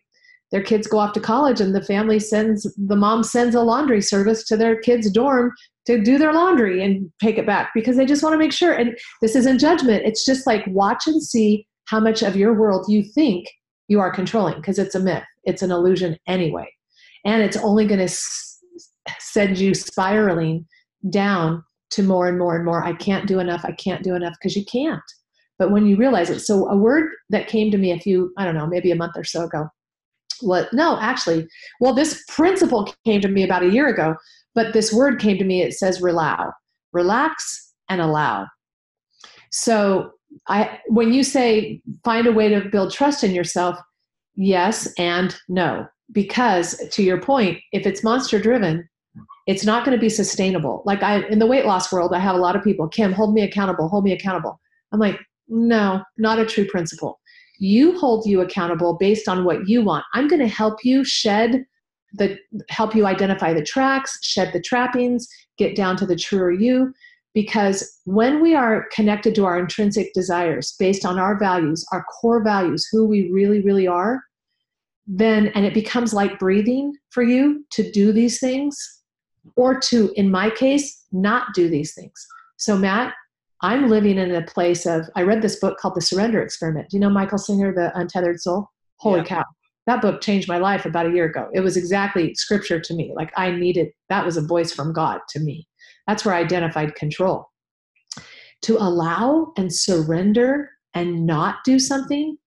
their 0.51 0.61
kids 0.61 0.85
go 0.85 0.99
off 0.99 1.13
to 1.13 1.21
college 1.21 1.61
and 1.61 1.73
the 1.73 1.81
family 1.81 2.19
sends 2.19 2.69
the 2.75 2.95
mom 2.97 3.23
sends 3.23 3.55
a 3.55 3.61
laundry 3.61 4.01
service 4.01 4.43
to 4.47 4.57
their 4.57 4.77
kids 4.77 5.09
dorm 5.09 5.53
to 5.85 6.01
do 6.01 6.17
their 6.17 6.33
laundry 6.33 6.83
and 6.83 7.11
take 7.21 7.37
it 7.37 7.45
back 7.45 7.71
because 7.73 7.95
they 7.95 8.05
just 8.05 8.23
want 8.23 8.33
to 8.33 8.39
make 8.39 8.51
sure. 8.51 8.73
And 8.73 8.97
this 9.21 9.35
isn't 9.35 9.59
judgment. 9.59 10.03
It's 10.05 10.25
just 10.25 10.47
like 10.47 10.65
watch 10.67 11.07
and 11.07 11.21
see 11.21 11.67
how 11.85 11.99
much 11.99 12.23
of 12.23 12.35
your 12.35 12.53
world 12.53 12.85
you 12.89 13.03
think 13.03 13.47
you 13.87 13.99
are 13.99 14.11
controlling 14.11 14.55
because 14.55 14.79
it's 14.79 14.95
a 14.95 14.99
myth. 14.99 15.23
It's 15.43 15.61
an 15.61 15.71
illusion 15.71 16.17
anyway. 16.27 16.67
And 17.23 17.43
it's 17.43 17.57
only 17.57 17.85
going 17.85 17.99
to 17.99 18.07
send 19.19 19.57
you 19.57 19.73
spiraling 19.73 20.65
down 21.09 21.63
to 21.91 22.03
more 22.03 22.27
and 22.27 22.37
more 22.37 22.55
and 22.55 22.65
more. 22.65 22.83
I 22.83 22.93
can't 22.93 23.27
do 23.27 23.39
enough. 23.39 23.63
I 23.63 23.71
can't 23.73 24.03
do 24.03 24.15
enough 24.15 24.35
because 24.39 24.55
you 24.55 24.65
can't. 24.65 25.01
But 25.57 25.71
when 25.71 25.85
you 25.85 25.95
realize 25.95 26.29
it, 26.29 26.39
so 26.39 26.67
a 26.67 26.75
word 26.75 27.11
that 27.29 27.47
came 27.47 27.71
to 27.71 27.77
me 27.77 27.91
a 27.91 27.99
few, 27.99 28.33
I 28.37 28.43
don't 28.43 28.55
know, 28.55 28.67
maybe 28.67 28.91
a 28.91 28.95
month 28.95 29.13
or 29.15 29.23
so 29.23 29.43
ago. 29.45 29.69
What? 30.41 30.71
No, 30.73 30.99
actually, 30.99 31.47
well, 31.79 31.93
this 31.93 32.23
principle 32.27 32.93
came 33.05 33.21
to 33.21 33.29
me 33.29 33.43
about 33.43 33.63
a 33.63 33.69
year 33.69 33.87
ago, 33.87 34.15
but 34.53 34.73
this 34.73 34.91
word 34.91 35.19
came 35.19 35.37
to 35.37 35.45
me. 35.45 35.61
It 35.61 35.73
says 35.73 36.01
"relax," 36.01 36.51
relax 36.91 37.73
and 37.87 38.01
allow. 38.01 38.47
So 39.51 40.11
I, 40.49 40.79
when 40.87 41.13
you 41.13 41.23
say 41.23 41.81
find 42.03 42.27
a 42.27 42.33
way 42.33 42.49
to 42.49 42.67
build 42.69 42.91
trust 42.91 43.23
in 43.23 43.31
yourself, 43.31 43.79
yes 44.35 44.91
and 44.97 45.37
no, 45.47 45.87
because 46.11 46.77
to 46.91 47.01
your 47.01 47.21
point, 47.21 47.59
if 47.71 47.85
it's 47.85 48.03
monster 48.03 48.37
driven, 48.37 48.89
it's 49.47 49.65
not 49.65 49.85
going 49.85 49.95
to 49.95 50.01
be 50.01 50.09
sustainable. 50.09 50.81
Like 50.85 51.03
I 51.03 51.27
in 51.27 51.39
the 51.39 51.45
weight 51.45 51.65
loss 51.65 51.91
world, 51.91 52.13
I 52.13 52.19
have 52.19 52.35
a 52.35 52.39
lot 52.39 52.55
of 52.55 52.63
people, 52.63 52.87
Kim, 52.87 53.11
hold 53.11 53.33
me 53.33 53.43
accountable, 53.43 53.87
hold 53.87 54.03
me 54.03 54.11
accountable. 54.11 54.59
I'm 54.91 54.99
like, 54.99 55.19
no, 55.47 56.03
not 56.17 56.39
a 56.39 56.45
true 56.45 56.65
principle. 56.65 57.19
You 57.59 57.97
hold 57.97 58.25
you 58.25 58.41
accountable 58.41 58.97
based 58.97 59.29
on 59.29 59.45
what 59.45 59.67
you 59.67 59.83
want. 59.83 60.05
I'm 60.13 60.27
going 60.27 60.41
to 60.41 60.47
help 60.47 60.83
you 60.83 61.03
shed 61.03 61.65
the 62.13 62.37
help 62.69 62.95
you 62.95 63.05
identify 63.05 63.53
the 63.53 63.63
tracks, 63.63 64.17
shed 64.23 64.51
the 64.53 64.61
trappings, 64.61 65.27
get 65.57 65.75
down 65.75 65.97
to 65.97 66.05
the 66.05 66.15
truer 66.15 66.51
you 66.51 66.93
because 67.33 67.99
when 68.05 68.41
we 68.41 68.55
are 68.55 68.87
connected 68.93 69.35
to 69.35 69.45
our 69.45 69.59
intrinsic 69.59 70.13
desires 70.13 70.73
based 70.79 71.05
on 71.05 71.19
our 71.19 71.37
values, 71.37 71.85
our 71.91 72.05
core 72.05 72.41
values, 72.41 72.87
who 72.91 73.05
we 73.05 73.29
really 73.31 73.61
really 73.61 73.87
are, 73.87 74.21
then 75.05 75.47
and 75.49 75.65
it 75.65 75.73
becomes 75.73 76.13
like 76.13 76.39
breathing 76.39 76.93
for 77.11 77.21
you 77.21 77.63
to 77.71 77.91
do 77.91 78.11
these 78.11 78.39
things 78.39 78.95
or 79.55 79.79
to, 79.79 80.11
in 80.15 80.29
my 80.31 80.49
case, 80.49 81.05
not 81.11 81.53
do 81.53 81.69
these 81.69 81.93
things. 81.93 82.25
So, 82.57 82.77
Matt, 82.77 83.13
I'm 83.61 83.89
living 83.89 84.17
in 84.17 84.33
a 84.35 84.43
place 84.43 84.85
of, 84.85 85.09
I 85.15 85.23
read 85.23 85.41
this 85.41 85.59
book 85.59 85.77
called 85.77 85.95
The 85.95 86.01
Surrender 86.01 86.41
Experiment. 86.41 86.89
Do 86.89 86.97
you 86.97 87.01
know 87.01 87.09
Michael 87.09 87.37
Singer, 87.37 87.73
The 87.73 87.97
Untethered 87.97 88.41
Soul? 88.41 88.69
Holy 88.97 89.19
yeah. 89.19 89.25
cow. 89.25 89.43
That 89.87 90.01
book 90.01 90.21
changed 90.21 90.47
my 90.47 90.57
life 90.57 90.85
about 90.85 91.05
a 91.05 91.11
year 91.11 91.25
ago. 91.25 91.49
It 91.53 91.59
was 91.59 91.77
exactly 91.77 92.33
scripture 92.35 92.79
to 92.79 92.93
me. 92.95 93.13
Like 93.15 93.31
I 93.37 93.51
needed, 93.51 93.89
that 94.09 94.25
was 94.25 94.35
a 94.35 94.41
voice 94.41 94.73
from 94.73 94.93
God 94.93 95.19
to 95.29 95.39
me. 95.39 95.67
That's 96.07 96.25
where 96.25 96.33
I 96.33 96.39
identified 96.39 96.95
control. 96.95 97.49
To 98.63 98.77
allow 98.77 99.53
and 99.57 99.71
surrender 99.71 100.71
and 100.95 101.25
not 101.25 101.57
do 101.63 101.77
something 101.77 102.37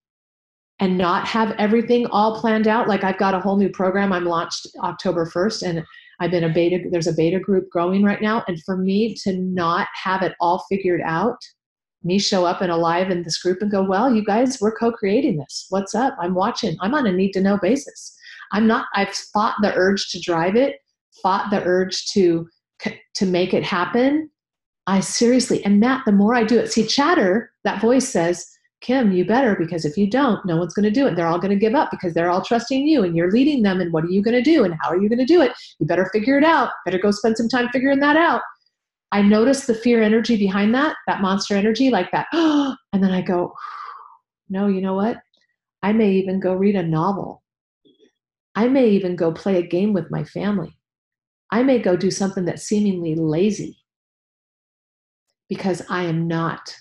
and 0.80 0.98
not 0.98 1.26
have 1.26 1.52
everything 1.58 2.06
all 2.06 2.40
planned 2.40 2.66
out. 2.66 2.88
Like 2.88 3.04
I've 3.04 3.18
got 3.18 3.34
a 3.34 3.40
whole 3.40 3.56
new 3.56 3.68
program 3.68 4.12
I'm 4.12 4.24
launched 4.24 4.66
October 4.82 5.26
1st 5.26 5.62
and 5.68 5.84
I've 6.20 6.30
been 6.30 6.44
a 6.44 6.52
beta, 6.52 6.88
there's 6.90 7.06
a 7.06 7.12
beta 7.12 7.38
group 7.38 7.70
growing 7.70 8.02
right 8.02 8.20
now. 8.20 8.44
And 8.48 8.62
for 8.64 8.76
me 8.76 9.14
to 9.22 9.36
not 9.36 9.88
have 9.94 10.22
it 10.22 10.34
all 10.40 10.64
figured 10.68 11.00
out, 11.04 11.38
me 12.04 12.18
show 12.18 12.44
up 12.44 12.60
and 12.60 12.70
alive 12.70 13.10
in 13.10 13.22
this 13.22 13.38
group 13.38 13.60
and 13.60 13.70
go, 13.70 13.82
well, 13.82 14.14
you 14.14 14.24
guys, 14.24 14.60
we're 14.60 14.76
co-creating 14.76 15.36
this. 15.38 15.66
What's 15.70 15.94
up? 15.94 16.16
I'm 16.20 16.34
watching. 16.34 16.76
I'm 16.80 16.94
on 16.94 17.06
a 17.06 17.12
need 17.12 17.32
to 17.32 17.40
know 17.40 17.58
basis. 17.58 18.16
I'm 18.52 18.66
not, 18.66 18.86
I've 18.94 19.14
fought 19.14 19.56
the 19.62 19.74
urge 19.74 20.10
to 20.10 20.20
drive 20.20 20.56
it, 20.56 20.76
fought 21.22 21.50
the 21.50 21.62
urge 21.64 22.06
to, 22.12 22.48
to 23.14 23.26
make 23.26 23.52
it 23.52 23.64
happen. 23.64 24.30
I 24.86 25.00
seriously, 25.00 25.62
and 25.64 25.80
Matt, 25.80 26.04
the 26.06 26.12
more 26.12 26.34
I 26.34 26.44
do 26.44 26.58
it, 26.58 26.72
see, 26.72 26.86
chatter, 26.86 27.52
that 27.64 27.80
voice 27.80 28.08
says, 28.08 28.46
Kim, 28.80 29.10
you 29.10 29.24
better 29.24 29.56
because 29.56 29.84
if 29.84 29.96
you 29.96 30.08
don't, 30.08 30.44
no 30.46 30.56
one's 30.56 30.72
going 30.72 30.84
to 30.84 30.90
do 30.90 31.06
it. 31.06 31.16
They're 31.16 31.26
all 31.26 31.40
going 31.40 31.50
to 31.50 31.56
give 31.56 31.74
up 31.74 31.90
because 31.90 32.14
they're 32.14 32.30
all 32.30 32.44
trusting 32.44 32.86
you 32.86 33.02
and 33.02 33.16
you're 33.16 33.30
leading 33.30 33.62
them. 33.62 33.80
And 33.80 33.92
what 33.92 34.04
are 34.04 34.10
you 34.10 34.22
going 34.22 34.36
to 34.36 34.50
do? 34.50 34.64
And 34.64 34.74
how 34.80 34.88
are 34.90 35.00
you 35.00 35.08
going 35.08 35.18
to 35.18 35.24
do 35.24 35.42
it? 35.42 35.52
You 35.80 35.86
better 35.86 36.08
figure 36.12 36.38
it 36.38 36.44
out. 36.44 36.70
Better 36.84 36.98
go 36.98 37.10
spend 37.10 37.36
some 37.36 37.48
time 37.48 37.68
figuring 37.70 37.98
that 38.00 38.16
out. 38.16 38.40
I 39.10 39.22
notice 39.22 39.66
the 39.66 39.74
fear 39.74 40.02
energy 40.02 40.36
behind 40.36 40.74
that, 40.74 40.96
that 41.06 41.22
monster 41.22 41.56
energy, 41.56 41.90
like 41.90 42.10
that. 42.12 42.26
and 42.32 43.02
then 43.02 43.10
I 43.10 43.22
go, 43.22 43.52
no, 44.48 44.68
you 44.68 44.80
know 44.80 44.94
what? 44.94 45.18
I 45.82 45.92
may 45.92 46.12
even 46.12 46.40
go 46.40 46.54
read 46.54 46.76
a 46.76 46.82
novel. 46.82 47.42
I 48.54 48.68
may 48.68 48.88
even 48.90 49.16
go 49.16 49.32
play 49.32 49.58
a 49.58 49.66
game 49.66 49.92
with 49.92 50.10
my 50.10 50.24
family. 50.24 50.76
I 51.50 51.62
may 51.62 51.78
go 51.78 51.96
do 51.96 52.10
something 52.10 52.44
that's 52.44 52.64
seemingly 52.64 53.14
lazy 53.14 53.78
because 55.48 55.82
I 55.88 56.04
am 56.04 56.28
not 56.28 56.74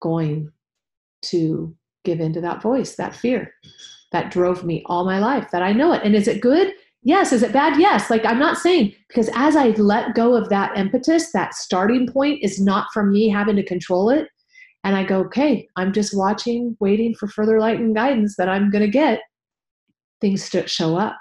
going 0.00 0.52
to 1.30 1.74
give 2.04 2.20
into 2.20 2.40
that 2.40 2.62
voice, 2.62 2.96
that 2.96 3.14
fear 3.14 3.52
that 4.12 4.30
drove 4.30 4.64
me 4.64 4.82
all 4.86 5.04
my 5.04 5.18
life, 5.18 5.50
that 5.50 5.62
I 5.62 5.72
know 5.72 5.92
it. 5.92 6.02
And 6.04 6.14
is 6.14 6.28
it 6.28 6.40
good? 6.40 6.72
Yes. 7.02 7.32
Is 7.32 7.42
it 7.42 7.52
bad? 7.52 7.78
Yes. 7.78 8.08
Like 8.10 8.24
I'm 8.24 8.38
not 8.38 8.58
saying 8.58 8.94
because 9.08 9.28
as 9.34 9.56
I 9.56 9.68
let 9.70 10.14
go 10.14 10.34
of 10.34 10.48
that 10.48 10.76
impetus, 10.76 11.32
that 11.32 11.54
starting 11.54 12.06
point 12.10 12.42
is 12.42 12.60
not 12.60 12.86
from 12.94 13.12
me 13.12 13.28
having 13.28 13.56
to 13.56 13.62
control 13.62 14.10
it. 14.10 14.28
And 14.84 14.96
I 14.96 15.04
go, 15.04 15.20
okay, 15.20 15.66
I'm 15.76 15.92
just 15.92 16.16
watching, 16.16 16.76
waiting 16.78 17.14
for 17.14 17.26
further 17.26 17.58
light 17.58 17.80
and 17.80 17.94
guidance 17.94 18.36
that 18.36 18.48
I'm 18.48 18.70
going 18.70 18.84
to 18.84 18.90
get. 18.90 19.20
Things 20.20 20.48
show 20.66 20.96
up. 20.96 21.18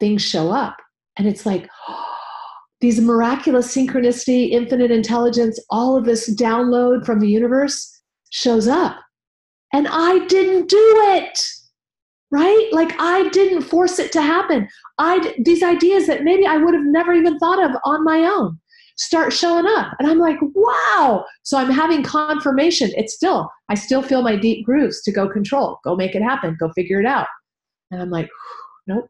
Things 0.00 0.22
show 0.22 0.50
up. 0.50 0.76
And 1.16 1.26
it's 1.26 1.46
like, 1.46 1.68
these 2.80 3.00
miraculous 3.00 3.74
synchronicity, 3.74 4.50
infinite 4.50 4.90
intelligence, 4.90 5.58
all 5.70 5.96
of 5.96 6.04
this 6.04 6.32
download 6.34 7.04
from 7.04 7.20
the 7.20 7.28
universe 7.28 8.00
shows 8.30 8.68
up. 8.68 8.96
And 9.72 9.88
I 9.88 10.24
didn't 10.26 10.68
do 10.68 10.94
it. 11.14 11.38
Right? 12.30 12.68
Like 12.72 12.92
I 13.00 13.28
didn't 13.30 13.62
force 13.62 13.98
it 13.98 14.12
to 14.12 14.20
happen. 14.20 14.68
I 14.98 15.34
these 15.38 15.62
ideas 15.62 16.06
that 16.08 16.24
maybe 16.24 16.46
I 16.46 16.58
would 16.58 16.74
have 16.74 16.84
never 16.84 17.14
even 17.14 17.38
thought 17.38 17.62
of 17.62 17.74
on 17.84 18.04
my 18.04 18.18
own 18.24 18.58
start 18.98 19.32
showing 19.32 19.66
up. 19.66 19.94
And 19.98 20.10
I'm 20.10 20.18
like, 20.18 20.38
wow. 20.54 21.24
So 21.44 21.56
I'm 21.56 21.70
having 21.70 22.02
confirmation. 22.02 22.90
It's 22.96 23.14
still, 23.14 23.48
I 23.68 23.74
still 23.74 24.02
feel 24.02 24.22
my 24.22 24.36
deep 24.36 24.66
grooves 24.66 25.02
to 25.02 25.12
go 25.12 25.28
control, 25.28 25.78
go 25.84 25.96
make 25.96 26.14
it 26.14 26.22
happen, 26.22 26.56
go 26.58 26.70
figure 26.74 27.00
it 27.00 27.06
out. 27.06 27.28
And 27.90 28.02
I'm 28.02 28.10
like, 28.10 28.28
nope, 28.86 29.08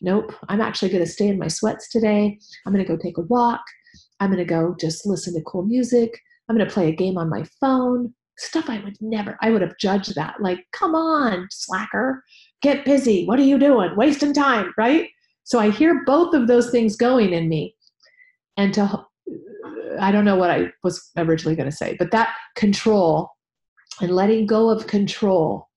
nope, 0.00 0.34
I'm 0.48 0.60
actually 0.60 0.90
going 0.90 1.04
to 1.04 1.10
stay 1.10 1.28
in 1.28 1.38
my 1.38 1.48
sweats 1.48 1.90
today. 1.90 2.38
I'm 2.66 2.72
going 2.72 2.84
to 2.84 2.90
go 2.90 3.00
take 3.00 3.18
a 3.18 3.22
walk. 3.22 3.60
I'm 4.20 4.30
going 4.30 4.38
to 4.38 4.44
go 4.44 4.74
just 4.80 5.06
listen 5.06 5.34
to 5.34 5.42
cool 5.42 5.62
music. 5.62 6.18
I'm 6.48 6.56
going 6.56 6.66
to 6.66 6.72
play 6.72 6.88
a 6.88 6.96
game 6.96 7.18
on 7.18 7.28
my 7.28 7.44
phone. 7.60 8.14
Stuff 8.40 8.70
I 8.70 8.80
would 8.80 8.96
never, 9.02 9.36
I 9.42 9.50
would 9.50 9.60
have 9.60 9.76
judged 9.78 10.14
that. 10.14 10.40
Like, 10.40 10.64
come 10.72 10.94
on, 10.94 11.46
slacker, 11.50 12.24
get 12.62 12.86
busy. 12.86 13.26
What 13.26 13.38
are 13.38 13.44
you 13.44 13.58
doing? 13.58 13.94
Wasting 13.96 14.32
time, 14.32 14.72
right? 14.78 15.10
So 15.44 15.58
I 15.58 15.68
hear 15.70 16.04
both 16.06 16.32
of 16.32 16.46
those 16.46 16.70
things 16.70 16.96
going 16.96 17.34
in 17.34 17.50
me. 17.50 17.76
And 18.56 18.72
to, 18.74 19.04
I 19.98 20.10
don't 20.10 20.24
know 20.24 20.36
what 20.36 20.50
I 20.50 20.72
was 20.82 21.10
originally 21.18 21.54
going 21.54 21.70
to 21.70 21.76
say, 21.76 21.96
but 21.98 22.12
that 22.12 22.34
control 22.56 23.30
and 24.00 24.10
letting 24.10 24.46
go 24.46 24.70
of 24.70 24.86
control 24.86 25.68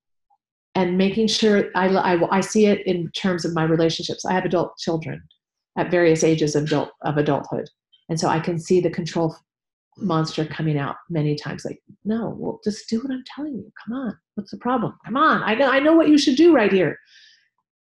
and 0.74 0.98
making 0.98 1.28
sure 1.28 1.70
I, 1.76 1.90
I, 1.90 2.38
I, 2.38 2.40
see 2.40 2.68
it 2.68 2.88
in 2.88 3.12
terms 3.12 3.44
of 3.44 3.54
my 3.54 3.64
relationships. 3.64 4.24
I 4.24 4.32
have 4.32 4.46
adult 4.46 4.78
children 4.78 5.22
at 5.78 5.92
various 5.92 6.24
ages 6.24 6.56
of, 6.56 6.64
adult, 6.64 6.92
of 7.02 7.18
adulthood. 7.18 7.70
And 8.10 8.18
so 8.18 8.30
I 8.30 8.40
can 8.40 8.58
see 8.58 8.80
the 8.80 8.90
control 8.90 9.36
monster 9.98 10.46
coming 10.46 10.78
out 10.78 10.96
many 11.10 11.36
times 11.36 11.66
like, 11.66 11.82
no, 12.06 12.36
well, 12.38 12.60
just 12.64 12.90
do 12.90 13.00
what 13.00 13.12
I'm 13.12 13.24
telling 13.26 13.56
you. 13.56 13.72
Come 13.86 13.96
on. 13.96 14.18
What's 14.36 14.52
the 14.52 14.58
problem? 14.58 14.98
Come 15.06 15.18
on. 15.18 15.44
I 15.44 15.56
know, 15.56 15.70
I 15.70 15.80
know 15.80 15.94
what 15.94 16.10
you 16.10 16.18
should 16.18 16.36
do 16.36 16.54
right 16.54 16.72
here. 16.72 16.98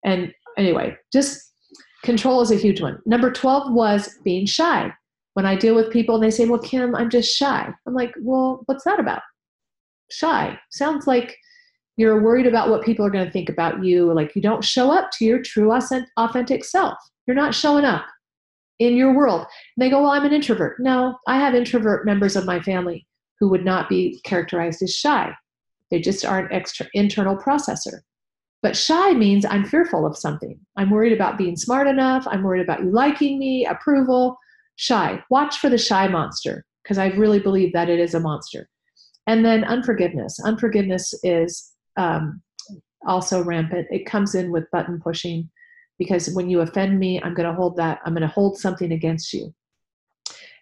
And 0.05 0.33
anyway, 0.57 0.97
just 1.13 1.53
control 2.05 2.41
is 2.41 2.51
a 2.51 2.57
huge 2.57 2.81
one. 2.81 2.99
Number 3.07 3.31
12 3.31 3.73
was 3.73 4.19
being 4.25 4.47
shy. 4.47 4.93
When 5.35 5.47
I 5.47 5.57
deal 5.57 5.75
with 5.75 5.91
people 5.91 6.17
and 6.17 6.25
they 6.25 6.31
say, 6.31 6.45
well, 6.45 6.59
Kim, 6.59 6.95
I'm 6.95 7.09
just 7.09 7.35
shy. 7.35 7.73
I'm 7.87 7.95
like, 7.95 8.13
well, 8.21 8.63
what's 8.67 8.85
that 8.85 9.01
about? 9.01 9.23
Shy. 10.11 10.59
Sounds 10.71 11.07
like 11.07 11.37
you're 11.97 12.23
worried 12.23 12.47
about 12.47 12.69
what 12.69 12.85
people 12.85 13.05
are 13.05 13.11
going 13.11 13.25
to 13.25 13.31
think 13.31 13.49
about 13.49 13.85
you 13.85 14.13
like 14.13 14.35
you 14.35 14.43
don't 14.43 14.65
show 14.65 14.91
up 14.91 15.11
to 15.13 15.25
your 15.25 15.41
true 15.43 15.73
authentic 16.17 16.65
self 16.65 16.95
you're 17.27 17.37
not 17.37 17.55
showing 17.55 17.85
up 17.85 18.05
in 18.79 18.97
your 18.97 19.15
world. 19.15 19.41
And 19.41 19.85
they 19.85 19.91
go 19.91 20.03
well 20.03 20.11
i'm 20.11 20.25
an 20.25 20.33
introvert. 20.33 20.79
No 20.81 21.17
i 21.27 21.37
have 21.37 21.55
introvert 21.55 22.07
members 22.07 22.37
of 22.37 22.45
my 22.47 22.61
family 22.61 23.07
who 23.39 23.49
would 23.49 23.65
not 23.65 23.89
be 23.89 24.21
characterized 24.25 24.83
as 24.83 24.95
shy. 24.95 25.33
They 25.91 26.01
just 26.01 26.25
are 26.25 26.39
an 26.39 26.53
extra 26.53 26.87
internal 26.95 27.37
processor. 27.37 28.01
But 28.63 28.77
shy 28.77 29.13
means 29.13 29.45
i'm 29.45 29.65
fearful 29.65 30.07
of 30.07 30.17
something. 30.17 30.59
I'm 30.77 30.91
worried 30.91 31.13
about 31.13 31.39
being 31.39 31.57
smart 31.57 31.87
enough. 31.87 32.27
I'm 32.27 32.43
worried 32.43 32.63
about 32.63 32.83
you 32.83 32.91
liking 32.91 33.39
me 33.39 33.67
approval. 33.67 34.37
Shy. 34.77 35.23
Watch 35.31 35.59
for 35.59 35.69
the 35.69 35.79
shy 35.79 36.09
monster 36.09 36.65
because 36.83 36.99
i 36.99 37.09
really 37.09 37.39
believe 37.39 37.73
that 37.73 37.89
it 37.89 38.01
is 38.01 38.15
a 38.15 38.21
monster. 38.21 38.69
And 39.27 39.45
then 39.45 39.65
unforgiveness. 39.65 40.39
Unforgiveness 40.45 41.15
is 41.23 41.73
um, 41.97 42.43
also 43.07 43.43
rampant. 43.43 43.87
It 43.91 44.07
comes 44.07 44.35
in 44.35 44.51
with 44.51 44.71
button 44.73 45.01
pushing 45.01 45.49
because 45.99 46.31
when 46.35 46.49
you 46.49 46.61
offend 46.61 46.99
me, 46.99 47.21
I'm 47.23 47.35
going 47.35 47.49
to 47.49 47.55
hold 47.55 47.77
that, 47.77 48.01
I'm 48.05 48.15
going 48.15 48.23
to 48.23 48.29
hold 48.29 48.59
something 48.59 48.93
against 48.93 49.33
you. 49.33 49.55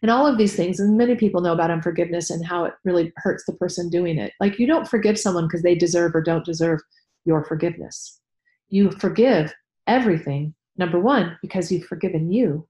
And 0.02 0.11
all 0.11 0.27
of 0.27 0.39
these 0.39 0.57
things, 0.57 0.81
and 0.81 0.97
many 0.97 1.15
people 1.15 1.43
know 1.43 1.52
about 1.52 1.70
unforgiveness 1.70 2.31
and 2.31 2.44
how 2.44 2.65
it 2.65 2.73
really 2.85 3.12
hurts 3.19 3.44
the 3.44 3.52
person 3.55 3.90
doing 3.90 4.19
it. 4.19 4.32
Like 4.40 4.59
you 4.59 4.66
don't 4.66 4.89
forgive 4.89 5.19
someone 5.19 5.47
because 5.47 5.62
they 5.62 5.74
deserve 5.74 6.15
or 6.15 6.23
don't 6.23 6.44
deserve 6.44 6.81
your 7.27 7.44
forgiveness. 7.44 8.20
You 8.70 8.90
forgive 8.93 9.52
everything, 9.86 10.55
number 10.77 10.98
one, 10.98 11.39
because 11.43 11.70
you've 11.70 11.85
forgiven 11.85 12.32
you, 12.32 12.66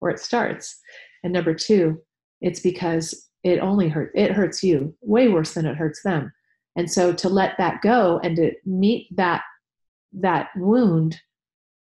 where 0.00 0.12
it 0.12 0.18
starts. 0.18 0.78
And 1.22 1.32
number 1.32 1.54
two, 1.54 2.02
it's 2.42 2.60
because 2.60 3.28
it 3.42 3.58
only 3.60 3.88
hurts, 3.88 4.12
it 4.14 4.32
hurts 4.32 4.62
you 4.62 4.94
way 5.00 5.28
worse 5.28 5.54
than 5.54 5.66
it 5.66 5.76
hurts 5.76 6.02
them 6.02 6.30
and 6.76 6.90
so 6.90 7.12
to 7.12 7.28
let 7.28 7.56
that 7.58 7.82
go 7.82 8.20
and 8.22 8.36
to 8.36 8.52
meet 8.64 9.08
that 9.16 9.42
that 10.12 10.48
wound 10.56 11.20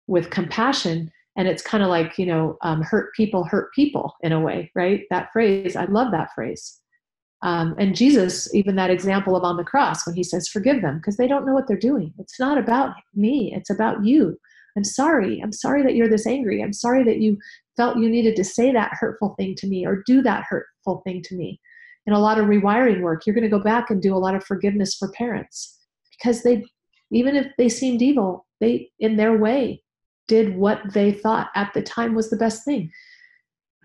with 0.06 0.30
compassion 0.30 1.10
and 1.36 1.48
it's 1.48 1.62
kind 1.62 1.82
of 1.82 1.88
like 1.88 2.18
you 2.18 2.26
know 2.26 2.56
um, 2.62 2.82
hurt 2.82 3.14
people 3.14 3.44
hurt 3.44 3.72
people 3.74 4.14
in 4.22 4.32
a 4.32 4.40
way 4.40 4.70
right? 4.74 5.02
That 5.10 5.32
phrase 5.32 5.76
i 5.76 5.84
love 5.86 6.12
that 6.12 6.30
phrase. 6.34 6.80
Um, 7.42 7.74
and 7.78 7.94
jesus 7.94 8.52
even 8.54 8.76
that 8.76 8.90
example 8.90 9.36
of 9.36 9.44
on 9.44 9.56
the 9.56 9.64
cross 9.64 10.06
when 10.06 10.16
he 10.16 10.24
says 10.24 10.48
forgive 10.48 10.82
them 10.82 10.98
because 10.98 11.16
they 11.16 11.28
don't 11.28 11.46
know 11.46 11.52
what 11.54 11.66
they're 11.68 11.76
doing. 11.76 12.12
It's 12.18 12.40
not 12.40 12.58
about 12.58 12.94
me 13.14 13.52
it's 13.54 13.70
about 13.70 14.04
you. 14.04 14.38
I'm 14.76 14.84
sorry 14.84 15.40
i'm 15.42 15.52
sorry 15.52 15.82
that 15.82 15.94
you're 15.94 16.08
this 16.08 16.26
angry. 16.26 16.62
I'm 16.62 16.72
sorry 16.72 17.04
that 17.04 17.18
you 17.18 17.38
felt 17.76 17.98
you 17.98 18.08
needed 18.08 18.36
to 18.36 18.44
say 18.44 18.72
that 18.72 18.92
hurtful 18.94 19.34
thing 19.38 19.54
to 19.56 19.66
me 19.66 19.86
or 19.86 20.02
do 20.06 20.22
that 20.22 20.44
hurtful 20.48 21.02
thing 21.04 21.22
to 21.22 21.34
me. 21.34 21.60
In 22.06 22.12
a 22.12 22.18
lot 22.18 22.38
of 22.38 22.46
rewiring 22.46 23.00
work, 23.00 23.26
you're 23.26 23.34
going 23.34 23.44
to 23.44 23.48
go 23.48 23.62
back 23.62 23.90
and 23.90 24.00
do 24.02 24.14
a 24.14 24.18
lot 24.18 24.34
of 24.34 24.44
forgiveness 24.44 24.94
for 24.94 25.10
parents 25.12 25.78
because 26.12 26.42
they, 26.42 26.64
even 27.10 27.34
if 27.34 27.46
they 27.56 27.68
seemed 27.68 28.02
evil, 28.02 28.46
they, 28.60 28.90
in 28.98 29.16
their 29.16 29.36
way, 29.38 29.82
did 30.28 30.56
what 30.56 30.80
they 30.92 31.12
thought 31.12 31.50
at 31.54 31.72
the 31.74 31.82
time 31.82 32.14
was 32.14 32.30
the 32.30 32.36
best 32.36 32.64
thing. 32.64 32.90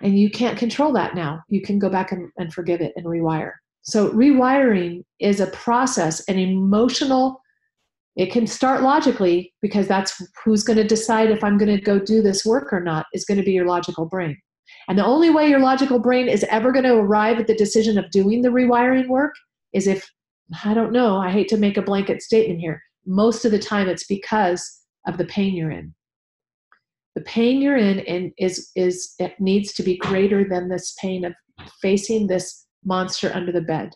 And 0.01 0.17
you 0.17 0.29
can't 0.29 0.57
control 0.57 0.93
that 0.93 1.15
now. 1.15 1.41
You 1.49 1.61
can 1.61 1.79
go 1.79 1.89
back 1.89 2.11
and, 2.11 2.29
and 2.37 2.53
forgive 2.53 2.81
it 2.81 2.93
and 2.95 3.05
rewire. 3.05 3.53
So, 3.81 4.09
rewiring 4.11 5.03
is 5.19 5.39
a 5.39 5.47
process, 5.47 6.23
an 6.27 6.37
emotional, 6.37 7.41
it 8.15 8.31
can 8.31 8.47
start 8.47 8.81
logically 8.81 9.53
because 9.61 9.87
that's 9.87 10.21
who's 10.43 10.63
going 10.63 10.77
to 10.77 10.83
decide 10.83 11.31
if 11.31 11.43
I'm 11.43 11.57
going 11.57 11.75
to 11.75 11.81
go 11.81 11.99
do 11.99 12.21
this 12.21 12.45
work 12.45 12.73
or 12.73 12.81
not, 12.81 13.05
is 13.13 13.23
going 13.23 13.37
to 13.37 13.45
be 13.45 13.53
your 13.53 13.65
logical 13.65 14.05
brain. 14.05 14.37
And 14.87 14.97
the 14.97 15.05
only 15.05 15.29
way 15.29 15.47
your 15.47 15.59
logical 15.61 15.99
brain 15.99 16.27
is 16.27 16.43
ever 16.49 16.71
going 16.71 16.83
to 16.83 16.95
arrive 16.95 17.39
at 17.39 17.47
the 17.47 17.55
decision 17.55 17.97
of 17.97 18.11
doing 18.11 18.41
the 18.41 18.49
rewiring 18.49 19.07
work 19.07 19.35
is 19.73 19.87
if, 19.87 20.05
I 20.65 20.73
don't 20.73 20.91
know, 20.91 21.17
I 21.17 21.31
hate 21.31 21.47
to 21.49 21.57
make 21.57 21.77
a 21.77 21.81
blanket 21.81 22.21
statement 22.21 22.59
here. 22.59 22.81
Most 23.05 23.45
of 23.45 23.51
the 23.51 23.59
time 23.59 23.87
it's 23.87 24.05
because 24.05 24.81
of 25.07 25.17
the 25.17 25.25
pain 25.25 25.55
you're 25.55 25.71
in. 25.71 25.93
The 27.15 27.21
pain 27.21 27.61
you're 27.61 27.77
in 27.77 27.99
and 28.01 28.31
is 28.37 28.71
is 28.75 29.13
it 29.19 29.39
needs 29.39 29.73
to 29.73 29.83
be 29.83 29.97
greater 29.97 30.47
than 30.47 30.69
this 30.69 30.95
pain 31.01 31.25
of 31.25 31.33
facing 31.81 32.27
this 32.27 32.65
monster 32.85 33.31
under 33.33 33.51
the 33.51 33.61
bed. 33.61 33.91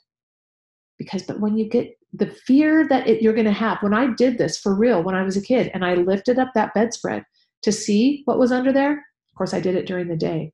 Because 0.97 1.23
but 1.23 1.39
when 1.39 1.57
you 1.57 1.69
get 1.69 1.95
the 2.13 2.27
fear 2.27 2.87
that 2.87 3.07
it, 3.07 3.21
you're 3.21 3.33
going 3.33 3.45
to 3.45 3.51
have, 3.51 3.79
when 3.81 3.93
I 3.93 4.13
did 4.13 4.37
this 4.37 4.57
for 4.57 4.75
real 4.75 5.01
when 5.01 5.15
I 5.15 5.23
was 5.23 5.35
a 5.35 5.41
kid 5.41 5.71
and 5.73 5.83
I 5.83 5.95
lifted 5.95 6.37
up 6.37 6.51
that 6.53 6.73
bedspread 6.73 7.23
to 7.63 7.71
see 7.71 8.21
what 8.25 8.37
was 8.37 8.51
under 8.51 8.71
there, 8.71 8.91
of 8.93 9.37
course 9.37 9.53
I 9.53 9.59
did 9.59 9.75
it 9.75 9.87
during 9.87 10.07
the 10.07 10.15
day 10.15 10.51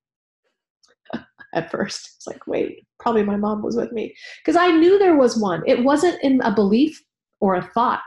at 1.54 1.70
first. 1.70 2.14
It's 2.18 2.28
like, 2.28 2.48
wait, 2.48 2.88
probably 3.00 3.24
my 3.24 3.36
mom 3.36 3.62
was 3.62 3.76
with 3.76 3.92
me. 3.92 4.16
Because 4.44 4.56
I 4.56 4.72
knew 4.72 4.98
there 4.98 5.18
was 5.18 5.38
one. 5.38 5.64
It 5.68 5.84
wasn't 5.84 6.22
in 6.24 6.42
a 6.42 6.54
belief 6.54 7.02
or 7.42 7.56
a 7.56 7.70
thought, 7.74 8.04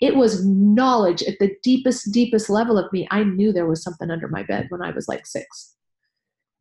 it 0.00 0.16
was 0.16 0.44
knowledge 0.44 1.22
at 1.22 1.38
the 1.40 1.54
deepest, 1.62 2.12
deepest 2.12 2.50
level 2.50 2.78
of 2.78 2.92
me. 2.92 3.08
I 3.10 3.24
knew 3.24 3.52
there 3.52 3.66
was 3.66 3.82
something 3.82 4.10
under 4.10 4.28
my 4.28 4.42
bed 4.42 4.66
when 4.68 4.82
I 4.82 4.90
was 4.90 5.08
like 5.08 5.26
six. 5.26 5.74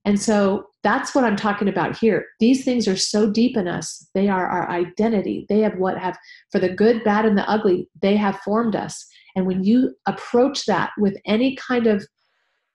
And 0.06 0.22
so 0.22 0.68
that's 0.84 1.16
what 1.16 1.24
I'm 1.24 1.36
talking 1.36 1.68
about 1.68 1.98
here. 1.98 2.28
These 2.40 2.64
things 2.64 2.88
are 2.88 2.96
so 2.96 3.30
deep 3.30 3.58
in 3.58 3.68
us. 3.68 4.08
They 4.14 4.30
are 4.30 4.46
our 4.46 4.70
identity. 4.70 5.48
They 5.50 5.62
have 5.62 5.78
what 5.78 5.98
have, 5.98 6.16
for 6.52 6.60
the 6.60 6.70
good, 6.70 7.04
bad, 7.04 7.26
and 7.26 7.36
the 7.36 7.50
ugly, 7.50 7.90
they 8.02 8.16
have 8.16 8.40
formed 8.42 8.76
us. 8.76 9.04
And 9.36 9.48
when 9.48 9.64
you 9.64 9.96
approach 10.06 10.66
that 10.66 10.92
with 11.00 11.18
any 11.26 11.56
kind 11.56 11.88
of 11.88 12.06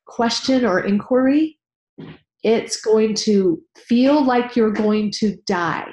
question 0.07 0.65
or 0.65 0.81
inquiry, 0.81 1.57
it's 2.43 2.81
going 2.81 3.15
to 3.15 3.63
feel 3.77 4.25
like 4.25 4.57
you're 4.57 4.73
going 4.73 5.13
to 5.13 5.37
die. 5.47 5.89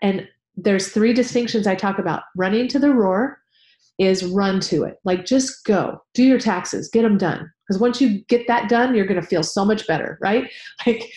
And 0.00 0.26
there's 0.58 0.88
three 0.88 1.12
distinctions 1.12 1.66
I 1.66 1.74
talk 1.74 1.98
about. 1.98 2.22
Running 2.36 2.68
to 2.68 2.78
the 2.78 2.92
roar 2.92 3.38
is 3.98 4.24
run 4.24 4.60
to 4.60 4.84
it. 4.84 4.96
Like 5.04 5.24
just 5.24 5.64
go, 5.64 6.02
do 6.14 6.24
your 6.24 6.38
taxes, 6.38 6.88
get 6.88 7.02
them 7.02 7.18
done. 7.18 7.50
Because 7.66 7.80
once 7.80 8.00
you 8.00 8.24
get 8.28 8.46
that 8.48 8.68
done, 8.68 8.94
you're 8.94 9.06
going 9.06 9.20
to 9.20 9.26
feel 9.26 9.42
so 9.42 9.64
much 9.64 9.86
better, 9.86 10.18
right? 10.20 10.50
Like 10.86 11.10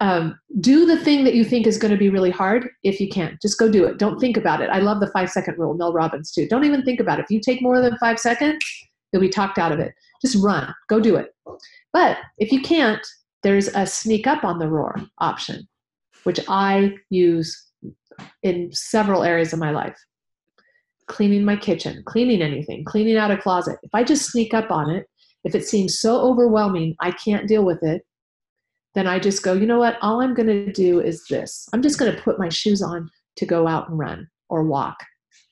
um, 0.00 0.38
do 0.60 0.84
the 0.84 0.98
thing 0.98 1.24
that 1.24 1.34
you 1.34 1.44
think 1.44 1.66
is 1.66 1.78
going 1.78 1.92
to 1.92 1.96
be 1.96 2.10
really 2.10 2.30
hard 2.30 2.68
if 2.82 3.00
you 3.00 3.08
can. 3.08 3.38
Just 3.40 3.58
go 3.58 3.70
do 3.70 3.84
it. 3.84 3.96
Don't 3.96 4.18
think 4.18 4.36
about 4.36 4.60
it. 4.60 4.68
I 4.68 4.80
love 4.80 5.00
the 5.00 5.10
five 5.12 5.30
second 5.30 5.56
rule, 5.56 5.74
Mel 5.74 5.92
Robbins 5.92 6.32
too. 6.32 6.46
Don't 6.48 6.64
even 6.64 6.82
think 6.82 7.00
about 7.00 7.20
it. 7.20 7.24
If 7.24 7.30
you 7.30 7.40
take 7.40 7.62
more 7.62 7.80
than 7.80 7.96
five 7.98 8.18
seconds, 8.18 8.58
you'll 9.12 9.22
be 9.22 9.28
talked 9.28 9.56
out 9.56 9.72
of 9.72 9.78
it. 9.78 9.94
Just 10.20 10.42
run, 10.42 10.74
go 10.88 11.00
do 11.00 11.16
it. 11.16 11.30
But 11.92 12.18
if 12.38 12.52
you 12.52 12.60
can't, 12.60 13.06
there's 13.42 13.68
a 13.68 13.86
sneak 13.86 14.26
up 14.26 14.44
on 14.44 14.58
the 14.58 14.68
roar 14.68 14.96
option, 15.18 15.66
which 16.24 16.40
I 16.48 16.96
use 17.08 17.64
in 18.42 18.70
several 18.72 19.22
areas 19.22 19.52
of 19.52 19.58
my 19.58 19.70
life. 19.70 19.96
Cleaning 21.06 21.44
my 21.44 21.56
kitchen, 21.56 22.02
cleaning 22.06 22.40
anything, 22.40 22.84
cleaning 22.84 23.16
out 23.16 23.30
a 23.30 23.36
closet. 23.36 23.78
If 23.82 23.90
I 23.94 24.04
just 24.04 24.30
sneak 24.30 24.54
up 24.54 24.70
on 24.70 24.90
it, 24.90 25.06
if 25.44 25.54
it 25.54 25.66
seems 25.66 26.00
so 26.00 26.20
overwhelming, 26.20 26.96
I 27.00 27.10
can't 27.12 27.46
deal 27.46 27.64
with 27.64 27.82
it, 27.82 28.02
then 28.94 29.06
I 29.06 29.18
just 29.18 29.42
go, 29.42 29.52
you 29.52 29.66
know 29.66 29.78
what? 29.78 29.98
All 30.00 30.22
I'm 30.22 30.34
going 30.34 30.46
to 30.46 30.72
do 30.72 31.00
is 31.00 31.26
this. 31.28 31.68
I'm 31.72 31.82
just 31.82 31.98
going 31.98 32.14
to 32.14 32.22
put 32.22 32.38
my 32.38 32.48
shoes 32.48 32.80
on 32.80 33.10
to 33.36 33.46
go 33.46 33.66
out 33.66 33.88
and 33.88 33.98
run 33.98 34.28
or 34.48 34.62
walk. 34.62 34.96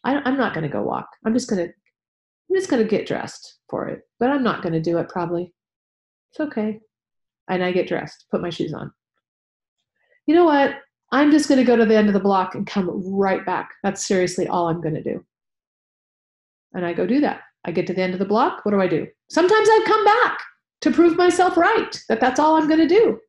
I, 0.05 0.27
am 0.29 0.39
not 0.39 0.55
going 0.55 0.63
to 0.63 0.73
go 0.73 0.83
walk. 0.83 1.09
I'm 1.27 1.35
just 1.35 1.51
going 1.51 1.67
to, 1.67 1.73
I'm 1.73 2.57
just 2.57 2.71
going 2.71 2.83
to 2.83 2.89
get 2.89 3.07
dressed 3.07 3.59
for 3.69 3.89
it. 3.89 4.03
But 4.19 4.31
I'm 4.31 4.43
not 4.43 4.63
going 4.63 4.73
to 4.73 4.81
do 4.81 4.99
it 4.99 5.09
probably. 5.09 5.53
It's 6.31 6.41
okay. 6.41 6.81
And 7.49 7.63
I 7.63 7.73
get 7.73 7.89
dressed, 7.89 8.27
put 8.31 8.41
my 8.41 8.51
shoes 8.51 8.73
on. 8.73 8.93
You 10.27 10.37
know 10.37 10.45
what? 10.45 10.77
I'm 11.13 11.31
just 11.31 11.49
going 11.49 11.59
to 11.59 11.65
go 11.65 11.77
to 11.77 11.85
the 11.85 11.97
end 11.97 12.09
of 12.09 12.15
the 12.15 12.21
block 12.21 12.55
and 12.55 12.67
come 12.67 12.91
right 13.15 13.45
back. 13.45 13.71
That's 13.83 14.07
seriously 14.07 14.49
all 14.49 14.69
I'm 14.69 14.81
going 14.81 14.95
to 14.95 15.03
do. 15.03 15.25
And 16.75 16.87
I 16.87 16.95
go 16.95 17.07
do 17.07 17.21
that. 17.21 17.43
I 17.65 17.71
get 17.71 17.87
to 17.89 17.93
the 17.93 18.01
end 18.01 18.15
of 18.15 18.19
the 18.19 18.25
block. 18.25 18.65
What 18.65 18.73
do 18.73 18.81
I 18.81 18.89
do? 18.89 19.07
Sometimes 19.29 19.69
I 19.71 19.85
come 19.87 20.05
back 20.05 20.39
to 20.81 20.91
prove 20.91 21.17
myself 21.17 21.57
right 21.57 22.03
that 22.09 22.19
that's 22.19 22.41
all 22.41 22.57
I'm 22.57 22.67
going 22.67 22.81
to 22.81 22.89
do. 22.89 23.21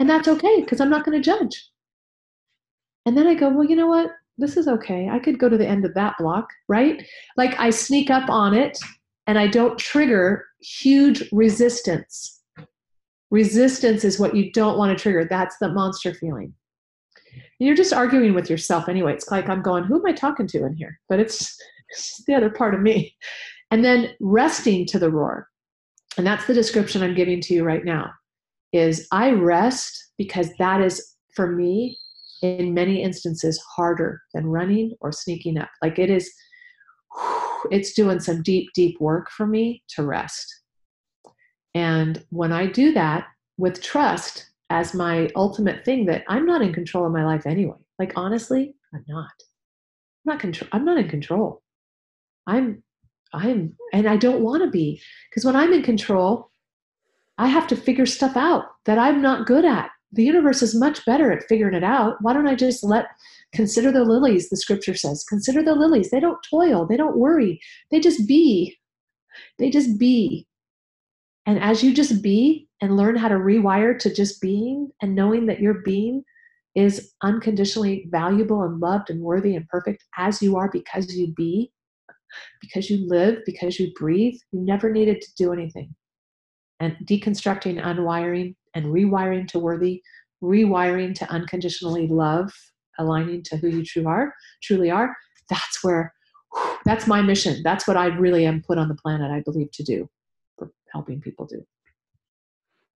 And 0.00 0.10
that's 0.10 0.26
okay 0.26 0.60
because 0.60 0.80
I'm 0.80 0.90
not 0.90 1.04
going 1.04 1.16
to 1.16 1.24
judge. 1.24 1.70
And 3.06 3.16
then 3.16 3.28
I 3.28 3.34
go, 3.34 3.48
well, 3.48 3.64
you 3.64 3.76
know 3.76 3.86
what? 3.86 4.10
This 4.36 4.56
is 4.56 4.68
okay. 4.68 5.08
I 5.08 5.20
could 5.20 5.38
go 5.38 5.48
to 5.48 5.56
the 5.56 5.66
end 5.66 5.84
of 5.84 5.94
that 5.94 6.16
block, 6.18 6.48
right? 6.68 7.06
Like 7.36 7.58
I 7.58 7.70
sneak 7.70 8.10
up 8.10 8.28
on 8.28 8.52
it 8.52 8.76
and 9.28 9.38
I 9.38 9.46
don't 9.46 9.78
trigger 9.78 10.44
huge 10.60 11.30
resistance. 11.30 12.42
Resistance 13.30 14.04
is 14.04 14.18
what 14.18 14.34
you 14.34 14.50
don't 14.52 14.78
want 14.78 14.96
to 14.96 15.00
trigger. 15.00 15.24
That's 15.24 15.58
the 15.58 15.68
monster 15.68 16.12
feeling. 16.14 16.52
You're 17.58 17.74
just 17.74 17.92
arguing 17.92 18.34
with 18.34 18.48
yourself 18.48 18.88
anyway. 18.88 19.14
It's 19.14 19.30
like 19.30 19.48
I'm 19.48 19.62
going, 19.62 19.84
who 19.84 19.96
am 19.96 20.06
I 20.06 20.12
talking 20.12 20.46
to 20.48 20.64
in 20.64 20.74
here? 20.74 20.98
But 21.08 21.20
it's, 21.20 21.56
it's 21.90 22.22
the 22.26 22.34
other 22.34 22.50
part 22.50 22.74
of 22.74 22.80
me. 22.80 23.16
And 23.70 23.84
then 23.84 24.10
resting 24.20 24.86
to 24.86 24.98
the 24.98 25.10
roar. 25.10 25.48
And 26.16 26.26
that's 26.26 26.46
the 26.46 26.54
description 26.54 27.02
I'm 27.02 27.14
giving 27.14 27.40
to 27.42 27.54
you 27.54 27.64
right 27.64 27.84
now 27.84 28.10
is 28.72 29.06
I 29.12 29.30
rest 29.30 30.12
because 30.18 30.50
that 30.58 30.80
is 30.80 31.16
for 31.34 31.50
me 31.50 31.96
in 32.42 32.74
many 32.74 33.02
instances 33.02 33.62
harder 33.76 34.20
than 34.34 34.46
running 34.46 34.94
or 35.00 35.12
sneaking 35.12 35.58
up. 35.58 35.70
Like 35.82 35.98
it 35.98 36.10
is 36.10 36.30
it's 37.70 37.92
doing 37.92 38.20
some 38.20 38.42
deep 38.42 38.70
deep 38.74 39.00
work 39.00 39.30
for 39.30 39.46
me 39.46 39.82
to 39.90 40.02
rest. 40.02 40.62
And 41.74 42.24
when 42.30 42.52
I 42.52 42.66
do 42.66 42.92
that 42.92 43.26
with 43.56 43.82
trust 43.82 44.47
as 44.70 44.94
my 44.94 45.30
ultimate 45.34 45.84
thing 45.84 46.06
that 46.06 46.24
I'm 46.28 46.46
not 46.46 46.62
in 46.62 46.72
control 46.72 47.06
of 47.06 47.12
my 47.12 47.24
life 47.24 47.46
anyway. 47.46 47.76
Like 47.98 48.12
honestly, 48.16 48.74
I'm 48.94 49.04
not. 49.08 49.30
I'm 50.26 50.34
not 50.34 50.40
control 50.40 50.68
I'm 50.72 50.84
not 50.84 50.98
in 50.98 51.08
control. 51.08 51.62
I'm 52.46 52.82
I'm 53.32 53.76
and 53.92 54.08
I 54.08 54.16
don't 54.16 54.42
want 54.42 54.62
to 54.62 54.70
be 54.70 55.00
because 55.30 55.44
when 55.44 55.56
I'm 55.56 55.72
in 55.72 55.82
control, 55.82 56.50
I 57.38 57.48
have 57.48 57.66
to 57.68 57.76
figure 57.76 58.06
stuff 58.06 58.36
out 58.36 58.64
that 58.84 58.98
I'm 58.98 59.22
not 59.22 59.46
good 59.46 59.64
at. 59.64 59.90
The 60.12 60.24
universe 60.24 60.62
is 60.62 60.74
much 60.74 61.04
better 61.04 61.30
at 61.30 61.44
figuring 61.48 61.74
it 61.74 61.84
out. 61.84 62.16
Why 62.20 62.32
don't 62.32 62.48
I 62.48 62.54
just 62.54 62.82
let 62.82 63.06
consider 63.52 63.92
the 63.92 64.04
lilies, 64.04 64.48
the 64.48 64.56
scripture 64.56 64.94
says. 64.94 65.24
Consider 65.28 65.62
the 65.62 65.74
lilies. 65.74 66.10
They 66.10 66.20
don't 66.20 66.38
toil, 66.48 66.86
they 66.86 66.96
don't 66.96 67.18
worry. 67.18 67.60
They 67.90 68.00
just 68.00 68.26
be. 68.26 68.78
They 69.58 69.70
just 69.70 69.98
be. 69.98 70.46
And 71.48 71.58
as 71.62 71.82
you 71.82 71.94
just 71.94 72.22
be 72.22 72.68
and 72.82 72.94
learn 72.94 73.16
how 73.16 73.28
to 73.28 73.36
rewire 73.36 73.98
to 74.00 74.14
just 74.14 74.38
being 74.38 74.90
and 75.00 75.14
knowing 75.14 75.46
that 75.46 75.60
your 75.60 75.80
being 75.82 76.22
is 76.74 77.14
unconditionally 77.22 78.06
valuable 78.10 78.62
and 78.64 78.78
loved 78.80 79.08
and 79.08 79.22
worthy 79.22 79.56
and 79.56 79.66
perfect 79.66 80.04
as 80.18 80.42
you 80.42 80.58
are 80.58 80.70
because 80.70 81.16
you 81.16 81.32
be, 81.34 81.72
because 82.60 82.90
you 82.90 83.08
live, 83.08 83.38
because 83.46 83.80
you 83.80 83.90
breathe, 83.98 84.34
you 84.52 84.60
never 84.60 84.92
needed 84.92 85.22
to 85.22 85.34
do 85.38 85.50
anything. 85.50 85.94
And 86.80 86.94
deconstructing, 87.04 87.82
unwiring, 87.82 88.54
and 88.74 88.84
rewiring 88.84 89.48
to 89.48 89.58
worthy, 89.58 90.02
rewiring 90.44 91.14
to 91.14 91.30
unconditionally 91.30 92.08
love, 92.08 92.52
aligning 92.98 93.42
to 93.44 93.56
who 93.56 93.68
you 93.68 93.86
true 93.86 94.06
are, 94.06 94.34
truly 94.62 94.90
are, 94.90 95.16
that's 95.48 95.82
where 95.82 96.12
that's 96.84 97.06
my 97.06 97.22
mission. 97.22 97.62
That's 97.62 97.88
what 97.88 97.96
I 97.96 98.08
really 98.08 98.44
am 98.44 98.62
put 98.62 98.76
on 98.76 98.88
the 98.88 98.94
planet, 98.96 99.30
I 99.30 99.40
believe, 99.40 99.70
to 99.72 99.82
do 99.82 100.10
helping 100.92 101.20
people 101.20 101.46
do. 101.46 101.64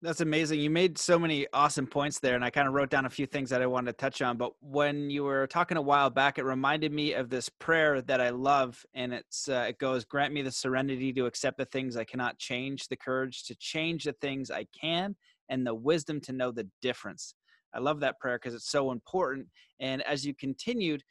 That's 0.03 0.23
amazing. 0.23 0.61
You 0.61 0.71
made 0.71 0.97
so 0.97 1.19
many 1.19 1.47
awesome 1.53 1.87
points 1.87 2.21
there, 2.21 2.35
and 2.35 2.43
I 2.43 2.49
kind 2.49 2.67
of 2.67 2.73
wrote 2.73 2.89
down 2.89 3.05
a 3.05 3.11
few 3.11 3.27
things 3.27 3.51
that 3.51 3.61
I 3.61 3.67
wanted 3.67 3.93
to 3.93 3.97
touch 3.99 4.23
on. 4.23 4.39
But 4.39 4.53
when 4.62 5.11
you 5.11 5.25
were 5.25 5.47
talking 5.47 5.77
a 5.77 5.83
while 5.83 6.09
back, 6.09 6.39
it 6.39 6.45
reminded 6.45 6.91
me 6.91 7.12
of 7.12 7.29
this 7.29 7.51
prayer 7.51 8.01
that 8.03 8.19
I 8.19 8.31
love, 8.31 8.83
and 8.95 9.12
it's 9.12 9.47
uh, 9.47 9.67
it 9.69 9.79
goes, 9.79 10.07
"Grant 10.07 10.33
me 10.33 10.41
the 10.41 10.51
serenity 10.51 11.12
to 11.12 11.27
accept 11.27 11.59
the 11.59 11.67
things 11.67 11.99
I 11.99 12.05
cannot 12.05 12.39
change, 12.39 12.89
the 12.89 12.97
courage 12.97 13.45
to 13.45 13.55
change 13.57 14.05
the 14.05 14.15
things 14.15 14.51
I 14.51 14.67
can, 14.81 15.17
and 15.51 15.67
the 15.67 15.75
wisdom 15.75 16.19
to 16.23 16.33
know 16.33 16.51
the 16.51 16.67
difference." 16.81 17.35
I 17.75 17.79
love 17.79 18.01
that 18.01 18.19
prayer 18.21 18.37
because 18.37 18.55
it's 18.55 18.71
so 18.71 18.93
important. 18.93 19.49
And 19.81 20.03
as 20.03 20.25
you 20.25 20.35
continued, 20.35 21.05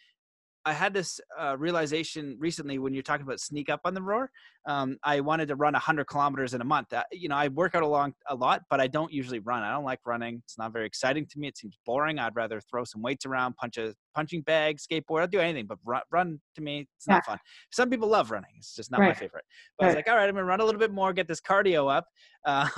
I 0.70 0.74
had 0.74 0.94
this 0.94 1.20
uh, 1.40 1.58
realization 1.58 2.38
recently 2.40 2.78
when 2.78 2.94
you're 2.94 3.02
talking 3.02 3.26
about 3.26 3.40
sneak 3.40 3.70
up 3.70 3.82
on 3.86 3.96
the 3.96 4.02
roar. 4.04 4.30
Um, 4.68 4.98
I 5.04 5.20
wanted 5.20 5.48
to 5.48 5.56
run 5.56 5.74
100 5.74 6.06
kilometers 6.06 6.54
in 6.54 6.62
a 6.62 6.64
month. 6.66 6.94
Uh, 6.94 7.04
you 7.12 7.28
know, 7.28 7.36
I 7.36 7.48
work 7.48 7.74
out 7.74 7.82
a 7.82 8.36
lot, 8.36 8.62
but 8.70 8.80
I 8.80 8.86
don't 8.86 9.12
usually 9.12 9.40
run. 9.40 9.64
I 9.64 9.72
don't 9.72 9.84
like 9.84 10.00
running. 10.06 10.41
It's 10.46 10.60
not 10.60 10.72
very 10.72 10.86
exciting 10.86 11.26
to 11.32 11.40
me. 11.40 11.48
It 11.48 11.58
seems 11.58 11.76
boring. 11.88 12.20
I'd 12.20 12.36
rather 12.36 12.62
throw 12.62 12.84
some 12.84 13.02
weights 13.02 13.26
around, 13.26 13.56
punch 13.56 13.78
a 13.78 13.96
punching 14.14 14.44
bag, 14.44 14.78
skateboard. 14.78 15.22
I'll 15.22 15.28
do 15.28 15.40
anything, 15.40 15.66
but 15.66 15.80
run, 15.84 16.02
run 16.12 16.40
to 16.56 16.62
me, 16.62 16.88
it's 16.98 17.08
not 17.08 17.24
yeah. 17.26 17.32
fun. 17.32 17.40
Some 17.72 17.90
people 17.90 18.08
love 18.08 18.30
running. 18.30 18.52
It's 18.58 18.76
just 18.76 18.91
not 18.91 19.00
right. 19.00 19.08
my 19.08 19.14
favorite. 19.16 19.46
But 19.80 19.86
right. 19.86 19.88
I 19.88 19.90
was 19.90 19.96
like, 19.96 20.10
all 20.10 20.18
right, 20.18 20.30
I'm 20.30 20.36
gonna 20.36 20.46
run 20.46 20.62
a 20.62 20.66
little 20.66 20.80
bit 20.80 20.91
more, 20.91 21.14
get 21.14 21.28
this 21.28 21.41
cardio 21.41 21.91
up, 21.91 22.06
because 22.44 22.78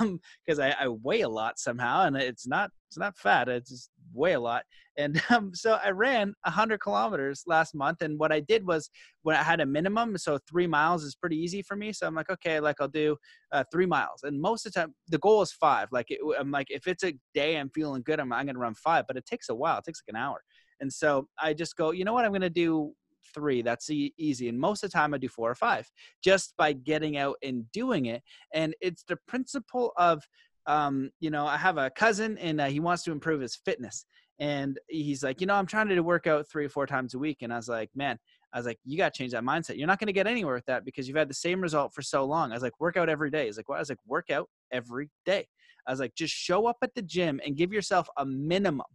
um, 0.58 0.64
I, 0.64 0.74
I 0.80 0.88
weigh 0.88 1.20
a 1.20 1.28
lot 1.28 1.58
somehow, 1.58 2.06
and 2.06 2.16
it's 2.16 2.46
not 2.46 2.70
it's 2.92 2.98
not 2.98 3.16
fat. 3.16 3.48
It's 3.48 3.70
just 3.70 3.90
weigh 4.12 4.34
a 4.34 4.40
lot. 4.40 4.64
And 4.98 5.22
um, 5.30 5.54
so 5.54 5.78
I 5.82 5.90
ran 5.90 6.34
100 6.44 6.78
kilometers 6.78 7.44
last 7.46 7.74
month. 7.74 8.02
And 8.02 8.18
what 8.18 8.30
I 8.30 8.40
did 8.40 8.66
was 8.66 8.90
when 9.22 9.34
I 9.34 9.42
had 9.42 9.60
a 9.60 9.66
minimum, 9.66 10.18
so 10.18 10.38
three 10.46 10.66
miles 10.66 11.02
is 11.02 11.14
pretty 11.14 11.36
easy 11.36 11.62
for 11.62 11.74
me. 11.74 11.94
So 11.94 12.06
I'm 12.06 12.14
like, 12.14 12.28
okay, 12.28 12.60
like 12.60 12.76
I'll 12.80 12.88
do 12.88 13.16
uh, 13.50 13.64
three 13.72 13.86
miles. 13.86 14.24
And 14.24 14.38
most 14.38 14.66
of 14.66 14.72
the 14.74 14.80
time, 14.80 14.94
the 15.08 15.18
goal 15.18 15.40
is 15.40 15.52
five. 15.52 15.88
Like 15.90 16.10
it, 16.10 16.20
I'm 16.38 16.50
like, 16.50 16.66
if 16.70 16.86
it's 16.86 17.02
a 17.02 17.14
day 17.32 17.56
I'm 17.56 17.70
feeling 17.70 18.02
good, 18.02 18.20
I'm, 18.20 18.30
I'm 18.30 18.44
going 18.44 18.56
to 18.56 18.60
run 18.60 18.74
five. 18.74 19.06
But 19.08 19.16
it 19.16 19.24
takes 19.24 19.48
a 19.48 19.54
while. 19.54 19.78
It 19.78 19.84
takes 19.84 20.02
like 20.06 20.14
an 20.14 20.20
hour. 20.20 20.42
And 20.80 20.92
so 20.92 21.28
I 21.40 21.54
just 21.54 21.76
go, 21.76 21.92
you 21.92 22.04
know 22.04 22.12
what? 22.12 22.26
I'm 22.26 22.32
going 22.32 22.42
to 22.42 22.50
do 22.50 22.92
three. 23.34 23.62
That's 23.62 23.88
easy. 23.88 24.50
And 24.50 24.58
most 24.58 24.84
of 24.84 24.90
the 24.90 24.98
time 24.98 25.14
I 25.14 25.18
do 25.18 25.28
four 25.28 25.50
or 25.50 25.54
five 25.54 25.88
just 26.22 26.54
by 26.58 26.74
getting 26.74 27.16
out 27.16 27.36
and 27.42 27.64
doing 27.72 28.06
it. 28.06 28.22
And 28.52 28.74
it's 28.82 29.04
the 29.04 29.16
principle 29.26 29.92
of, 29.96 30.22
um, 30.66 31.10
you 31.20 31.30
know, 31.30 31.46
I 31.46 31.56
have 31.56 31.78
a 31.78 31.90
cousin 31.90 32.38
and 32.38 32.60
uh, 32.60 32.66
he 32.66 32.80
wants 32.80 33.02
to 33.04 33.12
improve 33.12 33.40
his 33.40 33.56
fitness. 33.56 34.06
And 34.38 34.78
he's 34.88 35.22
like, 35.22 35.40
you 35.40 35.46
know, 35.46 35.54
I'm 35.54 35.66
trying 35.66 35.88
to 35.88 36.00
work 36.00 36.26
out 36.26 36.48
three 36.50 36.64
or 36.64 36.68
four 36.68 36.86
times 36.86 37.14
a 37.14 37.18
week. 37.18 37.38
And 37.42 37.52
I 37.52 37.56
was 37.56 37.68
like, 37.68 37.90
man, 37.94 38.18
I 38.52 38.58
was 38.58 38.66
like, 38.66 38.78
you 38.84 38.96
got 38.96 39.14
to 39.14 39.18
change 39.18 39.32
that 39.32 39.44
mindset. 39.44 39.76
You're 39.76 39.86
not 39.86 39.98
going 39.98 40.08
to 40.08 40.12
get 40.12 40.26
anywhere 40.26 40.54
with 40.54 40.66
that 40.66 40.84
because 40.84 41.06
you've 41.06 41.16
had 41.16 41.30
the 41.30 41.34
same 41.34 41.60
result 41.60 41.94
for 41.94 42.02
so 42.02 42.24
long. 42.24 42.50
I 42.50 42.54
was 42.54 42.62
like, 42.62 42.80
work 42.80 42.96
out 42.96 43.08
every 43.08 43.30
day. 43.30 43.46
He's 43.46 43.56
like, 43.56 43.68
what? 43.68 43.76
I 43.76 43.80
was 43.80 43.88
like, 43.88 43.98
work 44.06 44.30
out 44.30 44.48
every 44.72 45.10
day. 45.24 45.46
I 45.86 45.90
was 45.90 46.00
like, 46.00 46.14
just 46.14 46.34
show 46.34 46.66
up 46.66 46.76
at 46.82 46.94
the 46.94 47.02
gym 47.02 47.40
and 47.44 47.56
give 47.56 47.72
yourself 47.72 48.08
a 48.16 48.26
minimum. 48.26 48.86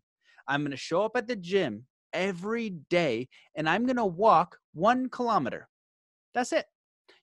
I'm 0.48 0.62
going 0.62 0.72
to 0.72 0.78
show 0.78 1.04
up 1.04 1.12
at 1.16 1.28
the 1.28 1.36
gym 1.36 1.86
every 2.14 2.70
day 2.90 3.28
and 3.56 3.68
I'm 3.68 3.86
going 3.86 3.98
to 3.98 4.06
walk 4.06 4.58
one 4.74 5.10
kilometer. 5.10 5.68
That's 6.34 6.54
it. 6.54 6.66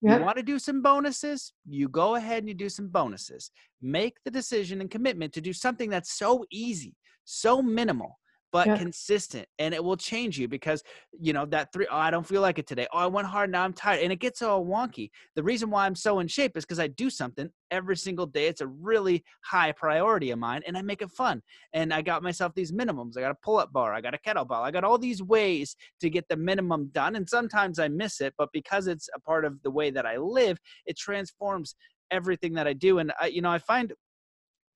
Yep. 0.02 0.18
You 0.18 0.24
want 0.24 0.36
to 0.36 0.42
do 0.42 0.58
some 0.58 0.82
bonuses? 0.82 1.52
You 1.68 1.88
go 1.88 2.16
ahead 2.16 2.38
and 2.38 2.48
you 2.48 2.54
do 2.54 2.68
some 2.68 2.88
bonuses. 2.88 3.50
Make 3.80 4.16
the 4.24 4.30
decision 4.30 4.80
and 4.80 4.90
commitment 4.90 5.32
to 5.34 5.40
do 5.40 5.52
something 5.52 5.90
that's 5.90 6.12
so 6.12 6.44
easy, 6.50 6.94
so 7.24 7.62
minimal, 7.62 8.18
but 8.54 8.68
Yeah. 8.68 8.76
consistent 8.78 9.48
and 9.58 9.74
it 9.74 9.82
will 9.82 9.96
change 9.96 10.38
you 10.38 10.46
because 10.46 10.80
you 11.10 11.32
know 11.32 11.44
that 11.44 11.72
three 11.72 11.88
oh 11.90 11.96
i 11.96 12.08
don't 12.08 12.24
feel 12.24 12.40
like 12.40 12.60
it 12.60 12.68
today. 12.68 12.86
Oh 12.92 12.98
i 12.98 13.06
went 13.08 13.26
hard 13.26 13.50
now 13.50 13.64
i'm 13.64 13.72
tired 13.72 14.00
and 14.00 14.12
it 14.12 14.20
gets 14.20 14.42
all 14.42 14.64
wonky. 14.64 15.10
The 15.34 15.42
reason 15.42 15.70
why 15.70 15.86
i'm 15.86 15.96
so 15.96 16.20
in 16.20 16.28
shape 16.28 16.56
is 16.56 16.64
because 16.64 16.78
i 16.78 16.86
do 16.86 17.10
something 17.10 17.50
every 17.72 17.96
single 17.96 18.26
day. 18.26 18.46
It's 18.46 18.60
a 18.60 18.68
really 18.68 19.24
high 19.42 19.72
priority 19.72 20.30
of 20.30 20.38
mine 20.38 20.62
and 20.68 20.78
i 20.78 20.82
make 20.82 21.02
it 21.02 21.10
fun 21.10 21.42
and 21.72 21.92
i 21.92 22.00
got 22.00 22.22
myself 22.22 22.54
these 22.54 22.70
minimums. 22.70 23.18
I 23.18 23.22
got 23.22 23.32
a 23.32 23.44
pull-up 23.46 23.72
bar 23.72 23.92
i 23.92 24.00
got 24.00 24.14
a 24.14 24.18
kettlebell 24.18 24.62
i 24.62 24.70
got 24.70 24.84
all 24.84 24.98
these 24.98 25.20
ways 25.20 25.74
to 26.00 26.08
get 26.08 26.28
the 26.28 26.36
minimum 26.36 26.90
done 26.92 27.16
and 27.16 27.28
sometimes 27.28 27.80
i 27.80 27.88
miss 27.88 28.20
it 28.20 28.34
but 28.38 28.50
because 28.52 28.86
it's 28.86 29.08
a 29.16 29.20
part 29.20 29.44
of 29.44 29.60
the 29.64 29.70
way 29.78 29.90
that 29.90 30.06
i 30.06 30.16
live 30.16 30.58
it 30.86 30.96
transforms 30.96 31.74
everything 32.12 32.52
that 32.54 32.68
i 32.68 32.72
do 32.72 33.00
and 33.00 33.12
I, 33.20 33.26
you 33.26 33.42
know 33.42 33.50
i 33.50 33.58
find 33.58 33.92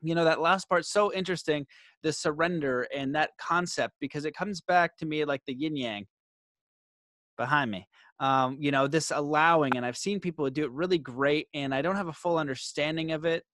you 0.02 0.14
know 0.14 0.24
that 0.24 0.40
last 0.40 0.68
part 0.68 0.84
so 0.84 1.12
interesting 1.12 1.66
the 2.02 2.12
surrender 2.12 2.86
and 2.94 3.14
that 3.14 3.30
concept 3.40 3.94
because 4.00 4.24
it 4.24 4.34
comes 4.34 4.60
back 4.60 4.96
to 4.96 5.06
me 5.06 5.24
like 5.24 5.42
the 5.46 5.54
yin 5.54 5.76
yang 5.76 6.06
behind 7.36 7.70
me 7.70 7.86
um, 8.20 8.56
you 8.60 8.70
know 8.70 8.86
this 8.86 9.10
allowing 9.14 9.76
and 9.76 9.84
i've 9.86 9.96
seen 9.96 10.20
people 10.20 10.48
do 10.50 10.64
it 10.64 10.72
really 10.72 10.98
great 10.98 11.46
and 11.54 11.74
i 11.74 11.82
don't 11.82 11.96
have 11.96 12.08
a 12.08 12.12
full 12.12 12.38
understanding 12.38 13.12
of 13.12 13.24
it 13.24 13.44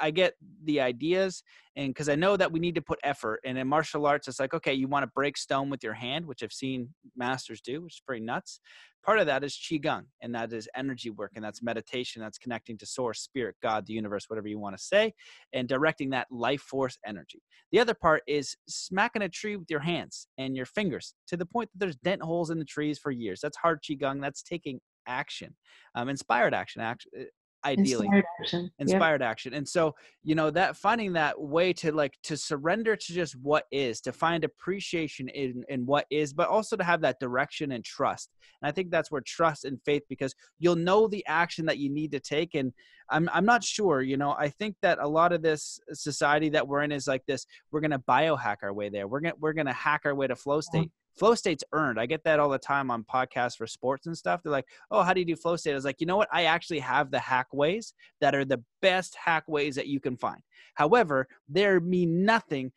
i 0.00 0.10
get 0.10 0.34
the 0.64 0.80
ideas 0.80 1.42
and 1.76 1.88
because 1.88 2.08
i 2.08 2.14
know 2.14 2.36
that 2.36 2.50
we 2.50 2.58
need 2.58 2.74
to 2.74 2.82
put 2.82 2.98
effort 3.02 3.40
and 3.44 3.58
in 3.58 3.66
martial 3.66 4.06
arts 4.06 4.28
it's 4.28 4.40
like 4.40 4.54
okay 4.54 4.74
you 4.74 4.88
want 4.88 5.02
to 5.02 5.10
break 5.14 5.36
stone 5.36 5.70
with 5.70 5.82
your 5.82 5.94
hand 5.94 6.26
which 6.26 6.42
i've 6.42 6.52
seen 6.52 6.88
masters 7.16 7.60
do 7.60 7.82
which 7.82 7.94
is 7.94 8.02
pretty 8.06 8.24
nuts 8.24 8.60
part 9.04 9.18
of 9.18 9.26
that 9.26 9.44
is 9.44 9.54
qigong 9.54 10.04
and 10.22 10.34
that 10.34 10.52
is 10.52 10.68
energy 10.76 11.10
work 11.10 11.32
and 11.34 11.44
that's 11.44 11.62
meditation 11.62 12.20
that's 12.20 12.38
connecting 12.38 12.76
to 12.76 12.86
source 12.86 13.20
spirit 13.20 13.54
god 13.62 13.86
the 13.86 13.92
universe 13.92 14.24
whatever 14.28 14.48
you 14.48 14.58
want 14.58 14.76
to 14.76 14.82
say 14.82 15.12
and 15.52 15.68
directing 15.68 16.10
that 16.10 16.26
life 16.30 16.60
force 16.60 16.98
energy 17.06 17.40
the 17.72 17.78
other 17.78 17.94
part 17.94 18.22
is 18.26 18.56
smacking 18.68 19.22
a 19.22 19.28
tree 19.28 19.56
with 19.56 19.70
your 19.70 19.80
hands 19.80 20.26
and 20.38 20.56
your 20.56 20.66
fingers 20.66 21.14
to 21.28 21.36
the 21.36 21.46
point 21.46 21.70
that 21.72 21.78
there's 21.78 21.96
dent 21.96 22.22
holes 22.22 22.50
in 22.50 22.58
the 22.58 22.64
trees 22.64 22.98
for 22.98 23.10
years. 23.10 23.40
That's 23.40 23.56
hard 23.56 23.80
qigong. 23.82 24.20
That's 24.20 24.42
taking 24.42 24.80
action, 25.06 25.56
um, 25.94 26.08
inspired 26.08 26.52
action. 26.52 26.82
Act, 26.82 27.06
uh, 27.18 27.24
ideally, 27.64 28.06
Inspired 28.06 28.24
action. 28.40 28.62
Yep. 28.62 28.72
inspired 28.78 29.22
action 29.22 29.54
and 29.54 29.68
so 29.68 29.94
you 30.22 30.34
know 30.34 30.50
that 30.50 30.76
finding 30.76 31.12
that 31.12 31.40
way 31.40 31.72
to 31.74 31.92
like 31.92 32.14
to 32.22 32.36
surrender 32.36 32.96
to 32.96 33.12
just 33.12 33.36
what 33.36 33.64
is 33.70 34.00
to 34.02 34.12
find 34.12 34.44
appreciation 34.44 35.28
in 35.28 35.64
in 35.68 35.84
what 35.84 36.06
is 36.10 36.32
but 36.32 36.48
also 36.48 36.76
to 36.76 36.84
have 36.84 37.00
that 37.02 37.20
direction 37.20 37.72
and 37.72 37.84
trust 37.84 38.30
and 38.62 38.68
i 38.68 38.72
think 38.72 38.90
that's 38.90 39.10
where 39.10 39.20
trust 39.20 39.64
and 39.64 39.78
faith 39.84 40.02
because 40.08 40.34
you'll 40.58 40.76
know 40.76 41.06
the 41.06 41.24
action 41.26 41.66
that 41.66 41.78
you 41.78 41.90
need 41.90 42.10
to 42.12 42.20
take 42.20 42.54
and 42.54 42.72
i'm 43.10 43.28
i'm 43.32 43.44
not 43.44 43.62
sure 43.62 44.00
you 44.00 44.16
know 44.16 44.34
i 44.38 44.48
think 44.48 44.74
that 44.80 44.98
a 45.00 45.08
lot 45.08 45.32
of 45.32 45.42
this 45.42 45.78
society 45.92 46.48
that 46.48 46.66
we're 46.66 46.82
in 46.82 46.92
is 46.92 47.06
like 47.06 47.24
this 47.26 47.46
we're 47.70 47.80
going 47.80 47.90
to 47.90 47.98
biohack 47.98 48.56
our 48.62 48.72
way 48.72 48.88
there 48.88 49.06
we're 49.06 49.20
going 49.20 49.34
to 49.34 49.38
we're 49.40 49.52
going 49.52 49.66
to 49.66 49.72
hack 49.72 50.02
our 50.04 50.14
way 50.14 50.26
to 50.26 50.36
flow 50.36 50.54
uh-huh. 50.54 50.62
state 50.62 50.90
flow 51.16 51.34
state's 51.34 51.64
earned. 51.72 51.98
I 51.98 52.06
get 52.06 52.24
that 52.24 52.40
all 52.40 52.48
the 52.48 52.58
time 52.58 52.90
on 52.90 53.04
podcasts 53.04 53.56
for 53.56 53.66
sports 53.66 54.06
and 54.06 54.16
stuff. 54.16 54.42
They're 54.42 54.52
like 54.52 54.68
oh 54.90 55.02
how 55.02 55.12
do 55.12 55.20
you 55.20 55.26
do 55.26 55.36
flow 55.36 55.56
state? 55.56 55.72
I 55.72 55.74
was 55.74 55.84
like 55.84 56.00
you 56.00 56.06
know 56.06 56.16
what? 56.16 56.28
I 56.32 56.44
actually 56.44 56.80
have 56.80 57.10
the 57.10 57.18
hack 57.18 57.48
ways 57.52 57.94
that 58.20 58.34
are 58.34 58.44
the 58.44 58.62
best 58.82 59.16
hack 59.16 59.44
ways 59.48 59.74
that 59.76 59.86
you 59.86 60.00
can 60.00 60.16
find. 60.16 60.40
However 60.74 61.28
there 61.48 61.80
mean 61.80 62.24
nothing 62.24 62.72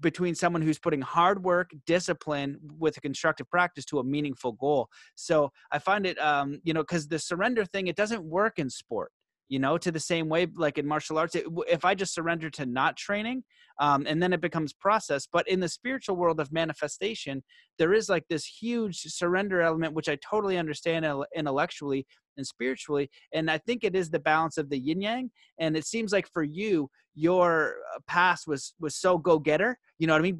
between 0.00 0.34
someone 0.34 0.62
who's 0.62 0.78
putting 0.78 1.00
hard 1.00 1.42
work 1.44 1.70
discipline 1.86 2.58
with 2.78 2.96
a 2.96 3.00
constructive 3.00 3.48
practice 3.50 3.84
to 3.84 3.98
a 3.98 4.04
meaningful 4.04 4.52
goal. 4.52 4.88
So 5.14 5.50
i 5.72 5.78
find 5.78 6.06
it 6.06 6.18
um 6.18 6.60
you 6.64 6.72
know 6.74 6.82
because 6.82 7.08
the 7.08 7.18
surrender 7.18 7.64
thing 7.64 7.86
it 7.86 7.96
doesn't 7.96 8.22
work 8.22 8.58
in 8.58 8.70
sport 8.70 9.12
you 9.48 9.58
know 9.58 9.76
to 9.78 9.90
the 9.92 10.00
same 10.00 10.28
way 10.28 10.46
like 10.56 10.78
in 10.78 10.86
martial 10.86 11.18
arts 11.18 11.34
it, 11.34 11.44
if 11.68 11.84
i 11.84 11.94
just 11.94 12.14
surrender 12.14 12.50
to 12.50 12.66
not 12.66 12.96
training 12.96 13.42
um, 13.78 14.06
and 14.06 14.22
then 14.22 14.32
it 14.32 14.40
becomes 14.40 14.72
process 14.72 15.26
but 15.30 15.46
in 15.48 15.60
the 15.60 15.68
spiritual 15.68 16.16
world 16.16 16.40
of 16.40 16.52
manifestation 16.52 17.42
there 17.78 17.92
is 17.92 18.08
like 18.08 18.24
this 18.28 18.44
huge 18.44 19.00
surrender 19.02 19.60
element 19.60 19.94
which 19.94 20.08
i 20.08 20.16
totally 20.16 20.58
understand 20.58 21.06
intellectually 21.36 22.06
and 22.36 22.46
spiritually 22.46 23.10
and 23.32 23.50
i 23.50 23.58
think 23.58 23.84
it 23.84 23.94
is 23.94 24.10
the 24.10 24.18
balance 24.18 24.58
of 24.58 24.70
the 24.70 24.78
yin 24.78 25.00
yang 25.00 25.30
and 25.58 25.76
it 25.76 25.86
seems 25.86 26.12
like 26.12 26.28
for 26.32 26.42
you 26.42 26.88
your 27.14 27.76
uh, 27.94 28.00
past 28.06 28.46
was 28.46 28.74
was 28.80 28.96
so 28.96 29.16
go-getter 29.16 29.78
you 29.98 30.06
know 30.06 30.14
what 30.14 30.20
i 30.20 30.22
mean? 30.22 30.38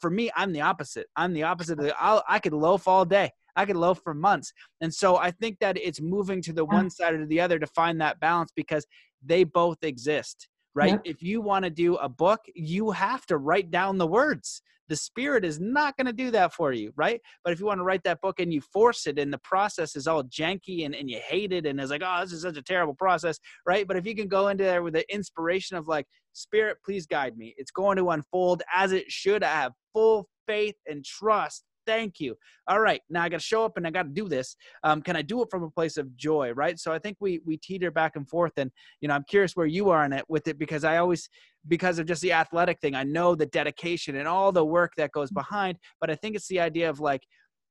For 0.00 0.10
me 0.10 0.30
i'm 0.36 0.52
the 0.52 0.60
opposite 0.60 1.06
i'm 1.16 1.32
the 1.32 1.44
opposite 1.44 1.78
of 1.78 1.84
the, 1.84 2.02
I'll, 2.02 2.22
i 2.28 2.38
could 2.38 2.52
loaf 2.52 2.86
all 2.86 3.04
day 3.04 3.30
i 3.56 3.64
could 3.64 3.76
loaf 3.76 4.00
for 4.04 4.14
months 4.14 4.52
and 4.80 4.92
so 4.92 5.16
i 5.16 5.30
think 5.30 5.58
that 5.60 5.78
it's 5.78 6.00
moving 6.00 6.42
to 6.42 6.52
the 6.52 6.64
one 6.64 6.90
side 6.90 7.14
or 7.14 7.26
the 7.26 7.40
other 7.40 7.58
to 7.58 7.66
find 7.68 8.00
that 8.00 8.20
balance 8.20 8.52
because 8.54 8.86
they 9.24 9.44
both 9.44 9.78
exist 9.82 10.48
right? 10.74 10.92
Yep. 10.92 11.02
if 11.04 11.22
you 11.22 11.40
want 11.40 11.64
to 11.64 11.70
do 11.70 11.96
a 11.96 12.08
book 12.08 12.40
you 12.54 12.90
have 12.90 13.26
to 13.26 13.38
write 13.38 13.70
down 13.70 13.98
the 13.98 14.06
words. 14.06 14.62
The 14.88 14.96
spirit 14.96 15.44
is 15.44 15.60
not 15.60 15.96
going 15.96 16.08
to 16.08 16.12
do 16.12 16.30
that 16.32 16.52
for 16.52 16.72
you 16.72 16.92
right? 16.96 17.20
But 17.44 17.52
if 17.52 17.60
you 17.60 17.66
want 17.66 17.78
to 17.78 17.84
write 17.84 18.02
that 18.04 18.20
book 18.20 18.40
and 18.40 18.52
you 18.52 18.60
force 18.60 19.06
it 19.06 19.18
and 19.18 19.32
the 19.32 19.38
process 19.38 19.94
is 19.96 20.06
all 20.06 20.24
janky 20.24 20.84
and, 20.84 20.94
and 20.94 21.08
you 21.08 21.20
hate 21.24 21.52
it 21.52 21.66
and 21.66 21.80
it's 21.80 21.90
like 21.90 22.02
oh 22.04 22.20
this 22.22 22.32
is 22.32 22.42
such 22.42 22.56
a 22.56 22.62
terrible 22.62 22.94
process 22.94 23.38
right? 23.66 23.86
But 23.86 23.96
if 23.96 24.06
you 24.06 24.14
can 24.14 24.28
go 24.28 24.48
into 24.48 24.64
there 24.64 24.82
with 24.82 24.94
the 24.94 25.12
inspiration 25.12 25.76
of 25.76 25.88
like 25.88 26.06
spirit 26.32 26.78
please 26.84 27.06
guide 27.06 27.36
me. 27.36 27.54
It's 27.56 27.70
going 27.70 27.96
to 27.98 28.10
unfold 28.10 28.62
as 28.74 28.92
it 28.92 29.10
should 29.10 29.42
i 29.42 29.52
have 29.52 29.72
full 29.92 30.28
faith 30.46 30.76
and 30.88 31.04
trust 31.04 31.64
thank 31.90 32.20
you. 32.20 32.36
All 32.68 32.80
right 32.80 33.02
now 33.10 33.22
i 33.24 33.28
got 33.28 33.40
to 33.40 33.46
show 33.46 33.64
up 33.64 33.76
and 33.76 33.84
i 33.86 33.90
got 33.90 34.04
to 34.04 34.10
do 34.10 34.28
this. 34.28 34.56
Um, 34.84 35.02
can 35.02 35.16
i 35.16 35.22
do 35.22 35.42
it 35.42 35.48
from 35.50 35.64
a 35.64 35.70
place 35.70 35.96
of 35.96 36.16
joy 36.16 36.52
right? 36.52 36.78
So 36.78 36.92
i 36.92 36.98
think 36.98 37.16
we 37.20 37.40
we 37.44 37.56
teeter 37.56 37.90
back 37.90 38.12
and 38.14 38.28
forth 38.28 38.52
and 38.56 38.70
you 39.00 39.08
know 39.08 39.14
i'm 39.14 39.24
curious 39.28 39.56
where 39.56 39.66
you 39.66 39.90
are 39.90 40.04
in 40.04 40.12
it 40.12 40.24
with 40.28 40.46
it 40.46 40.58
because 40.58 40.84
i 40.84 40.98
always 40.98 41.28
because 41.68 41.98
of 41.98 42.06
just 42.06 42.22
the 42.22 42.32
athletic 42.32 42.78
thing 42.80 42.94
i 42.94 43.02
know 43.02 43.34
the 43.34 43.46
dedication 43.46 44.16
and 44.16 44.28
all 44.28 44.52
the 44.52 44.64
work 44.64 44.92
that 44.96 45.10
goes 45.12 45.30
behind 45.30 45.76
but 46.00 46.10
i 46.10 46.14
think 46.14 46.36
it's 46.36 46.48
the 46.48 46.60
idea 46.60 46.88
of 46.88 47.00
like 47.00 47.22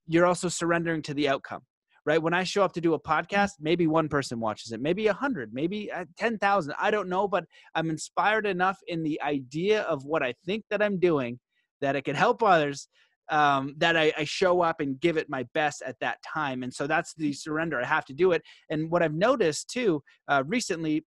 you're 0.08 0.26
also 0.26 0.50
surrendering 0.50 1.02
to 1.02 1.14
the 1.14 1.30
outcome 1.30 1.62
right? 2.06 2.22
When 2.22 2.34
i 2.34 2.44
show 2.44 2.64
up 2.64 2.74
to 2.74 2.82
do 2.82 2.94
a 2.94 3.02
podcast 3.14 3.54
maybe 3.60 3.86
one 3.88 4.10
person 4.10 4.40
watches 4.40 4.72
it 4.72 4.82
maybe 4.82 5.08
a 5.08 5.14
hundred 5.14 5.54
maybe 5.54 5.92
uh, 5.92 6.06
10,000 6.18 6.74
i 6.80 6.92
don't 6.92 7.10
know 7.10 7.28
but 7.28 7.46
i'm 7.76 7.90
inspired 7.90 8.46
enough 8.46 8.80
in 8.88 9.04
the 9.04 9.22
idea 9.22 9.82
of 9.94 10.04
what 10.12 10.22
i 10.30 10.34
think 10.46 10.64
that 10.70 10.82
i'm 10.82 11.00
doing 11.00 11.40
that 11.82 11.96
it 11.96 12.04
can 12.04 12.16
help 12.16 12.44
others 12.44 12.88
um, 13.30 13.76
that 13.78 13.96
I, 13.96 14.12
I 14.18 14.24
show 14.24 14.62
up 14.62 14.80
and 14.80 15.00
give 15.00 15.18
it 15.18 15.30
my 15.30 15.44
best 15.54 15.82
at 15.86 16.00
that 16.00 16.18
time. 16.24 16.64
And 16.64 16.74
so 16.74 16.88
that's 16.88 17.14
the 17.14 17.34
surrender 17.34 17.80
i 17.80 17.86
have 17.86 18.06
to 18.06 18.14
do 18.14 18.32
it. 18.32 18.42
And 18.70 18.90
what 18.90 19.04
i've 19.04 19.14
noticed 19.14 19.70
too 19.70 20.04
uh, 20.28 20.44
recently 20.46 21.06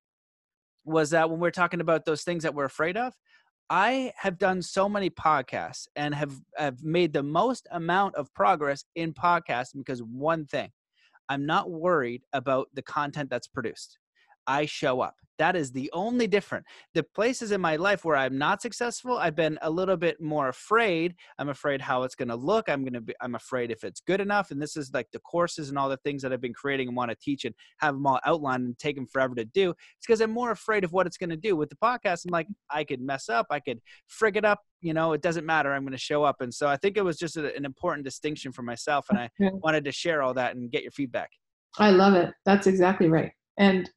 was 0.84 1.10
that 1.10 1.30
when 1.30 1.40
we're 1.40 1.50
talking 1.50 1.80
about 1.80 2.04
those 2.04 2.22
things 2.22 2.42
that 2.42 2.54
we're 2.54 2.64
afraid 2.64 2.96
of 2.96 3.12
i 3.70 4.12
have 4.16 4.38
done 4.38 4.60
so 4.60 4.88
many 4.88 5.10
podcasts 5.10 5.86
and 5.96 6.14
have, 6.14 6.34
have 6.56 6.82
made 6.82 7.12
the 7.12 7.22
most 7.22 7.66
amount 7.70 8.14
of 8.16 8.32
progress 8.34 8.84
in 8.96 9.12
podcasting 9.12 9.76
because 9.76 10.00
one 10.02 10.44
thing 10.46 10.70
i'm 11.28 11.46
not 11.46 11.70
worried 11.70 12.22
about 12.32 12.68
the 12.74 12.82
content 12.82 13.30
that's 13.30 13.46
produced 13.46 13.98
i 14.46 14.66
show 14.66 15.00
up. 15.00 15.14
That 15.38 15.56
is 15.56 15.72
the 15.72 15.90
only 15.92 16.28
different. 16.28 16.64
The 16.94 17.02
places 17.02 17.50
in 17.52 17.60
my 17.60 17.76
life 17.76 18.04
where 18.04 18.16
i'm 18.16 18.38
not 18.38 18.62
successful 18.62 19.18
i've 19.18 19.34
been 19.34 19.58
a 19.62 19.70
little 19.70 19.96
bit 19.96 20.20
more 20.20 20.48
afraid. 20.48 21.14
I'm 21.38 21.48
afraid 21.48 21.80
how 21.80 22.02
it's 22.02 22.14
going 22.14 22.28
to 22.28 22.36
look. 22.36 22.68
I'm 22.68 22.82
going 22.82 22.92
to 22.94 23.00
be 23.00 23.14
i'm 23.20 23.34
afraid 23.34 23.70
if 23.70 23.84
it's 23.84 24.00
good 24.00 24.20
enough 24.20 24.50
and 24.50 24.60
this 24.60 24.76
is 24.76 24.92
like 24.92 25.08
the 25.12 25.18
courses 25.20 25.68
and 25.68 25.78
all 25.78 25.88
the 25.88 25.96
things 25.98 26.22
that 26.22 26.32
i've 26.32 26.40
been 26.40 26.52
creating 26.52 26.88
and 26.88 26.96
want 26.96 27.10
to 27.10 27.16
teach 27.20 27.44
and 27.44 27.54
have 27.78 27.94
them 27.94 28.06
all 28.06 28.20
outlined 28.24 28.64
and 28.64 28.78
take 28.78 28.96
them 28.96 29.06
forever 29.06 29.34
to 29.34 29.44
do 29.44 29.70
it's 29.70 30.06
because 30.06 30.20
i'm 30.20 30.30
more 30.30 30.50
afraid 30.50 30.84
of 30.84 30.92
what 30.92 31.06
it's 31.06 31.16
going 31.16 31.30
to 31.30 31.36
do. 31.36 31.56
With 31.56 31.70
the 31.70 31.76
podcast 31.76 32.24
i'm 32.24 32.30
like 32.30 32.48
i 32.70 32.84
could 32.84 33.00
mess 33.00 33.28
up 33.28 33.46
i 33.50 33.60
could 33.60 33.80
frig 34.08 34.36
it 34.36 34.44
up 34.44 34.60
you 34.80 34.94
know 34.94 35.12
it 35.12 35.22
doesn't 35.22 35.46
matter 35.46 35.72
i'm 35.72 35.82
going 35.82 35.92
to 35.92 35.98
show 35.98 36.24
up. 36.24 36.40
And 36.40 36.52
so 36.52 36.68
i 36.68 36.76
think 36.76 36.96
it 36.96 37.04
was 37.04 37.18
just 37.18 37.36
a, 37.36 37.54
an 37.56 37.64
important 37.64 38.04
distinction 38.04 38.52
for 38.52 38.62
myself 38.62 39.06
and 39.10 39.18
i 39.18 39.30
wanted 39.38 39.84
to 39.84 39.92
share 39.92 40.22
all 40.22 40.34
that 40.34 40.54
and 40.54 40.70
get 40.70 40.82
your 40.82 40.92
feedback. 40.92 41.30
I 41.78 41.90
love 41.90 42.14
it. 42.14 42.32
That's 42.44 42.66
exactly 42.66 43.08
right. 43.08 43.32
And 43.58 43.88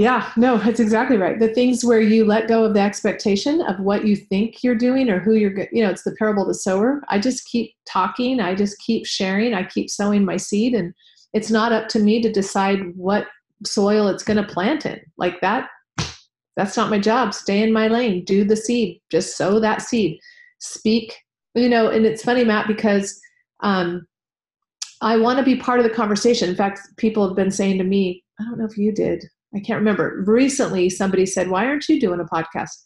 yeah, 0.00 0.32
no, 0.34 0.56
that's 0.56 0.80
exactly 0.80 1.18
right. 1.18 1.38
The 1.38 1.52
things 1.52 1.84
where 1.84 2.00
you 2.00 2.24
let 2.24 2.48
go 2.48 2.64
of 2.64 2.72
the 2.72 2.80
expectation 2.80 3.60
of 3.60 3.78
what 3.80 4.06
you 4.06 4.16
think 4.16 4.64
you're 4.64 4.74
doing 4.74 5.10
or 5.10 5.20
who 5.20 5.34
you're, 5.34 5.52
you 5.72 5.84
know, 5.84 5.90
it's 5.90 6.04
the 6.04 6.16
parable 6.18 6.44
of 6.44 6.48
the 6.48 6.54
sower. 6.54 7.02
I 7.10 7.18
just 7.18 7.46
keep 7.46 7.74
talking. 7.86 8.40
I 8.40 8.54
just 8.54 8.78
keep 8.78 9.04
sharing. 9.04 9.52
I 9.52 9.62
keep 9.62 9.90
sowing 9.90 10.24
my 10.24 10.38
seed. 10.38 10.72
And 10.72 10.94
it's 11.34 11.50
not 11.50 11.72
up 11.72 11.88
to 11.88 11.98
me 11.98 12.22
to 12.22 12.32
decide 12.32 12.96
what 12.96 13.26
soil 13.66 14.08
it's 14.08 14.22
going 14.22 14.38
to 14.38 14.54
plant 14.54 14.86
in. 14.86 14.98
Like 15.18 15.38
that, 15.42 15.68
that's 16.56 16.78
not 16.78 16.88
my 16.88 16.98
job. 16.98 17.34
Stay 17.34 17.62
in 17.62 17.70
my 17.70 17.86
lane. 17.86 18.24
Do 18.24 18.42
the 18.42 18.56
seed. 18.56 19.02
Just 19.10 19.36
sow 19.36 19.60
that 19.60 19.82
seed. 19.82 20.18
Speak, 20.60 21.14
you 21.54 21.68
know, 21.68 21.90
and 21.90 22.06
it's 22.06 22.24
funny, 22.24 22.42
Matt, 22.42 22.68
because 22.68 23.20
um, 23.60 24.06
I 25.02 25.18
want 25.18 25.38
to 25.40 25.44
be 25.44 25.56
part 25.56 25.78
of 25.78 25.84
the 25.84 25.94
conversation. 25.94 26.48
In 26.48 26.56
fact, 26.56 26.80
people 26.96 27.28
have 27.28 27.36
been 27.36 27.50
saying 27.50 27.76
to 27.76 27.84
me, 27.84 28.24
I 28.40 28.44
don't 28.44 28.58
know 28.58 28.64
if 28.64 28.78
you 28.78 28.92
did, 28.92 29.26
I 29.54 29.60
can't 29.60 29.78
remember. 29.78 30.22
Recently, 30.26 30.90
somebody 30.90 31.26
said, 31.26 31.48
Why 31.48 31.66
aren't 31.66 31.88
you 31.88 32.00
doing 32.00 32.20
a 32.20 32.24
podcast? 32.24 32.84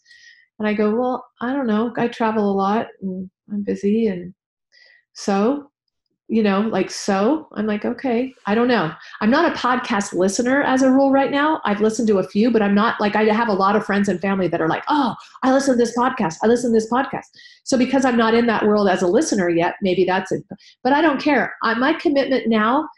And 0.59 0.67
I 0.67 0.73
go, 0.73 0.95
Well, 0.95 1.25
I 1.41 1.53
don't 1.53 1.67
know. 1.67 1.93
I 1.97 2.07
travel 2.07 2.49
a 2.49 2.53
lot 2.53 2.87
and 3.01 3.29
I'm 3.51 3.63
busy. 3.63 4.07
And 4.07 4.33
so 5.13 5.69
you 6.27 6.41
know, 6.41 6.61
like 6.61 6.89
so. 6.89 7.47
I'm 7.53 7.67
like, 7.67 7.85
okay, 7.85 8.33
I 8.47 8.55
don't 8.55 8.67
know. 8.67 8.91
I'm 9.21 9.29
not 9.29 9.51
a 9.51 9.55
podcast 9.55 10.13
listener 10.13 10.63
as 10.63 10.81
a 10.81 10.89
rule 10.89 11.11
right 11.11 11.29
now. 11.29 11.61
I've 11.65 11.81
listened 11.81 12.07
to 12.07 12.17
a 12.17 12.27
few, 12.27 12.49
but 12.49 12.63
I'm 12.63 12.73
not 12.73 12.99
like 12.99 13.15
I 13.15 13.23
have 13.25 13.47
a 13.47 13.53
lot 13.53 13.75
of 13.75 13.85
friends 13.85 14.09
and 14.09 14.19
family 14.19 14.47
that 14.47 14.61
are 14.61 14.67
like, 14.67 14.83
oh, 14.87 15.13
I 15.43 15.53
listen 15.53 15.75
to 15.75 15.77
this 15.77 15.95
podcast. 15.95 16.37
I 16.41 16.47
listen 16.47 16.71
to 16.71 16.75
this 16.75 16.91
podcast. 16.91 17.25
So 17.63 17.77
because 17.77 18.05
I'm 18.05 18.17
not 18.17 18.33
in 18.33 18.47
that 18.47 18.65
world 18.65 18.89
as 18.89 19.03
a 19.03 19.07
listener 19.07 19.49
yet, 19.49 19.75
maybe 19.83 20.03
that's 20.03 20.31
it. 20.31 20.43
But 20.83 20.93
I 20.93 21.01
don't 21.01 21.21
care. 21.21 21.53
I, 21.61 21.75
my 21.75 21.93
commitment 21.93 22.47
now 22.47 22.89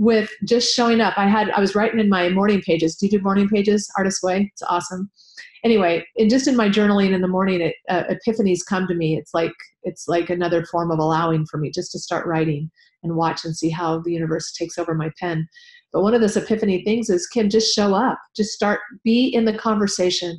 with 0.00 0.30
just 0.44 0.74
showing 0.74 1.00
up. 1.00 1.14
I 1.16 1.28
had 1.28 1.50
I 1.50 1.60
was 1.60 1.74
writing 1.74 2.00
in 2.00 2.08
my 2.08 2.30
morning 2.30 2.62
pages. 2.62 2.96
Do 2.96 3.06
you 3.06 3.12
do 3.12 3.22
morning 3.22 3.48
pages? 3.48 3.88
Artist 3.96 4.22
Way. 4.22 4.50
It's 4.52 4.62
awesome 4.62 5.10
anyway, 5.64 6.04
and 6.16 6.30
just 6.30 6.48
in 6.48 6.56
my 6.56 6.68
journaling 6.68 7.12
in 7.12 7.20
the 7.20 7.28
morning, 7.28 7.60
it, 7.60 7.74
uh, 7.88 8.04
epiphanies 8.04 8.60
come 8.66 8.86
to 8.86 8.94
me. 8.94 9.16
It's 9.16 9.34
like 9.34 9.52
it's 9.82 10.08
like 10.08 10.30
another 10.30 10.64
form 10.64 10.90
of 10.90 10.98
allowing 10.98 11.46
for 11.46 11.58
me 11.58 11.70
just 11.70 11.92
to 11.92 11.98
start 11.98 12.26
writing 12.26 12.70
and 13.02 13.16
watch 13.16 13.44
and 13.44 13.56
see 13.56 13.70
how 13.70 14.00
the 14.00 14.12
universe 14.12 14.52
takes 14.52 14.78
over 14.78 14.94
my 14.94 15.10
pen. 15.18 15.48
But 15.92 16.02
one 16.02 16.14
of 16.14 16.20
those 16.20 16.36
epiphany 16.36 16.84
things 16.84 17.08
is 17.10 17.26
Kim, 17.26 17.48
just 17.48 17.74
show 17.74 17.94
up, 17.94 18.18
just 18.36 18.52
start, 18.52 18.80
be 19.04 19.28
in 19.28 19.46
the 19.46 19.56
conversation, 19.56 20.38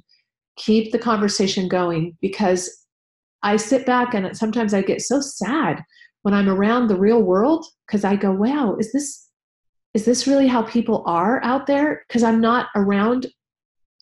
keep 0.58 0.92
the 0.92 1.00
conversation 1.00 1.68
going 1.68 2.18
because 2.22 2.70
I 3.44 3.58
sit 3.58 3.86
back 3.86 4.14
and 4.14 4.38
sometimes 4.38 4.74
I 4.74 4.82
get 4.84 5.02
so 5.02 5.20
sad 5.20 5.84
when 6.22 6.36
I'm 6.36 6.48
around 6.48 6.88
the 6.88 7.00
real 7.00 7.24
world 7.24 7.66
because 7.88 8.06
I 8.06 8.16
go, 8.16 8.32
wow, 8.32 8.76
is 8.80 8.92
this 8.94 9.28
is 9.94 10.06
this 10.06 10.28
really 10.28 10.48
how 10.48 10.62
people 10.62 11.04
are 11.06 11.44
out 11.44 11.68
there? 11.68 12.04
Because 12.08 12.24
I'm 12.24 12.40
not 12.40 12.68
around 12.76 13.28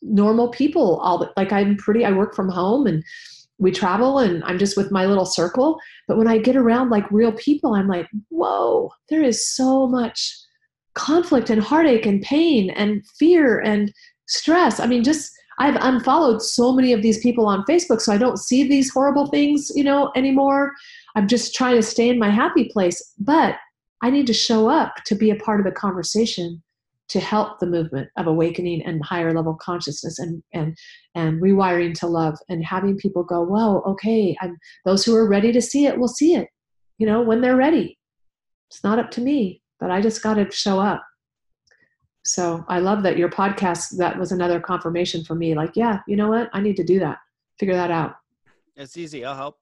normal 0.01 0.49
people 0.49 0.99
all 0.99 1.17
the, 1.17 1.31
like 1.35 1.51
i'm 1.51 1.75
pretty 1.75 2.05
i 2.05 2.11
work 2.11 2.35
from 2.35 2.49
home 2.49 2.87
and 2.87 3.03
we 3.57 3.71
travel 3.71 4.19
and 4.19 4.43
i'm 4.45 4.57
just 4.57 4.77
with 4.77 4.91
my 4.91 5.05
little 5.05 5.25
circle. 5.25 5.77
But 6.07 6.17
when 6.17 6.27
i 6.27 6.37
get 6.37 6.55
around 6.55 6.89
like 6.89 7.09
real 7.11 7.33
people 7.33 7.75
i'm 7.75 7.87
like 7.87 8.07
whoa 8.29 8.91
there 9.09 9.23
is 9.23 9.47
so 9.47 9.87
much 9.87 10.33
conflict 10.93 11.49
and 11.49 11.61
heartache 11.61 12.05
and 12.05 12.21
pain 12.21 12.69
and 12.71 13.05
fear 13.17 13.59
and 13.59 13.93
stress. 14.27 14.79
I 14.79 14.87
mean 14.87 15.03
just 15.03 15.31
i've 15.59 15.75
unfollowed 15.81 16.41
so 16.41 16.71
many 16.71 16.93
of 16.93 17.01
these 17.01 17.19
people 17.19 17.45
on 17.45 17.65
facebook 17.69 17.99
so 17.99 18.13
i 18.13 18.17
don't 18.17 18.37
see 18.37 18.67
these 18.67 18.89
horrible 18.91 19.27
things 19.27 19.71
you 19.75 19.83
know 19.83 20.11
anymore. 20.15 20.73
I'm 21.15 21.27
just 21.27 21.53
trying 21.53 21.75
to 21.75 21.83
stay 21.83 22.09
in 22.09 22.19
my 22.19 22.29
happy 22.29 22.69
place. 22.71 23.13
But 23.19 23.55
i 24.01 24.09
need 24.09 24.27
to 24.27 24.33
show 24.33 24.69
up 24.69 24.95
to 25.05 25.15
be 25.15 25.29
a 25.29 25.35
part 25.35 25.59
of 25.59 25.65
the 25.65 25.71
conversation 25.71 26.61
to 27.09 27.19
help 27.19 27.59
the 27.59 27.65
movement 27.65 28.07
of 28.17 28.27
awakening 28.27 28.83
and 28.85 29.03
higher 29.03 29.33
level 29.33 29.55
consciousness 29.55 30.19
and 30.19 30.41
and 30.53 30.77
and 31.15 31.41
rewiring 31.41 31.93
to 31.93 32.07
love 32.07 32.37
and 32.49 32.63
having 32.63 32.95
people 32.97 33.23
go 33.23 33.43
whoa 33.43 33.81
okay 33.81 34.35
i'm 34.41 34.57
those 34.85 35.03
who 35.03 35.15
are 35.15 35.27
ready 35.27 35.51
to 35.51 35.61
see 35.61 35.85
it 35.85 35.99
will 35.99 36.07
see 36.07 36.35
it 36.35 36.47
you 36.97 37.07
know 37.07 37.21
when 37.21 37.41
they're 37.41 37.55
ready. 37.55 37.97
It's 38.69 38.83
not 38.83 38.99
up 38.99 39.09
to 39.11 39.21
me 39.21 39.61
but 39.79 39.89
i 39.89 39.99
just 40.01 40.21
got 40.21 40.35
to 40.35 40.49
show 40.51 40.79
up. 40.79 41.03
So 42.23 42.63
i 42.67 42.79
love 42.79 43.03
that 43.03 43.17
your 43.17 43.29
podcast 43.29 43.97
that 43.97 44.17
was 44.17 44.31
another 44.31 44.59
confirmation 44.59 45.23
for 45.23 45.35
me 45.35 45.55
like 45.55 45.75
yeah 45.75 45.99
you 46.07 46.15
know 46.15 46.29
what? 46.29 46.49
I 46.53 46.61
need 46.61 46.77
to 46.77 46.83
do 46.83 46.99
that. 46.99 47.17
Figure 47.59 47.75
that 47.75 47.91
out. 47.91 48.15
It's 48.75 48.95
easy. 48.95 49.25
I'll 49.25 49.35
help. 49.35 49.57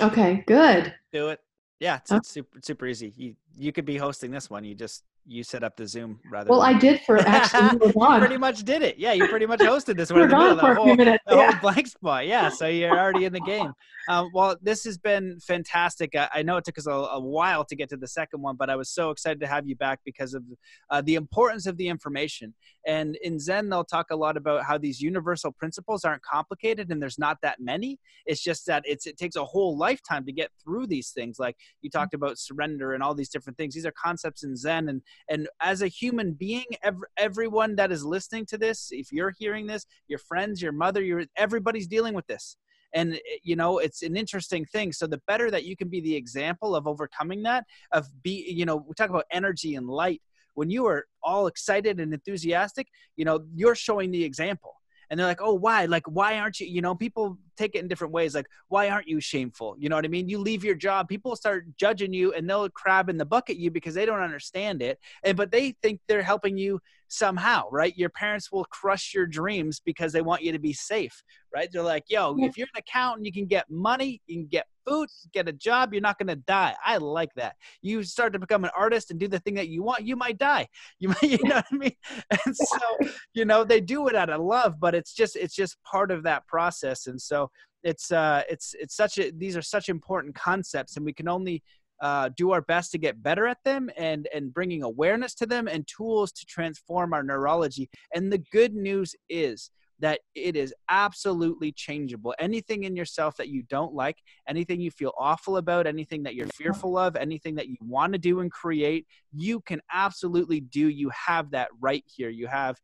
Okay 0.00 0.44
good. 0.46 0.94
Do 1.12 1.28
it 1.28 1.40
yeah 1.84 1.96
it's, 1.96 2.10
it's 2.10 2.30
super 2.30 2.58
super 2.62 2.86
easy. 2.86 3.12
You 3.16 3.34
you 3.64 3.70
could 3.72 3.84
be 3.84 3.96
hosting 3.96 4.30
this 4.30 4.48
one 4.48 4.64
you 4.64 4.74
just 4.74 5.04
you 5.26 5.42
set 5.42 5.62
up 5.62 5.76
the 5.76 5.86
Zoom 5.86 6.20
rather. 6.30 6.50
Well, 6.50 6.60
than... 6.60 6.74
I 6.74 6.78
did 6.78 7.00
for 7.02 7.18
actually. 7.26 7.80
you 7.86 8.18
pretty 8.18 8.36
much 8.36 8.64
did 8.64 8.82
it. 8.82 8.98
Yeah, 8.98 9.12
you 9.12 9.28
pretty 9.28 9.46
much 9.46 9.60
hosted 9.60 9.96
this 9.96 10.10
one 10.10 10.22
middle 10.22 10.40
of 10.40 10.56
the 10.58 10.74
whole, 10.74 10.94
minutes, 10.94 11.24
the 11.26 11.36
yeah. 11.36 11.52
whole 11.52 11.60
blank 11.60 11.86
spot. 11.86 12.26
Yeah, 12.26 12.48
so 12.48 12.66
you're 12.66 12.98
already 12.98 13.24
in 13.24 13.32
the 13.32 13.40
game. 13.40 13.72
Um, 14.08 14.30
well, 14.34 14.56
this 14.60 14.84
has 14.84 14.98
been 14.98 15.38
fantastic. 15.40 16.14
I, 16.14 16.28
I 16.34 16.42
know 16.42 16.58
it 16.58 16.64
took 16.64 16.78
us 16.78 16.86
a, 16.86 16.90
a, 16.90 17.20
while 17.20 17.64
to 17.64 17.74
get 17.74 17.88
to 17.88 17.96
the 17.96 18.06
second 18.06 18.42
one, 18.42 18.56
but 18.56 18.68
I 18.68 18.76
was 18.76 18.90
so 18.90 19.10
excited 19.10 19.40
to 19.40 19.46
have 19.46 19.66
you 19.66 19.76
back 19.76 20.00
because 20.04 20.34
of 20.34 20.42
uh, 20.90 21.00
the 21.00 21.14
importance 21.14 21.66
of 21.66 21.78
the 21.78 21.88
information. 21.88 22.54
And 22.86 23.16
in 23.22 23.38
Zen, 23.38 23.70
they'll 23.70 23.84
talk 23.84 24.10
a 24.10 24.16
lot 24.16 24.36
about 24.36 24.64
how 24.64 24.76
these 24.76 25.00
universal 25.00 25.52
principles 25.52 26.04
aren't 26.04 26.22
complicated 26.22 26.90
and 26.90 27.00
there's 27.00 27.18
not 27.18 27.38
that 27.40 27.60
many. 27.60 27.98
It's 28.26 28.42
just 28.42 28.66
that 28.66 28.82
it's, 28.84 29.06
it 29.06 29.16
takes 29.16 29.36
a 29.36 29.44
whole 29.44 29.78
lifetime 29.78 30.26
to 30.26 30.32
get 30.32 30.50
through 30.62 30.86
these 30.86 31.10
things. 31.10 31.38
Like 31.38 31.56
you 31.80 31.88
talked 31.88 32.12
about 32.12 32.38
surrender 32.38 32.92
and 32.92 33.02
all 33.02 33.14
these 33.14 33.30
different 33.30 33.56
things. 33.56 33.74
These 33.74 33.86
are 33.86 33.92
concepts 33.92 34.44
in 34.44 34.54
Zen. 34.54 34.90
And, 34.90 35.00
and 35.28 35.48
as 35.60 35.82
a 35.82 35.88
human 35.88 36.32
being, 36.32 36.66
every, 36.82 37.06
everyone 37.16 37.76
that 37.76 37.92
is 37.92 38.04
listening 38.04 38.46
to 38.46 38.58
this, 38.58 38.88
if 38.90 39.12
you're 39.12 39.34
hearing 39.38 39.66
this, 39.66 39.86
your 40.08 40.18
friends, 40.18 40.60
your 40.60 40.72
mother, 40.72 41.02
your, 41.02 41.24
everybody's 41.36 41.86
dealing 41.86 42.14
with 42.14 42.26
this. 42.26 42.56
And 42.92 43.14
eh, 43.14 43.18
you 43.42 43.56
know 43.56 43.78
it's 43.78 44.02
an 44.02 44.16
interesting 44.16 44.64
thing. 44.66 44.92
So 44.92 45.06
the 45.06 45.20
better 45.26 45.50
that 45.50 45.64
you 45.64 45.76
can 45.76 45.88
be 45.88 46.00
the 46.00 46.14
example 46.14 46.76
of 46.76 46.86
overcoming 46.86 47.42
that 47.42 47.64
of 47.92 48.06
be 48.22 48.44
you 48.48 48.64
know 48.64 48.76
we 48.76 48.94
talk 48.94 49.10
about 49.10 49.24
energy 49.32 49.74
and 49.74 49.88
light. 49.88 50.22
When 50.54 50.70
you 50.70 50.86
are 50.86 51.06
all 51.22 51.48
excited 51.48 51.98
and 51.98 52.14
enthusiastic 52.14 52.86
you 53.16 53.24
know 53.24 53.44
you're 53.54 53.74
showing 53.74 54.12
the 54.12 54.22
example 54.22 54.74
and 55.10 55.18
they're 55.18 55.26
like 55.26 55.40
oh 55.40 55.54
why? 55.54 55.86
Like 55.86 56.04
why 56.06 56.38
aren't 56.38 56.60
you 56.60 56.66
you 56.66 56.80
know 56.80 56.94
people 56.94 57.38
take 57.56 57.74
it 57.74 57.78
in 57.78 57.88
different 57.88 58.12
ways 58.12 58.34
like 58.34 58.46
why 58.68 58.88
aren't 58.88 59.08
you 59.08 59.20
shameful? 59.20 59.76
You 59.78 59.88
know 59.88 59.96
what 59.96 60.04
i 60.04 60.08
mean? 60.08 60.28
You 60.28 60.38
leave 60.38 60.64
your 60.64 60.74
job 60.74 61.08
people 61.08 61.36
start 61.36 61.66
judging 61.76 62.12
you 62.12 62.32
and 62.32 62.48
they'll 62.48 62.68
crab 62.70 63.08
in 63.08 63.16
the 63.16 63.24
bucket 63.24 63.56
you 63.56 63.70
because 63.70 63.94
they 63.94 64.06
don't 64.06 64.20
understand 64.20 64.82
it 64.82 64.98
and 65.22 65.36
but 65.36 65.50
they 65.50 65.74
think 65.82 66.00
they're 66.08 66.22
helping 66.22 66.56
you 66.56 66.80
somehow 67.08 67.68
right? 67.70 67.96
Your 67.96 68.10
parents 68.10 68.50
will 68.50 68.64
crush 68.66 69.14
your 69.14 69.26
dreams 69.26 69.80
because 69.84 70.12
they 70.12 70.22
want 70.22 70.42
you 70.42 70.52
to 70.52 70.58
be 70.58 70.72
safe 70.72 71.22
right? 71.54 71.68
They're 71.70 71.82
like 71.82 72.04
yo 72.08 72.36
if 72.38 72.56
you're 72.56 72.68
an 72.74 72.78
accountant 72.78 73.26
you 73.26 73.32
can 73.32 73.46
get 73.46 73.70
money 73.70 74.20
you 74.26 74.36
can 74.36 74.46
get 74.46 74.66
food 74.86 75.08
get 75.32 75.48
a 75.48 75.52
job 75.52 75.92
you're 75.92 76.02
not 76.02 76.18
going 76.18 76.28
to 76.28 76.36
die. 76.36 76.74
I 76.84 76.98
like 76.98 77.34
that. 77.36 77.56
You 77.82 78.02
start 78.02 78.32
to 78.34 78.38
become 78.38 78.64
an 78.64 78.70
artist 78.76 79.10
and 79.10 79.18
do 79.20 79.28
the 79.28 79.38
thing 79.38 79.54
that 79.54 79.68
you 79.68 79.82
want 79.82 80.06
you 80.06 80.16
might 80.16 80.38
die. 80.38 80.68
You 80.98 81.08
might 81.08 81.22
you 81.22 81.38
know 81.42 81.56
what 81.56 81.66
i 81.72 81.76
mean? 81.76 81.96
And 82.30 82.56
so 82.56 82.78
you 83.34 83.44
know 83.44 83.64
they 83.64 83.80
do 83.80 84.08
it 84.08 84.14
out 84.14 84.30
of 84.30 84.40
love 84.40 84.80
but 84.80 84.94
it's 84.94 85.12
just 85.12 85.36
it's 85.36 85.54
just 85.54 85.82
part 85.82 86.10
of 86.10 86.22
that 86.24 86.46
process. 86.46 87.06
And 87.06 87.20
so 87.20 87.50
it's 87.82 88.10
uh 88.12 88.42
it's 88.48 88.74
it's 88.78 88.96
such 88.96 89.18
a 89.18 89.30
these 89.30 89.56
are 89.56 89.62
such 89.62 89.88
important 89.88 90.34
concepts 90.34 90.96
and 90.96 91.04
we 91.04 91.12
can 91.12 91.28
only 91.28 91.62
uh, 92.02 92.28
do 92.36 92.50
our 92.50 92.60
best 92.60 92.90
to 92.92 92.98
get 92.98 93.22
better 93.22 93.46
at 93.46 93.58
them 93.64 93.88
and 93.96 94.28
and 94.34 94.52
bringing 94.52 94.82
awareness 94.82 95.34
to 95.34 95.46
them 95.46 95.68
and 95.68 95.86
tools 95.86 96.32
to 96.32 96.44
transform 96.44 97.12
our 97.12 97.22
neurology. 97.22 97.88
And 98.14 98.32
the 98.32 98.42
good 98.52 98.74
news 98.74 99.14
is 99.28 99.70
that 100.00 100.20
it 100.34 100.56
is 100.56 100.74
absolutely 100.90 101.72
changeable. 101.72 102.34
Anything 102.38 102.84
in 102.84 102.96
yourself 102.96 103.36
that 103.36 103.48
you 103.48 103.62
don't 103.62 103.94
like, 103.94 104.18
anything 104.48 104.80
you 104.80 104.90
feel 104.90 105.12
awful 105.18 105.56
about, 105.56 105.86
anything 105.86 106.22
that 106.24 106.34
you're 106.34 106.48
fearful 106.48 106.98
of, 106.98 107.16
anything 107.16 107.54
that 107.54 107.68
you 107.68 107.76
want 107.80 108.12
to 108.12 108.18
do 108.18 108.40
and 108.40 108.50
create, 108.50 109.06
you 109.32 109.60
can 109.60 109.80
absolutely 109.92 110.60
do. 110.60 110.88
You 110.88 111.10
have 111.10 111.50
that 111.52 111.68
right 111.80 112.04
here. 112.06 112.28
You 112.28 112.46
have 112.48 112.76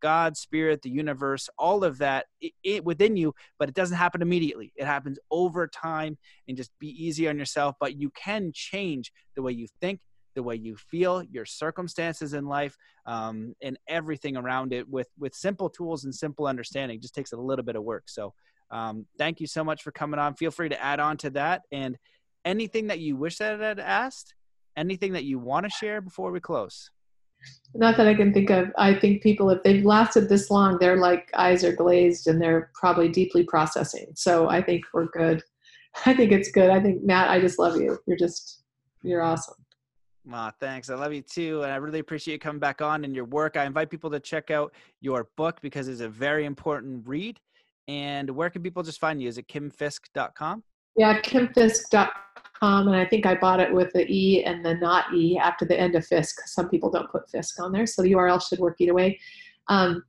God, 0.00 0.36
spirit, 0.36 0.82
the 0.82 0.90
universe, 0.90 1.48
all 1.58 1.84
of 1.84 1.98
that 1.98 2.26
it, 2.40 2.52
it, 2.62 2.84
within 2.84 3.16
you, 3.16 3.34
but 3.58 3.68
it 3.68 3.74
doesn't 3.74 3.96
happen 3.96 4.22
immediately. 4.22 4.72
It 4.76 4.86
happens 4.86 5.18
over 5.30 5.66
time 5.66 6.16
and 6.46 6.56
just 6.56 6.70
be 6.78 6.88
easy 6.88 7.28
on 7.28 7.38
yourself. 7.38 7.74
But 7.80 7.96
you 7.96 8.10
can 8.10 8.52
change 8.54 9.12
the 9.34 9.42
way 9.42 9.52
you 9.52 9.66
think, 9.80 10.00
the 10.38 10.42
way 10.44 10.54
you 10.54 10.76
feel, 10.76 11.20
your 11.24 11.44
circumstances 11.44 12.32
in 12.32 12.46
life, 12.46 12.76
um, 13.06 13.56
and 13.60 13.76
everything 13.88 14.36
around 14.36 14.72
it 14.72 14.88
with 14.88 15.08
with 15.18 15.34
simple 15.34 15.68
tools 15.68 16.04
and 16.04 16.14
simple 16.14 16.46
understanding. 16.46 16.98
It 16.98 17.02
just 17.02 17.14
takes 17.14 17.32
a 17.32 17.36
little 17.36 17.64
bit 17.64 17.74
of 17.74 17.82
work. 17.82 18.04
So, 18.06 18.34
um, 18.70 19.06
thank 19.18 19.40
you 19.40 19.48
so 19.48 19.64
much 19.64 19.82
for 19.82 19.90
coming 19.90 20.20
on. 20.20 20.34
Feel 20.34 20.52
free 20.52 20.68
to 20.68 20.80
add 20.80 21.00
on 21.00 21.16
to 21.18 21.30
that 21.30 21.62
and 21.72 21.98
anything 22.44 22.86
that 22.86 23.00
you 23.00 23.16
wish 23.16 23.38
that 23.38 23.60
I 23.60 23.68
had 23.68 23.80
asked, 23.80 24.34
anything 24.76 25.12
that 25.14 25.24
you 25.24 25.40
want 25.40 25.64
to 25.64 25.70
share 25.70 26.00
before 26.00 26.30
we 26.30 26.38
close. 26.38 26.90
Not 27.74 27.96
that 27.96 28.08
I 28.08 28.14
can 28.14 28.32
think 28.32 28.50
of. 28.50 28.70
I 28.78 28.94
think 28.94 29.22
people, 29.22 29.50
if 29.50 29.62
they've 29.62 29.84
lasted 29.84 30.28
this 30.28 30.50
long, 30.50 30.78
their 30.78 30.96
like 30.96 31.30
eyes 31.34 31.64
are 31.64 31.74
glazed 31.74 32.26
and 32.26 32.40
they're 32.40 32.70
probably 32.74 33.08
deeply 33.08 33.44
processing. 33.44 34.06
So 34.14 34.48
I 34.48 34.62
think 34.62 34.84
we're 34.92 35.06
good. 35.06 35.42
I 36.06 36.14
think 36.14 36.32
it's 36.32 36.50
good. 36.50 36.70
I 36.70 36.80
think 36.80 37.02
Matt, 37.04 37.30
I 37.30 37.40
just 37.40 37.58
love 37.58 37.76
you. 37.76 37.98
You're 38.06 38.16
just, 38.16 38.62
you're 39.02 39.22
awesome. 39.22 39.54
Ah, 40.30 40.52
thanks. 40.60 40.90
I 40.90 40.94
love 40.94 41.12
you 41.12 41.22
too. 41.22 41.62
And 41.62 41.72
I 41.72 41.76
really 41.76 42.00
appreciate 42.00 42.34
you 42.34 42.38
coming 42.38 42.60
back 42.60 42.82
on 42.82 43.04
and 43.04 43.14
your 43.14 43.24
work. 43.24 43.56
I 43.56 43.64
invite 43.64 43.90
people 43.90 44.10
to 44.10 44.20
check 44.20 44.50
out 44.50 44.74
your 45.00 45.28
book 45.36 45.60
because 45.62 45.88
it's 45.88 46.00
a 46.00 46.08
very 46.08 46.44
important 46.44 47.06
read. 47.06 47.40
And 47.86 48.28
where 48.30 48.50
can 48.50 48.62
people 48.62 48.82
just 48.82 49.00
find 49.00 49.22
you? 49.22 49.28
Is 49.28 49.38
it 49.38 49.48
kimfisk.com? 49.48 50.62
Yeah, 50.96 51.20
kimfisk.com 51.20 52.12
and 52.62 52.96
I 52.96 53.04
think 53.04 53.26
I 53.26 53.34
bought 53.34 53.60
it 53.60 53.72
with 53.72 53.92
the 53.92 54.04
E 54.10 54.44
and 54.44 54.64
the 54.64 54.74
not 54.74 55.14
E 55.14 55.38
after 55.38 55.64
the 55.64 55.78
end 55.78 55.94
of 55.94 56.06
Fisk. 56.06 56.40
Some 56.46 56.68
people 56.68 56.90
don't 56.90 57.10
put 57.10 57.30
Fisk 57.30 57.60
on 57.60 57.72
there, 57.72 57.86
so 57.86 58.02
the 58.02 58.12
URL 58.12 58.42
should 58.42 58.58
work 58.58 58.76
either 58.80 58.94
way. 58.94 59.18
Um, 59.68 60.02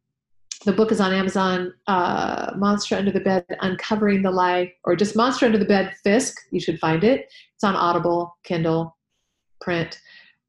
the 0.66 0.74
book 0.74 0.92
is 0.92 1.00
on 1.00 1.14
Amazon. 1.14 1.74
Uh, 1.88 2.52
Monster 2.58 2.96
Under 2.96 3.12
the 3.12 3.20
Bed: 3.20 3.46
Uncovering 3.62 4.22
the 4.22 4.32
Lie, 4.32 4.74
or 4.84 4.96
just 4.96 5.16
Monster 5.16 5.46
Under 5.46 5.58
the 5.58 5.66
Bed 5.66 5.94
Fisk. 6.04 6.36
You 6.52 6.60
should 6.60 6.80
find 6.80 7.04
it. 7.04 7.32
It's 7.54 7.64
on 7.64 7.76
Audible, 7.76 8.36
Kindle, 8.44 8.98
print. 9.62 10.00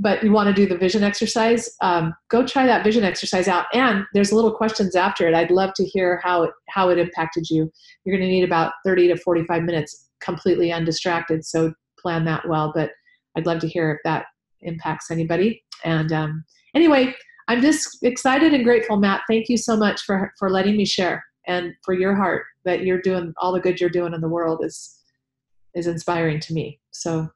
but 0.00 0.24
you 0.24 0.32
want 0.32 0.48
to 0.48 0.54
do 0.54 0.66
the 0.66 0.78
vision 0.78 1.04
exercise 1.04 1.76
um, 1.82 2.14
go 2.30 2.44
try 2.44 2.66
that 2.66 2.82
vision 2.82 3.04
exercise 3.04 3.46
out. 3.46 3.66
And 3.74 4.04
there's 4.14 4.32
little 4.32 4.50
questions 4.50 4.96
after 4.96 5.28
it. 5.28 5.34
I'd 5.34 5.50
love 5.50 5.74
to 5.74 5.84
hear 5.84 6.20
how 6.24 6.42
it 6.44 6.50
how 6.68 6.88
it 6.88 6.98
impacted 6.98 7.48
you. 7.50 7.70
You're 8.04 8.16
going 8.16 8.26
to 8.26 8.32
need 8.32 8.44
about 8.44 8.72
30 8.84 9.08
to 9.08 9.16
45 9.16 9.62
minutes 9.62 10.08
completely 10.20 10.72
undistracted 10.72 11.44
so 11.44 11.72
plan 11.98 12.24
that 12.24 12.48
well. 12.48 12.72
But 12.74 12.90
i'd 13.36 13.46
love 13.46 13.58
to 13.58 13.68
hear 13.68 13.90
if 13.92 13.98
that 14.04 14.26
impacts 14.62 15.10
anybody 15.10 15.62
and 15.84 16.12
um, 16.12 16.44
anyway 16.74 17.14
I'm 17.50 17.60
just 17.60 18.04
excited 18.04 18.54
and 18.54 18.62
grateful, 18.62 18.96
Matt. 18.96 19.22
Thank 19.28 19.48
you 19.48 19.56
so 19.56 19.76
much 19.76 20.02
for 20.02 20.32
for 20.38 20.50
letting 20.50 20.76
me 20.76 20.84
share 20.84 21.24
and 21.48 21.72
for 21.84 21.94
your 21.94 22.14
heart 22.14 22.44
that 22.64 22.84
you're 22.84 23.00
doing 23.00 23.34
all 23.38 23.52
the 23.52 23.58
good 23.58 23.80
you're 23.80 23.90
doing 23.90 24.14
in 24.14 24.20
the 24.20 24.28
world 24.28 24.60
is 24.64 25.00
is 25.74 25.88
inspiring 25.88 26.38
to 26.40 26.54
me. 26.54 26.78
So 26.92 27.28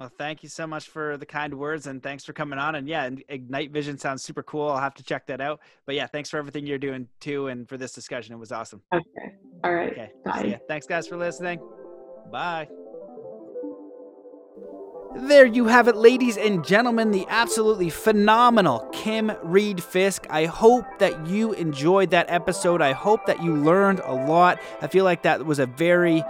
well, 0.00 0.10
thank 0.18 0.42
you 0.42 0.48
so 0.48 0.66
much 0.66 0.88
for 0.88 1.16
the 1.16 1.24
kind 1.24 1.54
words 1.54 1.86
and 1.86 2.02
thanks 2.02 2.24
for 2.24 2.32
coming 2.32 2.58
on. 2.58 2.74
And 2.74 2.88
yeah, 2.88 3.08
Ignite 3.28 3.70
Vision 3.70 3.96
sounds 3.96 4.24
super 4.24 4.42
cool. 4.42 4.68
I'll 4.68 4.76
have 4.76 4.94
to 4.94 5.04
check 5.04 5.24
that 5.28 5.40
out. 5.40 5.60
But 5.86 5.94
yeah, 5.94 6.08
thanks 6.08 6.28
for 6.28 6.36
everything 6.36 6.66
you're 6.66 6.76
doing 6.76 7.06
too 7.20 7.46
and 7.46 7.68
for 7.68 7.78
this 7.78 7.92
discussion. 7.92 8.34
It 8.34 8.38
was 8.38 8.50
awesome. 8.50 8.82
Okay. 8.92 9.34
All 9.62 9.72
right. 9.72 9.92
Okay. 9.92 10.10
Bye. 10.24 10.60
Thanks 10.66 10.86
guys 10.86 11.06
for 11.06 11.16
listening. 11.16 11.60
Bye. 12.32 12.66
There 15.18 15.46
you 15.46 15.64
have 15.66 15.88
it, 15.88 15.96
ladies 15.96 16.36
and 16.36 16.62
gentlemen, 16.62 17.10
the 17.10 17.24
absolutely 17.30 17.88
phenomenal 17.88 18.80
Kim 18.92 19.32
Reed 19.42 19.82
Fisk. 19.82 20.26
I 20.28 20.44
hope 20.44 20.84
that 20.98 21.26
you 21.26 21.54
enjoyed 21.54 22.10
that 22.10 22.26
episode. 22.28 22.82
I 22.82 22.92
hope 22.92 23.24
that 23.24 23.42
you 23.42 23.56
learned 23.56 24.00
a 24.00 24.12
lot. 24.12 24.60
I 24.82 24.88
feel 24.88 25.04
like 25.04 25.22
that 25.22 25.46
was 25.46 25.58
a 25.58 25.64
very 25.64 26.22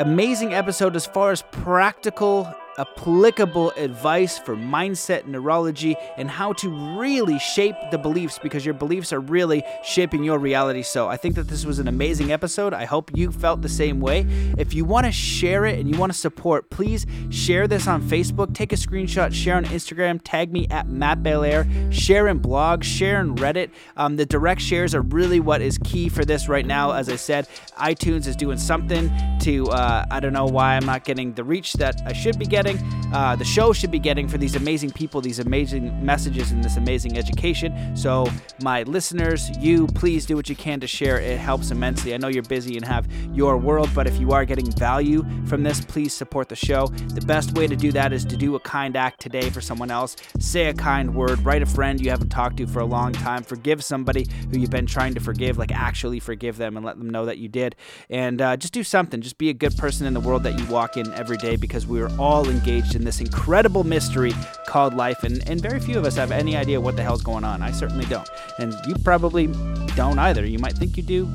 amazing 0.00 0.52
episode 0.52 0.96
as 0.96 1.06
far 1.06 1.30
as 1.30 1.42
practical 1.52 2.52
applicable 2.78 3.70
advice 3.76 4.38
for 4.38 4.56
mindset 4.56 5.26
neurology 5.26 5.96
and 6.16 6.30
how 6.30 6.52
to 6.54 6.68
really 6.98 7.38
shape 7.38 7.76
the 7.90 7.98
beliefs 7.98 8.38
because 8.38 8.64
your 8.64 8.74
beliefs 8.74 9.12
are 9.12 9.20
really 9.20 9.62
shaping 9.84 10.24
your 10.24 10.38
reality. 10.38 10.82
So 10.82 11.08
I 11.08 11.16
think 11.16 11.34
that 11.34 11.48
this 11.48 11.64
was 11.64 11.78
an 11.78 11.88
amazing 11.88 12.32
episode. 12.32 12.72
I 12.74 12.84
hope 12.84 13.10
you 13.14 13.30
felt 13.30 13.62
the 13.62 13.68
same 13.68 14.00
way. 14.00 14.26
If 14.58 14.74
you 14.74 14.84
want 14.84 15.06
to 15.06 15.12
share 15.12 15.64
it 15.66 15.78
and 15.78 15.88
you 15.88 15.98
want 15.98 16.12
to 16.12 16.18
support, 16.18 16.70
please 16.70 17.06
share 17.30 17.68
this 17.68 17.86
on 17.86 18.02
Facebook, 18.02 18.54
take 18.54 18.72
a 18.72 18.76
screenshot, 18.76 19.32
share 19.32 19.56
on 19.56 19.64
Instagram, 19.66 20.20
tag 20.22 20.52
me 20.52 20.66
at 20.70 20.88
Matt 20.88 21.22
Belair, 21.22 21.66
share 21.92 22.28
in 22.28 22.40
blogs, 22.40 22.84
share 22.84 23.20
in 23.20 23.34
Reddit. 23.36 23.70
Um, 23.96 24.16
the 24.16 24.26
direct 24.26 24.60
shares 24.60 24.94
are 24.94 25.02
really 25.02 25.40
what 25.40 25.60
is 25.60 25.78
key 25.78 26.08
for 26.08 26.24
this 26.24 26.48
right 26.48 26.66
now. 26.66 26.92
As 26.92 27.08
I 27.08 27.16
said, 27.16 27.48
iTunes 27.78 28.26
is 28.26 28.36
doing 28.36 28.58
something 28.58 29.10
to, 29.40 29.66
uh, 29.68 30.04
I 30.10 30.20
don't 30.20 30.32
know 30.32 30.46
why 30.46 30.76
I'm 30.76 30.86
not 30.86 31.04
getting 31.04 31.32
the 31.34 31.44
reach 31.44 31.74
that 31.74 32.00
I 32.06 32.12
should 32.12 32.38
be 32.38 32.46
getting 32.46 32.71
getting, 32.72 33.12
uh, 33.12 33.36
the 33.36 33.44
show 33.44 33.72
should 33.72 33.90
be 33.90 33.98
getting 33.98 34.26
for 34.26 34.38
these 34.38 34.56
amazing 34.56 34.90
people, 34.90 35.20
these 35.20 35.38
amazing 35.38 36.04
messages, 36.04 36.50
and 36.50 36.64
this 36.64 36.76
amazing 36.76 37.18
education. 37.18 37.96
So, 37.96 38.26
my 38.62 38.82
listeners, 38.84 39.50
you 39.58 39.86
please 39.88 40.26
do 40.26 40.36
what 40.36 40.48
you 40.48 40.56
can 40.56 40.80
to 40.80 40.86
share. 40.86 41.18
It 41.18 41.38
helps 41.38 41.70
immensely. 41.70 42.14
I 42.14 42.16
know 42.16 42.28
you're 42.28 42.42
busy 42.42 42.76
and 42.76 42.84
have 42.84 43.10
your 43.34 43.56
world, 43.56 43.90
but 43.94 44.06
if 44.06 44.18
you 44.18 44.32
are 44.32 44.44
getting 44.44 44.70
value 44.72 45.24
from 45.46 45.62
this, 45.62 45.80
please 45.84 46.12
support 46.12 46.48
the 46.48 46.56
show. 46.56 46.86
The 46.86 47.20
best 47.20 47.52
way 47.52 47.66
to 47.66 47.76
do 47.76 47.92
that 47.92 48.12
is 48.12 48.24
to 48.26 48.36
do 48.36 48.54
a 48.54 48.60
kind 48.60 48.96
act 48.96 49.20
today 49.20 49.50
for 49.50 49.60
someone 49.60 49.90
else. 49.90 50.16
Say 50.38 50.66
a 50.66 50.74
kind 50.74 51.14
word, 51.14 51.44
write 51.44 51.62
a 51.62 51.66
friend 51.66 52.00
you 52.00 52.10
haven't 52.10 52.30
talked 52.30 52.56
to 52.58 52.66
for 52.66 52.80
a 52.80 52.86
long 52.86 53.12
time, 53.12 53.42
forgive 53.42 53.84
somebody 53.84 54.26
who 54.50 54.58
you've 54.58 54.70
been 54.70 54.86
trying 54.86 55.14
to 55.14 55.20
forgive, 55.20 55.58
like 55.58 55.72
actually 55.72 56.20
forgive 56.20 56.56
them 56.56 56.76
and 56.76 56.86
let 56.86 56.98
them 56.98 57.10
know 57.10 57.26
that 57.26 57.38
you 57.38 57.48
did. 57.48 57.76
And 58.08 58.40
uh, 58.40 58.56
just 58.56 58.72
do 58.72 58.82
something. 58.82 59.20
Just 59.20 59.38
be 59.38 59.50
a 59.50 59.54
good 59.54 59.76
person 59.76 60.06
in 60.06 60.14
the 60.14 60.20
world 60.20 60.42
that 60.44 60.58
you 60.58 60.64
walk 60.66 60.96
in 60.96 61.12
every 61.12 61.36
day 61.36 61.56
because 61.56 61.86
we 61.86 62.00
are 62.00 62.10
all 62.18 62.48
engaged 62.52 62.94
in 62.94 63.04
this 63.04 63.20
incredible 63.20 63.82
mystery 63.82 64.32
called 64.66 64.94
life, 64.94 65.24
and, 65.24 65.48
and 65.48 65.60
very 65.60 65.80
few 65.80 65.98
of 65.98 66.04
us 66.04 66.14
have 66.16 66.30
any 66.30 66.56
idea 66.56 66.80
what 66.80 66.94
the 66.94 67.02
hell's 67.02 67.22
going 67.22 67.42
on. 67.42 67.62
I 67.62 67.72
certainly 67.72 68.04
don't. 68.06 68.28
And 68.58 68.74
you 68.86 68.94
probably 69.02 69.48
don't 69.96 70.18
either. 70.18 70.44
You 70.46 70.58
might 70.58 70.74
think 70.74 70.96
you 70.96 71.02
do, 71.02 71.28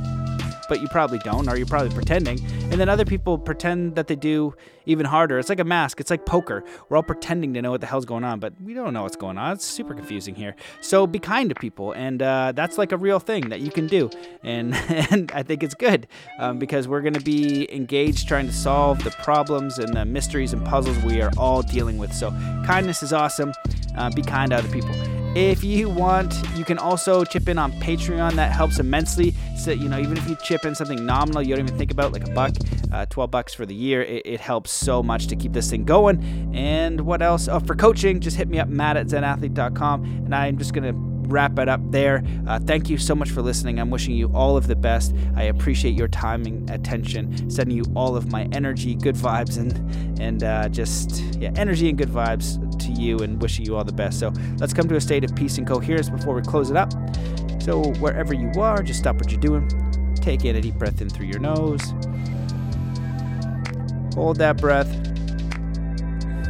but 0.70 0.80
you 0.82 0.88
probably 0.88 1.20
don't, 1.20 1.50
or 1.50 1.58
you're 1.58 1.68
probably 1.68 1.94
pretending. 1.94 2.40
And 2.72 2.80
then 2.80 2.88
other 2.88 3.06
people 3.06 3.38
pretend 3.38 3.96
that 3.96 4.08
they 4.08 4.16
do 4.16 4.54
even 4.88 5.06
harder. 5.06 5.38
It's 5.38 5.50
like 5.50 5.60
a 5.60 5.64
mask, 5.64 6.00
it's 6.00 6.10
like 6.10 6.26
poker. 6.26 6.64
We're 6.90 6.98
all 6.98 7.04
pretending 7.04 7.54
to 7.54 7.62
know 7.62 7.72
what 7.72 7.82
the 7.82 7.88
hell's 7.88 8.06
going 8.06 8.24
on, 8.24 8.40
but 8.40 8.54
we 8.62 8.74
don't 8.74 8.94
know 8.94 9.04
what's 9.04 9.16
going 9.16 9.38
on. 9.38 9.54
It's 9.54 9.66
super 9.66 9.94
confusing 9.94 10.36
here. 10.36 10.56
So 10.82 11.06
be 11.06 11.20
kind 11.20 11.50
to 11.50 11.56
people, 11.56 11.92
and 11.92 12.22
uh, 12.22 12.54
that's 12.54 12.78
like 12.78 12.92
a 12.92 12.98
real 12.98 13.20
thing 13.20 13.50
that 13.50 13.62
you 13.62 13.72
can 13.72 13.88
do. 13.88 14.10
And, 14.44 14.74
and 15.12 15.32
I 15.34 15.44
think 15.44 15.64
it's 15.64 15.76
good 15.76 16.08
um, 16.40 16.58
because 16.58 16.88
we're 16.88 17.02
going 17.02 17.14
to 17.14 17.22
be 17.22 17.74
engaged 17.74 18.28
trying 18.28 18.48
to 18.48 18.54
solve 18.54 19.04
the 19.04 19.12
problems 19.12 19.78
and 19.78 19.94
the 19.94 20.06
mysteries 20.06 20.54
and 20.54 20.66
puzzles 20.66 20.98
we 21.04 21.22
are 21.22 21.32
all 21.38 21.62
dealing 21.62 21.98
with. 21.98 22.14
So 22.14 22.32
kindness 22.66 23.04
is 23.04 23.14
awesome. 23.14 23.54
Uh, 23.96 24.10
be 24.12 24.22
kind 24.22 24.52
to 24.52 24.58
other 24.58 24.70
people. 24.70 24.96
If 25.36 25.64
you 25.64 25.88
want, 25.88 26.34
you 26.56 26.66
can 26.66 26.80
also 26.80 27.24
chip 27.24 27.48
in 27.48 27.60
on 27.60 27.72
Patreon. 27.74 28.34
That 28.34 28.52
helps 28.52 28.80
immensely. 28.80 29.36
So, 29.56 29.72
you 29.72 29.88
know, 29.88 30.00
even 30.00 30.18
if 30.18 30.28
you 30.28 30.36
chip 30.44 30.66
in 30.66 30.74
something 30.74 31.06
nominal, 31.06 31.44
you 31.44 31.56
don't 31.56 31.66
even 31.66 31.78
think 31.78 31.92
about 31.92 32.12
like 32.12 32.28
a 32.28 32.32
buck, 32.32 32.54
uh, 32.92 33.06
12 33.06 33.30
bucks 33.30 33.54
for 33.54 33.66
the 33.66 33.76
year, 33.76 34.02
it, 34.02 34.24
it, 34.26 34.40
helps 34.40 34.72
so 34.78 35.04
much 35.04 35.28
to 35.28 35.36
keep 35.36 35.54
this 35.54 35.70
thing 35.70 35.84
going. 35.84 36.24
And 36.54 37.02
what 37.02 37.22
else? 37.22 37.48
Oh, 37.48 37.60
for 37.60 37.76
coaching, 37.76 38.20
just 38.20 38.38
hit 38.38 38.48
me 38.48 38.60
up, 38.60 38.68
matt 38.68 38.98
at 38.98 39.08
zenathlete.com. 39.08 40.04
And 40.04 40.36
I'm 40.36 40.58
just 40.58 40.74
going 40.74 40.84
to 40.84 41.18
wrap 41.28 41.60
it 41.60 41.70
up 41.70 41.82
there. 41.92 42.24
Uh, 42.48 42.60
thank 42.60 42.90
you 42.90 42.98
so 42.98 43.14
much 43.14 43.32
for 43.32 43.42
listening. 43.42 43.80
I'm 43.80 43.90
wishing 43.90 44.16
you 44.16 44.32
all 44.34 44.58
of 44.58 44.68
the 44.68 44.76
best. 44.76 45.14
I 45.36 45.44
appreciate 45.44 45.96
your 45.96 46.08
time 46.08 46.46
and 46.46 46.70
attention. 46.70 47.50
Sending 47.50 47.78
you 47.78 47.86
all 47.96 48.16
of 48.16 48.32
my 48.32 48.48
energy, 48.52 48.96
good 48.96 49.16
vibes, 49.16 49.58
and 49.58 50.20
and 50.20 50.44
uh, 50.44 50.70
just 50.70 51.24
yeah, 51.36 51.52
energy 51.56 51.90
and 51.90 51.98
good 51.98 52.10
vibes 52.10 52.58
to 52.80 52.92
you, 53.02 53.20
and 53.20 53.42
wishing 53.42 53.66
you 53.66 53.76
all 53.76 53.84
the 53.84 53.92
best. 53.92 54.20
So 54.20 54.34
let's 54.58 54.74
come 54.74 54.88
to 54.88 54.96
a 54.96 55.02
state 55.02 55.24
of 55.24 55.36
peace 55.36 55.58
and 55.58 55.68
coherence 55.68 56.10
before 56.10 56.34
we 56.34 56.42
close 56.42 56.70
it 56.70 56.78
up. 56.78 56.92
So 57.62 57.92
wherever 58.00 58.34
you 58.34 58.52
are, 58.58 58.82
just 58.82 59.00
stop 59.00 59.18
what 59.18 59.32
you're 59.32 59.42
doing. 59.42 59.70
Take 60.16 60.46
in 60.46 60.56
a 60.56 60.62
deep 60.62 60.76
breath 60.76 61.02
in 61.02 61.10
through 61.10 61.28
your 61.28 61.40
nose. 61.40 61.94
Hold 64.18 64.38
that 64.38 64.58
breath 64.58 64.92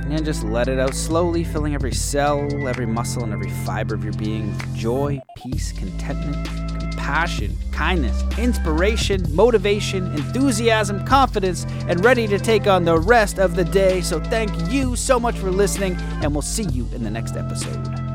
and 0.10 0.23
just 0.23 0.41
let 0.45 0.69
it 0.69 0.80
out 0.80 0.95
slowly, 0.95 1.44
filling 1.44 1.73
every 1.76 1.91
cell, 1.91 2.48
every 2.65 2.85
muscle, 2.85 3.26
and 3.26 3.34
every 3.34 3.49
fiber 3.65 3.94
of 3.94 4.06
your 4.06 4.14
being 4.14 4.48
with 4.48 4.73
joy, 4.73 5.22
peace, 5.35 5.73
contentment, 5.73 6.48
compassion, 6.80 7.57
kindness, 7.73 8.23
inspiration, 8.38 9.22
motivation, 9.35 10.06
enthusiasm, 10.14 11.06
confidence, 11.06 11.65
and 11.89 12.06
ready 12.06 12.26
to 12.26 12.39
take 12.39 12.68
on 12.68 12.85
the 12.85 12.98
rest 12.98 13.38
of 13.38 13.57
the 13.57 13.65
day. 13.65 13.99
So, 13.99 14.22
thank 14.22 14.72
you 14.72 14.95
so 14.95 15.19
much 15.19 15.35
for 15.38 15.52
listening, 15.52 15.98
and 16.23 16.31
we'll 16.31 16.41
see 16.41 16.69
you 16.69 16.88
in 16.95 17.03
the 17.03 17.11
next 17.11 17.35
episode. 17.35 18.06